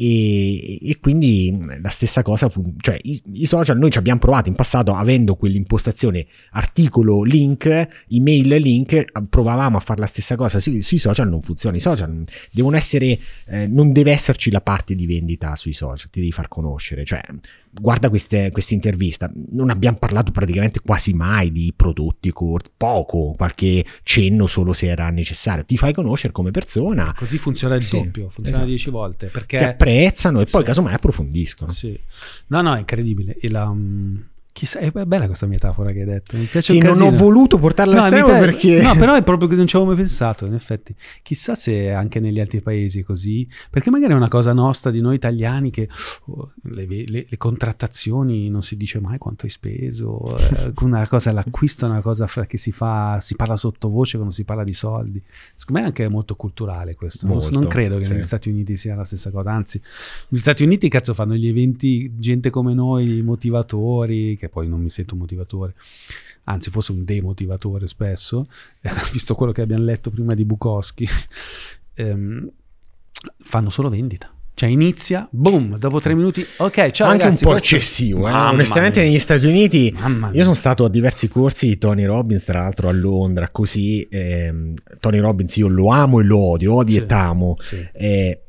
E, 0.00 0.78
e 0.90 0.98
quindi 1.00 1.50
mh, 1.50 1.80
la 1.82 1.88
stessa 1.88 2.22
cosa, 2.22 2.48
fu- 2.48 2.74
cioè 2.80 2.96
i, 3.02 3.20
i 3.32 3.46
social 3.46 3.76
noi 3.76 3.90
ci 3.90 3.98
abbiamo 3.98 4.20
provato 4.20 4.48
in 4.48 4.54
passato 4.54 4.94
avendo 4.94 5.34
quell'impostazione 5.34 6.24
articolo 6.52 7.24
link, 7.24 7.88
email 8.08 8.46
link, 8.60 9.04
provavamo 9.28 9.76
a 9.76 9.80
fare 9.80 9.98
la 9.98 10.06
stessa 10.06 10.36
cosa 10.36 10.60
sui, 10.60 10.82
sui 10.82 10.98
social, 10.98 11.28
non 11.28 11.42
funziona. 11.42 11.76
I 11.76 11.80
social 11.80 12.24
devono 12.52 12.76
essere, 12.76 13.18
eh, 13.46 13.66
non 13.66 13.90
deve 13.90 14.12
esserci 14.12 14.52
la 14.52 14.60
parte 14.60 14.94
di 14.94 15.04
vendita 15.04 15.56
sui 15.56 15.72
social, 15.72 16.10
ti 16.10 16.20
devi 16.20 16.30
far 16.30 16.46
conoscere. 16.46 17.04
Cioè, 17.04 17.20
guarda 17.72 18.08
questa 18.10 18.50
intervista, 18.74 19.30
non 19.50 19.70
abbiamo 19.70 19.98
parlato 19.98 20.30
praticamente 20.32 20.80
quasi 20.80 21.12
mai 21.14 21.50
di 21.50 21.72
prodotti, 21.74 22.30
corti, 22.32 22.70
poco, 22.76 23.32
qualche 23.36 23.84
cenno 24.02 24.46
solo 24.46 24.72
se 24.72 24.86
era 24.86 25.08
necessario. 25.10 25.64
Ti 25.64 25.76
fai 25.76 25.92
conoscere 25.92 26.32
come 26.32 26.50
persona, 26.50 27.14
Così 27.16 27.38
funziona 27.38 27.74
il 27.74 27.82
Sì, 27.82 27.96
doppio, 27.96 28.24
funziona 28.30 28.48
esatto. 28.58 28.66
10 28.66 28.90
volte. 28.90 29.26
ti 29.26 29.32
Perché 29.32 29.64
apprezzano 29.64 30.40
e 30.40 30.44
poi 30.46 30.60
Sì. 30.60 30.66
casomai 30.66 30.94
approfondiscono. 30.94 31.70
Sì. 31.70 31.98
No, 32.48 32.60
no, 32.60 32.74
è 32.74 32.78
incredibile. 32.78 33.36
E 33.38 33.48
la, 33.48 33.66
mm, 33.66 34.16
chissà, 34.58 34.80
è 34.80 34.90
bella 34.90 35.26
questa 35.26 35.46
metafora 35.46 35.92
che 35.92 36.00
hai 36.00 36.04
detto. 36.04 36.36
Mi 36.36 36.42
piace 36.44 36.72
Sì, 36.72 36.80
non 36.80 37.00
ho 37.00 37.12
voluto 37.12 37.58
portarla 37.58 37.92
No, 37.94 37.98
all'estremo 38.00 38.26
piace- 38.26 38.44
perché... 38.44 38.82
no, 38.82 38.96
però 38.96 39.14
è 39.14 39.22
proprio 39.22 39.46
che 39.48 39.54
non 39.54 39.68
ci 39.68 39.76
avevo 39.76 39.92
mai 39.92 40.00
pensato, 40.00 40.46
in 40.46 40.54
effetti. 40.54 40.92
Chissà 41.22 41.54
se 41.54 41.92
anche 41.92 42.18
negli 42.18 42.40
altri 42.40 42.60
paesi 42.60 42.98
è 42.98 43.02
così, 43.04 43.48
perché 43.70 43.90
magari 43.90 44.14
è 44.14 44.16
una 44.16 44.26
cosa 44.26 44.52
nostra 44.52 44.90
di 44.90 45.00
noi 45.00 45.14
italiani 45.14 45.70
che 45.70 45.88
oh, 46.26 46.54
le, 46.64 46.86
le- 46.86 47.26
le 47.28 47.36
contrattazioni 47.36 48.50
non 48.50 48.62
si 48.64 48.76
dice 48.76 48.98
mai 48.98 49.18
quanto 49.18 49.44
hai 49.44 49.50
speso, 49.52 50.36
eh, 50.36 50.72
una 50.80 51.06
cosa 51.06 51.30
l'acquisto 51.30 51.86
è 51.86 51.88
una 51.88 52.00
cosa 52.00 52.26
che 52.26 52.58
si 52.58 52.72
fa, 52.72 53.18
si 53.20 53.36
parla 53.36 53.56
sottovoce 53.56 54.16
quando 54.16 54.34
si 54.34 54.42
parla 54.42 54.64
di 54.64 54.74
soldi. 54.74 55.22
Secondo 55.54 55.80
me 55.80 55.86
è 55.86 55.88
anche 55.88 56.08
molto 56.08 56.34
culturale 56.34 56.96
questo. 56.96 57.26
Non- 57.26 57.36
Molto, 57.36 57.56
non 57.60 57.68
credo 57.68 57.96
che 57.98 58.02
sì. 58.04 58.12
negli 58.14 58.22
Stati 58.24 58.48
Uniti 58.48 58.74
sia 58.74 58.96
la 58.96 59.04
stessa 59.04 59.30
cosa, 59.30 59.52
anzi, 59.52 59.80
negli 60.30 60.40
Stati 60.40 60.64
Uniti 60.64 60.88
cazzo 60.88 61.14
fanno 61.14 61.34
gli 61.36 61.46
eventi, 61.46 62.14
gente 62.18 62.50
come 62.50 62.74
noi, 62.74 63.22
motivatori, 63.22 64.34
che 64.36 64.47
poi 64.48 64.68
non 64.68 64.80
mi 64.80 64.90
sento 64.90 65.14
un 65.14 65.20
motivatore 65.20 65.74
anzi 66.44 66.70
forse 66.70 66.92
un 66.92 67.04
demotivatore 67.04 67.86
spesso, 67.86 68.48
visto 69.12 69.34
quello 69.34 69.52
che 69.52 69.60
abbiamo 69.60 69.84
letto 69.84 70.10
prima 70.10 70.34
di 70.34 70.44
Bukowski, 70.46 71.06
ehm, 71.94 72.50
fanno 73.44 73.70
solo 73.70 73.88
vendita. 73.90 74.32
Cioè 74.54 74.68
inizia, 74.70 75.28
boom, 75.30 75.78
dopo 75.78 76.00
tre 76.00 76.14
minuti, 76.16 76.44
ok, 76.56 76.90
ciao 76.90 77.08
anche 77.10 77.22
ragazzi, 77.22 77.44
un 77.44 77.50
po' 77.50 77.56
questo- 77.56 77.76
eccessivo, 77.76 78.28
eh. 78.28 78.32
Onestamente 78.32 79.00
mia. 79.00 79.08
negli 79.10 79.20
Stati 79.20 79.46
Uniti 79.46 79.94
io 80.32 80.42
sono 80.42 80.54
stato 80.54 80.84
a 80.84 80.88
diversi 80.88 81.28
corsi 81.28 81.68
di 81.68 81.78
Tony 81.78 82.04
Robbins, 82.04 82.42
tra 82.44 82.62
l'altro 82.62 82.88
a 82.88 82.92
Londra, 82.92 83.50
così 83.50 84.08
ehm, 84.10 84.74
Tony 84.98 85.18
Robbins 85.20 85.54
io 85.58 85.68
lo 85.68 85.90
amo 85.90 86.18
e 86.18 86.24
lo 86.24 86.38
odio, 86.38 86.74
odi 86.74 86.92
Sì. 86.94 86.98
e 86.98 87.06
t'amo. 87.06 87.56
Sì. 87.60 87.88
Eh, 87.92 88.42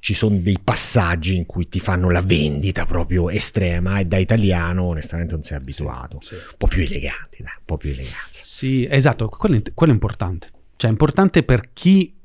ci 0.00 0.14
sono 0.14 0.36
dei 0.36 0.58
passaggi 0.62 1.36
in 1.36 1.44
cui 1.44 1.68
ti 1.68 1.80
fanno 1.80 2.08
la 2.10 2.22
vendita 2.22 2.86
proprio 2.86 3.28
estrema 3.30 3.98
e 3.98 4.04
da 4.04 4.16
italiano 4.16 4.84
onestamente 4.84 5.34
non 5.34 5.42
sei 5.42 5.56
abituato. 5.58 6.18
Sì. 6.20 6.34
Un 6.34 6.40
po' 6.56 6.68
più 6.68 6.82
eleganti, 6.82 7.42
dai, 7.42 7.54
un 7.58 7.64
po' 7.64 7.76
più 7.76 7.90
eleganza. 7.90 8.42
Sì, 8.44 8.86
esatto, 8.88 9.28
quello 9.28 9.56
è, 9.56 9.62
quello 9.74 9.92
è 9.92 9.94
importante. 9.94 10.50
Cioè 10.76 10.88
è 10.88 10.92
importante 10.92 11.42
per 11.42 11.72
chi, 11.72 12.16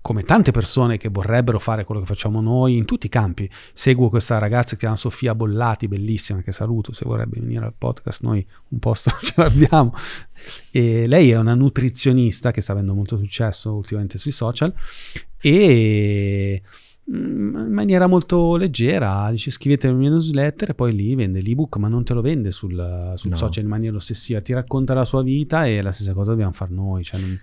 come 0.00 0.22
tante 0.22 0.50
persone 0.50 0.96
che 0.96 1.10
vorrebbero 1.10 1.58
fare 1.58 1.84
quello 1.84 2.00
che 2.00 2.06
facciamo 2.06 2.40
noi 2.40 2.78
in 2.78 2.86
tutti 2.86 3.04
i 3.04 3.10
campi. 3.10 3.48
Seguo 3.74 4.08
questa 4.08 4.38
ragazza 4.38 4.70
che 4.70 4.74
si 4.74 4.78
chiama 4.78 4.96
Sofia 4.96 5.34
Bollati, 5.34 5.88
bellissima, 5.88 6.40
che 6.40 6.52
saluto, 6.52 6.94
se 6.94 7.04
vorrebbe 7.04 7.38
venire 7.38 7.66
al 7.66 7.74
podcast, 7.76 8.22
noi 8.22 8.44
un 8.68 8.78
posto 8.78 9.10
ce 9.20 9.34
l'abbiamo. 9.36 9.94
E 10.70 11.06
lei 11.06 11.32
è 11.32 11.36
una 11.36 11.54
nutrizionista 11.54 12.50
che 12.50 12.62
sta 12.62 12.72
avendo 12.72 12.94
molto 12.94 13.18
successo 13.18 13.74
ultimamente 13.74 14.16
sui 14.16 14.32
social 14.32 14.72
e 15.38 16.62
in 17.12 17.72
maniera 17.72 18.06
molto 18.06 18.56
leggera 18.56 19.28
dice 19.30 19.50
scrivete 19.50 19.88
la 19.88 19.94
mia 19.94 20.10
newsletter 20.10 20.70
e 20.70 20.74
poi 20.74 20.94
lì 20.94 21.14
vende 21.16 21.40
l'ebook 21.40 21.76
ma 21.78 21.88
non 21.88 22.04
te 22.04 22.14
lo 22.14 22.20
vende 22.20 22.50
sul, 22.52 23.12
sul 23.16 23.30
No. 23.30 23.36
social 23.36 23.64
in 23.64 23.68
maniera 23.70 23.96
ossessiva. 23.96 24.40
Ti 24.40 24.52
racconta 24.52 24.94
la 24.94 25.04
sua 25.04 25.22
vita 25.22 25.66
e 25.66 25.82
la 25.82 25.90
stessa 25.92 26.12
cosa 26.12 26.30
dobbiamo 26.30 26.52
fare 26.52 26.72
noi 26.72 27.02
cioè 27.02 27.18
non, 27.20 27.40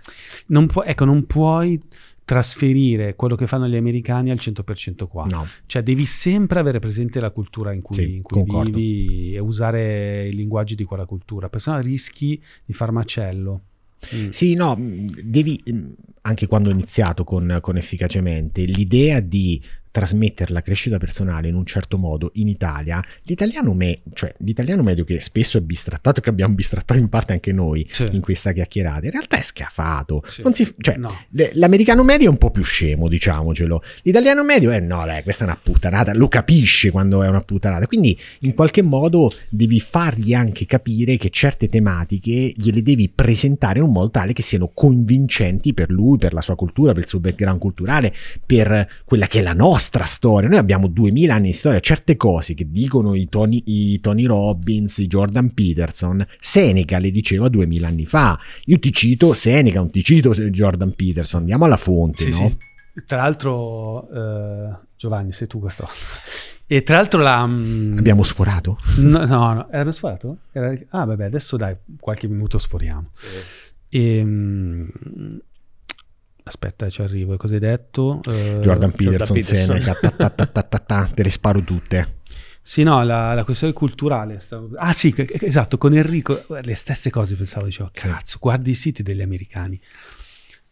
non 0.47 0.68
pu- 0.68 0.84
ecco 0.86 1.05
non 1.05 1.26
puoi 1.26 1.82
trasferire 2.24 3.15
quello 3.15 3.36
che 3.36 3.47
fanno 3.47 3.68
gli 3.70 3.76
americani 3.78 4.32
al 4.32 4.38
100% 4.38 5.07
qua. 5.07 5.26
No, 5.30 5.45
cioè 5.65 5.82
devi 5.82 6.05
sempre 6.05 6.59
avere 6.59 6.80
presente 6.80 7.22
la 7.22 7.32
cultura 7.32 7.72
in 7.72 7.82
cui, 7.82 7.95
Sì, 7.95 8.15
in 8.15 8.22
cui 8.22 8.43
vivi 8.43 9.34
e 9.34 9.39
usare 9.39 10.28
i 10.28 10.34
linguaggi 10.34 10.76
di 10.76 10.84
quella 10.84 11.05
cultura. 11.05 11.47
Per 11.47 11.61
sennò 11.61 11.80
rischi 11.80 12.41
di 12.65 12.74
far 12.74 12.91
macello 12.91 13.61
Mm. 14.16 14.30
Sì, 14.30 14.53
no, 14.53 14.76
mh, 14.76 15.22
devi, 15.24 15.62
mh, 15.66 15.88
anche 16.22 16.47
quando 16.47 16.70
ho 16.70 16.72
iniziato 16.72 17.24
con, 17.24 17.60
con 17.62 17.78
efficacemente, 17.78 18.64
l'idea 18.64 19.20
di 19.20 19.62
trasmettere 19.98 20.54
la 20.54 20.62
crescita 20.62 21.00
personale 21.00 21.48
in 21.48 21.56
un 21.56 21.66
certo 21.66 21.98
modo 21.98 22.30
in 22.36 22.48
Italia, 22.48 23.04
l'italiano, 23.24 23.74
me- 23.74 24.02
cioè, 24.14 24.32
l'italiano 24.41 24.84
medio 24.84 25.04
che 25.04 25.20
spesso 25.20 25.58
è 25.58 25.62
bistrattato, 25.62 26.22
che 26.22 26.30
abbiamo 26.30 26.54
bistrattato 26.54 27.00
in 27.00 27.10
parte 27.10 27.34
anche 27.34 27.52
noi 27.52 27.88
Sì. 27.89 28.08
in 28.12 28.22
questa 28.22 28.52
chiacchierata, 28.52 29.06
in 29.06 29.12
realtà 29.12 29.38
è 29.39 29.41
scafato. 29.41 30.24
Sì. 30.28 30.43
Non 30.43 30.54
si- 30.54 30.72
cioè, 30.80 30.98
No. 30.98 31.10
l- 31.32 31.43
l'americano 31.54 32.04
medio 32.04 32.28
è 32.28 32.30
un 32.30 32.38
po' 32.38 32.52
più 32.52 32.62
scemo, 32.64 33.08
diciamocelo. 33.08 33.82
L'italiano 34.04 34.43
medio 34.43 34.70
è 34.70 34.80
no, 34.80 35.04
dai, 35.06 35.24
questa 35.24 35.45
è 35.45 35.48
una 35.48 35.60
puttanata, 35.62 36.14
lo 36.14 36.28
capisce 36.28 36.91
quando 36.91 37.24
è 37.24 37.28
una 37.28 37.41
puttanata. 37.41 37.88
Quindi 37.88 38.16
in 38.41 38.54
qualche 38.54 38.84
modo 38.84 39.32
devi 39.50 39.80
fargli 39.80 40.34
anche 40.36 40.66
capire 40.68 41.18
che 41.18 41.30
certe 41.32 41.68
tematiche 41.70 42.54
gliele 42.56 42.84
devi 42.84 43.10
presentare 43.10 43.80
in 43.80 43.86
un 43.86 43.91
modo 43.93 44.12
tale 44.12 44.34
che 44.34 44.43
siano 44.43 44.70
convincenti 44.74 45.74
per 45.74 45.89
lui, 45.89 46.18
per 46.20 46.34
la 46.34 46.41
sua 46.41 46.56
cultura, 46.56 46.91
per 46.93 47.02
il 47.04 47.08
suo 47.10 47.20
background 47.20 47.60
culturale, 47.60 48.14
per 48.45 48.88
quella 49.06 49.26
che 49.28 49.39
è 49.39 49.41
la 49.41 49.54
nostra 49.54 49.86
storia. 50.06 50.50
Noi 50.50 50.58
abbiamo 50.58 50.88
2000 50.88 51.34
anni 51.34 51.48
di 51.48 51.54
storia, 51.54 51.80
certe 51.80 52.16
cose 52.16 52.54
che 52.54 52.70
dicono 52.70 53.16
i 53.16 53.28
Tony, 53.30 53.62
i 53.66 54.00
Tony 54.00 54.26
Robbins, 54.26 54.98
i 55.00 55.08
Jordan 55.08 55.54
Peterson, 55.54 56.26
Seneca 56.40 56.98
le 57.00 57.12
diceva 57.12 57.48
2000 57.50 57.88
anni 57.88 58.06
fa. 58.06 58.40
Io 58.66 58.80
ti 58.80 58.92
cito 58.92 59.34
Seneca, 59.34 59.80
non 59.80 59.90
ti 59.90 60.04
cito 60.04 60.32
Jordan 60.32 60.94
Peterson, 60.96 61.42
andiamo 61.42 61.66
alla 61.66 61.78
fonte, 61.78 62.32
Sì, 62.32 62.42
no? 62.42 62.48
sì. 62.50 62.58
Tra 63.06 63.18
l'altro, 63.18 64.10
eh, 64.12 64.76
Giovanni, 64.96 65.32
sei 65.32 65.46
tu 65.48 65.60
questo. 65.60 65.88
E 66.66 66.82
tra 66.84 66.96
l'altro 66.98 67.22
la... 67.22 67.46
mm, 67.46 67.98
Abbiamo 67.98 68.24
sforato? 68.24 68.80
No, 68.98 69.24
no, 69.26 69.54
no, 69.54 69.72
era 69.72 69.92
sforato? 69.92 70.38
Era- 70.52 70.74
Ah, 70.90 71.06
vabbè, 71.06 71.26
adesso 71.26 71.56
dai, 71.58 71.76
qualche 72.00 72.28
minuto 72.28 72.58
sforiamo. 72.58 73.10
E, 73.90 74.24
mm, 74.24 74.88
aspetta, 76.48 76.89
ci 76.89 77.02
arrivo. 77.02 77.36
Cosa 77.38 77.54
hai 77.56 77.60
detto? 77.60 78.22
Eh, 78.30 78.60
Jordan 78.62 78.91
Peterson, 78.91 79.36
Peterson. 79.36 79.80
Seneca, 79.82 80.12
ta, 80.12 80.30
ta, 80.30 80.62
ta, 80.62 81.10
te 81.14 81.24
le 81.24 81.30
sparo 81.30 81.62
tutte. 81.62 82.16
Sì, 82.62 82.84
no, 82.84 83.02
la, 83.04 83.34
la 83.34 83.43
questione 83.45 83.72
culturale. 83.72 84.41
Ah, 84.76 84.91
sì, 84.91 85.14
esatto, 85.16 85.78
con 85.78 85.93
Enrico 85.93 86.43
le 86.62 86.76
stesse 86.76 87.10
cose 87.10 87.36
pensavo, 87.36 87.66
dicevo, 87.66 87.89
cazzo, 87.93 88.38
guardi 88.41 88.72
i 88.72 88.74
siti 88.74 89.04
degli 89.04 89.22
americani. 89.22 89.80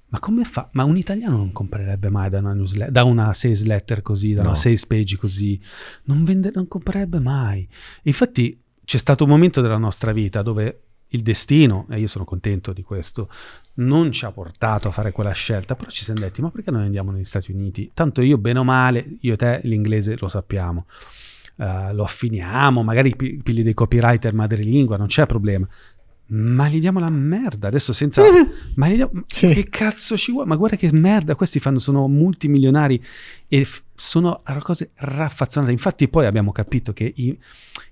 Ma 0.07 0.19
come 0.19 0.43
fa? 0.43 0.69
Ma 0.73 0.83
un 0.83 0.97
italiano 0.97 1.37
non 1.37 1.51
comprerebbe 1.51 2.09
mai 2.09 2.29
da 2.29 2.39
una, 2.39 2.53
newsletter, 2.53 2.91
da 2.91 3.03
una 3.05 3.33
sales 3.33 3.63
letter 3.63 4.01
così, 4.01 4.33
da 4.33 4.41
No. 4.41 4.49
una 4.49 4.57
sales 4.57 4.85
page 4.85 5.17
così. 5.17 5.59
Non, 6.03 6.23
vende, 6.23 6.51
non 6.53 6.67
comprerebbe 6.67 7.19
mai. 7.19 7.67
Infatti 8.03 8.61
c'è 8.83 8.97
stato 8.97 9.23
un 9.23 9.29
momento 9.29 9.61
della 9.61 9.77
nostra 9.77 10.11
vita 10.11 10.41
dove 10.41 10.83
il 11.15 11.21
destino, 11.23 11.87
e 11.89 11.99
io 11.99 12.07
sono 12.07 12.23
contento 12.25 12.71
di 12.73 12.83
questo, 12.83 13.29
non 13.75 14.11
ci 14.11 14.25
ha 14.25 14.31
portato 14.31 14.87
a 14.87 14.91
fare 14.91 15.11
quella 15.11 15.31
scelta, 15.31 15.75
però 15.75 15.89
ci 15.89 16.03
siamo 16.03 16.19
detti, 16.19 16.41
ma 16.41 16.49
perché 16.51 16.71
non 16.71 16.81
andiamo 16.81 17.11
negli 17.11 17.23
Stati 17.25 17.51
Uniti? 17.51 17.91
Tanto 17.93 18.21
io, 18.21 18.37
bene 18.37 18.59
o 18.59 18.63
male, 18.63 19.17
io 19.21 19.33
e 19.33 19.37
te 19.37 19.59
l'inglese 19.63 20.15
lo 20.19 20.27
sappiamo, 20.27 20.85
Eh, 21.57 21.93
lo 21.93 22.03
affiniamo, 22.03 22.83
magari 22.83 23.15
pi- 23.15 23.39
pigli 23.41 23.63
dei 23.63 23.73
copywriter 23.73 24.33
madrelingua, 24.33 24.97
non 24.97 25.07
c'è 25.07 25.25
problema. 25.25 25.65
ma 26.27 26.67
gli 26.67 26.79
diamo 26.79 26.99
la 26.99 27.09
merda 27.11 27.67
adesso 27.67 27.93
senza 27.93 28.23
ma 28.75 28.87
gli 28.89 28.95
diamo- 28.95 29.11
Sì. 29.27 29.47
che 29.49 29.69
cazzo 29.69 30.17
ci 30.17 30.31
vuole 30.31 30.47
ma 30.47 30.55
guarda 30.55 30.75
che 30.75 30.89
merda 30.91 31.35
questi 31.35 31.59
fanno 31.59 31.77
sono 31.77 32.07
multimilionari 32.07 32.99
e 33.47 33.63
f- 33.63 33.83
sono 33.93 34.41
cose 34.61 34.89
raffazzonate 34.95 35.71
infatti 35.71 36.07
poi 36.07 36.25
abbiamo 36.25 36.51
capito 36.51 36.93
che 36.93 37.13
i, 37.15 37.37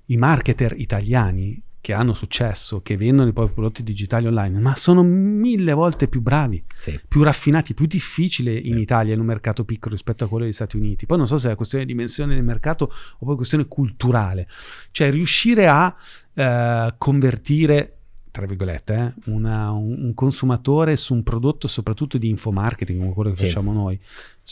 i 0.08 0.18
marketer 0.18 0.74
italiani 0.76 1.62
che 1.84 1.92
hanno 1.92 2.14
successo 2.14 2.82
che 2.82 2.96
vendono 2.96 3.28
i 3.28 3.34
propri 3.34 3.54
prodotti 3.56 3.84
digitali 3.84 4.26
online 4.26 4.58
ma 4.60 4.74
sono 4.78 5.04
mille 5.04 5.74
volte 5.74 6.08
più 6.08 6.22
bravi 6.22 6.64
Sì. 6.74 6.98
più 7.06 7.24
raffinati, 7.24 7.74
più 7.74 7.88
difficile 7.88 8.54
in 8.58 8.78
Italia 8.78 9.14
in 9.14 9.20
un 9.20 9.26
mercato 9.26 9.66
piccolo 9.66 9.94
rispetto 9.94 10.24
a 10.24 10.30
quello 10.30 10.46
degli 10.46 10.54
Stati 10.54 10.78
Uniti. 10.78 11.06
Poi 11.06 11.18
non 11.18 11.28
so 11.28 11.36
se 11.36 11.44
è 11.44 11.48
una 11.48 11.56
questione 11.58 11.84
di 11.84 11.92
dimensione 11.92 12.36
del 12.36 12.44
mercato 12.46 12.86
o 13.20 13.26
poi 13.26 13.36
questione 13.36 13.68
culturale. 13.68 14.48
Cioè 14.92 15.12
riuscire 15.12 15.68
a 15.68 15.94
eh, 16.36 16.94
convertire, 16.98 17.98
tra 18.32 18.46
virgolette, 18.46 19.14
eh, 19.26 19.30
una- 19.32 19.72
un, 19.72 20.06
un 20.06 20.14
consumatore 20.14 20.96
su 20.96 21.14
un 21.14 21.22
prodotto 21.24 21.68
soprattutto 21.68 22.18
di 22.18 22.30
infomarketing 22.30 23.00
come 23.02 23.14
quello 23.14 23.30
che 23.32 23.36
Sì. 23.36 23.46
facciamo 23.48 23.74
noi, 23.74 24.00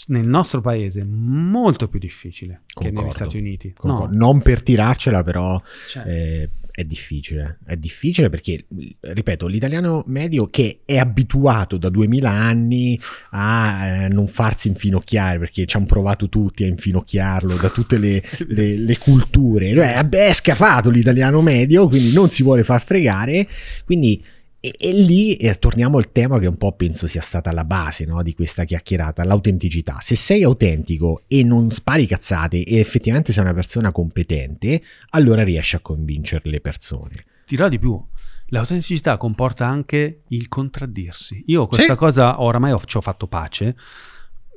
nel 0.08 0.28
nostro 0.28 0.62
paese 0.62 1.04
molto 1.04 1.88
più 1.88 1.98
difficile 2.00 2.62
che 2.68 2.84
negli 2.86 2.94
Concordo. 2.96 3.16
Stati 3.16 3.38
Uniti. 3.38 3.74
Concordo. 3.74 4.16
No, 4.16 4.26
Non 4.26 4.42
per 4.42 4.62
tirarcela, 4.64 5.24
però 5.24 5.62
cioè, 5.88 6.06
eh, 6.08 6.50
è 6.72 6.84
difficile. 6.84 7.60
È 7.66 7.76
difficile 7.76 8.30
perché, 8.30 8.66
ripeto, 9.00 9.48
l'italiano 9.48 10.04
medio 10.08 10.50
che 10.50 10.80
è 10.86 10.98
abituato 10.98 11.78
da 11.78 11.90
2000 11.90 12.30
anni 12.30 13.00
a 13.32 13.86
eh, 13.86 14.08
non 14.08 14.28
farsi 14.28 14.70
infinocchiare 14.70 15.40
perché 15.40 15.66
ci 15.66 15.78
hanno 15.78 15.86
provato 15.86 16.30
tutti 16.30 16.64
a 16.64 16.68
infinocchiarlo 16.68 17.56
da 17.56 17.70
tutte 17.70 17.98
le, 17.98 18.24
le- 18.48 18.78
le 18.78 18.98
culture. 18.98 19.74
Cioè, 19.74 20.08
è 20.08 20.34
scafato 20.34 20.90
l'italiano 20.90 21.42
medio, 21.42 21.88
quindi 21.88 22.14
non 22.14 22.30
si 22.30 22.44
vuole 22.44 22.64
far 22.64 22.84
fregare. 22.84 23.48
Quindi. 23.86 24.24
E, 24.64 24.76
e 24.78 24.94
lì 24.94 25.34
eh, 25.38 25.58
torniamo 25.58 25.98
al 25.98 26.12
tema 26.12 26.38
che 26.38 26.46
un 26.46 26.56
po' 26.56 26.74
penso 26.74 27.08
sia 27.08 27.20
stata 27.22 27.52
la 27.52 27.66
base 27.66 28.06
no, 28.06 28.22
di 28.22 28.34
questa 28.36 28.64
chiacchierata, 28.64 29.24
l'autenticità. 29.24 29.98
Se 30.02 30.16
sei 30.16 30.44
autentico 30.44 31.24
e 31.28 31.44
non 31.44 31.72
spari 31.72 32.06
cazzate 32.06 32.64
e 32.64 32.78
effettivamente 32.78 33.34
sei 33.34 33.44
una 33.44 33.56
persona 33.56 33.92
competente, 33.92 34.82
allora 35.10 35.44
riesci 35.44 35.76
a 35.76 35.80
convincere 35.80 36.44
le 36.50 36.62
persone. 36.62 37.26
dirò 37.48 37.68
di 37.68 37.80
più. 37.80 38.00
L'autenticità 38.54 39.18
comporta 39.18 39.66
anche 39.66 40.22
il 40.28 40.48
contraddirsi. 40.48 41.44
Io 41.48 41.66
questa 41.68 41.94
Sì. 41.94 41.98
cosa 41.98 42.42
oramai 42.42 42.72
ho, 42.72 42.82
ci 42.86 42.98
ho 42.98 43.02
fatto 43.02 43.28
pace. 43.28 43.76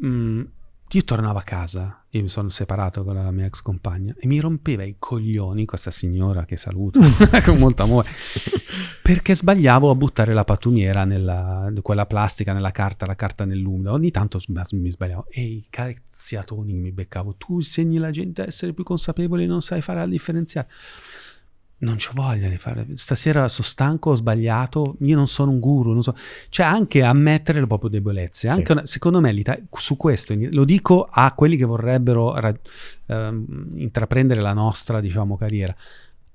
Mm, 0.05 0.43
io 0.97 1.05
tornavo 1.05 1.39
a 1.39 1.43
casa, 1.43 2.05
io 2.11 2.23
mi 2.23 2.29
sono 2.29 2.49
separato 2.51 3.03
con 3.03 3.15
la 3.15 3.31
mia 3.31 3.47
ex 3.47 3.61
compagna 3.63 4.15
e 4.17 4.27
mi 4.27 4.39
rompeva 4.39 4.85
i 4.85 4.97
coglioni 4.99 5.65
questa 5.65 5.91
signora 5.91 6.45
che 6.45 6.57
saluto 6.57 7.01
con 7.45 7.57
molto 7.57 7.83
amore 7.83 8.09
perché 9.03 9.35
sbagliavo 9.35 9.91
a 9.91 9.95
buttare 9.95 10.33
la 10.33 10.45
pattumiera 10.45 11.05
nella 11.05 11.71
quella 11.83 12.07
plastica 12.07 12.53
nella 12.53 12.71
carta, 12.71 13.07
la 13.07 13.15
carta 13.15 13.45
nell'umido. 13.45 13.93
Ogni 13.93 14.11
tanto 14.11 14.41
mi 14.49 14.91
sbagliavo 14.91 15.27
e 15.29 15.43
i 15.43 15.67
cazziatoni 15.69 16.73
mi 16.73 16.93
beccavo. 16.93 17.35
Tu 17.37 17.57
insegni 17.57 17.99
la 17.99 18.11
gente 18.11 18.43
a 18.43 18.47
essere 18.47 18.73
più 18.73 18.85
consapevoli, 18.85 19.47
non 19.47 19.61
sai 19.61 19.83
fare 19.83 19.99
la 19.99 20.07
differenziare. 20.07 20.69
Non 21.85 21.97
c'ho 21.97 22.13
voglia 22.15 22.49
di 22.49 22.57
fare. 22.57 22.87
Stasera 22.95 23.49
sono 23.49 23.67
stanco, 23.67 24.11
ho 24.11 24.15
sbagliato. 24.15 24.97
Io 25.01 25.17
non 25.17 25.29
sono 25.29 25.51
un 25.51 25.61
guru. 25.61 25.93
Non 25.93 26.03
so. 26.03 26.17
Cioè, 26.49 26.67
anche 26.67 27.03
ammettere 27.03 27.61
le 27.61 27.67
proprie 27.67 27.91
debolezze. 27.91 28.51
Sì. 28.51 28.65
Una- 28.69 28.87
secondo 28.87 29.21
me, 29.21 29.35
su 29.73 29.97
questo 29.97 30.35
lo 30.37 30.65
dico 30.65 31.07
a 31.11 31.33
quelli 31.33 31.57
che 31.57 31.65
vorrebbero 31.65 32.35
ra- 32.35 32.55
ehm, 33.07 33.69
intraprendere 33.75 34.41
la 34.41 34.53
nostra, 34.53 35.01
diciamo, 35.01 35.37
carriera. 35.37 35.75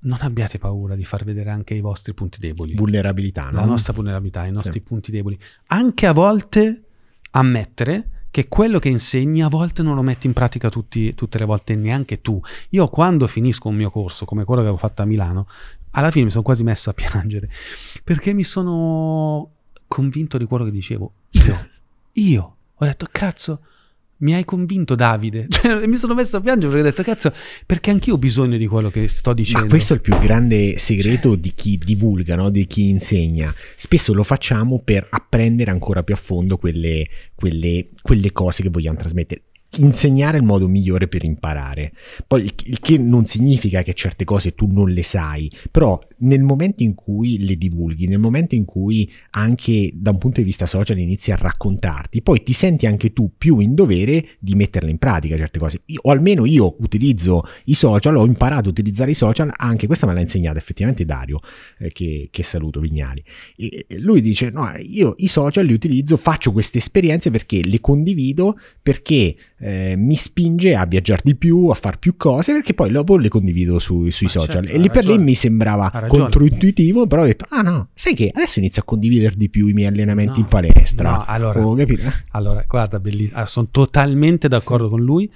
Non 0.02 0.20
abbiate 0.22 0.60
paura 0.60 0.96
di 0.96 1.04
far 1.04 1.26
vedere 1.26 1.50
anche 1.50 1.74
i 1.74 1.82
vostri 1.82 2.14
punti 2.14 2.40
deboli 2.40 2.74
Vulnerabilità, 2.74 3.50
no? 3.50 3.60
la 3.60 3.66
nostra 3.66 3.92
vulnerabilità, 3.92 4.46
i 4.46 4.52
nostri 4.52 4.80
punti 4.80 5.12
deboli. 5.12 5.38
Anche 5.68 6.06
a 6.06 6.14
volte 6.14 6.84
ammettere 7.32 8.19
che 8.32 8.48
quello 8.48 8.80
che 8.80 8.90
insegni 8.90 9.42
a 9.42 9.48
volte 9.48 9.82
non 9.82 9.96
lo 9.96 10.02
metti 10.02 10.28
in 10.28 10.34
pratica 10.34 10.70
tutti- 10.70 11.16
tutte 11.16 11.38
le 11.38 11.46
volte, 11.46 11.76
neanche 11.76 12.22
tu. 12.22 12.40
Io 12.70 12.88
quando 12.88 13.28
finisco 13.28 13.68
un 13.68 13.76
mio 13.76 13.90
corso, 13.90 14.26
come 14.26 14.44
quello 14.44 14.62
che 14.62 14.68
avevo 14.68 14.82
fatto 14.82 15.02
a 15.02 15.06
Milano, 15.06 15.48
alla 15.92 16.12
fine 16.12 16.26
mi 16.26 16.32
sono 16.32 16.44
quasi 16.44 16.64
messo 16.64 16.90
a 16.90 16.94
piangere, 16.94 17.50
perché 18.04 18.34
mi 18.34 18.44
sono 18.44 19.52
convinto 19.88 20.38
di 20.38 20.46
quello 20.46 20.66
che 20.66 20.72
dicevo. 20.72 21.14
Io, 21.32 21.70
io, 22.14 22.56
ho 22.76 22.86
detto, 22.86 23.08
cazzo, 23.12 23.62
mi 24.20 24.34
hai 24.34 24.46
convinto 24.46 24.96
Davide. 24.96 25.48
Cioè, 25.60 25.86
mi 25.88 25.96
sono 25.98 26.14
messo 26.14 26.38
a 26.38 26.42
piangere 26.42 26.72
perché 26.72 26.88
ho 26.88 26.90
detto, 26.90 27.04
cazzo, 27.04 27.34
perché 27.66 27.92
anch'io 27.92 28.14
ho 28.14 28.18
bisogno 28.18 28.58
di 28.58 28.66
quello 28.66 28.90
che 28.90 29.08
sto 29.10 29.34
dicendo. 29.34 29.66
Ma 29.66 29.70
questo 29.70 29.94
è 29.94 29.96
il 29.98 30.02
più 30.02 30.18
grande 30.20 30.78
segreto 30.78 31.36
di 31.36 31.52
chi 31.54 31.78
divulga, 31.78 32.36
no? 32.36 32.50
di 32.50 32.66
chi 32.66 32.90
insegna. 32.90 33.54
Spesso 33.76 34.14
lo 34.14 34.24
facciamo 34.24 34.82
per 34.84 35.06
apprendere 35.10 35.72
ancora 35.72 36.04
più 36.04 36.14
a 36.14 36.18
fondo 36.18 36.58
quelle, 36.58 37.08
quelle- 37.36 37.90
quelle 38.02 38.32
cose 38.32 38.64
che 38.64 38.70
vogliamo 38.70 38.98
trasmettere. 38.98 39.44
Insegnare 39.78 40.38
è 40.38 40.40
il 40.40 40.46
modo 40.46 40.68
migliore 40.68 41.08
per 41.08 41.24
imparare. 41.24 41.92
Poi 42.26 42.44
il 42.44 42.80
che 42.80 42.98
non 42.98 43.26
significa 43.26 43.84
che 43.84 43.94
certe 43.94 44.24
cose 44.24 44.56
tu 44.56 44.68
non 44.72 44.90
le 44.90 45.04
sai, 45.04 45.52
però 45.70 46.00
nel 46.20 46.42
momento 46.42 46.84
in 46.84 46.96
cui 46.96 47.46
le 47.46 47.56
divulghi, 47.56 48.08
nel 48.08 48.20
momento 48.20 48.56
in 48.56 48.66
cui 48.66 49.10
anche 49.32 49.92
da 49.94 50.12
un 50.12 50.18
punto 50.18 50.40
di 50.40 50.46
vista 50.46 50.66
social 50.66 50.98
inizi 50.98 51.32
a 51.32 51.36
raccontarti, 51.36 52.22
poi 52.22 52.44
ti 52.44 52.54
senti 52.54 52.86
anche 52.86 53.14
tu 53.14 53.32
più 53.38 53.60
in 53.60 53.74
dovere 53.74 54.30
di 54.40 54.56
metterle 54.56 54.90
in 54.90 54.98
pratica 54.98 55.38
certe 55.38 55.60
cose. 55.60 55.82
Io- 55.86 56.00
o 56.04 56.12
almeno 56.12 56.46
io 56.46 56.76
utilizzo 56.80 57.44
i 57.66 57.74
social, 57.74 58.16
ho 58.16 58.26
imparato 58.26 58.68
a 58.68 58.72
utilizzare 58.72 59.12
i 59.12 59.16
social, 59.16 59.52
anche 59.56 59.88
questa 59.88 60.08
me 60.08 60.14
l'ha 60.14 60.22
insegnata 60.22 60.58
effettivamente 60.58 61.06
Dario, 61.06 61.40
eh, 61.80 61.92
che, 61.92 62.30
che 62.32 62.44
saluto 62.44 62.80
Vignali. 62.80 63.24
E 63.56 63.86
lui 64.00 64.22
dice, 64.22 64.50
no, 64.50 64.72
io 64.80 65.16
i 65.18 65.28
social 65.28 65.66
li 65.66 65.74
utilizzo, 65.74 66.18
faccio 66.18 66.52
queste 66.52 66.78
esperienze 66.78 67.32
perché 67.32 67.64
le 67.64 67.80
condivido, 67.80 68.58
perché 68.82 69.36
eh, 69.60 69.96
mi 69.98 70.16
spinge 70.16 70.76
a 70.76 70.86
viaggiare 70.86 71.22
di 71.24 71.36
più, 71.36 71.68
a 71.68 71.74
fare 71.76 71.98
più 71.98 72.16
cose, 72.16 72.54
perché 72.54 72.74
poi 72.74 72.92
dopo 72.92 73.18
le 73.18 73.28
condivido 73.30 73.80
su- 73.80 74.10
sui 74.10 74.26
Ma 74.28 74.32
social. 74.32 74.64
certo, 74.66 74.72
e 74.72 74.78
lì 74.80 74.90
per 74.90 75.06
lì 75.06 75.18
mi 75.18 75.36
sembrava 75.36 75.90
ragione. 76.10 76.30
controintuitivo, 76.32 77.08
però 77.08 77.22
ho 77.22 77.26
detto, 77.26 77.46
ah 77.50 77.62
no, 77.62 77.88
sai 77.94 78.14
che 78.16 78.32
adesso 78.34 78.60
inizio 78.60 78.82
a 78.82 78.86
condividere 78.86 79.36
di 79.36 79.50
più 79.50 79.68
i 79.68 79.74
miei 79.74 79.88
allenamenti 79.88 80.40
No, 80.40 80.40
in 80.40 80.46
palestra. 80.48 81.12
no, 81.12 81.24
allora- 81.28 81.66
o 81.66 81.76
capire? 81.76 82.26
Allora, 82.32 82.64
guarda, 82.68 83.00
bellissimo. 83.00 83.40
Ah, 83.40 83.46
sono 83.46 83.68
totalmente 83.72 84.48
d'accordo 84.48 84.90
con 84.90 85.02
lui. 85.02 85.32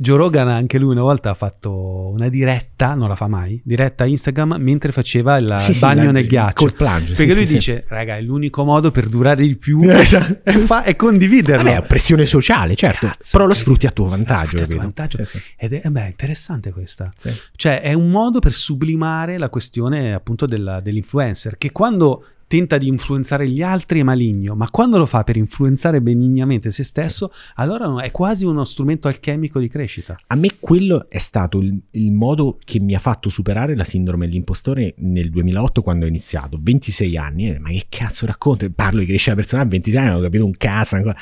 Joe 0.00 0.16
Rogan 0.16 0.46
anche 0.46 0.78
lui 0.78 0.92
una 0.92 1.02
volta 1.02 1.30
ha 1.30 1.34
fatto 1.34 2.10
una 2.12 2.28
diretta, 2.28 2.94
non 2.94 3.08
la 3.08 3.16
fa 3.16 3.26
mai, 3.26 3.60
diretta 3.64 4.04
Instagram 4.06 4.54
mentre 4.60 4.92
faceva 4.92 5.36
il 5.38 5.56
Sì, 5.58 5.74
sì, 5.74 5.80
bagno 5.80 6.04
la- 6.04 6.10
nel 6.12 6.26
ghiaccio. 6.28 6.52
col 6.54 6.72
plunge, 6.72 7.14
Perché 7.14 7.32
sì, 7.32 7.36
lui 7.38 7.46
sì, 7.48 7.54
dice, 7.54 7.84
raga, 7.88 8.16
è 8.16 8.20
l'unico 8.20 8.62
modo 8.64 8.92
per 8.92 9.08
durare 9.08 9.44
di 9.44 9.56
più 9.56 9.82
Esatto. 9.90 10.38
è, 10.48 10.52
fa- 10.52 10.84
è 10.84 10.94
condividerlo. 10.94 11.64
Vabbè, 11.64 11.82
è 11.82 11.86
pressione 11.86 12.26
sociale, 12.26 12.76
certo, 12.76 13.06
Cazzo, 13.08 13.28
però 13.32 13.46
lo 13.46 13.54
sfrutti 13.54 13.86
a 13.88 13.90
tuo 13.90 14.06
vantaggio. 14.06 14.62
a 14.62 14.66
tuo 14.66 14.76
vantaggio. 14.78 15.24
Sì, 15.24 15.38
sì. 15.38 15.42
Ed 15.56 15.72
è, 15.72 15.80
eh 15.84 15.90
beh, 15.90 16.06
interessante 16.06 16.70
questa. 16.70 17.12
Sì. 17.16 17.32
Cioè, 17.56 17.80
è 17.80 17.92
un 17.92 18.08
modo 18.10 18.38
per 18.38 18.52
sublimare 18.52 19.36
la 19.36 19.48
questione 19.48 20.14
appunto 20.14 20.46
della- 20.46 20.80
dell'influencer, 20.80 21.58
che 21.58 21.72
quando 21.72 22.24
tenta 22.48 22.78
di 22.78 22.88
influenzare 22.88 23.48
gli 23.48 23.62
altri 23.62 24.00
è 24.00 24.02
maligno, 24.02 24.56
ma 24.56 24.68
quando 24.70 24.98
lo 24.98 25.06
fa 25.06 25.22
per 25.22 25.36
influenzare 25.36 26.00
benignamente 26.00 26.70
se 26.72 26.82
stesso, 26.82 27.30
allora 27.56 28.02
è 28.02 28.10
quasi 28.10 28.44
uno 28.44 28.64
strumento 28.64 29.06
alchemico 29.06 29.60
di 29.60 29.68
crescita. 29.68 30.18
A 30.26 30.34
me 30.34 30.56
quello 30.58 31.08
è 31.08 31.18
stato 31.18 31.60
il, 31.60 31.78
il 31.92 32.10
modo 32.10 32.58
che 32.64 32.80
mi 32.80 32.94
ha 32.94 32.98
fatto 32.98 33.28
superare 33.28 33.76
la 33.76 33.84
sindrome 33.84 34.26
dell'impostore 34.26 34.94
nel 34.98 35.30
2008 35.30 35.82
quando 35.82 36.06
ho 36.06 36.08
iniziato, 36.08 36.58
26 36.60 37.16
anni, 37.16 37.50
eh, 37.50 37.58
ma 37.60 37.68
che 37.68 37.86
cazzo 37.88 38.26
racconto? 38.26 38.68
Parlo 38.70 39.00
di 39.00 39.06
crescita 39.06 39.34
personale 39.34 39.68
a 39.68 39.70
26 39.70 40.00
anni, 40.00 40.10
non 40.10 40.18
ho 40.18 40.22
capito 40.22 40.44
un 40.46 40.56
cazzo 40.56 40.94
ancora. 40.96 41.16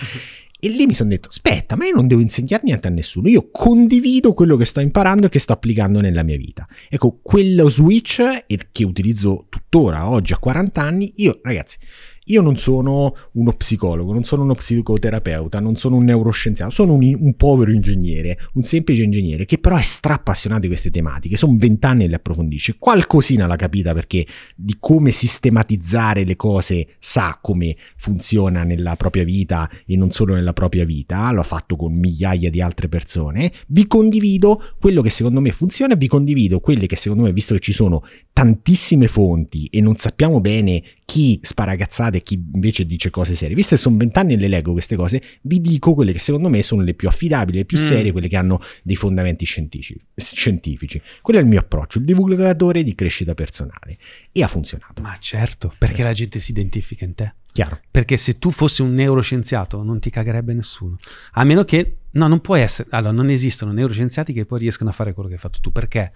E 0.67 0.69
lì 0.69 0.85
mi 0.87 0.95
sono 0.95 1.11
detto, 1.11 1.29
aspetta, 1.29 1.77
ma 1.77 1.87
io 1.87 1.95
non 1.95 2.09
devo 2.09 2.21
insegnare 2.21 2.65
niente 2.65 2.89
a 2.89 2.91
nessuno, 2.91 3.29
io 3.29 3.51
condivido 3.53 4.35
quello 4.35 4.57
che 4.57 4.65
sto 4.65 4.81
imparando 4.81 5.27
e 5.27 5.29
che 5.29 5.39
sto 5.39 5.53
applicando 5.53 6.01
nella 6.01 6.25
mia 6.25 6.37
vita. 6.37 6.67
Ecco, 6.89 7.21
quello 7.23 7.69
switch 7.69 8.47
che 8.73 8.85
utilizzo 8.85 9.47
tuttora, 9.49 10.11
oggi 10.11 10.33
a 10.33 10.39
40 10.39 10.83
anni, 10.83 11.13
io 11.19 11.39
ragazzi, 11.45 11.79
io 12.29 12.43
non 12.43 12.57
sono 12.57 13.15
uno 13.33 13.53
psicologo, 13.53 14.13
non 14.13 14.25
sono 14.25 14.43
uno 14.43 14.55
psicoterapeuta, 14.55 15.61
non 15.61 15.77
sono 15.77 15.97
un 15.97 16.05
neuroscienziato, 16.05 16.71
sono 16.71 16.95
un, 16.95 17.17
un 17.19 17.35
povero 17.35 17.71
ingegnere, 17.71 18.39
un 18.55 18.63
semplice 18.63 19.03
ingegnere 19.03 19.45
che 19.45 19.59
però 19.59 19.77
è 19.77 19.83
strappassionato 19.83 20.63
di 20.63 20.69
queste 20.69 20.91
tematiche, 20.91 21.37
sono 21.37 21.57
vent'anni 21.57 22.05
e 22.05 22.09
le 22.09 22.17
approfondisce, 22.17 22.77
qualcosina 22.79 23.47
l'ha 23.47 23.57
capita 23.57 23.93
perché 23.93 24.27
di 24.55 24.77
come 24.81 25.11
sistematizzare 25.11 26.25
le 26.25 26.37
cose 26.37 26.89
sa 26.99 27.39
come 27.41 27.77
funziona 27.97 28.65
nella 28.65 28.97
propria 28.97 29.25
vita 29.25 29.71
e 29.85 29.97
non 29.97 30.11
solo 30.11 30.35
nella 30.35 30.53
propria 30.53 30.85
vita, 30.85 31.31
lo 31.31 31.41
ha 31.41 31.45
fatto 31.45 31.77
con 31.77 31.95
migliaia 31.95 32.51
di 32.51 32.61
altre 32.61 32.89
persone, 32.89 33.53
vi 33.69 33.87
condivido 33.87 34.63
quello 34.81 35.03
che 35.03 35.11
secondo 35.11 35.41
me 35.41 35.53
funziona, 35.53 35.95
vi 35.95 36.09
condivido 36.09 36.61
quelle 36.61 36.87
che 36.87 36.97
secondo 36.97 37.25
me, 37.25 37.33
visto 37.33 37.55
che 37.55 37.61
ci 37.61 37.73
sono 37.73 38.03
tantissime 38.33 39.07
fonti 39.07 39.67
e 39.71 39.81
non 39.81 39.97
sappiamo 39.97 40.41
bene 40.41 40.83
chi 41.07 41.39
spara 41.41 41.77
cazzate 41.77 42.19
e 42.19 42.23
chi 42.23 42.35
invece 42.53 42.85
dice 42.85 43.11
cose 43.11 43.37
serie. 43.37 43.55
Visto 43.55 43.77
che 43.77 43.81
sono 43.81 43.97
vent'anni 43.97 44.35
e 44.35 44.37
le 44.37 44.49
leggo 44.49 44.73
queste 44.73 44.97
cose, 44.97 45.23
vi 45.43 45.61
dico 45.61 45.95
quelle 45.95 46.13
che 46.13 46.19
secondo 46.19 46.49
me 46.49 46.61
sono 46.63 46.83
le 46.83 46.95
più 46.95 47.07
affidabili, 47.07 47.59
le 47.59 47.65
più 47.65 47.79
Mm. 47.79 47.85
serie, 47.85 48.13
quelle 48.13 48.29
che 48.29 48.37
hanno 48.37 48.61
dei 48.83 48.97
fondamenti 48.97 49.45
scientifici. 49.45 49.99
scientifici. 50.17 51.01
Quello 51.23 51.39
è 51.39 51.43
il 51.43 51.49
mio 51.49 51.61
approccio, 51.61 51.99
il 51.99 52.05
divulgatore 52.05 52.83
di 52.83 52.95
crescita 52.95 53.35
personale. 53.35 53.99
E 54.33 54.43
ha 54.43 54.49
funzionato. 54.49 55.01
Ma 55.01 55.17
certo, 55.21 55.73
perché 55.79 56.03
la 56.03 56.13
gente 56.13 56.41
si 56.41 56.51
identifica 56.51 57.05
in 57.05 57.15
te. 57.15 57.35
Chiaro. 57.53 57.81
Perché 57.91 58.17
se 58.19 58.39
tu 58.39 58.51
fossi 58.51 58.83
un 58.83 58.93
neuroscienziato 58.93 59.83
non 59.83 59.99
ti 59.99 60.11
cagherebbe 60.11 60.53
nessuno. 60.53 60.99
A 61.33 61.45
meno 61.45 61.65
che... 61.65 61.97
No, 62.11 62.29
non 62.29 62.41
puoi 62.41 62.61
essere... 62.61 62.89
Allora, 62.93 63.13
non 63.13 63.31
esistono 63.31 63.73
neuroscienziati 63.73 64.33
che 64.35 64.45
poi 64.45 64.59
riescono 64.59 64.91
a 64.91 64.93
fare 64.93 65.15
quello 65.15 65.29
che 65.29 65.37
hai 65.37 65.41
fatto 65.41 65.61
tu. 65.63 65.71
Perché 65.73 66.13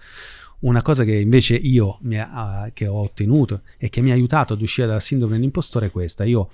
una 0.61 0.81
cosa 0.81 1.03
che 1.03 1.15
invece 1.15 1.55
io 1.55 1.99
ha- 2.17 2.69
che 2.73 2.87
ho 2.87 2.99
ottenuto 2.99 3.61
e 3.77 3.89
che 3.89 4.01
mi 4.01 4.11
ha 4.11 4.13
aiutato 4.13 4.53
ad 4.53 4.61
uscire 4.61 4.87
dalla 4.87 4.99
sindrome 4.99 5.35
dell'impostore 5.35 5.87
è 5.87 5.91
questa. 5.91 6.23
Io 6.23 6.49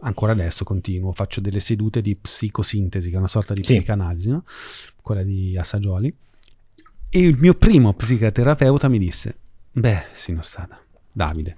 ancora 0.00 0.32
adesso 0.32 0.64
continuo, 0.64 1.12
faccio 1.12 1.40
delle 1.40 1.60
sedute 1.60 2.02
di 2.02 2.14
psicosintesi, 2.16 3.08
che 3.08 3.14
è 3.14 3.18
una 3.18 3.26
sorta 3.26 3.54
di 3.54 3.64
Sì. 3.64 3.76
psicanalisi, 3.76 4.30
no? 4.30 4.44
quella 5.00 5.22
di 5.22 5.56
Assagioli. 5.56 6.14
E 7.08 7.18
il 7.20 7.36
mio 7.38 7.54
primo 7.54 7.92
psicoterapeuta 7.94 8.88
mi 8.88 8.98
disse, 8.98 9.36
beh, 9.72 10.04
signor 10.14 10.44
Sada, 10.46 10.78
Davide, 11.10 11.56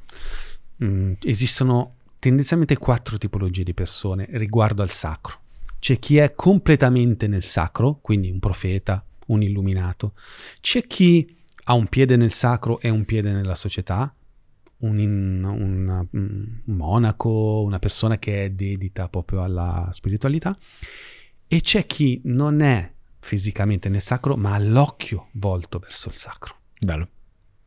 mm, 0.85 1.13
esistono 1.25 1.95
tendenzialmente 2.19 2.77
quattro 2.79 3.19
tipologie 3.19 3.65
di 3.65 3.75
persone 3.75 4.27
riguardo 4.31 4.83
al 4.83 4.91
sacro. 4.91 5.41
C'è 5.79 5.99
chi 5.99 6.17
è 6.19 6.35
completamente 6.35 7.27
nel 7.27 7.43
sacro, 7.43 7.99
quindi 8.01 8.31
un 8.31 8.39
profeta, 8.39 9.05
un 9.27 9.43
illuminato. 9.43 10.15
C'è 10.61 10.87
chi 10.87 11.36
ha 11.69 11.75
un 11.75 11.89
piede 11.89 12.17
nel 12.17 12.31
sacro 12.31 12.81
e 12.81 12.89
un 12.89 13.05
piede 13.05 13.33
nella 13.33 13.57
società, 13.57 14.15
un, 14.79 15.01
in- 15.01 15.43
una- 15.45 16.03
mm, 16.03 16.45
un 16.67 16.77
monaco, 16.77 17.63
una 17.65 17.79
persona 17.79 18.19
che 18.19 18.45
è 18.45 18.51
dedita 18.51 19.09
proprio 19.09 19.43
alla 19.43 19.89
spiritualità. 19.91 20.57
E 21.49 21.61
c'è 21.61 21.87
chi 21.87 22.21
non 22.25 22.61
è 22.61 22.93
fisicamente 23.19 23.89
nel 23.89 24.01
sacro, 24.01 24.37
ma 24.37 24.55
ha 24.55 24.59
l'occhio 24.59 25.29
volto 25.33 25.79
verso 25.79 26.09
il 26.09 26.17
sacro 26.17 26.55
Bello. 26.79 27.09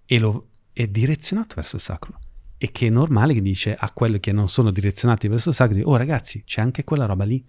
e 0.05 0.19
lo, 0.19 0.47
è 0.71 0.87
direzionato 0.87 1.55
verso 1.55 1.75
il 1.75 1.81
sacro. 1.81 2.19
E 2.57 2.71
che 2.71 2.87
è 2.87 2.89
normale 2.89 3.33
che 3.33 3.41
dice 3.41 3.75
a 3.75 3.91
quelli 3.91 4.19
che 4.19 4.31
non 4.31 4.47
sono 4.47 4.71
direzionati 4.71 5.27
verso 5.27 5.49
il 5.49 5.55
sacro, 5.55 5.81
oh 5.83 5.95
ragazzi, 5.97 6.43
c'è 6.45 6.61
anche 6.61 6.83
quella 6.85 7.05
roba 7.05 7.25
lì. 7.25 7.45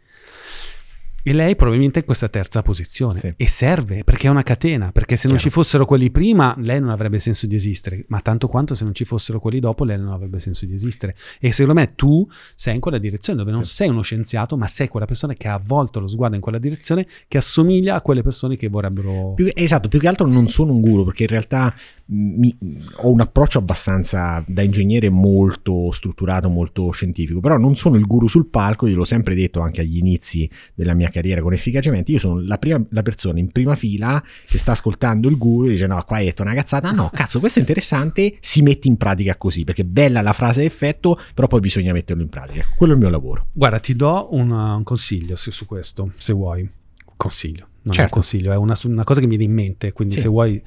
E 1.23 1.33
lei 1.33 1.55
probabilmente 1.57 1.99
è 1.99 2.01
in 2.01 2.07
questa 2.07 2.29
terza 2.29 2.63
posizione. 2.63 3.19
Sì. 3.21 3.33
E 3.37 3.47
serve, 3.49 4.05
perché 4.05 4.27
è 4.27 4.31
una 4.31 4.43
catena, 4.43 4.91
perché 4.93 5.17
se 5.17 5.29
non 5.29 5.37
Chiaro. 5.37 5.51
ci 5.51 5.55
fossero 5.55 5.85
quelli 5.85 6.11
prima, 6.11 6.55
lei 6.59 6.81
non 6.81 6.91
avrebbe 6.91 7.19
senso 7.19 7.47
di 7.47 7.55
esistere, 7.55 8.05
ma 8.09 8.21
tanto 8.21 8.49
quanto 8.49 8.75
se 8.75 8.85
non 8.85 8.95
ci 8.95 9.05
fossero 9.05 9.39
quelli 9.41 9.61
dopo, 9.61 9.85
lei 9.85 9.99
non 9.99 10.13
avrebbe 10.13 10.41
senso 10.41 10.67
di 10.67 10.75
esistere. 10.75 11.15
E 11.39 11.53
secondo 11.53 11.79
me 11.81 11.95
tu 11.95 12.27
sei 12.55 12.75
in 12.75 12.81
quella 12.81 12.99
direzione 12.99 13.39
dove 13.39 13.51
non 13.51 13.65
Sì. 13.65 13.75
sei 13.75 13.89
uno 13.89 14.03
scienziato, 14.03 14.57
ma 14.57 14.67
sei 14.69 14.89
quella 14.89 15.07
persona 15.07 15.35
che 15.35 15.49
ha 15.49 15.55
avvolto 15.55 16.01
lo 16.01 16.09
sguardo 16.09 16.37
in 16.37 16.43
quella 16.43 16.59
direzione, 16.59 17.07
che 17.29 17.37
assomiglia 17.39 17.97
a 17.97 18.01
quelle 18.01 18.23
persone 18.23 18.57
che 18.57 18.69
vorrebbero... 18.69 19.33
Più- 19.35 19.51
esatto, 19.55 19.89
più 19.89 19.99
che 19.99 20.09
altro 20.09 20.27
non 20.27 20.49
sono 20.49 20.73
un 20.73 20.81
guru 20.81 21.05
perché 21.05 21.25
in 21.25 21.29
realtà 21.29 21.75
mi- 22.13 22.57
ho 23.03 23.13
un 23.13 23.21
approccio 23.21 23.59
abbastanza 23.59 24.43
da 24.47 24.63
ingegnere 24.63 25.09
molto 25.11 25.91
strutturato, 25.93 26.49
molto 26.49 26.91
scientifico, 26.91 27.41
però 27.41 27.57
non 27.57 27.77
sono 27.77 27.97
il 27.97 28.05
guru 28.07 28.27
sul 28.27 28.47
palco, 28.47 28.87
io 28.87 28.97
l'ho 28.97 29.05
sempre 29.05 29.35
detto 29.35 29.61
anche 29.61 29.81
agli 29.81 29.97
inizi 29.99 30.51
della 30.75 30.95
mia 30.95 31.09
carriera 31.09 31.41
con 31.41 31.53
efficacemente, 31.53 32.13
io 32.13 32.19
sono 32.19 32.41
la, 32.41 32.59
prima, 32.59 32.85
la 32.91 33.03
persona 33.03 33.39
in 33.39 33.51
prima 33.53 33.75
fila 33.77 34.23
che 34.47 34.59
sta 34.59 34.73
ascoltando 34.73 35.29
il 35.29 35.37
guru 35.39 35.67
e 35.69 35.71
dice 35.71 35.87
no, 35.87 36.03
qua 36.05 36.17
hai 36.17 36.25
detto 36.27 36.43
una 36.43 36.55
cazzata, 36.55 36.91
no, 36.91 37.11
cazzo, 37.15 37.39
questo 37.41 37.59
è 37.59 37.63
interessante, 37.63 38.37
si 38.41 38.63
mette 38.63 38.89
in 38.89 38.97
pratica 38.97 39.37
così, 39.37 39.65
perché 39.65 39.85
bella 39.85 40.21
la 40.21 40.33
frase 40.33 40.65
effetto, 40.65 41.19
però 41.35 41.47
poi 41.47 41.61
bisogna 41.61 41.93
metterlo 41.93 42.23
in 42.23 42.29
pratica, 42.29 42.65
quello 42.77 42.93
è 42.93 42.97
il 42.97 43.03
mio 43.03 43.11
lavoro. 43.11 43.47
Guarda, 43.53 43.79
ti 43.79 43.95
do 43.95 44.29
un, 44.33 44.51
un 44.51 44.83
consiglio 44.83 45.37
su, 45.37 45.51
su 45.51 45.65
questo, 45.67 46.13
se 46.17 46.33
vuoi. 46.33 46.69
Consiglio, 47.17 47.59
non 47.61 47.69
è 47.83 47.89
un 47.89 47.93
Certo. 47.93 48.15
consiglio, 48.15 48.51
è 48.53 48.57
una, 48.57 48.75
una 48.85 49.05
cosa 49.05 49.21
che 49.21 49.27
mi 49.27 49.37
viene 49.37 49.53
in 49.53 49.57
mente. 49.59 49.93
Quindi, 49.93 50.15
Sì. 50.15 50.21
se 50.21 50.29
vuoi. 50.29 50.63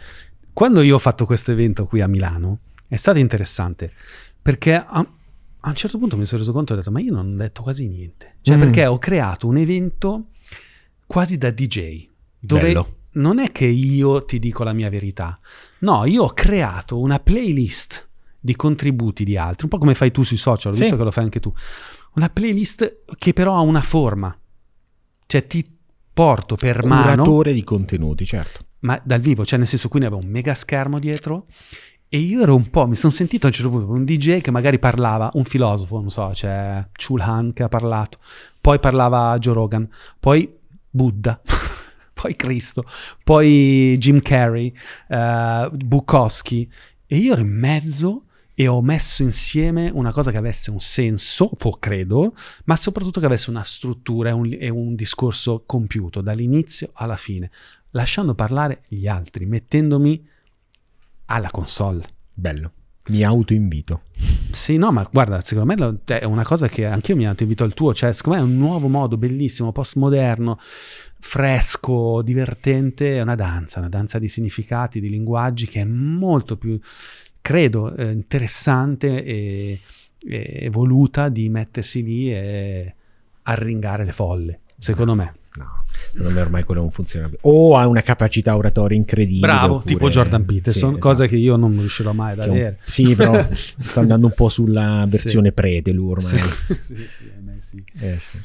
Quando 0.53 0.81
io 0.81 0.95
ho 0.95 0.99
fatto 0.99 1.25
questo 1.25 1.51
evento 1.51 1.85
qui 1.85 2.01
a 2.01 2.07
Milano, 2.07 2.59
è 2.87 2.95
stato 2.95 3.17
interessante 3.19 3.91
perché 4.41 4.75
a, 4.75 4.85
a 4.95 5.69
un 5.69 5.75
certo 5.75 5.97
punto 5.97 6.15
mi 6.17 6.25
sono 6.25 6.39
reso 6.41 6.51
conto 6.53 6.71
e 6.73 6.75
ho 6.75 6.79
detto: 6.79 6.91
Ma 6.91 6.99
io 6.99 7.11
non 7.13 7.33
ho 7.33 7.35
detto 7.37 7.61
quasi 7.63 7.87
niente. 7.87 8.35
Cioè, 8.41 8.55
Mm. 8.57 8.59
perché 8.59 8.85
ho 8.85 8.97
creato 8.99 9.47
un 9.47 9.57
evento 9.57 10.27
quasi 11.07 11.37
da 11.37 11.49
DJ, 11.51 12.07
dove 12.39 12.61
Bello. 12.61 12.95
non 13.13 13.39
è 13.39 13.51
che 13.51 13.65
io 13.65 14.25
ti 14.25 14.39
dico 14.39 14.63
la 14.63 14.73
mia 14.73 14.89
verità, 14.89 15.39
no, 15.79 16.05
io 16.05 16.23
ho 16.23 16.33
creato 16.33 16.99
una 16.99 17.19
playlist 17.19 18.07
di 18.39 18.55
contributi 18.55 19.23
di 19.23 19.37
altri, 19.37 19.63
un 19.63 19.69
po' 19.69 19.77
come 19.77 19.95
fai 19.95 20.11
tu 20.11 20.23
sui 20.23 20.37
social, 20.37 20.71
ho 20.71 20.75
Sì. 20.75 20.81
visto 20.81 20.97
che 20.97 21.03
lo 21.03 21.11
fai 21.11 21.23
anche 21.23 21.39
tu. 21.39 21.53
Una 22.15 22.29
playlist 22.29 23.03
che 23.17 23.33
però 23.33 23.55
ha 23.55 23.61
una 23.61 23.81
forma, 23.81 24.37
cioè 25.25 25.47
ti 25.47 25.65
porto 26.13 26.55
per 26.55 26.83
mano, 26.85 27.23
Curatore 27.23 27.53
di 27.53 27.63
contenuti, 27.63 28.25
certo. 28.25 28.65
Ma 28.83 28.99
dal 29.03 29.19
vivo, 29.19 29.45
cioè 29.45 29.57
nel 29.57 29.67
senso 29.67 29.89
qui 29.89 29.99
ne 29.99 30.05
avevo 30.05 30.21
un 30.21 30.29
mega 30.29 30.53
schermo 30.53 30.99
dietro 30.99 31.47
e 32.07 32.19
io 32.19 32.41
ero 32.41 32.55
un 32.55 32.69
po', 32.69 32.85
mi 32.85 32.95
sono 32.95 33.11
sentito 33.11 33.47
a 33.47 33.49
un 33.49 33.55
certo 33.55 33.71
punto 33.71 33.91
un 33.91 34.05
DJ 34.05 34.39
che 34.41 34.51
magari 34.51 34.77
parlava, 34.77 35.31
un 35.33 35.45
filosofo, 35.45 35.99
non 35.99 36.11
so, 36.11 36.29
c'è 36.31 36.85
Chulhan 36.93 37.53
che 37.53 37.63
ha 37.63 37.69
parlato, 37.69 38.19
poi 38.61 38.79
parlava 38.79 39.37
Joe 39.39 39.53
Rogan, 39.53 39.89
poi 40.19 40.47
Buddha, 40.89 41.41
poi 42.13 42.35
Cristo, 42.35 42.85
poi 43.23 43.95
Jim 43.97 44.21
Carrey, 44.21 44.71
eh, 45.07 45.69
Bukowski 45.73 46.71
e 47.07 47.17
io 47.17 47.33
ero 47.33 47.41
in 47.41 47.57
mezzo 47.57 48.25
e 48.53 48.67
ho 48.67 48.81
messo 48.83 49.23
insieme 49.23 49.89
una 49.91 50.11
cosa 50.11 50.29
che 50.29 50.37
avesse 50.37 50.69
un 50.69 50.79
senso, 50.79 51.49
credo, 51.79 52.35
ma 52.65 52.75
soprattutto 52.75 53.19
che 53.19 53.25
avesse 53.25 53.49
una 53.49 53.63
struttura 53.63 54.29
e 54.29 54.33
un, 54.33 54.55
e 54.59 54.69
un 54.69 54.93
discorso 54.93 55.63
compiuto 55.65 56.21
dall'inizio 56.21 56.91
alla 56.93 57.15
fine, 57.15 57.49
lasciando 57.93 58.35
parlare 58.35 58.83
gli 58.87 59.07
altri, 59.07 59.45
mettendomi 59.45 60.27
alla 61.25 61.49
console. 61.49 62.07
Bello. 62.33 62.71
Mi 63.07 63.23
autoinvito. 63.23 64.03
Sì, 64.51 64.77
no, 64.77 64.91
ma 64.91 65.07
guarda, 65.11 65.41
secondo 65.41 65.73
me 65.73 66.01
è 66.05 66.23
una 66.23 66.43
cosa 66.43 66.67
che 66.67 66.85
anch'io 66.85 67.15
mi 67.15 67.25
invito 67.25 67.63
al 67.63 67.73
tuo, 67.73 67.93
cioè 67.93 68.13
secondo 68.13 68.39
me 68.39 68.45
è 68.45 68.47
un 68.49 68.57
nuovo 68.57 68.87
modo 68.87 69.17
bellissimo, 69.17 69.73
postmoderno, 69.73 70.57
fresco, 71.19 72.21
divertente, 72.21 73.17
è 73.17 73.21
una 73.21 73.35
danza, 73.35 73.79
una 73.79 73.89
danza 73.89 74.19
di 74.19 74.29
significati, 74.29 75.01
di 75.01 75.09
linguaggi 75.09 75.67
che 75.67 75.81
è 75.81 75.85
molto 75.85 76.55
più, 76.55 76.79
credo, 77.41 77.93
eh, 77.95 78.11
interessante 78.11 79.23
e, 79.23 79.79
e 80.25 80.59
evoluta 80.61 81.27
di 81.27 81.49
mettersi 81.49 82.03
lì 82.03 82.33
e 82.33 82.95
arringare 83.43 84.05
le 84.05 84.13
folle, 84.13 84.61
secondo 84.77 85.13
me. 85.15 85.33
No, 85.55 85.83
secondo 86.11 86.33
me 86.33 86.41
ormai 86.41 86.63
quello 86.63 86.81
non 86.81 86.89
funziona 86.91 87.27
più. 87.29 87.37
O 87.41 87.77
ha 87.77 87.85
una 87.87 88.01
capacità 88.01 88.55
oratoria 88.57 88.97
incredibile. 88.97 89.39
Bravo, 89.41 89.75
oppure- 89.75 89.93
tipo 89.93 90.09
Jordan 90.09 90.45
Peterson, 90.45 90.93
Sì, 90.95 90.99
cosa 90.99 91.13
esatto. 91.23 91.29
che 91.29 91.35
io 91.37 91.55
non 91.57 91.71
riuscirò 91.77 92.11
mai 92.13 92.31
ad 92.31 92.37
Che 92.39 92.43
è 92.43 92.47
un- 92.47 92.55
avere. 92.55 92.79
Sì, 92.81 93.15
però 93.15 93.47
sta 93.79 93.99
andando 93.99 94.25
un 94.27 94.33
po' 94.33 94.49
sulla 94.49 95.05
versione 95.07 95.51
prete 95.51 95.91
lui 95.91 96.11
ormai. 96.11 96.39
Sì, 96.39 96.73
sì, 96.73 96.95
sì, 96.95 97.05
sì. 97.61 97.83
Eh, 97.99 98.17
sì. 98.19 98.39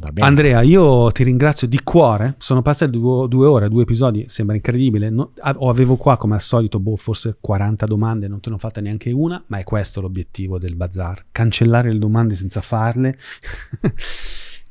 Va 0.00 0.12
bene. 0.12 0.26
Andrea, 0.28 0.60
io 0.60 1.10
ti 1.10 1.24
ringrazio 1.24 1.66
di 1.66 1.80
cuore. 1.82 2.36
Sono 2.38 2.62
passate 2.62 2.92
due, 2.92 3.26
due 3.26 3.46
ore, 3.48 3.68
due 3.68 3.82
episodi, 3.82 4.26
sembra 4.28 4.54
incredibile. 4.54 5.10
No- 5.10 5.32
avevo 5.40 5.96
qua, 5.96 6.16
come 6.16 6.34
al 6.34 6.40
solito, 6.40 6.78
boh, 6.78 6.94
forse 6.94 7.36
40 7.40 7.84
domande, 7.84 8.28
non 8.28 8.38
te 8.38 8.48
ne 8.50 8.54
ho 8.54 8.58
fatta 8.58 8.80
neanche 8.80 9.10
una, 9.10 9.42
ma 9.48 9.58
è 9.58 9.64
questo 9.64 10.00
l'obiettivo 10.00 10.56
del 10.58 10.76
bazar: 10.76 11.24
cancellare 11.32 11.90
le 11.92 11.98
domande 11.98 12.36
senza 12.36 12.60
farle. 12.60 13.16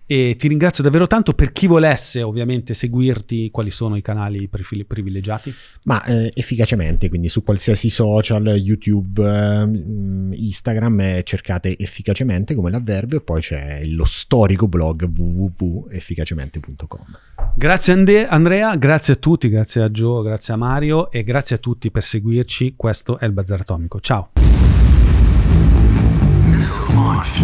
e 0.07 0.35
ti 0.37 0.47
ringrazio 0.47 0.83
davvero 0.83 1.05
tanto. 1.05 1.33
Per 1.33 1.51
chi 1.51 1.67
volesse, 1.67 2.23
ovviamente, 2.23 2.73
seguirti, 2.73 3.51
quali 3.51 3.69
sono 3.69 3.97
i 3.97 4.01
canali 4.01 4.49
privilegiati? 4.87 5.53
Ma 5.83 6.03
eh, 6.05 6.31
efficacemente, 6.33 7.09
quindi 7.09 7.27
su 7.27 7.43
qualsiasi 7.43 7.89
social, 7.89 8.47
YouTube, 8.47 9.21
ehm, 9.21 10.31
Instagram, 10.33 10.99
eh, 11.01 11.23
cercate 11.23 11.77
efficacemente 11.77 12.55
come 12.55 12.71
l'avverbio 12.71 13.17
e 13.17 13.21
poi 13.21 13.41
c'è 13.41 13.81
lo 13.83 14.05
storico 14.05 14.67
blog 14.67 15.03
www.efficacemente.com. 15.03 17.17
Grazie 17.55 17.93
Ande- 17.93 18.27
Andrea, 18.27 18.75
grazie 18.75 19.13
a 19.13 19.15
tutti, 19.17 19.49
grazie 19.49 19.81
a 19.81 19.89
Joe, 19.89 20.23
grazie 20.23 20.53
a 20.53 20.57
Mario 20.57 21.11
e 21.11 21.23
grazie 21.23 21.57
a 21.57 21.59
tutti 21.59 21.91
per 21.91 22.03
seguirci. 22.03 22.75
Questo 22.77 23.19
è 23.19 23.25
il 23.25 23.33
Bazar 23.33 23.61
Atomico. 23.61 23.99
Ciao. 23.99 24.29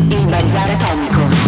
Il 0.10 0.28
bazar 0.28 0.70
atomico. 0.72 1.43